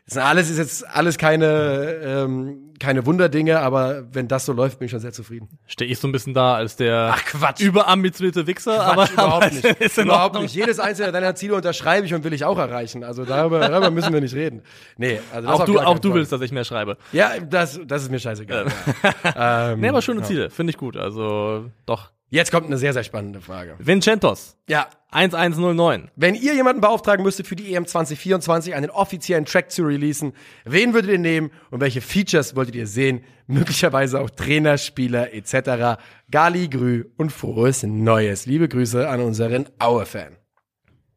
das 0.07 0.15
sind 0.15 0.23
alles 0.23 0.51
ist 0.51 0.59
jetzt 0.59 0.87
alles 0.87 1.19
keine 1.19 2.01
ähm, 2.03 2.66
keine 2.79 3.07
Wunderdinge, 3.07 3.61
aber 3.61 4.05
wenn 4.13 4.29
das 4.29 4.45
so 4.47 4.53
läuft, 4.53 4.79
bin 4.79 4.87
ich 4.87 4.91
schon 4.91 5.01
sehr 5.01 5.13
zufrieden. 5.13 5.49
Stehe 5.67 5.91
ich 5.91 5.99
so 5.99 6.09
ein 6.09 6.13
bisschen 6.13 6.35
da 6.35 6.55
als 6.55 6.77
der 6.77 7.13
Ach, 7.15 7.25
Quatsch. 7.25 7.61
überambitionierte 7.61 8.47
Wichser, 8.47 8.77
Quatsch, 8.77 8.89
aber 8.89 9.13
überhaupt 9.13 9.53
nicht. 9.81 9.97
Überhaupt 9.99 10.41
nicht. 10.41 10.55
Jedes 10.55 10.79
einzelne 10.79 11.13
deiner 11.13 11.35
Ziele 11.35 11.55
unterschreibe 11.55 12.07
ich 12.07 12.15
und 12.15 12.25
will 12.25 12.33
ich 12.33 12.45
auch 12.45 12.59
erreichen. 12.59 13.05
Also 13.05 13.25
darüber, 13.25 13.61
darüber 13.61 13.91
müssen 13.91 14.13
wir 14.13 14.21
nicht 14.21 14.35
reden. 14.35 14.63
Nee, 14.97 15.21
also 15.33 15.49
das 15.49 15.61
Auch 15.61 15.65
du, 15.65 15.79
auch 15.81 15.99
du 15.99 16.15
willst, 16.15 16.33
dass 16.33 16.41
ich 16.41 16.53
mehr 16.53 16.65
schreibe. 16.65 16.97
Ja, 17.13 17.33
das, 17.41 17.81
das 17.87 18.03
ist 18.03 18.11
mir 18.11 18.19
scheißegal. 18.21 18.67
ja. 19.37 19.71
ähm, 19.73 19.81
Nee, 19.81 19.89
aber 19.89 20.03
schöne 20.03 20.23
Ziele, 20.23 20.51
finde 20.51 20.71
ich 20.71 20.77
gut. 20.77 20.97
Also 20.97 21.71
doch. 21.87 22.11
Jetzt 22.29 22.51
kommt 22.51 22.67
eine 22.67 22.77
sehr, 22.77 22.93
sehr 22.93 23.05
spannende 23.05 23.41
Frage. 23.41 23.77
Vincentos, 23.79 24.57
Ja, 24.69 24.89
1109. 25.13 26.11
wenn 26.17 26.35
ihr 26.35 26.55
jemanden 26.55 26.81
beauftragen 26.81 27.25
müsstet 27.25 27.47
für 27.47 27.55
die 27.55 27.73
EM 27.73 27.87
2024 27.87 28.75
einen 28.75 28.91
offiziellen 28.91 29.45
Track 29.45 29.71
zu 29.71 29.85
releasen, 29.85 30.33
wen 30.65 30.93
würdet 30.93 31.13
ihr 31.13 31.19
nehmen 31.19 31.53
und 31.71 31.81
welche 31.81 32.01
Features 32.01 32.57
wolltet 32.57 32.75
ihr 32.75 32.89
sehen? 32.89 33.23
Möglicherweise 33.47 34.21
auch 34.21 34.29
Trainer, 34.29 34.77
Spieler 34.77 35.33
etc. 35.33 36.01
Gali, 36.31 36.69
Grü 36.69 37.05
und 37.17 37.31
frohes 37.31 37.85
Neues. 37.85 38.47
Liebe 38.47 38.69
Grüße 38.69 39.09
an 39.09 39.21
unseren 39.21 39.67
Aue-Fan. 39.79 40.37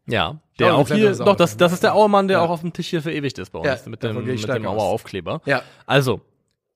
Ja, 0.06 0.40
der 0.60 0.76
Oh, 0.76 0.82
auch 0.82 0.88
hier, 0.90 1.12
doch, 1.16 1.26
auch. 1.28 1.36
das, 1.36 1.58
das 1.58 1.74
ist 1.74 1.82
der 1.84 1.96
Auermann, 1.96 2.28
der 2.28 2.38
Ja. 2.38 2.44
auch 2.46 2.50
auf 2.52 2.62
dem 2.62 2.72
Tisch 2.74 2.90
hier 2.90 3.02
verewigt 3.02 3.38
ist 3.40 3.50
bei 3.52 3.60
uns, 3.60 3.68
Ja, 3.68 3.78
mit 3.90 4.04
dem, 4.04 4.24
mit 4.24 4.48
dem. 4.48 4.66
Auer-Aufkleber. 4.68 5.42
Ja. 5.46 5.64
Also, 5.88 6.22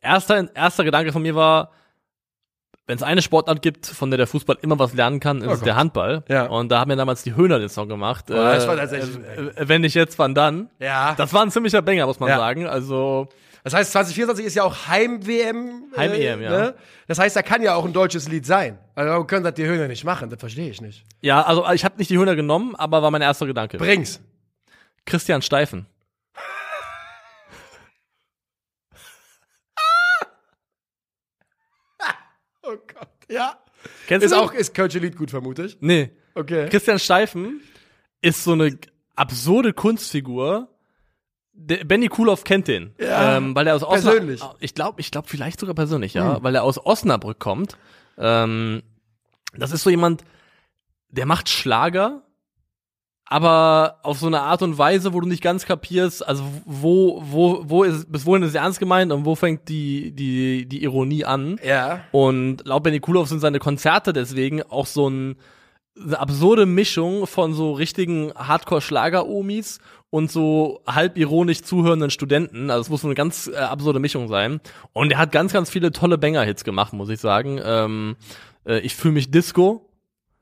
erster, 0.02 0.50
erster 0.56 0.84
Gedanke 0.84 1.12
von 1.12 1.22
mir 1.22 1.36
war, 1.36 1.72
wenn 2.86 2.98
es 2.98 3.04
eine 3.04 3.22
Sportart 3.22 3.62
gibt, 3.62 3.86
von 3.88 4.12
der 4.12 4.18
der 4.18 4.28
Fußball 4.28 4.58
immer 4.62 4.78
was 4.78 4.94
lernen 4.94 5.20
kann, 5.22 5.38
ist 5.42 5.48
Oh 5.48 5.52
es 5.52 5.60
Gott. 5.60 5.68
der 5.68 5.76
Handball. 5.78 6.24
Ja. 6.28 6.48
Und 6.48 6.70
da 6.70 6.80
haben 6.82 6.90
wir 6.90 6.96
damals 6.98 7.24
die 7.24 7.34
Höhner 7.36 7.60
den 7.60 7.70
Song 7.70 7.88
gemacht. 7.88 8.26
Oh, 8.30 8.34
das 8.34 8.68
war 8.68 8.76
tatsächlich 8.76 9.18
äh, 9.18 9.62
äh, 9.62 9.68
Wenn 9.70 9.82
nicht 9.82 9.94
jetzt, 9.96 10.20
wann 10.20 10.36
dann? 10.36 10.70
Ja. 10.80 11.16
Das 11.16 11.32
war 11.34 11.44
ein 11.44 11.52
ziemlicher 11.52 11.82
Banger, 11.82 12.06
muss 12.08 12.20
man 12.20 12.30
Ja. 12.30 12.38
sagen. 12.38 12.68
Also, 12.68 13.30
Das 13.64 13.74
heißt, 13.74 13.94
2024 13.94 14.46
ist 14.46 14.56
ja 14.56 14.64
auch 14.64 14.88
Heim-WM. 14.88 15.86
äh, 15.94 15.98
Heim-EM, 15.98 16.42
ja. 16.42 16.74
Das 17.08 17.20
heißt, 17.20 17.36
da 17.36 17.42
kann 17.42 17.62
ja 17.62 17.76
auch 17.76 17.86
ein 17.86 17.94
deutsches 17.94 18.28
Lied 18.28 18.46
sein. 18.46 18.78
Also 18.96 19.12
warum 19.12 19.28
können 19.28 19.46
das 19.46 19.54
die 19.54 19.66
Höhner 19.66 19.88
nicht 19.88 20.04
machen? 20.04 20.30
Das 20.30 20.40
verstehe 20.40 20.70
ich 20.70 20.82
nicht. 20.82 21.06
ja, 21.22 21.42
also 21.42 21.66
ich 21.72 21.86
habe 21.86 21.96
nicht 21.98 22.10
die 22.10 22.18
Höhner 22.18 22.36
genommen, 22.36 22.76
aber 22.76 23.02
war 23.02 23.12
mein 23.12 23.22
erster 23.22 23.46
Gedanke. 23.46 23.78
Bring's. 23.78 24.20
Christian 25.06 25.42
Steifen. 25.42 25.86
Oh 32.64 32.78
Gott. 32.88 33.10
Ja. 33.30 33.57
Kennst 34.07 34.26
Ist 34.26 34.32
du 34.32 34.38
den? 34.38 34.45
auch, 34.45 34.53
ist 34.53 34.74
Kölsche 34.74 34.99
Lied 34.99 35.17
gut, 35.17 35.30
vermute 35.30 35.65
ich. 35.65 35.78
Nee. 35.82 36.11
Okay. 36.36 36.69
Christian 36.69 36.99
Steifen 36.99 37.61
ist 38.21 38.43
so 38.43 38.53
eine 38.53 38.78
absurde 39.15 39.74
Kunstfigur. 39.74 40.69
Der 41.55 41.84
Benny 41.84 42.07
Kulow 42.07 42.36
kennt 42.43 42.67
den, 42.67 42.95
Ja, 42.99 43.38
ähm, 43.38 43.53
weil 43.55 43.67
er 43.67 43.76
aus 43.76 43.88
persönlich. 43.88 44.41
Osnabrück. 44.41 44.57
Ich 44.63 44.74
glaube, 44.74 45.01
ich 45.01 45.11
glaube 45.11 45.28
vielleicht 45.28 45.59
sogar 45.59 45.76
persönlich, 45.76 46.15
ja, 46.15 46.41
weil 46.41 46.55
er 46.55 46.63
aus 46.63 46.84
Osnabrück 46.84 47.38
kommt. 47.39 47.78
Ähm, 48.17 48.82
das 49.55 49.71
ist 49.71 49.84
so 49.84 49.91
jemand, 49.91 50.24
der 51.09 51.28
macht 51.28 51.49
Schlager, 51.49 52.24
aber 53.26 53.99
auf 54.03 54.19
so 54.19 54.28
eine 54.28 54.41
Art 54.41 54.61
und 54.61 54.78
Weise, 54.78 55.13
wo 55.13 55.21
du 55.21 55.28
nicht 55.28 55.41
ganz 55.41 55.65
kapierst, 55.65 56.28
also 56.28 56.43
wo, 56.65 57.21
wo, 57.26 57.63
wo 57.65 57.84
ist, 57.84 58.11
bis 58.11 58.26
wohin 58.26 58.43
ist 58.43 58.49
es 58.49 58.55
ernst 58.55 58.80
gemeint 58.80 59.11
und 59.11 59.26
wo 59.26 59.36
fängt 59.36 59.69
die, 59.69 60.11
die, 60.11 60.67
die 60.67 60.84
Ironie 60.84 61.26
an. 61.26 61.59
Ja. 61.63 62.01
Und 62.11 62.65
laut 62.65 62.84
Benny 62.84 62.99
Kulow 62.99 63.26
sind 63.26 63.39
seine 63.39 63.59
Konzerte 63.59 64.13
deswegen 64.13 64.61
auch 64.63 64.86
so 64.86 65.09
ein, 65.09 65.38
eine 65.99 66.19
absurde 66.19 66.65
Mischung 66.65 67.26
von 67.28 67.53
so 67.53 67.74
richtigen 67.74 68.34
Hardcore-Schlager-Omis 68.36 69.80
und 70.09 70.32
so 70.32 70.82
halb 70.86 71.17
ironisch 71.17 71.63
zuhörenden 71.63 72.11
Studenten. 72.11 72.69
Also 72.69 72.82
es 72.82 72.89
muss 72.89 73.01
so 73.01 73.07
eine 73.07 73.15
ganz 73.15 73.47
äh, 73.47 73.55
absurde 73.55 73.99
Mischung 73.99 74.28
sein. 74.28 74.59
Und 74.91 75.11
er 75.11 75.17
hat 75.17 75.32
ganz, 75.32 75.53
ganz 75.53 75.69
viele 75.69 75.91
tolle 75.91 76.17
Banger-Hits 76.17 76.63
gemacht, 76.63 76.93
muss 76.93 77.09
ich 77.09 77.19
sagen. 77.19 77.59
Ähm, 77.63 78.15
äh, 78.65 78.80
ich 78.80 78.95
fühle 78.95 79.15
mich 79.15 79.32
Disco. 79.32 79.89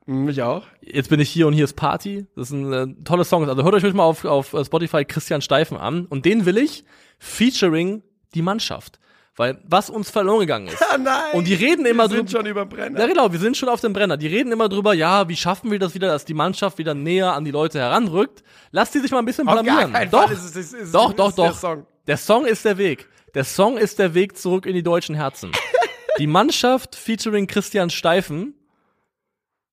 Mich 0.06 0.42
auch. 0.42 0.64
Jetzt 0.80 1.10
bin 1.10 1.20
ich 1.20 1.30
hier 1.30 1.46
und 1.46 1.52
hier 1.52 1.64
ist 1.64 1.74
Party. 1.74 2.26
Das 2.34 2.48
sind 2.48 2.72
äh, 2.72 2.86
tolle 3.04 3.24
Songs. 3.24 3.48
Also 3.48 3.62
hört 3.62 3.74
euch 3.74 3.94
mal 3.94 4.02
auf, 4.02 4.24
auf 4.24 4.52
äh, 4.52 4.64
Spotify 4.64 5.04
Christian 5.04 5.42
Steifen 5.42 5.76
an. 5.76 6.06
Und 6.06 6.24
den 6.24 6.44
will 6.44 6.58
ich 6.58 6.84
featuring 7.18 8.02
die 8.34 8.42
Mannschaft. 8.42 8.98
Weil 9.36 9.60
was 9.64 9.88
uns 9.88 10.10
verloren 10.10 10.40
gegangen 10.40 10.66
ist. 10.68 10.82
Ah, 10.92 10.98
nein. 10.98 11.32
Und 11.32 11.46
die 11.46 11.54
reden 11.54 11.86
immer 11.86 12.10
Wir 12.10 12.16
sind 12.16 12.28
drüber. 12.28 12.40
schon 12.40 12.46
über 12.46 12.66
Brenner. 12.66 13.00
Ja, 13.00 13.06
genau, 13.06 13.32
wir 13.32 13.38
sind 13.38 13.56
schon 13.56 13.70
auf 13.70 13.80
dem 13.80 13.94
Brenner. 13.94 14.18
Die 14.18 14.26
reden 14.26 14.52
immer 14.52 14.68
drüber, 14.68 14.92
ja, 14.92 15.26
wie 15.28 15.36
schaffen 15.36 15.70
wir 15.70 15.78
das 15.78 15.94
wieder, 15.94 16.08
dass 16.08 16.26
die 16.26 16.34
Mannschaft 16.34 16.76
wieder 16.76 16.92
näher 16.92 17.32
an 17.32 17.44
die 17.46 17.50
Leute 17.50 17.78
heranrückt. 17.78 18.42
Lass 18.72 18.90
die 18.90 18.98
sich 18.98 19.10
mal 19.10 19.20
ein 19.20 19.24
bisschen 19.24 19.46
blamieren. 19.46 19.94
doch, 20.10 20.30
ist 20.30 20.44
ist, 20.44 20.74
ist, 20.74 20.94
doch, 20.94 21.10
ist 21.10 21.18
doch, 21.18 21.32
der 21.32 21.48
doch. 21.48 21.58
Song. 21.58 21.86
Der 22.06 22.18
Song 22.18 22.44
ist 22.44 22.64
der 22.66 22.76
Weg. 22.76 23.08
Der 23.34 23.44
Song 23.44 23.78
ist 23.78 23.98
der 23.98 24.12
Weg 24.12 24.36
zurück 24.36 24.66
in 24.66 24.74
die 24.74 24.82
deutschen 24.82 25.14
Herzen. 25.14 25.52
die 26.18 26.26
Mannschaft 26.26 26.94
featuring 26.94 27.46
Christian 27.46 27.88
Steifen. 27.88 28.54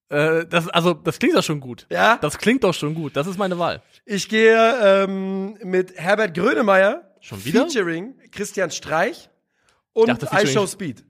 Äh, 0.09 0.45
das, 0.47 0.67
also, 0.69 0.93
das 0.93 1.19
klingt 1.19 1.35
doch 1.35 1.43
schon 1.43 1.59
gut. 1.59 1.85
Ja. 1.89 2.17
Das 2.17 2.37
klingt 2.37 2.63
doch 2.63 2.73
schon 2.73 2.95
gut. 2.95 3.15
Das 3.15 3.27
ist 3.27 3.37
meine 3.37 3.57
Wahl. 3.59 3.81
Ich 4.05 4.27
gehe 4.27 5.03
ähm, 5.03 5.57
mit 5.63 5.95
Herbert 5.97 6.33
Grönemeyer. 6.33 7.03
Schon 7.21 7.43
wieder? 7.45 7.67
Featuring 7.69 8.15
Christian 8.31 8.71
Streich 8.71 9.29
und 9.93 10.07
dachte, 10.09 10.27
I 10.33 10.47
Show 10.47 10.65
Speed. 10.65 11.03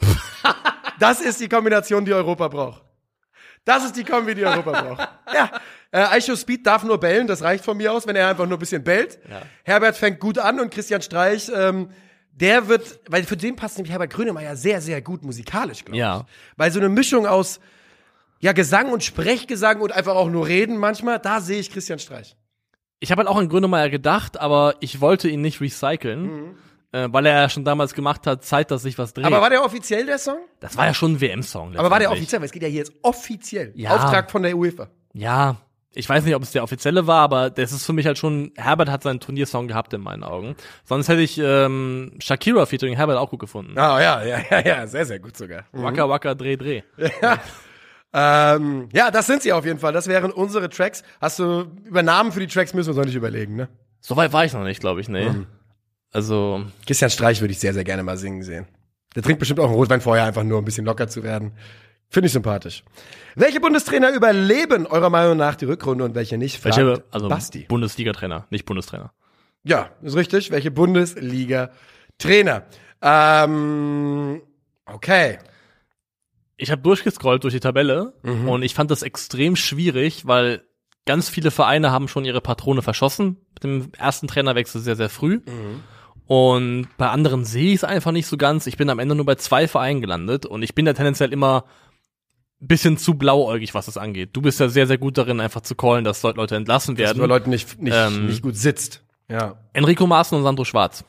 das 0.98 1.20
ist 1.20 1.40
die 1.40 1.48
Kombination, 1.48 2.04
die 2.04 2.12
Europa 2.12 2.48
braucht. 2.48 2.82
Das 3.64 3.84
ist 3.84 3.96
die 3.96 4.04
Kombi, 4.04 4.34
die 4.34 4.44
Europa 4.44 4.82
braucht. 4.82 5.08
Ja. 5.34 5.50
Äh, 5.90 6.18
I 6.18 6.22
Show 6.22 6.36
Speed 6.36 6.64
darf 6.66 6.84
nur 6.84 6.98
bellen, 7.00 7.26
das 7.26 7.42
reicht 7.42 7.64
von 7.64 7.76
mir 7.76 7.92
aus, 7.92 8.06
wenn 8.06 8.14
er 8.14 8.28
einfach 8.28 8.46
nur 8.46 8.58
ein 8.58 8.60
bisschen 8.60 8.84
bellt. 8.84 9.18
Ja. 9.28 9.42
Herbert 9.64 9.96
fängt 9.96 10.20
gut 10.20 10.38
an 10.38 10.60
und 10.60 10.70
Christian 10.72 11.02
Streich, 11.02 11.50
ähm, 11.54 11.90
der 12.30 12.68
wird, 12.68 13.00
weil 13.08 13.24
für 13.24 13.36
den 13.36 13.56
passt 13.56 13.76
nämlich 13.76 13.90
Herbert 13.90 14.10
Grönemeyer 14.12 14.54
sehr, 14.56 14.80
sehr 14.80 15.00
gut 15.02 15.24
musikalisch, 15.24 15.84
glaube 15.84 15.98
Ja. 15.98 16.26
ich. 16.28 16.58
Weil 16.58 16.70
so 16.70 16.78
eine 16.78 16.88
Mischung 16.88 17.26
aus 17.26 17.58
ja, 18.40 18.52
Gesang 18.52 18.92
und 18.92 19.02
Sprechgesang 19.02 19.80
und 19.80 19.92
einfach 19.92 20.14
auch 20.14 20.28
nur 20.28 20.46
reden 20.46 20.76
manchmal, 20.76 21.18
da 21.18 21.40
sehe 21.40 21.60
ich 21.60 21.70
Christian 21.70 21.98
Streich. 21.98 22.36
Ich 23.00 23.10
habe 23.10 23.20
halt 23.20 23.28
auch 23.28 23.36
an 23.36 23.48
Grönemeyer 23.48 23.90
gedacht, 23.90 24.40
aber 24.40 24.74
ich 24.80 25.00
wollte 25.00 25.28
ihn 25.28 25.42
nicht 25.42 25.60
recyceln, 25.60 26.56
äh, 26.92 27.08
weil 27.10 27.26
er 27.26 27.42
ja 27.42 27.48
schon 27.48 27.64
damals 27.64 27.94
gemacht 27.94 28.26
hat, 28.26 28.44
Zeit, 28.44 28.70
dass 28.70 28.82
sich 28.82 28.96
was 28.98 29.12
dreht. 29.12 29.26
Mhm. 29.26 29.32
Aber 29.32 29.42
war 29.42 29.50
der 29.50 29.64
offiziell 29.64 30.06
der 30.06 30.18
Song? 30.18 30.38
das 30.60 30.76
war 30.76 30.86
ja 30.86 30.94
schon 30.94 31.12
ein 31.12 31.20
WM-Song. 31.20 31.76
Aber 31.76 31.90
war 31.90 31.98
der 31.98 32.10
offiziell? 32.10 32.40
Weil 32.40 32.46
es 32.46 32.52
geht 32.52 32.62
ja 32.62 32.68
hier 32.68 32.78
jetzt 32.78 32.92
offiziell. 33.02 33.72
Ja. 33.74 33.96
Auftrag 33.96 34.30
von 34.30 34.42
der 34.42 34.56
UEFA. 34.56 34.88
Ja, 35.12 35.56
ich 35.96 36.06
weiß 36.06 36.24
nicht, 36.24 36.34
ob 36.34 36.42
es 36.42 36.52
der 36.52 36.62
offizielle 36.62 37.06
war, 37.06 37.22
aber 37.22 37.48
das 37.48 37.72
ist 37.72 37.86
für 37.86 37.94
mich 37.94 38.06
halt 38.06 38.18
schon, 38.18 38.52
Herbert 38.56 38.90
hat 38.90 39.02
seinen 39.02 39.18
Turniersong 39.18 39.66
gehabt 39.66 39.94
in 39.94 40.02
meinen 40.02 40.24
Augen. 40.24 40.54
Sonst 40.84 41.08
hätte 41.08 41.22
ich 41.22 41.38
ähm, 41.38 42.12
Shakira 42.18 42.66
featuring 42.66 42.94
Herbert 42.96 43.16
auch 43.16 43.30
gut 43.30 43.40
gefunden. 43.40 43.78
Ah, 43.78 44.00
ja, 44.00 44.22
ja, 44.22 44.40
ja, 44.50 44.60
ja, 44.60 44.86
sehr, 44.86 45.06
sehr 45.06 45.18
gut 45.18 45.38
sogar. 45.38 45.64
Waka 45.72 46.06
Waka 46.06 46.34
Dreh 46.34 46.56
Dreh. 46.56 46.82
Ähm, 48.18 48.88
ja, 48.94 49.10
das 49.10 49.26
sind 49.26 49.42
sie 49.42 49.52
auf 49.52 49.66
jeden 49.66 49.78
Fall. 49.78 49.92
Das 49.92 50.08
wären 50.08 50.30
unsere 50.32 50.70
Tracks. 50.70 51.02
Hast 51.20 51.38
du, 51.38 51.66
über 51.84 52.02
Namen 52.02 52.32
für 52.32 52.40
die 52.40 52.46
Tracks 52.46 52.72
müssen 52.72 52.86
wir 52.86 52.92
uns 52.92 52.98
noch 52.98 53.04
nicht 53.04 53.14
überlegen, 53.14 53.56
ne? 53.56 53.68
So 54.00 54.16
weit 54.16 54.32
war 54.32 54.46
ich 54.46 54.54
noch 54.54 54.64
nicht, 54.64 54.80
glaube 54.80 55.02
ich, 55.02 55.08
nee. 55.10 55.30
Also, 56.12 56.64
Christian 56.86 57.10
Streich 57.10 57.42
würde 57.42 57.52
ich 57.52 57.58
sehr, 57.58 57.74
sehr 57.74 57.84
gerne 57.84 58.02
mal 58.02 58.16
singen 58.16 58.42
sehen. 58.42 58.66
Der 59.14 59.22
trinkt 59.22 59.38
bestimmt 59.38 59.60
auch 59.60 59.66
einen 59.66 59.74
Rotwein 59.74 60.00
vorher, 60.00 60.24
einfach 60.24 60.44
nur 60.44 60.56
um 60.56 60.62
ein 60.62 60.64
bisschen 60.64 60.86
locker 60.86 61.08
zu 61.08 61.22
werden. 61.22 61.52
Finde 62.08 62.28
ich 62.28 62.32
sympathisch. 62.32 62.84
Welche 63.34 63.60
Bundestrainer 63.60 64.10
überleben 64.10 64.86
eurer 64.86 65.10
Meinung 65.10 65.36
nach 65.36 65.56
die 65.56 65.66
Rückrunde 65.66 66.04
und 66.04 66.14
welche 66.14 66.38
nicht? 66.38 66.58
Fragt 66.58 66.78
welche, 66.78 67.04
also 67.10 67.28
Basti. 67.28 67.66
Bundesliga-Trainer, 67.68 68.46
nicht 68.48 68.64
Bundestrainer. 68.64 69.12
Ja, 69.62 69.90
ist 70.00 70.16
richtig. 70.16 70.50
Welche 70.50 70.70
Bundesliga-Trainer? 70.70 72.62
Ähm, 73.02 74.40
okay. 74.86 75.38
Ich 76.56 76.70
habe 76.70 76.80
durchgescrollt 76.82 77.44
durch 77.44 77.52
die 77.54 77.60
Tabelle 77.60 78.14
und 78.22 78.62
ich 78.62 78.74
fand 78.74 78.90
das 78.90 79.02
extrem 79.02 79.56
schwierig, 79.56 80.26
weil 80.26 80.62
ganz 81.04 81.28
viele 81.28 81.50
Vereine 81.50 81.90
haben 81.92 82.08
schon 82.08 82.24
ihre 82.24 82.40
Patrone 82.40 82.82
verschossen 82.82 83.36
mit 83.54 83.64
dem 83.64 83.92
ersten 83.98 84.26
Trainerwechsel 84.26 84.80
sehr, 84.80 84.96
sehr 84.96 85.08
früh. 85.10 85.40
Und 86.26 86.88
bei 86.96 87.08
anderen 87.08 87.44
sehe 87.44 87.68
ich 87.68 87.76
es 87.76 87.84
einfach 87.84 88.10
nicht 88.10 88.26
so 88.26 88.36
ganz. 88.36 88.66
Ich 88.66 88.76
bin 88.76 88.90
am 88.90 88.98
Ende 88.98 89.14
nur 89.14 89.26
bei 89.26 89.36
zwei 89.36 89.68
Vereinen 89.68 90.00
gelandet 90.00 90.44
und 90.46 90.62
ich 90.62 90.74
bin 90.74 90.84
da 90.86 90.92
tendenziell 90.92 91.32
immer 91.32 91.64
ein 92.60 92.68
bisschen 92.68 92.96
zu 92.96 93.14
blauäugig, 93.14 93.74
was 93.74 93.86
das 93.86 93.98
angeht. 93.98 94.30
Du 94.32 94.40
bist 94.42 94.58
ja 94.58 94.68
sehr, 94.68 94.86
sehr 94.86 94.98
gut 94.98 95.18
darin, 95.18 95.40
einfach 95.40 95.60
zu 95.60 95.74
callen, 95.74 96.04
dass 96.04 96.22
dort 96.22 96.36
Leute 96.38 96.56
entlassen 96.56 96.96
Dass 96.96 97.04
werden. 97.08 97.18
bei 97.20 97.26
Leuten 97.26 97.50
nicht, 97.50 97.80
nicht, 97.80 97.94
Ähm, 97.94 98.26
nicht 98.26 98.42
gut 98.42 98.56
sitzt. 98.56 99.04
Ja. 99.28 99.60
Enrico 99.74 100.06
Maaßen 100.06 100.36
und 100.36 100.42
Sandro 100.42 100.64
Schwarz. 100.64 101.04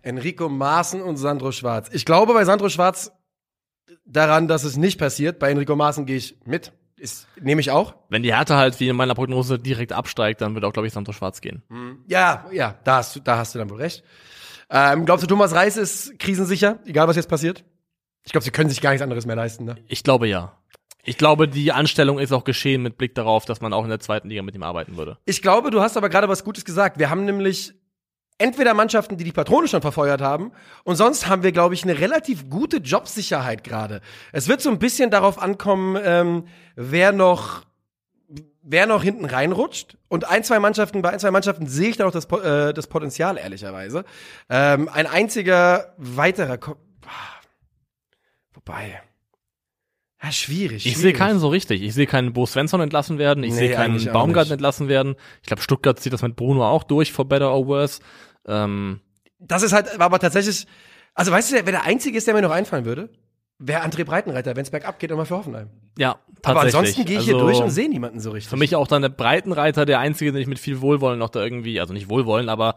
Enrico 0.00 0.48
Maaßen 0.48 1.02
und 1.02 1.16
Sandro 1.18 1.52
Schwarz. 1.52 1.90
Ich 1.92 2.04
glaube 2.04 2.32
bei 2.32 2.44
Sandro 2.44 2.68
Schwarz 2.70 3.12
daran, 4.04 4.48
dass 4.48 4.64
es 4.64 4.76
nicht 4.76 4.98
passiert. 4.98 5.38
Bei 5.38 5.50
Enrico 5.50 5.76
Maaßen 5.76 6.06
gehe 6.06 6.16
ich 6.16 6.36
mit. 6.44 6.72
Ist, 6.96 7.26
nehme 7.40 7.60
ich 7.60 7.70
auch. 7.70 7.94
Wenn 8.10 8.22
die 8.22 8.32
Härte 8.32 8.56
halt 8.56 8.78
wie 8.78 8.88
in 8.88 8.94
meiner 8.94 9.14
Prognose 9.14 9.58
direkt 9.58 9.92
absteigt, 9.92 10.40
dann 10.40 10.54
wird 10.54 10.64
auch, 10.64 10.72
glaube 10.72 10.86
ich, 10.86 10.92
Sandro 10.92 11.12
Schwarz 11.12 11.40
gehen. 11.40 11.62
Ja, 12.06 12.46
ja, 12.52 12.76
da 12.84 12.98
hast 12.98 13.16
du, 13.16 13.20
da 13.20 13.38
hast 13.38 13.54
du 13.54 13.58
dann 13.58 13.70
wohl 13.70 13.78
recht. 13.78 14.04
Ähm, 14.70 15.04
glaubst 15.04 15.24
du, 15.24 15.26
Thomas 15.26 15.52
Reis 15.52 15.76
ist 15.76 16.18
krisensicher, 16.18 16.78
egal 16.86 17.08
was 17.08 17.16
jetzt 17.16 17.28
passiert? 17.28 17.64
Ich 18.24 18.32
glaube, 18.32 18.44
sie 18.44 18.52
können 18.52 18.70
sich 18.70 18.80
gar 18.80 18.90
nichts 18.90 19.02
anderes 19.02 19.26
mehr 19.26 19.34
leisten, 19.36 19.64
ne? 19.64 19.76
Ich 19.88 20.04
glaube 20.04 20.28
ja. 20.28 20.56
Ich 21.04 21.18
glaube, 21.18 21.48
die 21.48 21.72
Anstellung 21.72 22.20
ist 22.20 22.30
auch 22.30 22.44
geschehen 22.44 22.82
mit 22.82 22.96
Blick 22.96 23.16
darauf, 23.16 23.44
dass 23.44 23.60
man 23.60 23.72
auch 23.72 23.82
in 23.82 23.90
der 23.90 23.98
zweiten 23.98 24.28
Liga 24.28 24.42
mit 24.42 24.54
ihm 24.54 24.62
arbeiten 24.62 24.96
würde. 24.96 25.18
Ich 25.24 25.42
glaube, 25.42 25.72
du 25.72 25.80
hast 25.80 25.96
aber 25.96 26.08
gerade 26.08 26.28
was 26.28 26.44
Gutes 26.44 26.64
gesagt. 26.64 27.00
Wir 27.00 27.10
haben 27.10 27.24
nämlich 27.24 27.74
entweder 28.38 28.74
Mannschaften, 28.74 29.16
die 29.16 29.24
die 29.24 29.32
Patrone 29.32 29.68
schon 29.68 29.82
verfeuert 29.82 30.20
haben, 30.20 30.52
und 30.84 30.96
sonst 30.96 31.28
haben 31.28 31.42
wir, 31.42 31.52
glaube 31.52 31.74
ich, 31.74 31.84
eine 31.84 31.98
relativ 31.98 32.48
gute 32.48 32.78
Jobsicherheit 32.78 33.64
gerade. 33.64 34.00
Es 34.32 34.48
wird 34.48 34.60
so 34.60 34.70
ein 34.70 34.78
bisschen 34.78 35.10
darauf 35.10 35.40
ankommen, 35.40 35.98
ähm, 36.02 36.44
wer 36.76 37.12
noch 37.12 37.62
wer 38.62 38.86
noch 38.86 39.02
hinten 39.02 39.24
reinrutscht. 39.24 39.98
Und 40.08 40.28
ein, 40.28 40.44
zwei 40.44 40.60
Mannschaften, 40.60 41.02
bei 41.02 41.10
ein, 41.10 41.18
zwei 41.18 41.32
Mannschaften 41.32 41.66
sehe 41.66 41.90
ich 41.90 41.96
da 41.96 42.04
noch 42.04 42.12
das, 42.12 42.26
äh, 42.26 42.72
das 42.72 42.86
Potenzial, 42.86 43.36
ehrlicherweise. 43.36 44.04
Ähm, 44.48 44.88
ein 44.88 45.06
einziger 45.06 45.94
weiterer 45.96 46.58
Ko 46.58 46.76
Ah. 47.04 47.40
Wobei. 48.54 49.02
Ja, 50.22 50.30
schwierig. 50.30 50.86
Ich 50.86 50.96
sehe 50.98 51.12
keinen 51.12 51.38
so 51.40 51.48
richtig. 51.48 51.82
Ich 51.82 51.94
sehe 51.94 52.06
keinen 52.06 52.32
Bo 52.32 52.46
Svensson 52.46 52.80
entlassen 52.80 53.18
werden. 53.18 53.42
Ich 53.42 53.50
Nee, 53.52 53.58
sehe 53.58 53.70
keinen 53.72 54.04
Baumgart 54.12 54.50
entlassen 54.50 54.88
werden. 54.88 55.16
Ich 55.42 55.46
glaube, 55.48 55.62
Stuttgart 55.62 55.98
zieht 55.98 56.12
das 56.12 56.22
mit 56.22 56.36
Bruno 56.36 56.64
auch 56.68 56.84
durch, 56.84 57.12
for 57.12 57.24
better 57.24 57.52
or 57.52 57.66
worse. 57.66 58.00
Ähm, 58.46 59.00
Das 59.40 59.62
ist 59.62 59.72
halt, 59.72 60.00
aber 60.00 60.18
tatsächlich, 60.20 60.66
also 61.14 61.32
weißt 61.32 61.50
du, 61.52 61.54
wer 61.56 61.62
der 61.64 61.84
Einzige 61.84 62.16
ist, 62.18 62.26
der 62.26 62.34
mir 62.34 62.42
noch 62.42 62.52
einfallen 62.52 62.84
würde? 62.84 63.10
Wäre 63.58 63.84
André 63.84 64.04
Breitenreiter, 64.04 64.56
wenn 64.56 64.62
es 64.62 64.70
bergab 64.70 64.98
geht, 64.98 65.10
immer 65.10 65.26
für 65.26 65.36
Hoffenheim. 65.36 65.70
ja, 65.98 66.12
tatsächlich. 66.42 66.44
Aber 66.44 66.60
ansonsten 66.62 67.04
gehe 67.04 67.18
ich 67.18 67.24
hier 67.24 67.34
Also, 67.34 67.46
durch 67.46 67.60
und 67.60 67.70
sehe 67.70 67.88
niemanden 67.88 68.18
so 68.20 68.30
richtig. 68.30 68.48
Für 68.50 68.56
mich 68.56 68.74
auch 68.76 68.88
dann 68.88 69.02
der 69.02 69.08
Breitenreiter, 69.08 69.86
der 69.86 69.98
Einzige, 70.00 70.32
den 70.32 70.40
ich 70.40 70.48
mit 70.48 70.58
viel 70.58 70.80
Wohlwollen 70.80 71.18
noch 71.18 71.28
da 71.30 71.42
irgendwie, 71.42 71.78
also 71.80 71.92
nicht 71.92 72.08
Wohlwollen, 72.08 72.48
aber 72.48 72.76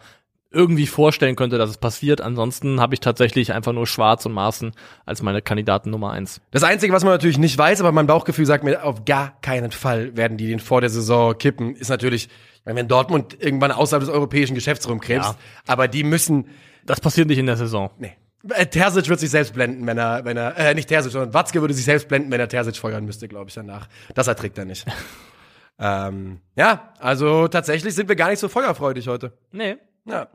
irgendwie 0.55 0.87
vorstellen 0.87 1.35
könnte, 1.35 1.57
dass 1.57 1.69
es 1.69 1.77
passiert. 1.77 2.21
Ansonsten 2.21 2.79
habe 2.79 2.93
ich 2.95 3.01
tatsächlich 3.01 3.53
einfach 3.53 3.73
nur 3.73 3.85
Schwarz 3.85 4.25
und 4.25 4.31
Maaßen 4.33 4.71
als 5.05 5.21
meine 5.21 5.41
Kandidaten 5.41 5.89
Nummer 5.91 6.11
eins. 6.11 6.41
Das 6.51 6.63
Einzige, 6.63 6.93
was 6.93 7.03
man 7.03 7.13
natürlich 7.13 7.37
nicht 7.37 7.57
weiß, 7.57 7.81
aber 7.81 7.91
mein 7.91 8.07
Bauchgefühl 8.07 8.45
sagt 8.45 8.63
mir, 8.63 8.83
auf 8.83 9.05
gar 9.05 9.39
keinen 9.41 9.71
Fall 9.71 10.15
werden 10.17 10.37
die 10.37 10.47
den 10.47 10.59
vor 10.59 10.81
der 10.81 10.89
Saison 10.89 11.37
kippen, 11.37 11.75
ist 11.75 11.89
natürlich, 11.89 12.29
wenn 12.63 12.87
Dortmund 12.87 13.37
irgendwann 13.39 13.71
außerhalb 13.71 14.01
des 14.03 14.09
europäischen 14.13 14.55
Geschäftsraums 14.55 15.01
krebst, 15.03 15.29
Ja. 15.29 15.35
aber 15.67 15.87
die 15.87 16.03
müssen, 16.03 16.47
Das 16.85 16.99
passiert 17.01 17.27
nicht 17.27 17.37
in 17.37 17.45
der 17.45 17.57
Saison. 17.57 17.91
nee. 17.99 18.13
Äh, 18.53 18.67
Terzic 18.67 19.09
wird 19.09 19.19
sich 19.19 19.31
selbst 19.31 19.53
blenden, 19.55 19.87
wenn 19.87 19.97
er, 19.97 20.23
wenn 20.23 20.37
er, 20.37 20.55
äh, 20.55 20.75
nicht 20.75 20.87
Terzic, 20.87 21.11
sondern 21.11 21.33
Watzke 21.33 21.61
würde 21.61 21.73
sich 21.73 21.83
selbst 21.85 22.07
blenden, 22.07 22.29
wenn 22.31 22.39
er 22.39 22.47
Terzic 22.47 22.77
feuern 22.77 23.03
müsste, 23.03 23.27
glaube 23.27 23.49
ich, 23.49 23.55
danach. 23.55 23.87
Das 24.13 24.27
erträgt 24.27 24.57
er 24.59 24.65
nicht. 24.65 24.85
ähm, 25.79 26.39
ja, 26.55 26.93
also 26.99 27.47
tatsächlich 27.47 27.95
sind 27.95 28.07
wir 28.07 28.15
gar 28.15 28.29
nicht 28.29 28.39
so 28.39 28.47
feuerfreudig 28.47 29.07
heute. 29.07 29.33
Nee. 29.51 29.77
Ja. 30.05 30.29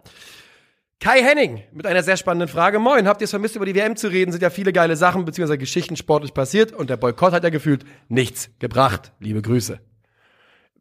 Kai 1.00 1.22
Henning 1.22 1.62
mit 1.72 1.86
einer 1.86 2.02
sehr 2.02 2.18
spannenden 2.18 2.48
Frage. 2.48 2.78
Moin, 2.78 3.08
habt 3.08 3.22
ihr 3.22 3.24
es 3.24 3.30
vermisst, 3.30 3.56
über 3.56 3.64
die 3.64 3.74
WM 3.74 3.96
zu 3.96 4.08
reden? 4.08 4.32
Sind 4.32 4.42
ja 4.42 4.50
viele 4.50 4.72
geile 4.72 4.96
Sachen 4.96 5.24
bzw. 5.24 5.56
Geschichten 5.56 5.96
sportlich 5.96 6.34
passiert 6.34 6.72
und 6.72 6.90
der 6.90 6.98
Boykott 6.98 7.32
hat 7.32 7.42
ja 7.42 7.50
gefühlt 7.50 7.84
nichts 8.08 8.50
gebracht. 8.58 9.12
Liebe 9.18 9.40
Grüße. 9.40 9.80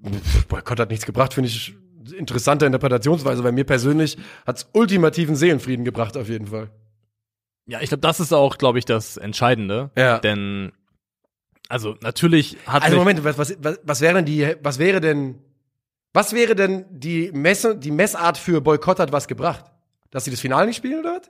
Pff, 0.06 0.46
Boykott 0.48 0.80
hat 0.80 0.90
nichts 0.90 1.06
gebracht, 1.06 1.34
finde 1.34 1.50
ich 1.50 1.74
interessante 2.14 2.66
Interpretationsweise. 2.66 3.44
Bei 3.44 3.52
mir 3.52 3.64
persönlich 3.64 4.18
hat's 4.46 4.70
ultimativen 4.74 5.36
Seelenfrieden 5.36 5.86
gebracht, 5.86 6.18
auf 6.18 6.28
jeden 6.28 6.48
Fall. 6.48 6.70
Ja, 7.66 7.82
ich 7.82 7.90
glaube, 7.90 8.02
das 8.02 8.20
ist 8.20 8.34
auch, 8.34 8.58
glaube 8.58 8.80
ich, 8.80 8.86
das 8.86 9.18
Entscheidende. 9.18 9.92
Ja. 9.96 10.20
Denn, 10.20 10.72
also 11.68 11.96
natürlich 12.02 12.58
hat 12.66 12.84
Also 12.84 12.98
Moment, 12.98 13.24
was, 13.24 13.38
was, 13.38 13.80
was 13.84 14.02
wäre 14.02 14.16
denn 14.16 14.26
die, 14.26 14.56
was 14.64 14.80
wäre 14.80 15.02
denn, 15.02 15.40
was 16.14 16.34
wäre 16.34 16.56
denn 16.56 16.86
die 16.90 17.32
Messe, 17.34 17.76
die 17.76 17.92
Messart 17.92 18.38
für 18.38 18.62
Boykott 18.62 19.00
hat 19.00 19.12
was 19.12 19.28
gebracht? 19.28 19.66
Dass 20.12 20.26
sie 20.26 20.32
das 20.32 20.40
Finale 20.40 20.68
nicht 20.68 20.78
spielen 20.78 21.00
oder 21.02 21.16
was? 21.18 21.30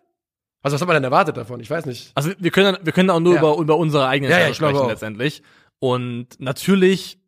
Also 0.62 0.76
was 0.76 0.82
hat 0.82 0.88
man 0.88 0.96
denn 0.96 1.04
erwartet 1.06 1.38
davon? 1.38 1.60
Ich 1.60 1.70
weiß 1.70 1.86
nicht. 1.86 2.12
also 2.16 2.32
wir 2.38 2.52
können, 2.52 2.78
wir 2.82 2.92
können 2.94 3.10
auch 3.10 3.20
nur 3.20 3.34
Ja. 3.36 3.40
über, 3.40 3.58
über 3.58 3.78
unsere 3.78 4.08
eigenen 4.08 4.32
Ja, 4.32 4.40
ja, 4.40 4.54
sprechen 4.54 4.88
letztendlich. 4.88 5.42
Und 5.80 6.28
natürlich 6.40 7.20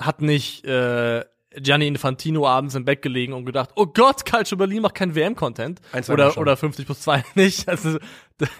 hat 0.00 0.20
nicht 0.20 0.64
äh, 0.66 1.24
Gianni 1.54 1.86
Infantino 1.86 2.46
abends 2.46 2.74
im 2.74 2.84
Bett 2.84 3.00
gelegen 3.00 3.32
und 3.32 3.46
gedacht, 3.46 3.70
oh 3.76 3.86
Gott, 3.86 4.26
Calcio 4.26 4.58
Berlin 4.58 4.82
macht 4.82 4.94
kein 4.94 5.14
WM-Content. 5.14 5.80
Oder, 6.10 6.36
oder 6.36 6.56
50 6.56 6.84
plus 6.84 7.00
2 7.00 7.24
nicht. 7.34 7.66
Also, 7.66 7.98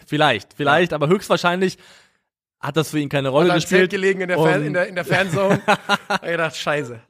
vielleicht, 0.07 0.55
vielleicht, 0.55 0.95
aber 0.95 1.09
höchstwahrscheinlich 1.09 1.77
hat 2.61 2.77
das 2.77 2.91
für 2.91 2.99
ihn 2.99 3.09
keine 3.09 3.29
Rolle 3.29 3.49
Hat 3.49 3.57
am 3.57 3.61
Zelt 3.61 3.91
gespielt. 3.91 3.91
gelegen 3.91 4.21
in 4.23 4.29
der, 4.29 4.39
Fan, 4.39 4.65
in 4.65 4.73
der, 4.73 4.89
in 4.89 4.95
der 4.95 5.05
Fanzone. 5.05 5.61
Hab 6.09 6.23
gedacht, 6.23 6.57
scheiße. 6.57 7.01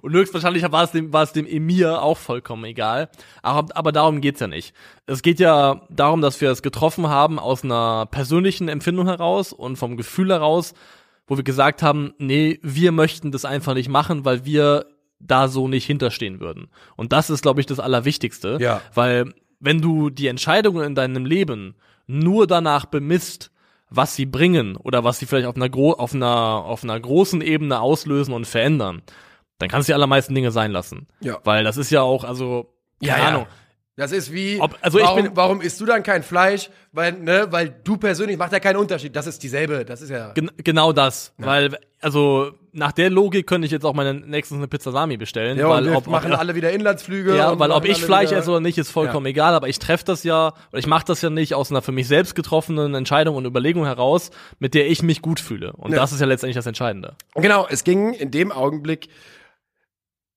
Und 0.00 0.12
höchstwahrscheinlich 0.12 0.62
war 0.70 0.84
es 0.84 0.92
dem, 0.92 1.12
war 1.12 1.22
es 1.22 1.32
dem 1.32 1.46
Emir 1.46 2.02
auch 2.02 2.18
vollkommen 2.18 2.64
egal. 2.64 3.08
Aber, 3.42 3.76
aber 3.76 3.92
darum 3.92 4.20
geht's 4.20 4.40
ja 4.40 4.46
nicht. 4.46 4.74
Es 5.06 5.22
geht 5.22 5.38
ja 5.38 5.82
darum, 5.90 6.20
dass 6.20 6.40
wir 6.40 6.50
es 6.50 6.62
getroffen 6.62 7.08
haben 7.08 7.38
aus 7.38 7.62
einer 7.64 8.06
persönlichen 8.06 8.68
Empfindung 8.68 9.06
heraus 9.06 9.52
und 9.52 9.76
vom 9.76 9.96
Gefühl 9.96 10.30
heraus, 10.30 10.74
wo 11.26 11.36
wir 11.36 11.44
gesagt 11.44 11.82
haben, 11.82 12.14
nee, 12.18 12.58
wir 12.62 12.92
möchten 12.92 13.30
das 13.30 13.44
einfach 13.44 13.74
nicht 13.74 13.88
machen, 13.88 14.24
weil 14.24 14.44
wir 14.44 14.86
da 15.20 15.46
so 15.46 15.68
nicht 15.68 15.86
hinterstehen 15.86 16.40
würden. 16.40 16.68
Und 16.96 17.12
das 17.12 17.30
ist, 17.30 17.42
glaube 17.42 17.60
ich, 17.60 17.66
das 17.66 17.78
Allerwichtigste. 17.78 18.58
Ja. 18.60 18.80
Weil 18.94 19.32
wenn 19.60 19.80
du 19.80 20.10
die 20.10 20.26
Entscheidungen 20.26 20.84
in 20.84 20.94
deinem 20.96 21.24
Leben 21.24 21.76
nur 22.08 22.48
danach 22.48 22.86
bemisst, 22.86 23.51
was 23.94 24.14
sie 24.16 24.26
bringen 24.26 24.76
oder 24.76 25.04
was 25.04 25.18
sie 25.18 25.26
vielleicht 25.26 25.46
auf 25.46 25.56
einer, 25.56 25.68
gro 25.68 25.92
auf 25.92 26.14
einer, 26.14 26.28
auf 26.64 26.82
einer 26.84 26.98
großen 26.98 27.40
Ebene 27.40 27.80
auslösen 27.80 28.34
und 28.34 28.46
verändern, 28.46 29.02
dann 29.58 29.68
kannst 29.68 29.88
du 29.88 29.90
die 29.92 29.94
allermeisten 29.94 30.34
Dinge 30.34 30.50
sein 30.50 30.72
lassen. 30.72 31.06
Ja. 31.20 31.38
Weil 31.44 31.64
das 31.64 31.76
ist 31.76 31.90
ja 31.90 32.02
auch, 32.02 32.24
also, 32.24 32.72
keine 33.04 33.22
Ahnung. 33.22 33.46
Das 33.94 34.10
ist 34.10 34.32
wie, 34.32 34.58
Ob- 34.60 34.78
also 34.80 34.98
ich 34.98 35.04
warum, 35.04 35.22
bin- 35.22 35.36
warum 35.36 35.60
isst 35.60 35.78
du 35.80 35.84
dann 35.84 36.02
kein 36.02 36.22
Fleisch? 36.22 36.70
Weil, 36.92 37.12
ne, 37.12 37.48
weil 37.50 37.68
du 37.84 37.98
persönlich 37.98 38.38
macht 38.38 38.52
ja 38.52 38.58
keinen 38.58 38.76
Unterschied. 38.76 39.14
Das 39.14 39.26
ist 39.26 39.42
dieselbe, 39.42 39.84
das 39.84 40.00
ist 40.00 40.08
ja. 40.10 40.32
Gen 40.32 40.50
genau 40.56 40.92
das. 40.92 41.34
Weil, 41.36 41.78
also, 42.00 42.52
nach 42.74 42.92
der 42.92 43.10
Logik 43.10 43.46
könnte 43.46 43.66
ich 43.66 43.72
jetzt 43.72 43.84
auch 43.84 43.92
meine 43.92 44.14
nächstens 44.14 44.56
eine 44.56 44.66
Pizza 44.66 44.92
Sami 44.92 45.18
bestellen. 45.18 45.58
Ja, 45.58 45.68
weil 45.68 45.84
wir 45.84 45.96
ob, 45.96 46.06
machen 46.06 46.32
ob, 46.32 46.38
alle 46.38 46.54
wieder 46.54 46.72
Inlandsflüge. 46.72 47.36
Ja, 47.36 47.58
weil 47.58 47.70
ob 47.70 47.84
ich 47.84 48.02
Fleisch 48.02 48.32
esse 48.32 48.50
oder 48.50 48.60
nicht, 48.60 48.78
ist 48.78 48.90
vollkommen 48.90 49.26
egal, 49.26 49.54
aber 49.54 49.68
ich 49.68 49.78
treffe 49.78 50.04
das 50.04 50.24
ja, 50.24 50.54
oder 50.70 50.78
ich 50.78 50.86
mache 50.86 51.04
das 51.04 51.20
ja 51.20 51.28
nicht 51.28 51.54
aus 51.54 51.70
einer 51.70 51.82
für 51.82 51.92
mich 51.92 52.08
selbst 52.08 52.34
getroffenen 52.34 52.94
Entscheidung 52.94 53.36
und 53.36 53.44
Überlegung 53.44 53.84
heraus, 53.84 54.30
mit 54.58 54.72
der 54.72 54.88
ich 54.88 55.02
mich 55.02 55.20
gut 55.20 55.38
fühle. 55.38 55.72
Und 55.74 55.92
Ja. 55.92 55.98
das 55.98 56.12
ist 56.12 56.20
ja 56.20 56.26
letztendlich 56.26 56.56
das 56.56 56.66
Entscheidende. 56.66 57.14
Genau, 57.34 57.66
es 57.68 57.84
ging 57.84 58.14
in 58.14 58.30
dem 58.30 58.50
Augenblick, 58.50 59.08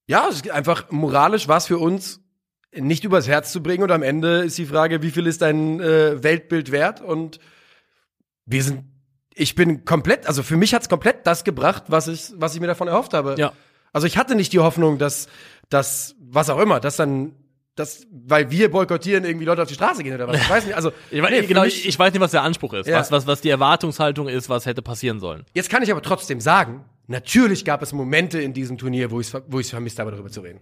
ja, 0.07 0.27
es 0.29 0.35
ist 0.35 0.51
einfach 0.51 0.91
moralisch 0.91 1.47
was 1.47 1.67
für 1.67 1.77
uns 1.77 2.21
nicht 2.73 3.05
übers 3.05 3.29
Herz 3.29 3.53
zu 3.53 3.63
bringen 3.63 3.83
und 3.83 3.91
am 3.91 4.03
Ende 4.03 4.39
ist 4.39 4.57
die 4.57 4.65
Frage, 4.65 5.01
wie 5.01 5.11
viel 5.11 5.27
ist 5.27 5.41
dein 5.41 5.79
äh, 5.79 6.21
Weltbild 6.21 6.73
wert 6.73 6.99
und 6.99 7.39
wir 8.45 8.61
sind, 8.61 8.83
ich 9.35 9.53
bin 9.55 9.85
komplett, 9.85 10.27
also 10.27 10.41
für 10.43 10.55
mich 10.57 10.73
hat's 10.73 10.89
komplett 10.89 11.27
das 11.27 11.43
gebracht, 11.43 11.83
was 11.87 12.07
ich, 12.07 12.31
was 12.37 12.55
ich 12.55 12.61
mir 12.61 12.67
davon 12.67 12.87
erhofft 12.87 13.13
habe. 13.13 13.35
Ja. 13.37 13.51
Also 13.93 14.07
ich 14.07 14.17
hatte 14.17 14.35
nicht 14.35 14.51
die 14.53 14.59
Hoffnung, 14.59 14.97
dass, 14.97 15.27
dass 15.69 16.15
was 16.19 16.49
auch 16.49 16.59
immer, 16.59 16.79
dass 16.79 16.95
dann 16.95 17.33
das, 17.75 18.07
weil 18.11 18.49
wir 18.51 18.71
boykottieren, 18.71 19.25
irgendwie 19.25 19.45
Leute 19.45 19.61
auf 19.61 19.67
die 19.67 19.73
Straße 19.73 20.01
gehen 20.03 20.15
oder 20.15 20.27
was. 20.29 20.37
Ich 20.37 20.49
weiß 20.49 20.65
nicht, 20.65 20.75
also 20.75 20.91
Ich, 21.11 21.21
weiß, 21.21 21.29
nee, 21.29 21.41
genau, 21.45 21.63
mich- 21.63 21.85
ich, 21.85 21.99
weiß 21.99 22.13
nicht, 22.13 22.21
was 22.21 22.31
der 22.31 22.41
Anspruch 22.43 22.73
ist, 22.73 22.87
Ja. 22.87 22.99
was, 22.99 23.11
was, 23.11 23.27
was 23.27 23.41
die 23.41 23.49
Erwartungshaltung 23.49 24.29
ist, 24.29 24.47
was 24.47 24.65
hätte 24.65 24.81
passieren 24.81 25.19
sollen. 25.19 25.43
Jetzt 25.53 25.69
kann 25.69 25.83
ich 25.83 25.91
aber 25.91 26.01
trotzdem 26.01 26.39
sagen, 26.39 26.85
natürlich 27.07 27.65
gab 27.65 27.81
es 27.81 27.91
Momente 27.91 28.39
in 28.41 28.53
diesem 28.53 28.77
Turnier, 28.77 29.11
wo 29.11 29.19
ich 29.19 29.33
es 29.33 29.41
wo 29.47 29.59
ich's 29.59 29.71
vermisst 29.71 29.99
habe, 29.99 30.11
darüber 30.11 30.29
zu 30.29 30.39
reden. 30.41 30.61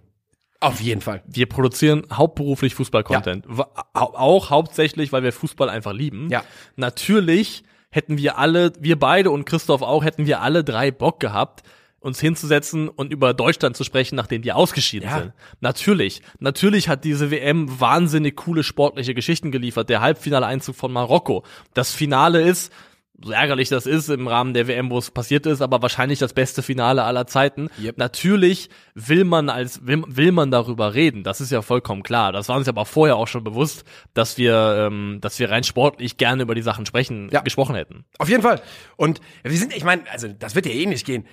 Auf 0.59 0.79
jeden 0.81 1.01
Fall. 1.01 1.21
Wir 1.27 1.47
produzieren 1.47 2.03
hauptberuflich 2.11 2.73
Fußball-Content. 2.73 3.45
Hau- 3.57 3.71
Auch 3.93 4.49
hauptsächlich, 4.49 5.11
weil 5.11 5.21
wir 5.21 5.33
Fußball 5.33 5.69
einfach 5.69 5.93
lieben. 5.93 6.29
Ja. 6.31 6.43
Natürlich 6.77 7.63
hätten 7.93 8.17
wir 8.17 8.37
alle, 8.37 8.73
wir 8.79 8.97
beide 8.97 9.29
und 9.31 9.45
Christoph 9.45 9.81
auch, 9.83 10.03
hätten 10.03 10.25
wir 10.25 10.41
alle 10.41 10.63
drei 10.63 10.89
Bock 10.91 11.19
gehabt, 11.19 11.63
uns 11.99 12.19
hinzusetzen 12.19 12.89
und 12.89 13.13
über 13.13 13.33
Deutschland 13.33 13.77
zu 13.77 13.83
sprechen, 13.85 14.15
nachdem 14.15 14.41
die 14.41 14.51
ausgeschieden 14.51 15.07
Ja. 15.09 15.19
sind. 15.19 15.33
Natürlich. 15.61 16.21
Natürlich 16.39 16.89
hat 16.89 17.05
diese 17.05 17.31
WM 17.31 17.79
wahnsinnig 17.79 18.35
coole 18.35 18.63
sportliche 18.63 19.13
Geschichten 19.13 19.51
geliefert. 19.51 19.89
Der 19.89 20.01
Halbfinale-Einzug 20.01 20.75
von 20.75 20.91
Marokko. 20.91 21.43
Das 21.73 21.93
Finale 21.93 22.41
ist, 22.41 22.73
so 23.21 23.31
ärgerlich 23.31 23.69
das 23.69 23.85
ist 23.85 24.09
im 24.09 24.27
Rahmen 24.27 24.53
der 24.53 24.67
WM, 24.67 24.89
wo 24.89 24.97
es 24.97 25.11
passiert 25.11 25.45
ist, 25.45 25.61
aber 25.61 25.81
wahrscheinlich 25.81 26.19
das 26.19 26.33
beste 26.33 26.63
Finale 26.63 27.03
aller 27.03 27.27
Zeiten. 27.27 27.69
Yep. 27.81 27.97
Natürlich 27.97 28.69
will 28.95 29.23
man 29.23 29.49
als 29.49 29.85
will, 29.85 30.03
will 30.07 30.31
man 30.31 30.49
darüber 30.51 30.93
reden. 30.93 31.23
Das 31.23 31.39
ist 31.39 31.51
ja 31.51 31.61
vollkommen 31.61 32.01
klar. 32.03 32.31
Das 32.31 32.49
war 32.49 32.57
uns 32.57 32.67
aber 32.67 32.85
vorher 32.85 33.15
auch 33.15 33.27
schon 33.27 33.43
bewusst, 33.43 33.83
dass 34.13 34.37
wir 34.37 34.87
ähm, 34.87 35.19
dass 35.21 35.37
wir 35.39 35.51
rein 35.51 35.63
sportlich 35.63 36.17
gerne 36.17 36.43
über 36.43 36.55
die 36.55 36.63
Sachen 36.63 36.85
sprechen 36.85 37.29
Ja. 37.31 37.41
gesprochen 37.41 37.75
hätten. 37.75 38.03
Auf 38.17 38.29
jeden 38.29 38.41
Fall. 38.41 38.61
Und 38.97 39.21
wir 39.43 39.57
sind, 39.57 39.75
ich 39.75 39.83
meine, 39.83 40.03
also 40.11 40.27
das 40.27 40.55
wird 40.55 40.65
ja 40.65 40.71
eh 40.71 40.85
nicht 40.87 41.05
gehen. 41.05 41.25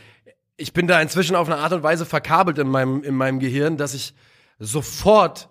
Ich 0.59 0.75
bin 0.75 0.87
da 0.87 1.01
inzwischen 1.01 1.35
auf 1.35 1.49
eine 1.49 1.57
Art 1.59 1.73
und 1.73 1.83
Weise 1.83 2.05
verkabelt 2.05 2.59
in 2.59 2.69
meinem, 2.69 3.03
in 3.03 3.15
meinem 3.15 3.41
Gehirn, 3.41 3.79
dass 3.79 3.95
ich 3.95 4.13
sofort, 4.59 5.49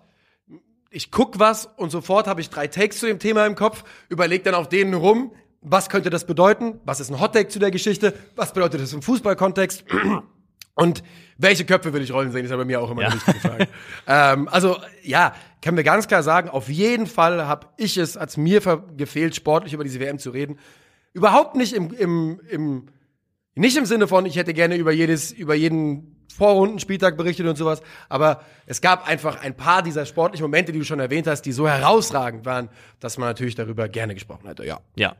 ich 0.90 1.10
guck 1.10 1.38
was 1.40 1.66
und 1.76 1.90
sofort 1.90 2.26
habe 2.28 2.40
ich 2.40 2.50
drei 2.50 2.68
Takes 2.68 3.00
zu 3.00 3.06
dem 3.06 3.18
Thema 3.18 3.44
im 3.46 3.56
Kopf, 3.56 3.84
überleg 4.08 4.44
dann 4.44 4.54
auf 4.54 4.68
denen 4.68 4.94
rum, 4.94 5.32
was 5.62 5.88
könnte 5.88 6.10
das 6.10 6.24
bedeuten, 6.26 6.80
was 6.84 7.00
ist 7.00 7.10
ein 7.10 7.20
Hot 7.20 7.34
Take 7.34 7.48
zu 7.48 7.58
der 7.58 7.70
Geschichte, 7.70 8.14
was 8.36 8.52
bedeutet 8.52 8.80
das 8.80 8.92
im 8.92 9.02
Fußballkontext 9.02 9.84
und 10.74 11.02
welche 11.36 11.64
Köpfe 11.64 11.92
will 11.92 12.02
ich 12.02 12.12
rollen 12.12 12.32
sehen, 12.32 12.44
ist 12.44 12.50
ja 12.50 12.56
bei 12.56 12.64
mir 12.64 12.80
auch 12.80 12.90
immer 12.90 13.02
Ja. 13.02 13.08
eine 13.08 13.16
wichtige 13.16 13.40
Frage. 13.40 13.68
ähm, 14.06 14.48
also 14.48 14.78
ja, 15.02 15.34
können 15.62 15.76
wir 15.76 15.84
ganz 15.84 16.08
klar 16.08 16.22
sagen, 16.22 16.48
auf 16.48 16.68
jeden 16.68 17.06
Fall 17.06 17.46
habe 17.46 17.66
ich 17.76 17.96
es, 17.98 18.16
als 18.16 18.36
mir 18.36 18.60
gefehlt, 18.96 19.34
sportlich 19.36 19.72
über 19.74 19.84
diese 19.84 20.00
WM 20.00 20.18
zu 20.18 20.30
reden. 20.30 20.58
Überhaupt 21.12 21.56
nicht 21.56 21.72
im, 21.74 21.92
im, 21.92 22.40
im 22.48 22.86
nicht 23.54 23.76
im 23.76 23.84
Sinne 23.84 24.06
von, 24.06 24.24
ich 24.26 24.36
hätte 24.36 24.54
gerne 24.54 24.76
über 24.76 24.92
jedes, 24.92 25.32
über 25.32 25.54
jeden 25.54 26.16
Vorrundenspieltag 26.34 27.16
berichtet 27.16 27.46
und 27.46 27.56
sowas, 27.56 27.82
aber 28.08 28.42
es 28.64 28.80
gab 28.80 29.06
einfach 29.06 29.42
ein 29.42 29.56
paar 29.56 29.82
dieser 29.82 30.06
sportlichen 30.06 30.44
Momente, 30.44 30.72
die 30.72 30.78
du 30.78 30.84
schon 30.84 31.00
erwähnt 31.00 31.26
hast, 31.26 31.42
die 31.42 31.52
so 31.52 31.68
herausragend 31.68 32.46
waren, 32.46 32.70
dass 33.00 33.18
man 33.18 33.28
natürlich 33.28 33.56
darüber 33.56 33.88
gerne 33.88 34.14
gesprochen 34.14 34.46
hätte. 34.46 34.64
Ja, 34.64 34.78
Ja. 34.96 35.16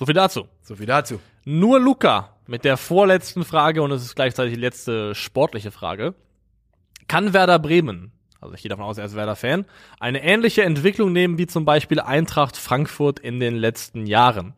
So 0.00 0.06
viel 0.06 0.14
dazu. 0.14 0.48
so 0.62 0.76
viel 0.76 0.86
dazu. 0.86 1.20
Nur 1.44 1.78
Luca 1.78 2.34
mit 2.46 2.64
der 2.64 2.78
vorletzten 2.78 3.44
Frage 3.44 3.82
und 3.82 3.92
es 3.92 4.02
ist 4.02 4.14
gleichzeitig 4.14 4.54
die 4.54 4.60
letzte 4.60 5.14
sportliche 5.14 5.70
Frage. 5.70 6.14
Kann 7.06 7.34
Werder 7.34 7.58
Bremen, 7.58 8.10
also 8.40 8.54
ich 8.54 8.62
gehe 8.62 8.70
davon 8.70 8.86
aus, 8.86 8.96
er 8.96 9.04
ist 9.04 9.14
Werder-Fan, 9.14 9.66
eine 9.98 10.22
ähnliche 10.22 10.62
Entwicklung 10.62 11.12
nehmen 11.12 11.36
wie 11.36 11.46
zum 11.46 11.66
Beispiel 11.66 12.00
Eintracht 12.00 12.56
Frankfurt 12.56 13.18
in 13.18 13.40
den 13.40 13.56
letzten 13.56 14.06
Jahren? 14.06 14.54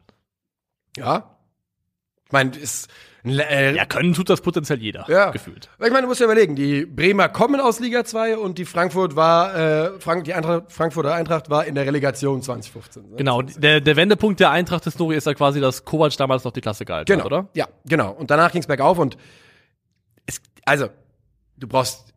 Ja. 0.96 1.36
Ich 2.32 2.34
meine, 2.34 2.56
ist 2.56 2.88
äh, 3.26 3.74
Ja, 3.76 3.84
können 3.84 4.14
tut 4.14 4.30
das 4.30 4.40
potenziell 4.40 4.80
jeder, 4.80 5.04
Ja. 5.06 5.30
gefühlt. 5.32 5.68
Ich 5.74 5.90
meine, 5.90 6.00
du 6.00 6.06
musst 6.08 6.20
ja 6.20 6.24
überlegen, 6.24 6.56
die 6.56 6.86
Bremer 6.86 7.28
kommen 7.28 7.60
aus 7.60 7.78
Liga 7.78 8.04
2 8.06 8.38
und 8.38 8.56
die 8.56 8.64
Frankfurt 8.64 9.16
war, 9.16 9.54
äh, 9.54 10.00
Frank, 10.00 10.24
die 10.24 10.32
Eintracht, 10.32 10.72
Frankfurter 10.72 11.12
Eintracht 11.14 11.50
war 11.50 11.66
in 11.66 11.74
der 11.74 11.84
Relegation 11.84 12.40
2015. 12.42 13.10
ne? 13.10 13.16
Genau, 13.16 13.42
der, 13.42 13.82
der 13.82 13.96
Wendepunkt 13.96 14.40
der 14.40 14.50
Eintracht-Historie 14.50 15.14
ist 15.16 15.26
ja 15.26 15.34
quasi, 15.34 15.60
dass 15.60 15.84
Kovac 15.84 16.16
damals 16.16 16.42
noch 16.44 16.52
die 16.52 16.62
Klasse 16.62 16.86
gehalten 16.86 17.06
Genau, 17.12 17.24
hat, 17.24 17.26
oder? 17.32 17.48
Ja, 17.54 17.68
genau. 17.84 18.12
Und 18.12 18.30
danach 18.30 18.50
ging's 18.50 18.66
bergauf 18.66 18.98
und 18.98 19.18
es, 20.24 20.40
also, 20.64 20.88
du 21.58 21.68
brauchst 21.68 22.14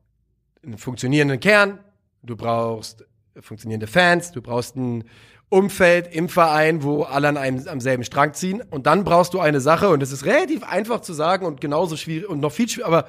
einen 0.64 0.78
funktionierenden 0.78 1.42
Kern, 1.42 1.80
du 2.24 2.38
brauchst 2.38 3.04
funktionierende 3.42 3.88
Fans, 3.88 4.32
du 4.32 4.42
brauchst 4.42 4.78
ein 4.78 5.04
Umfeld 5.50 6.14
im 6.14 6.28
Verein, 6.28 6.84
wo 6.84 7.04
alle 7.04 7.28
an 7.30 7.38
einem 7.38 7.68
am 7.68 7.80
selben 7.80 8.04
Strang 8.04 8.34
ziehen. 8.34 8.62
Und 8.62 8.88
dann 8.88 9.04
brauchst 9.04 9.34
du 9.34 9.40
eine 9.40 9.62
Sache, 9.62 9.90
und 9.90 10.02
es 10.02 10.12
ist 10.12 10.26
relativ 10.26 10.64
einfach 10.64 11.02
zu 11.02 11.14
sagen 11.14 11.46
und 11.46 11.62
genauso 11.62 11.96
schwierig 11.98 12.28
und 12.30 12.40
noch 12.40 12.52
viel 12.52 12.68
schwieriger, 12.68 12.88
aber 12.88 13.08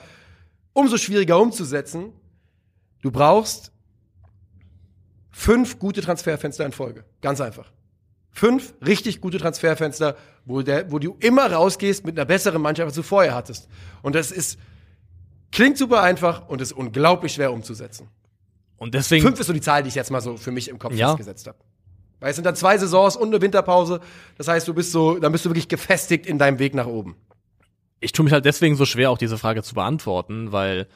umso 0.73 0.97
schwieriger 0.99 1.41
umzusetzen. 1.41 2.13
Du 3.03 3.11
brauchst 3.11 3.73
fünf 5.31 5.79
gute 5.79 6.01
Transferfenster 6.03 6.65
in 6.67 6.73
Folge. 6.73 7.05
Ganz 7.21 7.41
einfach. 7.41 7.71
Fünf 8.33 8.75
richtig 8.85 9.21
gute 9.21 9.39
Transferfenster, 9.39 10.17
wo, 10.45 10.61
der, 10.63 10.91
wo 10.93 10.99
du 10.99 11.17
immer 11.21 11.51
rausgehst 11.51 12.05
mit 12.05 12.19
einer 12.19 12.27
besseren 12.27 12.61
Mannschaft, 12.61 12.87
als 12.87 12.95
du 12.95 13.03
vorher 13.03 13.35
hattest. 13.35 13.69
Und 14.03 14.15
das 14.15 14.31
ist, 14.31 14.59
klingt 15.53 15.79
super 15.79 16.03
einfach 16.03 16.49
und 16.49 16.61
ist 16.61 16.73
unglaublich 16.73 17.33
schwer 17.33 17.53
umzusetzen. 17.53 18.09
Und 18.77 18.95
deswegen, 18.95 19.25
Fünf 19.25 19.41
ist 19.41 19.47
so 19.47 19.55
die 19.55 19.63
Zahl, 19.63 19.83
die 19.83 19.89
ich 19.89 19.95
jetzt 19.95 20.11
mal 20.11 20.21
so 20.21 20.37
für 20.37 20.51
mich 20.51 20.69
im 20.69 20.79
Kopf 20.79 20.95
Ja. 20.95 21.09
festgesetzt 21.09 21.47
habe. 21.47 21.59
Weil 22.27 22.31
es 22.31 22.37
sind 22.39 22.45
dann 22.45 22.57
zwei 22.57 22.77
Saisons 22.77 23.15
und 23.15 23.29
eine 23.29 23.41
Winterpause. 23.41 24.01
Das 24.37 24.49
heißt, 24.49 24.67
du 24.67 24.75
bist 24.75 24.91
so, 24.91 25.21
dann 25.21 25.31
bist 25.31 25.45
du 25.45 25.51
wirklich 25.51 25.69
gefestigt 25.69 26.27
in 26.27 26.41
deinem 26.41 26.59
Weg 26.59 26.75
nach 26.75 26.89
oben. 26.89 27.15
ich 28.01 28.11
tue 28.11 28.25
mich 28.25 28.33
halt 28.33 28.45
deswegen 28.45 28.75
so 28.75 28.85
schwer, 28.85 29.13
auch 29.13 29.19
diese 29.19 29.39
Frage 29.39 29.63
zu 29.63 29.77
beantworten, 29.77 30.51
weil 30.51 30.89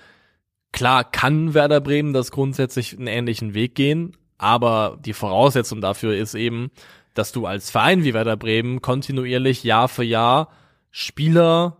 klar 0.72 1.04
kann 1.08 1.54
Werder 1.54 1.80
Bremen 1.80 2.12
das 2.12 2.32
grundsätzlich 2.32 2.98
einen 2.98 3.06
ähnlichen 3.06 3.54
Weg 3.54 3.76
gehen, 3.76 4.16
aber 4.38 4.98
die 5.04 5.12
Voraussetzung 5.12 5.80
dafür 5.80 6.16
ist 6.16 6.34
eben, 6.34 6.72
dass 7.14 7.30
du 7.30 7.46
als 7.46 7.70
Verein 7.70 8.02
wie 8.02 8.12
Werder 8.12 8.36
Bremen 8.36 8.82
kontinuierlich 8.82 9.62
Jahr 9.62 9.86
für 9.86 10.02
Jahr 10.02 10.48
Spieler 10.90 11.76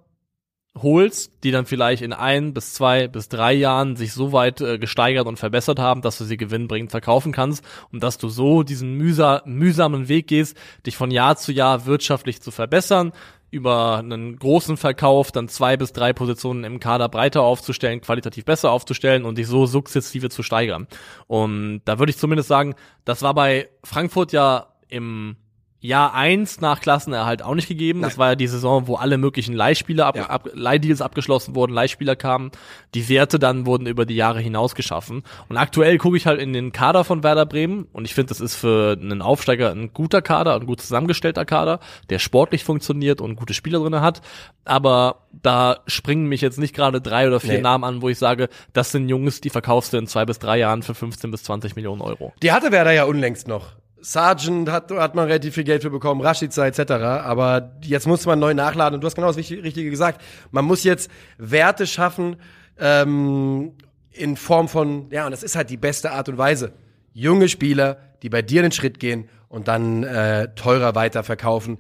holst, 0.79 1.33
die 1.43 1.51
dann 1.51 1.67
vielleicht 1.67 2.03
in 2.03 2.13
ein 2.13 2.55
bis 2.55 2.75
zwei 2.75 3.09
bis 3.09 3.29
drei 3.29 3.53
Jahren 3.53 3.97
sich 3.97 4.13
so 4.13 4.33
weit 4.33 4.61
äh, 4.61 4.79
gesteigert 4.79 5.27
und 5.27 5.39
verbessert 5.39 5.79
haben, 5.79 6.01
dass 6.01 6.19
du 6.19 6.25
sie 6.25 6.37
gewinnbringend 6.37 6.91
verkaufen 6.91 7.33
kannst 7.33 7.65
und 7.93 8.03
dass 8.03 8.19
du 8.19 8.29
so 8.29 8.63
diesen 8.63 8.95
mühsa 8.95 9.43
mühsamen 9.45 10.09
Weg 10.09 10.29
gehst, 10.29 10.57
dich 10.87 10.97
von 10.97 11.11
Jahr 11.11 11.37
zu 11.37 11.53
Jahr 11.53 11.87
wirtschaftlich 11.87 12.41
zu 12.41 12.51
verbessern, 12.51 13.13
über 13.51 13.99
einen 13.99 14.37
großen 14.37 14.77
Verkauf 14.77 15.33
dann 15.33 15.49
zwei 15.49 15.77
bis 15.77 15.93
drei 15.93 16.13
Positionen 16.13 16.63
im 16.63 16.79
Kader 16.79 17.09
breiter 17.09 17.43
aufzustellen, 17.43 18.01
qualitativ 18.01 18.45
besser 18.45 18.71
aufzustellen 18.71 19.25
und 19.25 19.39
dich 19.39 19.49
so 19.49 19.67
sukzessive 19.67 20.31
zu 20.31 20.45
steigern. 20.45 20.87
Und 21.27 21.83
da 21.85 21.99
würde 21.99 22.11
ich 22.11 22.19
zumindest 22.19 22.49
sagen, 22.49 22.75
das 23.05 23.23
war 23.23 23.35
bei 23.35 23.69
Frankfurt 23.83 24.33
ja 24.33 24.69
im 24.89 25.37
Jahr 25.81 26.13
eins 26.15 26.61
nach 26.61 26.81
Klassenerhalt 26.81 27.43
auch 27.43 27.55
nicht 27.55 27.69
gegeben. 27.69 28.03
Das 28.03 28.13
Nein. 28.13 28.19
war 28.19 28.29
ja 28.31 28.35
die 28.37 28.47
Saison, 28.47 28.87
wo 28.87 28.97
alle 28.97 29.17
möglichen 29.17 29.55
Leihspieler 29.55 30.07
ab, 30.07 30.17
Ja. 30.17 30.27
ab, 30.27 30.51
Leihdeals 30.53 31.01
abgeschlossen 31.01 31.55
wurden, 31.55 31.73
Leihspieler 31.73 32.17
kamen. 32.17 32.51
Die 32.95 33.09
Werte 33.09 33.39
dann 33.39 33.65
wurden 33.65 33.87
über 33.87 34.05
die 34.05 34.15
Jahre 34.17 34.41
hinaus 34.41 34.75
geschaffen. 34.75 35.23
Und 35.49 35.57
aktuell 35.57 35.97
gucke 35.99 36.17
ich 36.19 36.27
halt 36.27 36.41
in 36.41 36.53
den 36.53 36.73
Kader 36.73 37.03
von 37.05 37.23
Werder 37.23 37.47
Bremen 37.47 37.87
und 37.93 38.05
ich 38.05 38.15
finde, 38.15 38.29
das 38.29 38.41
ist 38.41 38.57
für 38.57 38.99
einen 39.01 39.23
Aufsteiger 39.23 39.71
ein 39.71 39.93
guter 39.95 40.21
Kader, 40.23 40.55
ein 40.57 40.67
gut 40.67 40.81
zusammengestellter 40.83 41.45
Kader, 41.47 41.81
der 42.11 42.19
sportlich 42.19 42.63
funktioniert 42.63 43.21
und 43.23 43.37
gute 43.37 43.55
Spieler 43.55 43.79
drinne 43.81 44.03
hat. 44.03 44.21
Aber 44.67 45.23
da 45.33 45.79
springen 45.87 46.27
mich 46.27 46.43
jetzt 46.43 46.59
nicht 46.59 46.75
gerade 46.75 47.01
drei 47.01 47.27
oder 47.27 47.41
vier 47.41 47.55
Nee. 47.55 47.61
Namen 47.63 47.85
an, 47.85 48.03
wo 48.03 48.09
ich 48.11 48.19
sage, 48.19 48.49
das 48.75 48.93
sind 48.93 49.09
Jungs, 49.09 49.41
die 49.41 49.51
verkaufst 49.51 49.93
du 49.93 49.97
in 49.97 50.07
zwei 50.07 50.27
bis 50.27 50.39
drei 50.39 50.59
Jahren 50.59 50.83
für 50.83 50.95
15 50.95 51.31
bis 51.31 51.43
20 51.45 51.75
Millionen 51.77 52.03
Euro. 52.03 52.33
Die 52.43 52.53
hatte 52.53 52.71
Werder 52.71 52.93
ja 52.93 53.05
unlängst 53.05 53.49
noch. 53.49 53.69
Sargent 54.03 54.71
hat, 54.71 54.91
hat 54.91 55.15
man 55.15 55.27
relativ 55.27 55.55
viel 55.55 55.65
Geld 55.65 55.83
für 55.83 55.91
bekommen, 55.91 56.21
Rashica 56.21 56.67
etc. 56.67 56.93
Aber 56.93 57.73
jetzt 57.83 58.07
muss 58.07 58.27
man 58.27 58.39
neu 58.39 58.55
nachladen. 58.55 58.95
Und 58.95 59.01
du 59.03 59.07
hast 59.07 59.15
genau 59.15 59.29
das 59.29 59.37
Richtige 59.37 59.91
gesagt. 59.91 60.23
Man 60.51 60.65
muss 60.65 60.85
jetzt 60.85 61.11
Werte 61.39 61.87
schaffen 61.87 62.37
ähm, 62.79 63.73
in 64.11 64.37
Form 64.37 64.69
von, 64.69 65.11
ja, 65.11 65.25
und 65.25 65.31
das 65.31 65.43
ist 65.43 65.57
halt 65.57 65.71
die 65.71 65.77
beste 65.77 66.13
Art 66.13 66.29
und 66.29 66.39
Weise. 66.39 66.73
Junge 67.13 67.49
Spieler, 67.49 67.99
die 68.23 68.29
bei 68.29 68.43
dir 68.43 68.63
den 68.63 68.73
Schritt 68.73 69.01
gehen 69.01 69.29
und 69.49 69.69
dann 69.69 70.05
äh, 70.05 70.55
teurer 70.55 70.95
weiterverkaufen. 70.95 71.79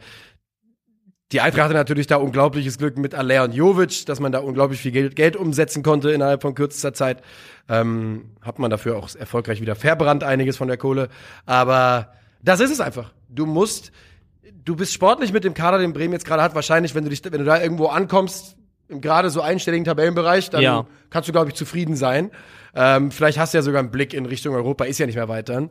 Die 1.33 1.41
Eintracht 1.41 1.65
hatte 1.67 1.75
natürlich 1.75 2.09
da 2.09 2.17
unglaubliches 2.17 2.77
Glück 2.77 2.99
mit 2.99 3.15
Aller 3.15 3.45
und 3.45 3.55
Jovic, 3.55 4.05
dass 4.07 4.19
man 4.19 4.33
da 4.33 4.41
unglaublich 4.41 4.81
viel 4.81 4.91
Geld, 4.91 5.15
Geld 5.15 5.37
umsetzen 5.37 5.85
konnte 5.85 6.11
innerhalb 6.11 6.43
von 6.43 6.57
kürzester 6.57 6.93
Zeit. 6.93 7.23
Ähm, 7.69 8.31
hat 8.43 8.59
man 8.59 8.69
dafür 8.71 8.97
auch 8.97 9.15
erfolgreich 9.15 9.61
wieder 9.61 9.77
verbrannt, 9.77 10.25
einiges 10.25 10.57
von 10.57 10.67
der 10.67 10.77
Kohle. 10.77 11.09
Aber 11.47 12.13
das 12.43 12.59
ist 12.59 12.73
es 12.73 12.81
einfach. 12.81 13.13
Du 13.29 13.47
musst, 13.47 13.93
du 14.65 14.75
bist 14.75 14.93
sportlich 14.93 15.33
mit 15.33 15.45
dem 15.45 15.55
Kader, 15.55 15.79
den 15.79 15.93
Bremen 15.93 16.15
jetzt 16.15 16.25
gerade 16.25 16.43
hat. 16.43 16.57
Wahrscheinlich, 16.57 16.97
wenn 16.97 17.05
du 17.05 17.11
dich, 17.11 17.23
wenn 17.25 17.39
du 17.39 17.45
da 17.45 17.63
irgendwo 17.63 17.87
ankommst, 17.87 18.57
im 18.89 19.01
gerade 19.01 19.31
so 19.31 19.41
einstelligen 19.41 19.85
Tabellenbereich, 19.85 20.51
dann 20.51 20.63
Ja. 20.63 20.87
kannst 21.11 21.29
du, 21.29 21.33
glaube 21.33 21.51
ich, 21.51 21.55
zufrieden 21.55 21.95
sein. 21.95 22.33
Ähm, 22.75 23.13
vielleicht 23.13 23.39
hast 23.39 23.55
du 23.55 23.59
ja 23.59 23.63
sogar 23.63 23.79
einen 23.79 23.93
Blick 23.93 24.15
in 24.15 24.27
Richtung 24.27 24.53
Europa, 24.57 24.85
ist 24.85 24.99
ja 24.99 25.07
nicht 25.07 25.15
mehr 25.15 25.29
weiter. 25.29 25.69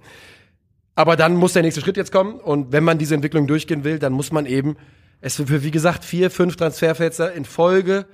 Aber 0.96 1.18
dann 1.18 1.36
muss 1.36 1.52
der 1.52 1.64
nächste 1.64 1.82
Schritt 1.82 1.98
jetzt 1.98 2.14
kommen. 2.14 2.40
Und 2.40 2.72
wenn 2.72 2.86
man 2.86 2.98
diese 2.98 3.16
Entwicklung 3.16 3.46
durchgehen 3.46 3.84
will, 3.84 4.00
dann 4.00 4.14
muss 4.14 4.32
man 4.32 4.46
eben 4.46 4.78
es 5.22 5.36
für, 5.36 5.64
wie 5.64 5.72
gesagt, 5.72 6.06
vier, 6.06 6.32
fünf 6.32 6.56
Transferfenster 6.56 7.34
in 7.34 7.46
Folge 7.46 8.06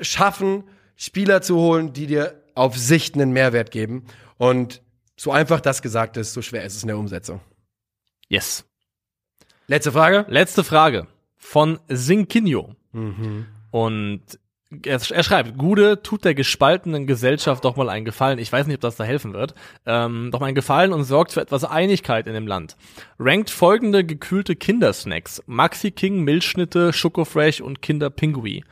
schaffen, 0.00 0.64
Spieler 0.96 1.42
zu 1.42 1.56
holen, 1.56 1.92
die 1.92 2.06
dir 2.06 2.42
auf 2.54 2.76
Sicht 2.76 3.14
einen 3.14 3.32
Mehrwert 3.32 3.70
geben. 3.70 4.06
Und 4.36 4.82
so 5.16 5.32
einfach 5.32 5.60
das 5.60 5.82
gesagt 5.82 6.16
ist, 6.16 6.32
so 6.32 6.42
schwer 6.42 6.64
ist 6.64 6.76
es 6.76 6.82
in 6.82 6.88
der 6.88 6.98
Umsetzung. 6.98 7.40
Yes. 8.28 8.64
Letzte 9.66 9.92
Frage. 9.92 10.26
Letzte 10.28 10.64
Frage 10.64 11.06
von 11.36 11.78
Sinkinho. 11.88 12.74
Und 13.70 14.22
er, 14.84 15.00
er 15.10 15.22
schreibt, 15.22 15.56
Gude 15.56 16.02
tut 16.02 16.24
der 16.24 16.34
gespaltenen 16.34 17.06
Gesellschaft 17.06 17.64
doch 17.64 17.76
mal 17.76 17.88
einen 17.88 18.04
Gefallen. 18.04 18.38
Ich 18.38 18.52
weiß 18.52 18.66
nicht, 18.66 18.76
ob 18.76 18.80
das 18.82 18.96
da 18.96 19.04
helfen 19.04 19.32
wird. 19.32 19.54
Ähm, 19.86 20.30
doch 20.30 20.40
mal 20.40 20.46
einen 20.46 20.54
Gefallen 20.54 20.92
und 20.92 21.04
sorgt 21.04 21.32
für 21.32 21.40
etwas 21.40 21.64
Einigkeit 21.64 22.26
in 22.26 22.34
dem 22.34 22.46
Land. 22.46 22.76
Rankt 23.18 23.48
folgende 23.50 24.04
gekühlte 24.04 24.56
Kindersnacks. 24.56 25.42
Maxi 25.46 25.90
King, 25.90 26.22
Milchschnitte, 26.22 26.92
Schokofresh 26.92 27.60
und 27.62 27.80
Kinder 27.80 28.10
Pingui. 28.10 28.62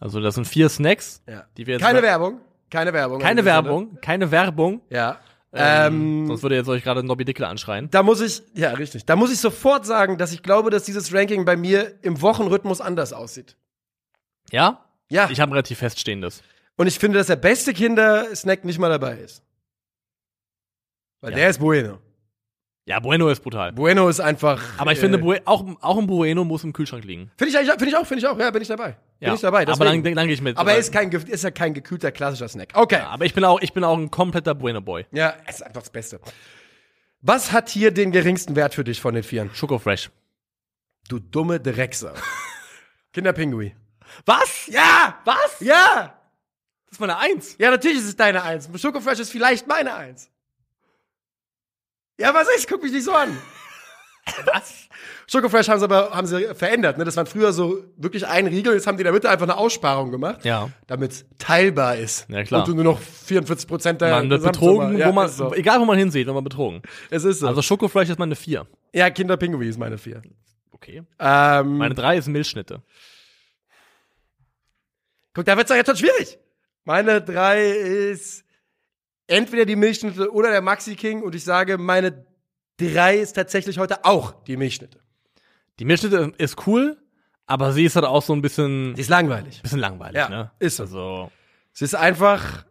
Also 0.00 0.20
das 0.20 0.34
sind 0.34 0.46
vier 0.46 0.68
Snacks, 0.68 1.22
Ja. 1.26 1.44
die 1.56 1.66
wir 1.66 1.74
jetzt 1.74 1.82
Keine 1.82 2.02
Werbung. 2.02 2.40
Keine 2.70 2.92
Werbung. 2.92 3.18
keine 3.20 3.44
Werbung, 3.46 3.98
keine 4.02 4.30
Werbung. 4.30 4.82
Ja. 4.90 5.18
Ähm, 5.54 5.94
Ähm, 6.20 6.26
sonst 6.26 6.42
würde 6.42 6.56
jetzt 6.56 6.68
euch 6.68 6.82
gerade 6.84 7.02
Nobby 7.02 7.24
Dickel 7.24 7.46
anschreien. 7.46 7.88
da 7.90 8.02
muss 8.02 8.20
ich, 8.20 8.42
ja, 8.54 8.72
richtig. 8.72 9.06
Da 9.06 9.16
muss 9.16 9.32
ich 9.32 9.40
sofort 9.40 9.86
sagen, 9.86 10.18
dass 10.18 10.32
ich 10.32 10.42
glaube, 10.42 10.68
dass 10.68 10.82
dieses 10.82 11.14
Ranking 11.14 11.46
bei 11.46 11.56
mir 11.56 11.94
im 12.02 12.20
Wochenrhythmus 12.20 12.82
anders 12.82 13.14
aussieht. 13.14 13.56
Ja? 14.52 14.84
Ja. 15.08 15.28
Ich 15.30 15.40
habe 15.40 15.50
ein 15.50 15.52
relativ 15.54 15.78
feststehendes. 15.78 16.42
Und 16.76 16.86
ich 16.86 16.98
finde, 16.98 17.18
dass 17.18 17.26
der 17.28 17.36
beste 17.36 17.72
Kindersnack 17.74 18.64
nicht 18.64 18.78
mal 18.78 18.88
dabei 18.88 19.18
ist. 19.18 19.42
Weil 21.20 21.30
Ja. 21.32 21.36
der 21.38 21.50
ist 21.50 21.58
Bueno. 21.58 21.98
Ja, 22.84 23.00
Bueno 23.00 23.28
ist 23.28 23.40
brutal. 23.42 23.72
Bueno 23.72 24.08
ist 24.08 24.18
einfach. 24.20 24.62
Aber 24.78 24.92
ich 24.92 24.98
äh, 24.98 25.02
finde, 25.02 25.18
Bue 25.18 25.42
auch, 25.44 25.62
auch 25.82 25.98
ein 25.98 26.06
Bueno 26.06 26.44
muss 26.44 26.64
im 26.64 26.72
Kühlschrank 26.72 27.04
liegen. 27.04 27.30
Finde 27.36 27.52
ich 27.52 27.68
finde 27.70 27.86
ich 27.88 27.96
auch, 27.96 28.06
finde 28.06 28.20
ich 28.20 28.26
auch. 28.26 28.38
Ja, 28.38 28.50
bin 28.50 28.62
ich 28.62 28.68
dabei. 28.68 28.96
Bin 29.18 29.28
Ja. 29.28 29.34
ich 29.34 29.40
dabei. 29.40 29.62
Aber 29.66 29.72
deswegen. 29.84 30.02
dann, 30.04 30.14
dann 30.14 30.26
gehe 30.26 30.34
ich 30.34 30.40
mit. 30.40 30.56
Aber 30.56 30.72
er 30.72 30.78
ist 30.78 30.90
kein, 30.90 31.10
ist 31.12 31.44
ja 31.44 31.50
kein 31.50 31.74
gekühlter 31.74 32.12
klassischer 32.12 32.48
Snack. 32.48 32.70
Okay. 32.74 32.96
aber 33.00 33.26
ich 33.26 33.34
bin 33.34 33.44
auch, 33.44 33.60
ich 33.60 33.74
bin 33.74 33.84
auch 33.84 33.98
ein 33.98 34.10
kompletter 34.10 34.54
Bueno-Boy. 34.54 35.04
Ja, 35.12 35.34
es 35.46 35.56
ist 35.56 35.62
einfach 35.62 35.82
das 35.82 35.90
Beste. 35.90 36.18
Was 37.20 37.52
hat 37.52 37.68
hier 37.68 37.90
den 37.90 38.10
geringsten 38.12 38.56
Wert 38.56 38.74
für 38.74 38.84
dich 38.84 39.00
von 39.00 39.12
den 39.14 39.22
Vieren? 39.24 39.50
Schokofresh. 39.52 40.10
Du 41.08 41.18
dumme 41.18 41.60
Drecksau. 41.60 42.12
Kinderpingui. 43.12 43.74
Was? 44.26 44.66
Ja! 44.66 45.18
Was? 45.24 45.60
Ja! 45.60 46.14
Das 46.86 46.92
ist 46.92 47.00
meine 47.00 47.18
Eins. 47.18 47.56
Ja, 47.58 47.70
natürlich 47.70 47.98
ist 47.98 48.06
es 48.06 48.16
deine 48.16 48.42
Eins. 48.42 48.68
Schokofresh 48.80 49.18
ist 49.18 49.30
vielleicht 49.30 49.66
meine 49.66 49.94
Eins. 49.94 50.30
Ja, 52.18 52.34
was 52.34 52.48
ist? 52.56 52.68
Guck 52.68 52.82
mich 52.82 52.92
nicht 52.92 53.04
so 53.04 53.12
an. 53.12 53.36
Was? 54.44 54.74
Schokofresh 55.26 55.68
haben 55.68 55.78
sie 55.78 55.84
aber 55.84 56.10
haben 56.10 56.26
sie 56.26 56.54
verändert. 56.54 56.98
Ne? 56.98 57.04
Das 57.04 57.16
waren 57.16 57.26
früher 57.26 57.52
so 57.52 57.82
wirklich 57.96 58.26
ein 58.26 58.46
Riegel. 58.46 58.74
Jetzt 58.74 58.86
haben 58.86 58.96
die 58.98 59.00
in 59.02 59.04
der 59.04 59.12
Mitte 59.14 59.30
einfach 59.30 59.44
eine 59.46 59.56
Aussparung 59.56 60.10
gemacht, 60.10 60.44
Ja. 60.44 60.68
damit 60.86 61.12
es 61.12 61.26
teilbar 61.38 61.96
ist. 61.96 62.28
Ja, 62.28 62.42
klar. 62.44 62.60
Und 62.62 62.68
du 62.68 62.74
nur 62.74 62.84
noch 62.84 62.98
44 62.98 63.66
Prozent 63.68 64.00
der 64.02 64.10
Man 64.10 64.28
wird 64.28 64.42
betrogen, 64.42 64.98
ja, 64.98 65.08
wo 65.08 65.12
man, 65.12 65.28
so. 65.30 65.54
egal 65.54 65.80
wo 65.80 65.86
man 65.86 65.96
hinsieht, 65.96 66.26
wird 66.26 66.34
man 66.34 66.44
betrogen. 66.44 66.82
Es 67.08 67.24
ist 67.24 67.38
so. 67.40 67.46
Also 67.48 67.62
Schokofresh 67.62 68.10
ist 68.10 68.18
meine 68.18 68.36
Vier. 68.36 68.66
ja, 68.92 69.08
Kinderpingui 69.08 69.66
ist 69.68 69.78
meine 69.78 69.96
vier. 69.96 70.20
Okay. 70.72 71.02
Ähm, 71.18 71.78
Meine 71.78 71.94
Drei 71.94 72.18
ist 72.18 72.28
Milchschnitte. 72.28 72.82
Guck, 75.38 75.46
da 75.46 75.56
wird's 75.56 75.68
doch 75.68 75.76
jetzt 75.76 75.86
schon 75.86 75.96
schwierig. 75.96 76.38
Meine 76.84 77.20
drei 77.22 77.68
ist 77.70 78.44
entweder 79.26 79.64
die 79.64 79.76
Milchschnitte 79.76 80.32
oder 80.32 80.50
der 80.50 80.62
Maxi 80.62 80.96
King. 80.96 81.22
Und 81.22 81.34
ich 81.34 81.44
sage, 81.44 81.78
meine 81.78 82.24
drei 82.78 83.16
ist 83.18 83.34
tatsächlich 83.34 83.78
heute 83.78 84.04
auch 84.04 84.42
die 84.44 84.56
Milchschnitte. 84.56 85.00
Die 85.78 85.84
Milchschnitte 85.84 86.32
ist 86.38 86.66
cool, 86.66 86.96
aber 87.46 87.72
sie 87.72 87.84
ist 87.84 87.94
halt 87.96 88.06
auch 88.06 88.22
so 88.22 88.32
ein 88.32 88.42
bisschen, 88.42 88.94
Die 88.94 89.00
ist 89.00 89.10
langweilig. 89.10 89.62
bisschen 89.62 89.78
langweilig, 89.80 90.16
Ja, 90.16 90.28
ne? 90.28 90.50
ist 90.58 90.76
so. 90.76 90.82
Also, 90.84 91.30
Es 91.72 91.82
ist 91.82 91.94
einfach 91.94 92.64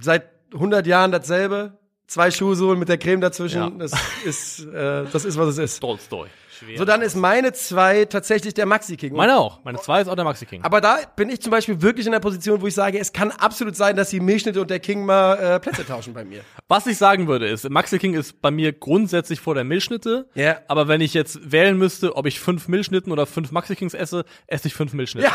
seit 0.00 0.30
100 0.52 0.86
Jahren 0.86 1.12
dasselbe. 1.12 1.77
Zwei 2.08 2.30
Schuhsohlen 2.30 2.78
mit 2.78 2.88
der 2.88 2.96
Creme 2.96 3.20
dazwischen. 3.20 3.60
Ja. 3.60 3.70
Das 3.70 3.92
ist, 4.24 4.64
äh, 4.64 5.04
das 5.12 5.26
ist, 5.26 5.36
was 5.36 5.48
es 5.48 5.58
ist. 5.58 5.80
Tolstoi. 5.80 6.28
So, 6.76 6.84
dann 6.84 7.02
ist 7.02 7.14
meine 7.14 7.52
zwei 7.52 8.04
tatsächlich 8.06 8.54
der 8.54 8.66
Maxi 8.66 8.96
King. 8.96 9.14
meine 9.14 9.38
auch. 9.38 9.62
Meine 9.62 9.78
Zwei 9.78 10.00
ist 10.00 10.08
auch 10.08 10.14
der 10.16 10.24
Maxi 10.24 10.46
King. 10.46 10.64
Aber 10.64 10.80
da 10.80 10.98
bin 11.16 11.28
ich 11.28 11.40
zum 11.40 11.50
Beispiel 11.50 11.80
wirklich 11.82 12.06
in 12.06 12.12
der 12.12 12.20
Position, 12.20 12.60
wo 12.60 12.66
ich 12.66 12.74
sage, 12.74 12.98
es 12.98 13.12
kann 13.12 13.30
absolut 13.30 13.76
sein, 13.76 13.94
dass 13.94 14.10
die 14.10 14.20
Milchschnitte 14.20 14.60
und 14.60 14.70
der 14.70 14.80
King 14.80 15.04
mal 15.04 15.34
äh, 15.34 15.60
Plätze 15.60 15.86
tauschen 15.86 16.14
bei 16.14 16.24
mir. 16.24 16.40
Was 16.66 16.86
ich 16.86 16.96
sagen 16.96 17.28
würde 17.28 17.46
ist, 17.46 17.68
Maxi 17.68 17.98
King 17.98 18.14
ist 18.14 18.40
bei 18.40 18.50
mir 18.50 18.72
grundsätzlich 18.72 19.40
vor 19.40 19.54
der 19.54 19.64
Milchschnitte. 19.64 20.28
Ja. 20.34 20.60
Aber 20.66 20.88
wenn 20.88 21.00
ich 21.00 21.14
jetzt 21.14 21.52
wählen 21.52 21.76
müsste, 21.78 22.16
ob 22.16 22.26
ich 22.26 22.40
fünf 22.40 22.68
Milchschnitten 22.68 23.12
oder 23.12 23.26
fünf 23.26 23.52
Maxi 23.52 23.76
Kings 23.76 23.94
esse, 23.94 24.24
esse 24.46 24.68
ich 24.68 24.74
fünf 24.74 24.94
Milchschnitten. 24.94 25.30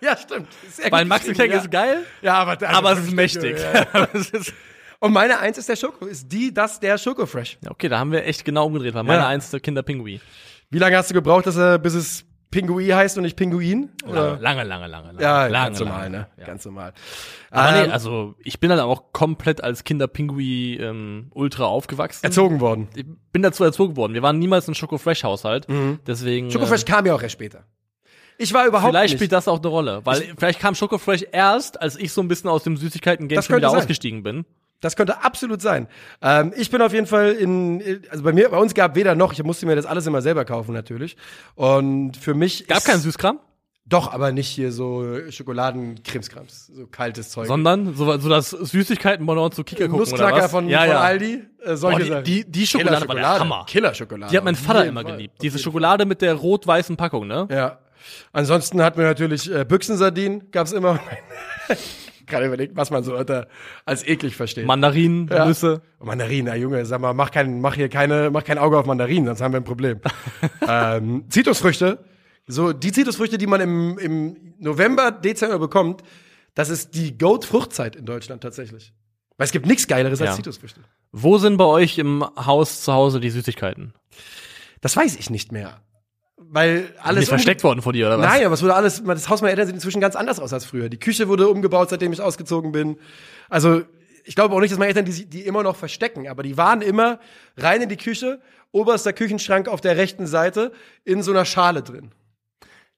Ja, 0.00 0.16
stimmt. 0.16 0.48
Sehr 0.70 0.90
Weil 0.90 1.04
Maxi 1.04 1.32
King 1.32 1.52
ja. 1.52 1.58
ist 1.58 1.70
geil, 1.70 1.98
Ja, 2.22 2.34
aber, 2.34 2.52
also 2.52 2.66
aber 2.66 2.92
es 2.92 2.98
ist 3.00 3.12
mächtig. 3.12 3.56
Ja. 3.58 4.08
Ist- 5.04 5.06
Und 5.06 5.12
meine 5.12 5.38
Eins 5.38 5.58
ist 5.58 5.68
der 5.68 5.76
Schoko, 5.76 6.06
ist 6.06 6.32
die, 6.32 6.52
das, 6.54 6.80
der 6.80 6.98
Schoko 6.98 7.26
Fresh. 7.26 7.58
Ja, 7.62 7.70
okay, 7.70 7.88
da 7.88 7.98
haben 7.98 8.10
wir 8.12 8.24
echt 8.24 8.44
genau 8.44 8.66
umgedreht, 8.66 8.94
weil 8.94 9.02
meine 9.04 9.20
Ja. 9.22 9.28
Eins 9.28 9.50
der 9.50 9.60
Kinderpingui. 9.60 10.20
Wie 10.70 10.78
lange 10.78 10.96
hast 10.96 11.10
du 11.10 11.14
gebraucht, 11.14 11.46
dass 11.46 11.56
er, 11.56 11.78
bis 11.78 11.94
es 11.94 12.24
Pingui 12.50 12.86
heißt 12.88 13.16
und 13.16 13.24
nicht 13.24 13.36
Pinguin? 13.36 13.90
Lange, 14.06 14.38
lange, 14.40 14.64
lange, 14.64 14.86
lange. 14.86 15.06
lange. 15.08 15.20
Ja, 15.22 15.46
lange, 15.48 15.66
ganz 15.66 15.80
normal, 15.80 16.02
lange, 16.04 16.10
ne? 16.18 16.26
Ja. 16.38 16.44
Ganz 16.46 16.64
normal. 16.64 16.92
Aber 17.50 17.76
Ähm, 17.76 17.86
nee, 17.86 17.92
also 17.92 18.34
ich 18.44 18.60
bin 18.60 18.70
dann 18.70 18.78
auch 18.80 19.12
komplett 19.12 19.62
als 19.62 19.82
Kinderpingui 19.84 20.76
ähm, 20.76 21.30
ultra 21.34 21.64
aufgewachsen. 21.64 22.24
erzogen 22.24 22.60
worden. 22.60 22.88
Ich 22.94 23.04
bin 23.32 23.42
dazu 23.42 23.64
erzogen 23.64 23.96
worden. 23.96 24.14
Wir 24.14 24.22
waren 24.22 24.38
niemals 24.38 24.68
ein 24.68 24.74
Schoko-Fresh-Haushalt. 24.76 25.66
Deswegen. 26.06 26.50
Schoko 26.50 26.66
Fresh 26.66 26.84
kam 26.84 27.04
ja 27.06 27.14
auch 27.14 27.22
erst 27.22 27.32
später. 27.32 27.64
Ich 28.38 28.52
war 28.54 28.66
überhaupt 28.66 28.90
Vielleicht 28.92 29.12
nicht. 29.14 29.18
spielt 29.18 29.32
das 29.32 29.46
auch 29.48 29.58
eine 29.58 29.68
Rolle, 29.68 30.00
weil 30.04 30.22
vielleicht 30.36 30.58
kam 30.60 30.74
Schoko 30.74 30.98
Fresh 30.98 31.24
erst, 31.30 31.80
als 31.80 31.96
ich 31.96 32.12
so 32.12 32.20
ein 32.20 32.26
bisschen 32.28 32.50
aus 32.50 32.62
dem 32.64 32.76
Süßigkeiten-Game 32.76 33.42
schon 33.42 33.56
wieder 33.56 33.70
sein. 33.70 33.78
ausgestiegen 33.78 34.22
bin. 34.24 34.44
Das 34.84 34.96
könnte 34.96 35.24
absolut 35.24 35.62
sein. 35.62 35.88
Ähm, 36.20 36.52
ich 36.56 36.70
bin 36.70 36.82
auf 36.82 36.92
jeden 36.92 37.06
Fall 37.06 37.32
in, 37.32 38.02
also 38.10 38.22
bei 38.22 38.32
mir, 38.34 38.50
bei 38.50 38.58
uns 38.58 38.74
gab 38.74 38.94
weder 38.96 39.14
noch, 39.14 39.32
ich 39.32 39.42
musste 39.42 39.64
mir 39.64 39.76
das 39.76 39.86
alles 39.86 40.06
immer 40.06 40.20
selber 40.20 40.44
kaufen 40.44 40.74
natürlich. 40.74 41.16
Und 41.54 42.16
für 42.18 42.34
mich 42.34 42.66
Gab 42.66 42.78
ist, 42.78 42.84
keinen 42.84 43.00
Süßkram, 43.00 43.38
Doch, 43.86 44.12
aber 44.12 44.30
nicht 44.32 44.48
hier 44.48 44.72
so 44.72 45.18
Schokoladenkrimskrams, 45.30 46.66
so 46.74 46.86
kaltes 46.86 47.30
Zeug. 47.30 47.46
sondern 47.46 47.94
so, 47.94 48.18
so 48.18 48.28
das 48.28 48.50
Süßigkeiten-Bonbon 48.50 49.52
zu 49.52 49.64
Kika 49.64 49.84
gucken 49.86 50.00
oder 50.02 50.10
Nussknacker 50.10 50.44
was? 50.44 50.50
von, 50.50 50.68
ja, 50.68 50.80
von 50.80 50.88
ja. 50.90 51.00
Aldi, 51.00 51.42
äh, 51.64 51.76
solche 51.76 51.96
Boah, 51.98 52.02
die- 52.04 52.08
Sachen. 52.10 52.24
die- 52.24 52.50
die 52.50 52.66
Schokolade 52.66 53.08
war 53.08 53.14
der 53.14 53.38
Hammer. 53.40 53.64
Killer-Schokolade. 53.66 54.30
Die 54.30 54.36
hat 54.36 54.44
mein 54.44 54.54
Vater 54.56 54.84
immer 54.86 55.02
Fall. 55.02 55.12
geliebt. 55.12 55.40
Diese 55.42 55.58
Schokolade 55.58 56.04
mit 56.06 56.20
der 56.22 56.34
rot-weißen 56.34 56.96
Packung, 56.96 57.26
ne? 57.26 57.48
Ja. 57.50 57.78
Ansonsten 58.32 58.82
hatten 58.82 58.98
wir 58.98 59.06
natürlich 59.06 59.50
äh, 59.50 59.64
Büchsensardinen, 59.64 60.50
gab's 60.50 60.72
immer. 60.72 61.00
Gerade 62.26 62.46
überlegt, 62.46 62.76
was 62.76 62.90
man 62.90 63.04
so 63.04 63.16
unter, 63.16 63.48
als 63.84 64.06
eklig 64.06 64.36
versteht. 64.36 64.66
Mandarinen, 64.66 65.28
Ja. 65.28 65.46
Nüsse. 65.46 65.82
Mandarinen, 66.00 66.46
na 66.46 66.56
Junge, 66.56 66.84
sag 66.86 67.00
mal, 67.00 67.14
mach, 67.14 67.30
kein, 67.30 67.60
mach 67.60 67.74
hier 67.74 67.88
keine, 67.88 68.30
mach 68.30 68.44
kein 68.44 68.58
Auge 68.58 68.78
auf 68.78 68.86
Mandarinen, 68.86 69.26
sonst 69.26 69.40
haben 69.40 69.52
wir 69.52 69.60
ein 69.60 69.64
Problem. 69.64 70.00
ähm, 70.68 71.24
Zitrusfrüchte, 71.28 72.04
so 72.46 72.72
die 72.72 72.92
Zitrusfrüchte, 72.92 73.38
die 73.38 73.46
man 73.46 73.60
im, 73.60 73.98
im 73.98 74.54
November, 74.58 75.10
Dezember 75.10 75.58
bekommt, 75.58 76.02
das 76.54 76.68
ist 76.70 76.94
die 76.94 77.16
Goat-Fruchtzeit 77.18 77.96
in 77.96 78.06
Deutschland 78.06 78.42
tatsächlich. 78.42 78.92
Weil 79.36 79.46
es 79.46 79.52
gibt 79.52 79.66
nichts 79.66 79.88
Geileres 79.88 80.20
als 80.20 80.30
Ja. 80.30 80.36
Zitrusfrüchte. 80.36 80.80
Wo 81.10 81.38
sind 81.38 81.56
bei 81.56 81.64
euch 81.64 81.98
im 81.98 82.24
Haus 82.36 82.82
zu 82.82 82.92
Hause 82.92 83.18
die 83.20 83.30
Süßigkeiten? 83.30 83.92
Das 84.80 84.96
weiß 84.96 85.16
ich 85.16 85.30
nicht 85.30 85.50
mehr. 85.50 85.80
Weil 86.54 86.94
alles. 87.02 87.22
Nicht 87.22 87.28
versteckt 87.30 87.64
worden 87.64 87.82
vor 87.82 87.92
dir, 87.92 88.06
oder 88.06 88.20
was? 88.20 88.26
Nein, 88.26 88.44
aber 88.44 88.54
es 88.54 88.62
wurde 88.62 88.76
alles, 88.76 89.02
das 89.04 89.28
Haus 89.28 89.40
meiner 89.40 89.50
Eltern 89.50 89.66
sieht 89.66 89.74
inzwischen 89.74 90.00
ganz 90.00 90.14
anders 90.14 90.38
aus 90.38 90.52
als 90.52 90.64
früher. 90.64 90.88
Die 90.88 91.00
Küche 91.00 91.26
wurde 91.26 91.48
umgebaut, 91.48 91.90
seitdem 91.90 92.12
ich 92.12 92.20
ausgezogen 92.20 92.70
bin. 92.70 92.96
Also, 93.48 93.82
ich 94.24 94.36
glaube 94.36 94.54
auch 94.54 94.60
nicht, 94.60 94.70
dass 94.70 94.78
meine 94.78 94.90
Eltern 94.90 95.04
die, 95.04 95.26
die 95.26 95.40
immer 95.40 95.64
noch 95.64 95.74
verstecken, 95.74 96.28
aber 96.28 96.44
die 96.44 96.56
waren 96.56 96.80
immer 96.80 97.18
rein 97.56 97.82
in 97.82 97.88
die 97.88 97.96
Küche, 97.96 98.40
oberster 98.70 99.12
Küchenschrank 99.12 99.66
auf 99.66 99.80
der 99.80 99.96
rechten 99.96 100.28
Seite, 100.28 100.70
in 101.02 101.24
so 101.24 101.32
einer 101.32 101.44
Schale 101.44 101.82
drin. 101.82 102.12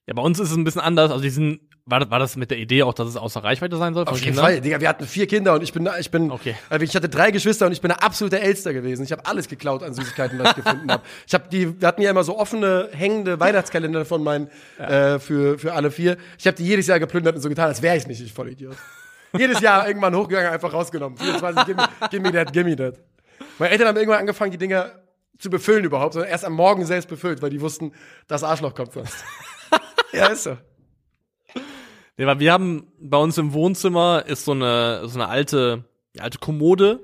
Ja, 0.05 0.13
bei 0.13 0.21
uns 0.21 0.39
ist 0.39 0.51
es 0.51 0.55
ein 0.55 0.63
bisschen 0.63 0.81
anders. 0.81 1.09
Also 1.09 1.23
die 1.23 1.31
sind, 1.31 1.59
war 1.87 2.01
das, 2.01 2.09
war 2.09 2.19
das 2.19 2.35
mit 2.35 2.51
der 2.51 2.57
Idee 2.57 2.83
auch, 2.83 2.93
dass 2.93 3.07
es 3.07 3.15
außer 3.17 3.43
Reichweite 3.43 3.77
sein 3.77 3.93
soll? 3.93 4.03
Auf 4.05 4.15
jeden 4.19 4.25
Kindern? 4.35 4.43
Fall, 4.45 4.61
Digga, 4.61 4.81
wir 4.81 4.89
hatten 4.89 5.05
vier 5.07 5.25
Kinder 5.25 5.53
und 5.53 5.63
ich 5.63 5.71
bin, 5.73 5.89
ich 5.99 6.11
bin, 6.11 6.29
Okay. 6.31 6.55
also 6.69 6.83
ich 6.83 6.95
hatte 6.95 7.07
drei 7.09 7.31
Geschwister 7.31 7.65
und 7.65 7.71
ich 7.71 7.81
bin 7.81 7.89
der 7.89 8.03
absolute 8.03 8.39
Älster 8.39 8.73
gewesen. 8.73 9.03
Ich 9.03 9.11
habe 9.11 9.25
alles 9.25 9.47
geklaut 9.47 9.83
an 9.83 9.93
Süßigkeiten, 9.93 10.37
was 10.37 10.49
ich 10.49 10.63
gefunden 10.63 10.91
habe. 10.91 11.03
Ich 11.25 11.33
habe 11.33 11.45
die, 11.49 11.79
wir 11.81 11.87
hatten 11.87 12.01
ja 12.01 12.11
immer 12.11 12.23
so 12.23 12.37
offene, 12.37 12.89
hängende 12.91 13.39
Weihnachtskalender 13.39 14.05
von 14.05 14.21
meinen, 14.23 14.49
äh, 14.77 15.17
für, 15.19 15.57
für 15.57 15.73
alle 15.73 15.89
vier. 15.89 16.17
Ich 16.37 16.45
habe 16.45 16.57
die 16.57 16.65
jedes 16.65 16.87
Jahr 16.87 16.99
geplündert 16.99 17.35
und 17.35 17.41
so 17.41 17.49
getan, 17.49 17.67
als 17.67 17.81
wäre 17.81 17.95
ich 17.95 18.05
nicht, 18.05 18.21
ich 18.21 18.33
Vollidiot. 18.33 18.75
jedes 19.37 19.61
Jahr 19.61 19.87
irgendwann 19.87 20.15
hochgegangen, 20.15 20.51
einfach 20.51 20.73
rausgenommen. 20.73 21.17
24, 21.17 21.65
gimme, 21.65 21.87
gimme 22.11 22.31
that, 22.33 22.53
gimme 22.53 22.75
that. 22.75 22.95
Meine 23.59 23.71
Eltern 23.71 23.87
haben 23.87 23.97
irgendwann 23.97 24.19
angefangen, 24.19 24.51
die 24.51 24.57
Dinger 24.57 24.91
zu 25.39 25.49
befüllen 25.49 25.85
überhaupt, 25.85 26.13
sondern 26.13 26.31
erst 26.31 26.45
am 26.45 26.53
Morgen 26.53 26.85
selbst 26.85 27.07
befüllt, 27.07 27.41
weil 27.41 27.49
die 27.49 27.61
wussten, 27.61 27.93
das 28.27 28.43
Arschloch 28.43 28.75
kommt 28.75 28.93
sonst. 28.93 29.15
ja, 30.13 30.27
ist 30.27 30.43
so. 30.43 30.57
Nee, 32.17 32.25
weil 32.25 32.39
wir 32.39 32.51
haben 32.51 32.87
bei 32.99 33.17
uns 33.17 33.37
im 33.37 33.53
Wohnzimmer 33.53 34.23
ist 34.25 34.45
so 34.45 34.51
eine, 34.51 35.07
so 35.07 35.19
eine 35.19 35.29
alte, 35.29 35.83
ja, 36.15 36.23
alte 36.23 36.39
Kommode 36.39 36.99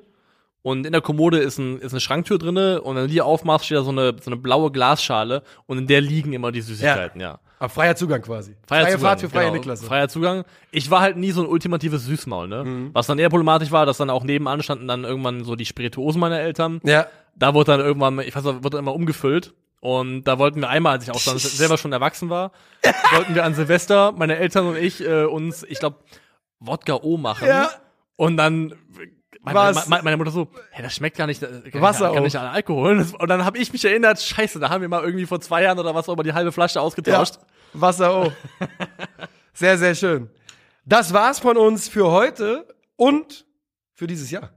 Und 0.66 0.86
in 0.86 0.94
der 0.94 1.02
Kommode 1.02 1.40
ist, 1.40 1.58
ein, 1.58 1.80
ist 1.80 1.92
eine 1.92 2.00
Schranktür 2.00 2.38
drinne 2.38 2.82
und 2.82 2.96
wenn 2.96 3.04
du 3.04 3.10
die 3.10 3.22
aufmachst, 3.22 3.66
steht 3.66 3.78
da 3.78 3.84
so 3.84 3.92
eine, 3.92 4.16
so 4.22 4.32
eine 4.32 4.38
blaue 4.38 4.72
Glasschale 4.72 5.44
und 5.66 5.78
in 5.78 5.88
der 5.88 6.00
liegen 6.00 6.32
immer 6.32 6.54
die 6.54 6.62
Süßigkeiten, 6.62 7.20
ja. 7.20 7.40
Aber 7.60 7.68
freier 7.68 7.98
Zugang 7.98 8.22
quasi. 8.22 8.56
Freier 8.66 8.84
Freie 8.84 8.94
Zugang, 8.94 9.02
Fahrt 9.02 9.20
für 9.22 9.30
freie 9.30 9.44
genau. 9.46 9.56
Niklasse. 9.56 9.86
Freier 9.86 10.08
Zugang. 10.08 10.46
Ich 10.72 10.90
war 10.90 11.02
halt 11.02 11.18
nie 11.18 11.32
so 11.32 11.42
ein 11.42 11.48
ultimatives 11.48 12.06
Süßmaul, 12.06 12.48
ne? 12.48 12.64
Mhm. 12.64 12.90
Was 12.94 13.08
dann 13.08 13.20
eher 13.20 13.30
problematisch 13.30 13.72
war, 13.72 13.86
dass 13.86 13.98
dann 13.98 14.10
auch 14.10 14.24
nebenan 14.24 14.64
standen 14.64 14.88
dann 14.88 15.04
irgendwann 15.04 15.44
so 15.44 15.58
die 15.58 15.66
Spirituosen 15.66 16.20
meiner 16.22 16.40
Eltern. 16.40 16.80
Ja. 16.86 17.08
Da 17.36 17.54
wurde 17.54 17.72
dann 17.72 17.82
irgendwann, 17.82 18.20
ich 18.20 18.34
weiß 18.34 18.44
nicht, 18.44 18.64
wurde 18.64 18.78
dann 18.78 18.86
immer 18.86 18.96
umgefüllt. 18.96 19.54
Und 19.84 20.24
da 20.24 20.40
wollten 20.40 20.62
wir 20.62 20.70
einmal, 20.70 20.94
als 20.94 21.04
ich 21.04 21.12
auch 21.12 21.22
dann 21.22 21.38
selber 21.40 21.78
schon 21.78 21.92
erwachsen 21.92 22.30
war, 22.30 22.54
wollten 23.12 23.36
wir 23.36 23.44
an 23.44 23.54
Silvester, 23.54 24.14
meine 24.14 24.38
Eltern 24.38 24.68
und 24.68 24.78
ich, 24.78 25.02
äh, 25.02 25.26
uns, 25.26 25.64
ich 25.64 25.80
glaube, 25.80 25.98
Wodka 26.60 27.02
O 27.02 27.18
machen. 27.18 27.50
Ja. 27.50 27.70
Und 28.16 28.38
dann 28.38 28.76
meine, 29.42 29.84
meine, 29.90 30.04
meine 30.04 30.16
Mutter 30.16 30.32
so, 30.32 30.48
hey, 30.72 30.84
das 30.84 30.96
schmeckt 30.96 31.18
gar 31.18 31.28
nicht, 31.28 31.42
kann 31.42 31.82
Wasser 31.82 32.06
nicht, 32.06 32.14
kann 32.14 32.24
nicht 32.24 32.36
an 32.38 32.48
Alkohol. 32.48 33.06
Und 33.20 33.28
dann 33.28 33.44
habe 33.44 33.58
ich 33.58 33.74
mich 33.74 33.84
erinnert, 33.84 34.22
scheiße, 34.22 34.58
da 34.58 34.70
haben 34.70 34.80
wir 34.80 34.88
mal 34.88 35.04
irgendwie 35.04 35.26
vor 35.26 35.42
zwei 35.42 35.64
Jahren 35.64 35.78
oder 35.78 35.94
was 35.94 36.08
auch 36.08 36.14
immer 36.14 36.24
die 36.24 36.32
halbe 36.32 36.54
Flasche 36.54 36.80
ausgetauscht. 36.80 37.40
Wasser 37.74 38.24
O. 38.24 38.32
sehr, 39.54 39.78
sehr 39.78 39.96
schön. 39.96 40.30
Das 40.86 41.12
war's 41.12 41.40
von 41.40 41.58
uns 41.58 41.90
für 41.90 42.10
heute 42.10 42.74
und 42.96 43.46
für 43.94 44.08
dieses 44.08 44.32
Jahr. 44.32 44.52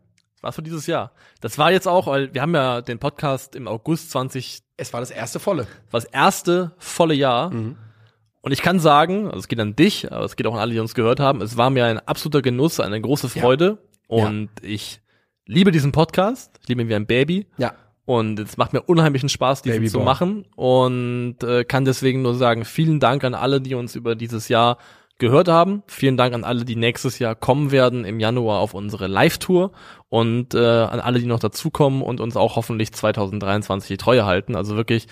Was 0.47 0.55
für 0.55 0.63
dieses 0.63 0.87
Jahr. 0.87 1.13
Das 1.41 1.59
war 1.59 1.71
jetzt 1.73 1.89
auch, 1.89 2.07
weil 2.07 2.33
wir 2.33 2.43
haben 2.43 2.55
ja 2.55 2.81
den 2.81 2.99
Podcast 2.99 3.55
im 3.57 3.67
August 3.69 4.11
20, 4.13 4.61
Es 4.77 4.93
war 4.93 5.01
das 5.01 5.11
erste 5.11 5.39
volle. 5.41 5.63
war 5.91 6.01
das 6.01 6.05
erste 6.05 6.73
volle 6.79 7.15
Jahr. 7.15 7.51
Und 7.51 8.53
ich 8.53 8.63
kann 8.63 8.79
sagen, 8.79 9.27
also 9.27 9.39
es 9.39 9.49
geht 9.49 9.59
an 9.61 9.75
dich, 9.75 10.13
aber 10.13 10.25
es 10.25 10.37
geht 10.37 10.47
auch 10.47 10.55
an 10.55 10.61
alle, 10.61 10.73
die 10.73 10.79
uns 10.79 10.95
gehört 10.95 11.19
haben, 11.19 11.41
es 11.43 11.57
war 11.57 11.71
mir 11.71 11.85
ein 11.87 11.99
absoluter 11.99 12.43
Genuss, 12.43 12.79
eine 12.81 13.01
große 13.01 13.29
Freude. 13.29 13.79
Und 14.07 14.51
ich 14.63 15.01
liebe 15.47 15.73
diesen 15.73 15.91
Podcast. 15.93 16.59
Ich 16.63 16.69
liebe 16.69 16.83
ihn 16.83 16.89
wie 16.89 16.95
ein 16.95 17.07
Baby. 17.07 17.47
Ja. 17.59 17.75
Und 18.05 18.39
es 18.39 18.57
macht 18.57 18.73
mir 18.73 18.83
unheimlichen 18.83 19.29
Spaß, 19.29 19.63
diesen 19.63 19.79
Baby 19.79 19.91
zu 19.91 19.99
Boy. 19.99 20.05
machen. 20.05 20.47
Und 20.55 21.43
äh, 21.43 21.65
kann 21.65 21.85
deswegen 21.85 22.23
nur 22.23 22.37
sagen, 22.37 22.65
vielen 22.65 23.01
Dank 23.01 23.25
an 23.25 23.35
alle, 23.35 23.61
die 23.61 23.75
uns 23.75 23.97
über 23.97 24.15
dieses 24.15 24.49
Jahr 24.49 24.79
gehört 25.19 25.49
haben. 25.49 25.83
Vielen 25.87 26.17
Dank 26.17 26.35
an 26.35 26.45
alle, 26.45 26.65
die 26.65 26.77
nächstes 26.77 27.19
Jahr 27.19 27.35
kommen 27.35 27.71
werden 27.71 28.05
im 28.05 28.21
Januar 28.21 28.61
auf 28.61 28.75
unsere 28.75 29.07
Live-Tour. 29.07 29.73
Und 30.09 30.55
äh, 30.55 30.59
an 30.59 31.01
alle, 31.01 31.19
die 31.19 31.27
noch 31.27 31.41
dazukommen 31.41 32.03
und 32.03 32.21
uns 32.21 32.37
auch 32.37 32.57
hoffentlich 32.57 32.93
2023 32.93 33.89
die 33.89 33.97
Treue 33.97 34.25
halten. 34.25 34.55
Also 34.55 34.77
wirklich 34.77 35.09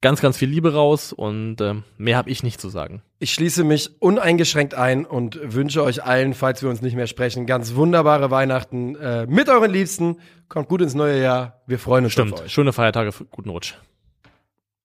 ganz, 0.00 0.20
ganz 0.20 0.36
viel 0.36 0.48
Liebe 0.48 0.72
raus 0.72 1.12
und 1.12 1.60
äh, 1.60 1.74
mehr 1.98 2.16
habe 2.16 2.30
ich 2.30 2.42
nicht 2.42 2.60
zu 2.60 2.68
sagen. 2.68 3.02
Ich 3.18 3.32
schließe 3.34 3.64
mich 3.64 4.00
uneingeschränkt 4.00 4.74
ein 4.74 5.04
und 5.04 5.38
wünsche 5.42 5.82
euch 5.82 6.04
allen, 6.04 6.34
falls 6.34 6.62
wir 6.62 6.70
uns 6.70 6.80
nicht 6.80 6.96
mehr 6.96 7.06
sprechen, 7.06 7.46
ganz 7.46 7.74
wunderbare 7.74 8.30
Weihnachten 8.30 8.96
äh, 8.96 9.26
mit 9.26 9.48
euren 9.48 9.70
Liebsten. 9.70 10.16
Kommt 10.48 10.68
gut 10.68 10.80
ins 10.80 10.94
neue 10.94 11.22
Jahr. 11.22 11.60
Wir 11.66 11.78
freuen 11.78 12.04
uns 12.04 12.18
auf 12.18 12.40
euch. 12.40 12.52
Schöne 12.52 12.72
Feiertage, 12.72 13.12
guten 13.30 13.50
Rutsch. 13.50 13.74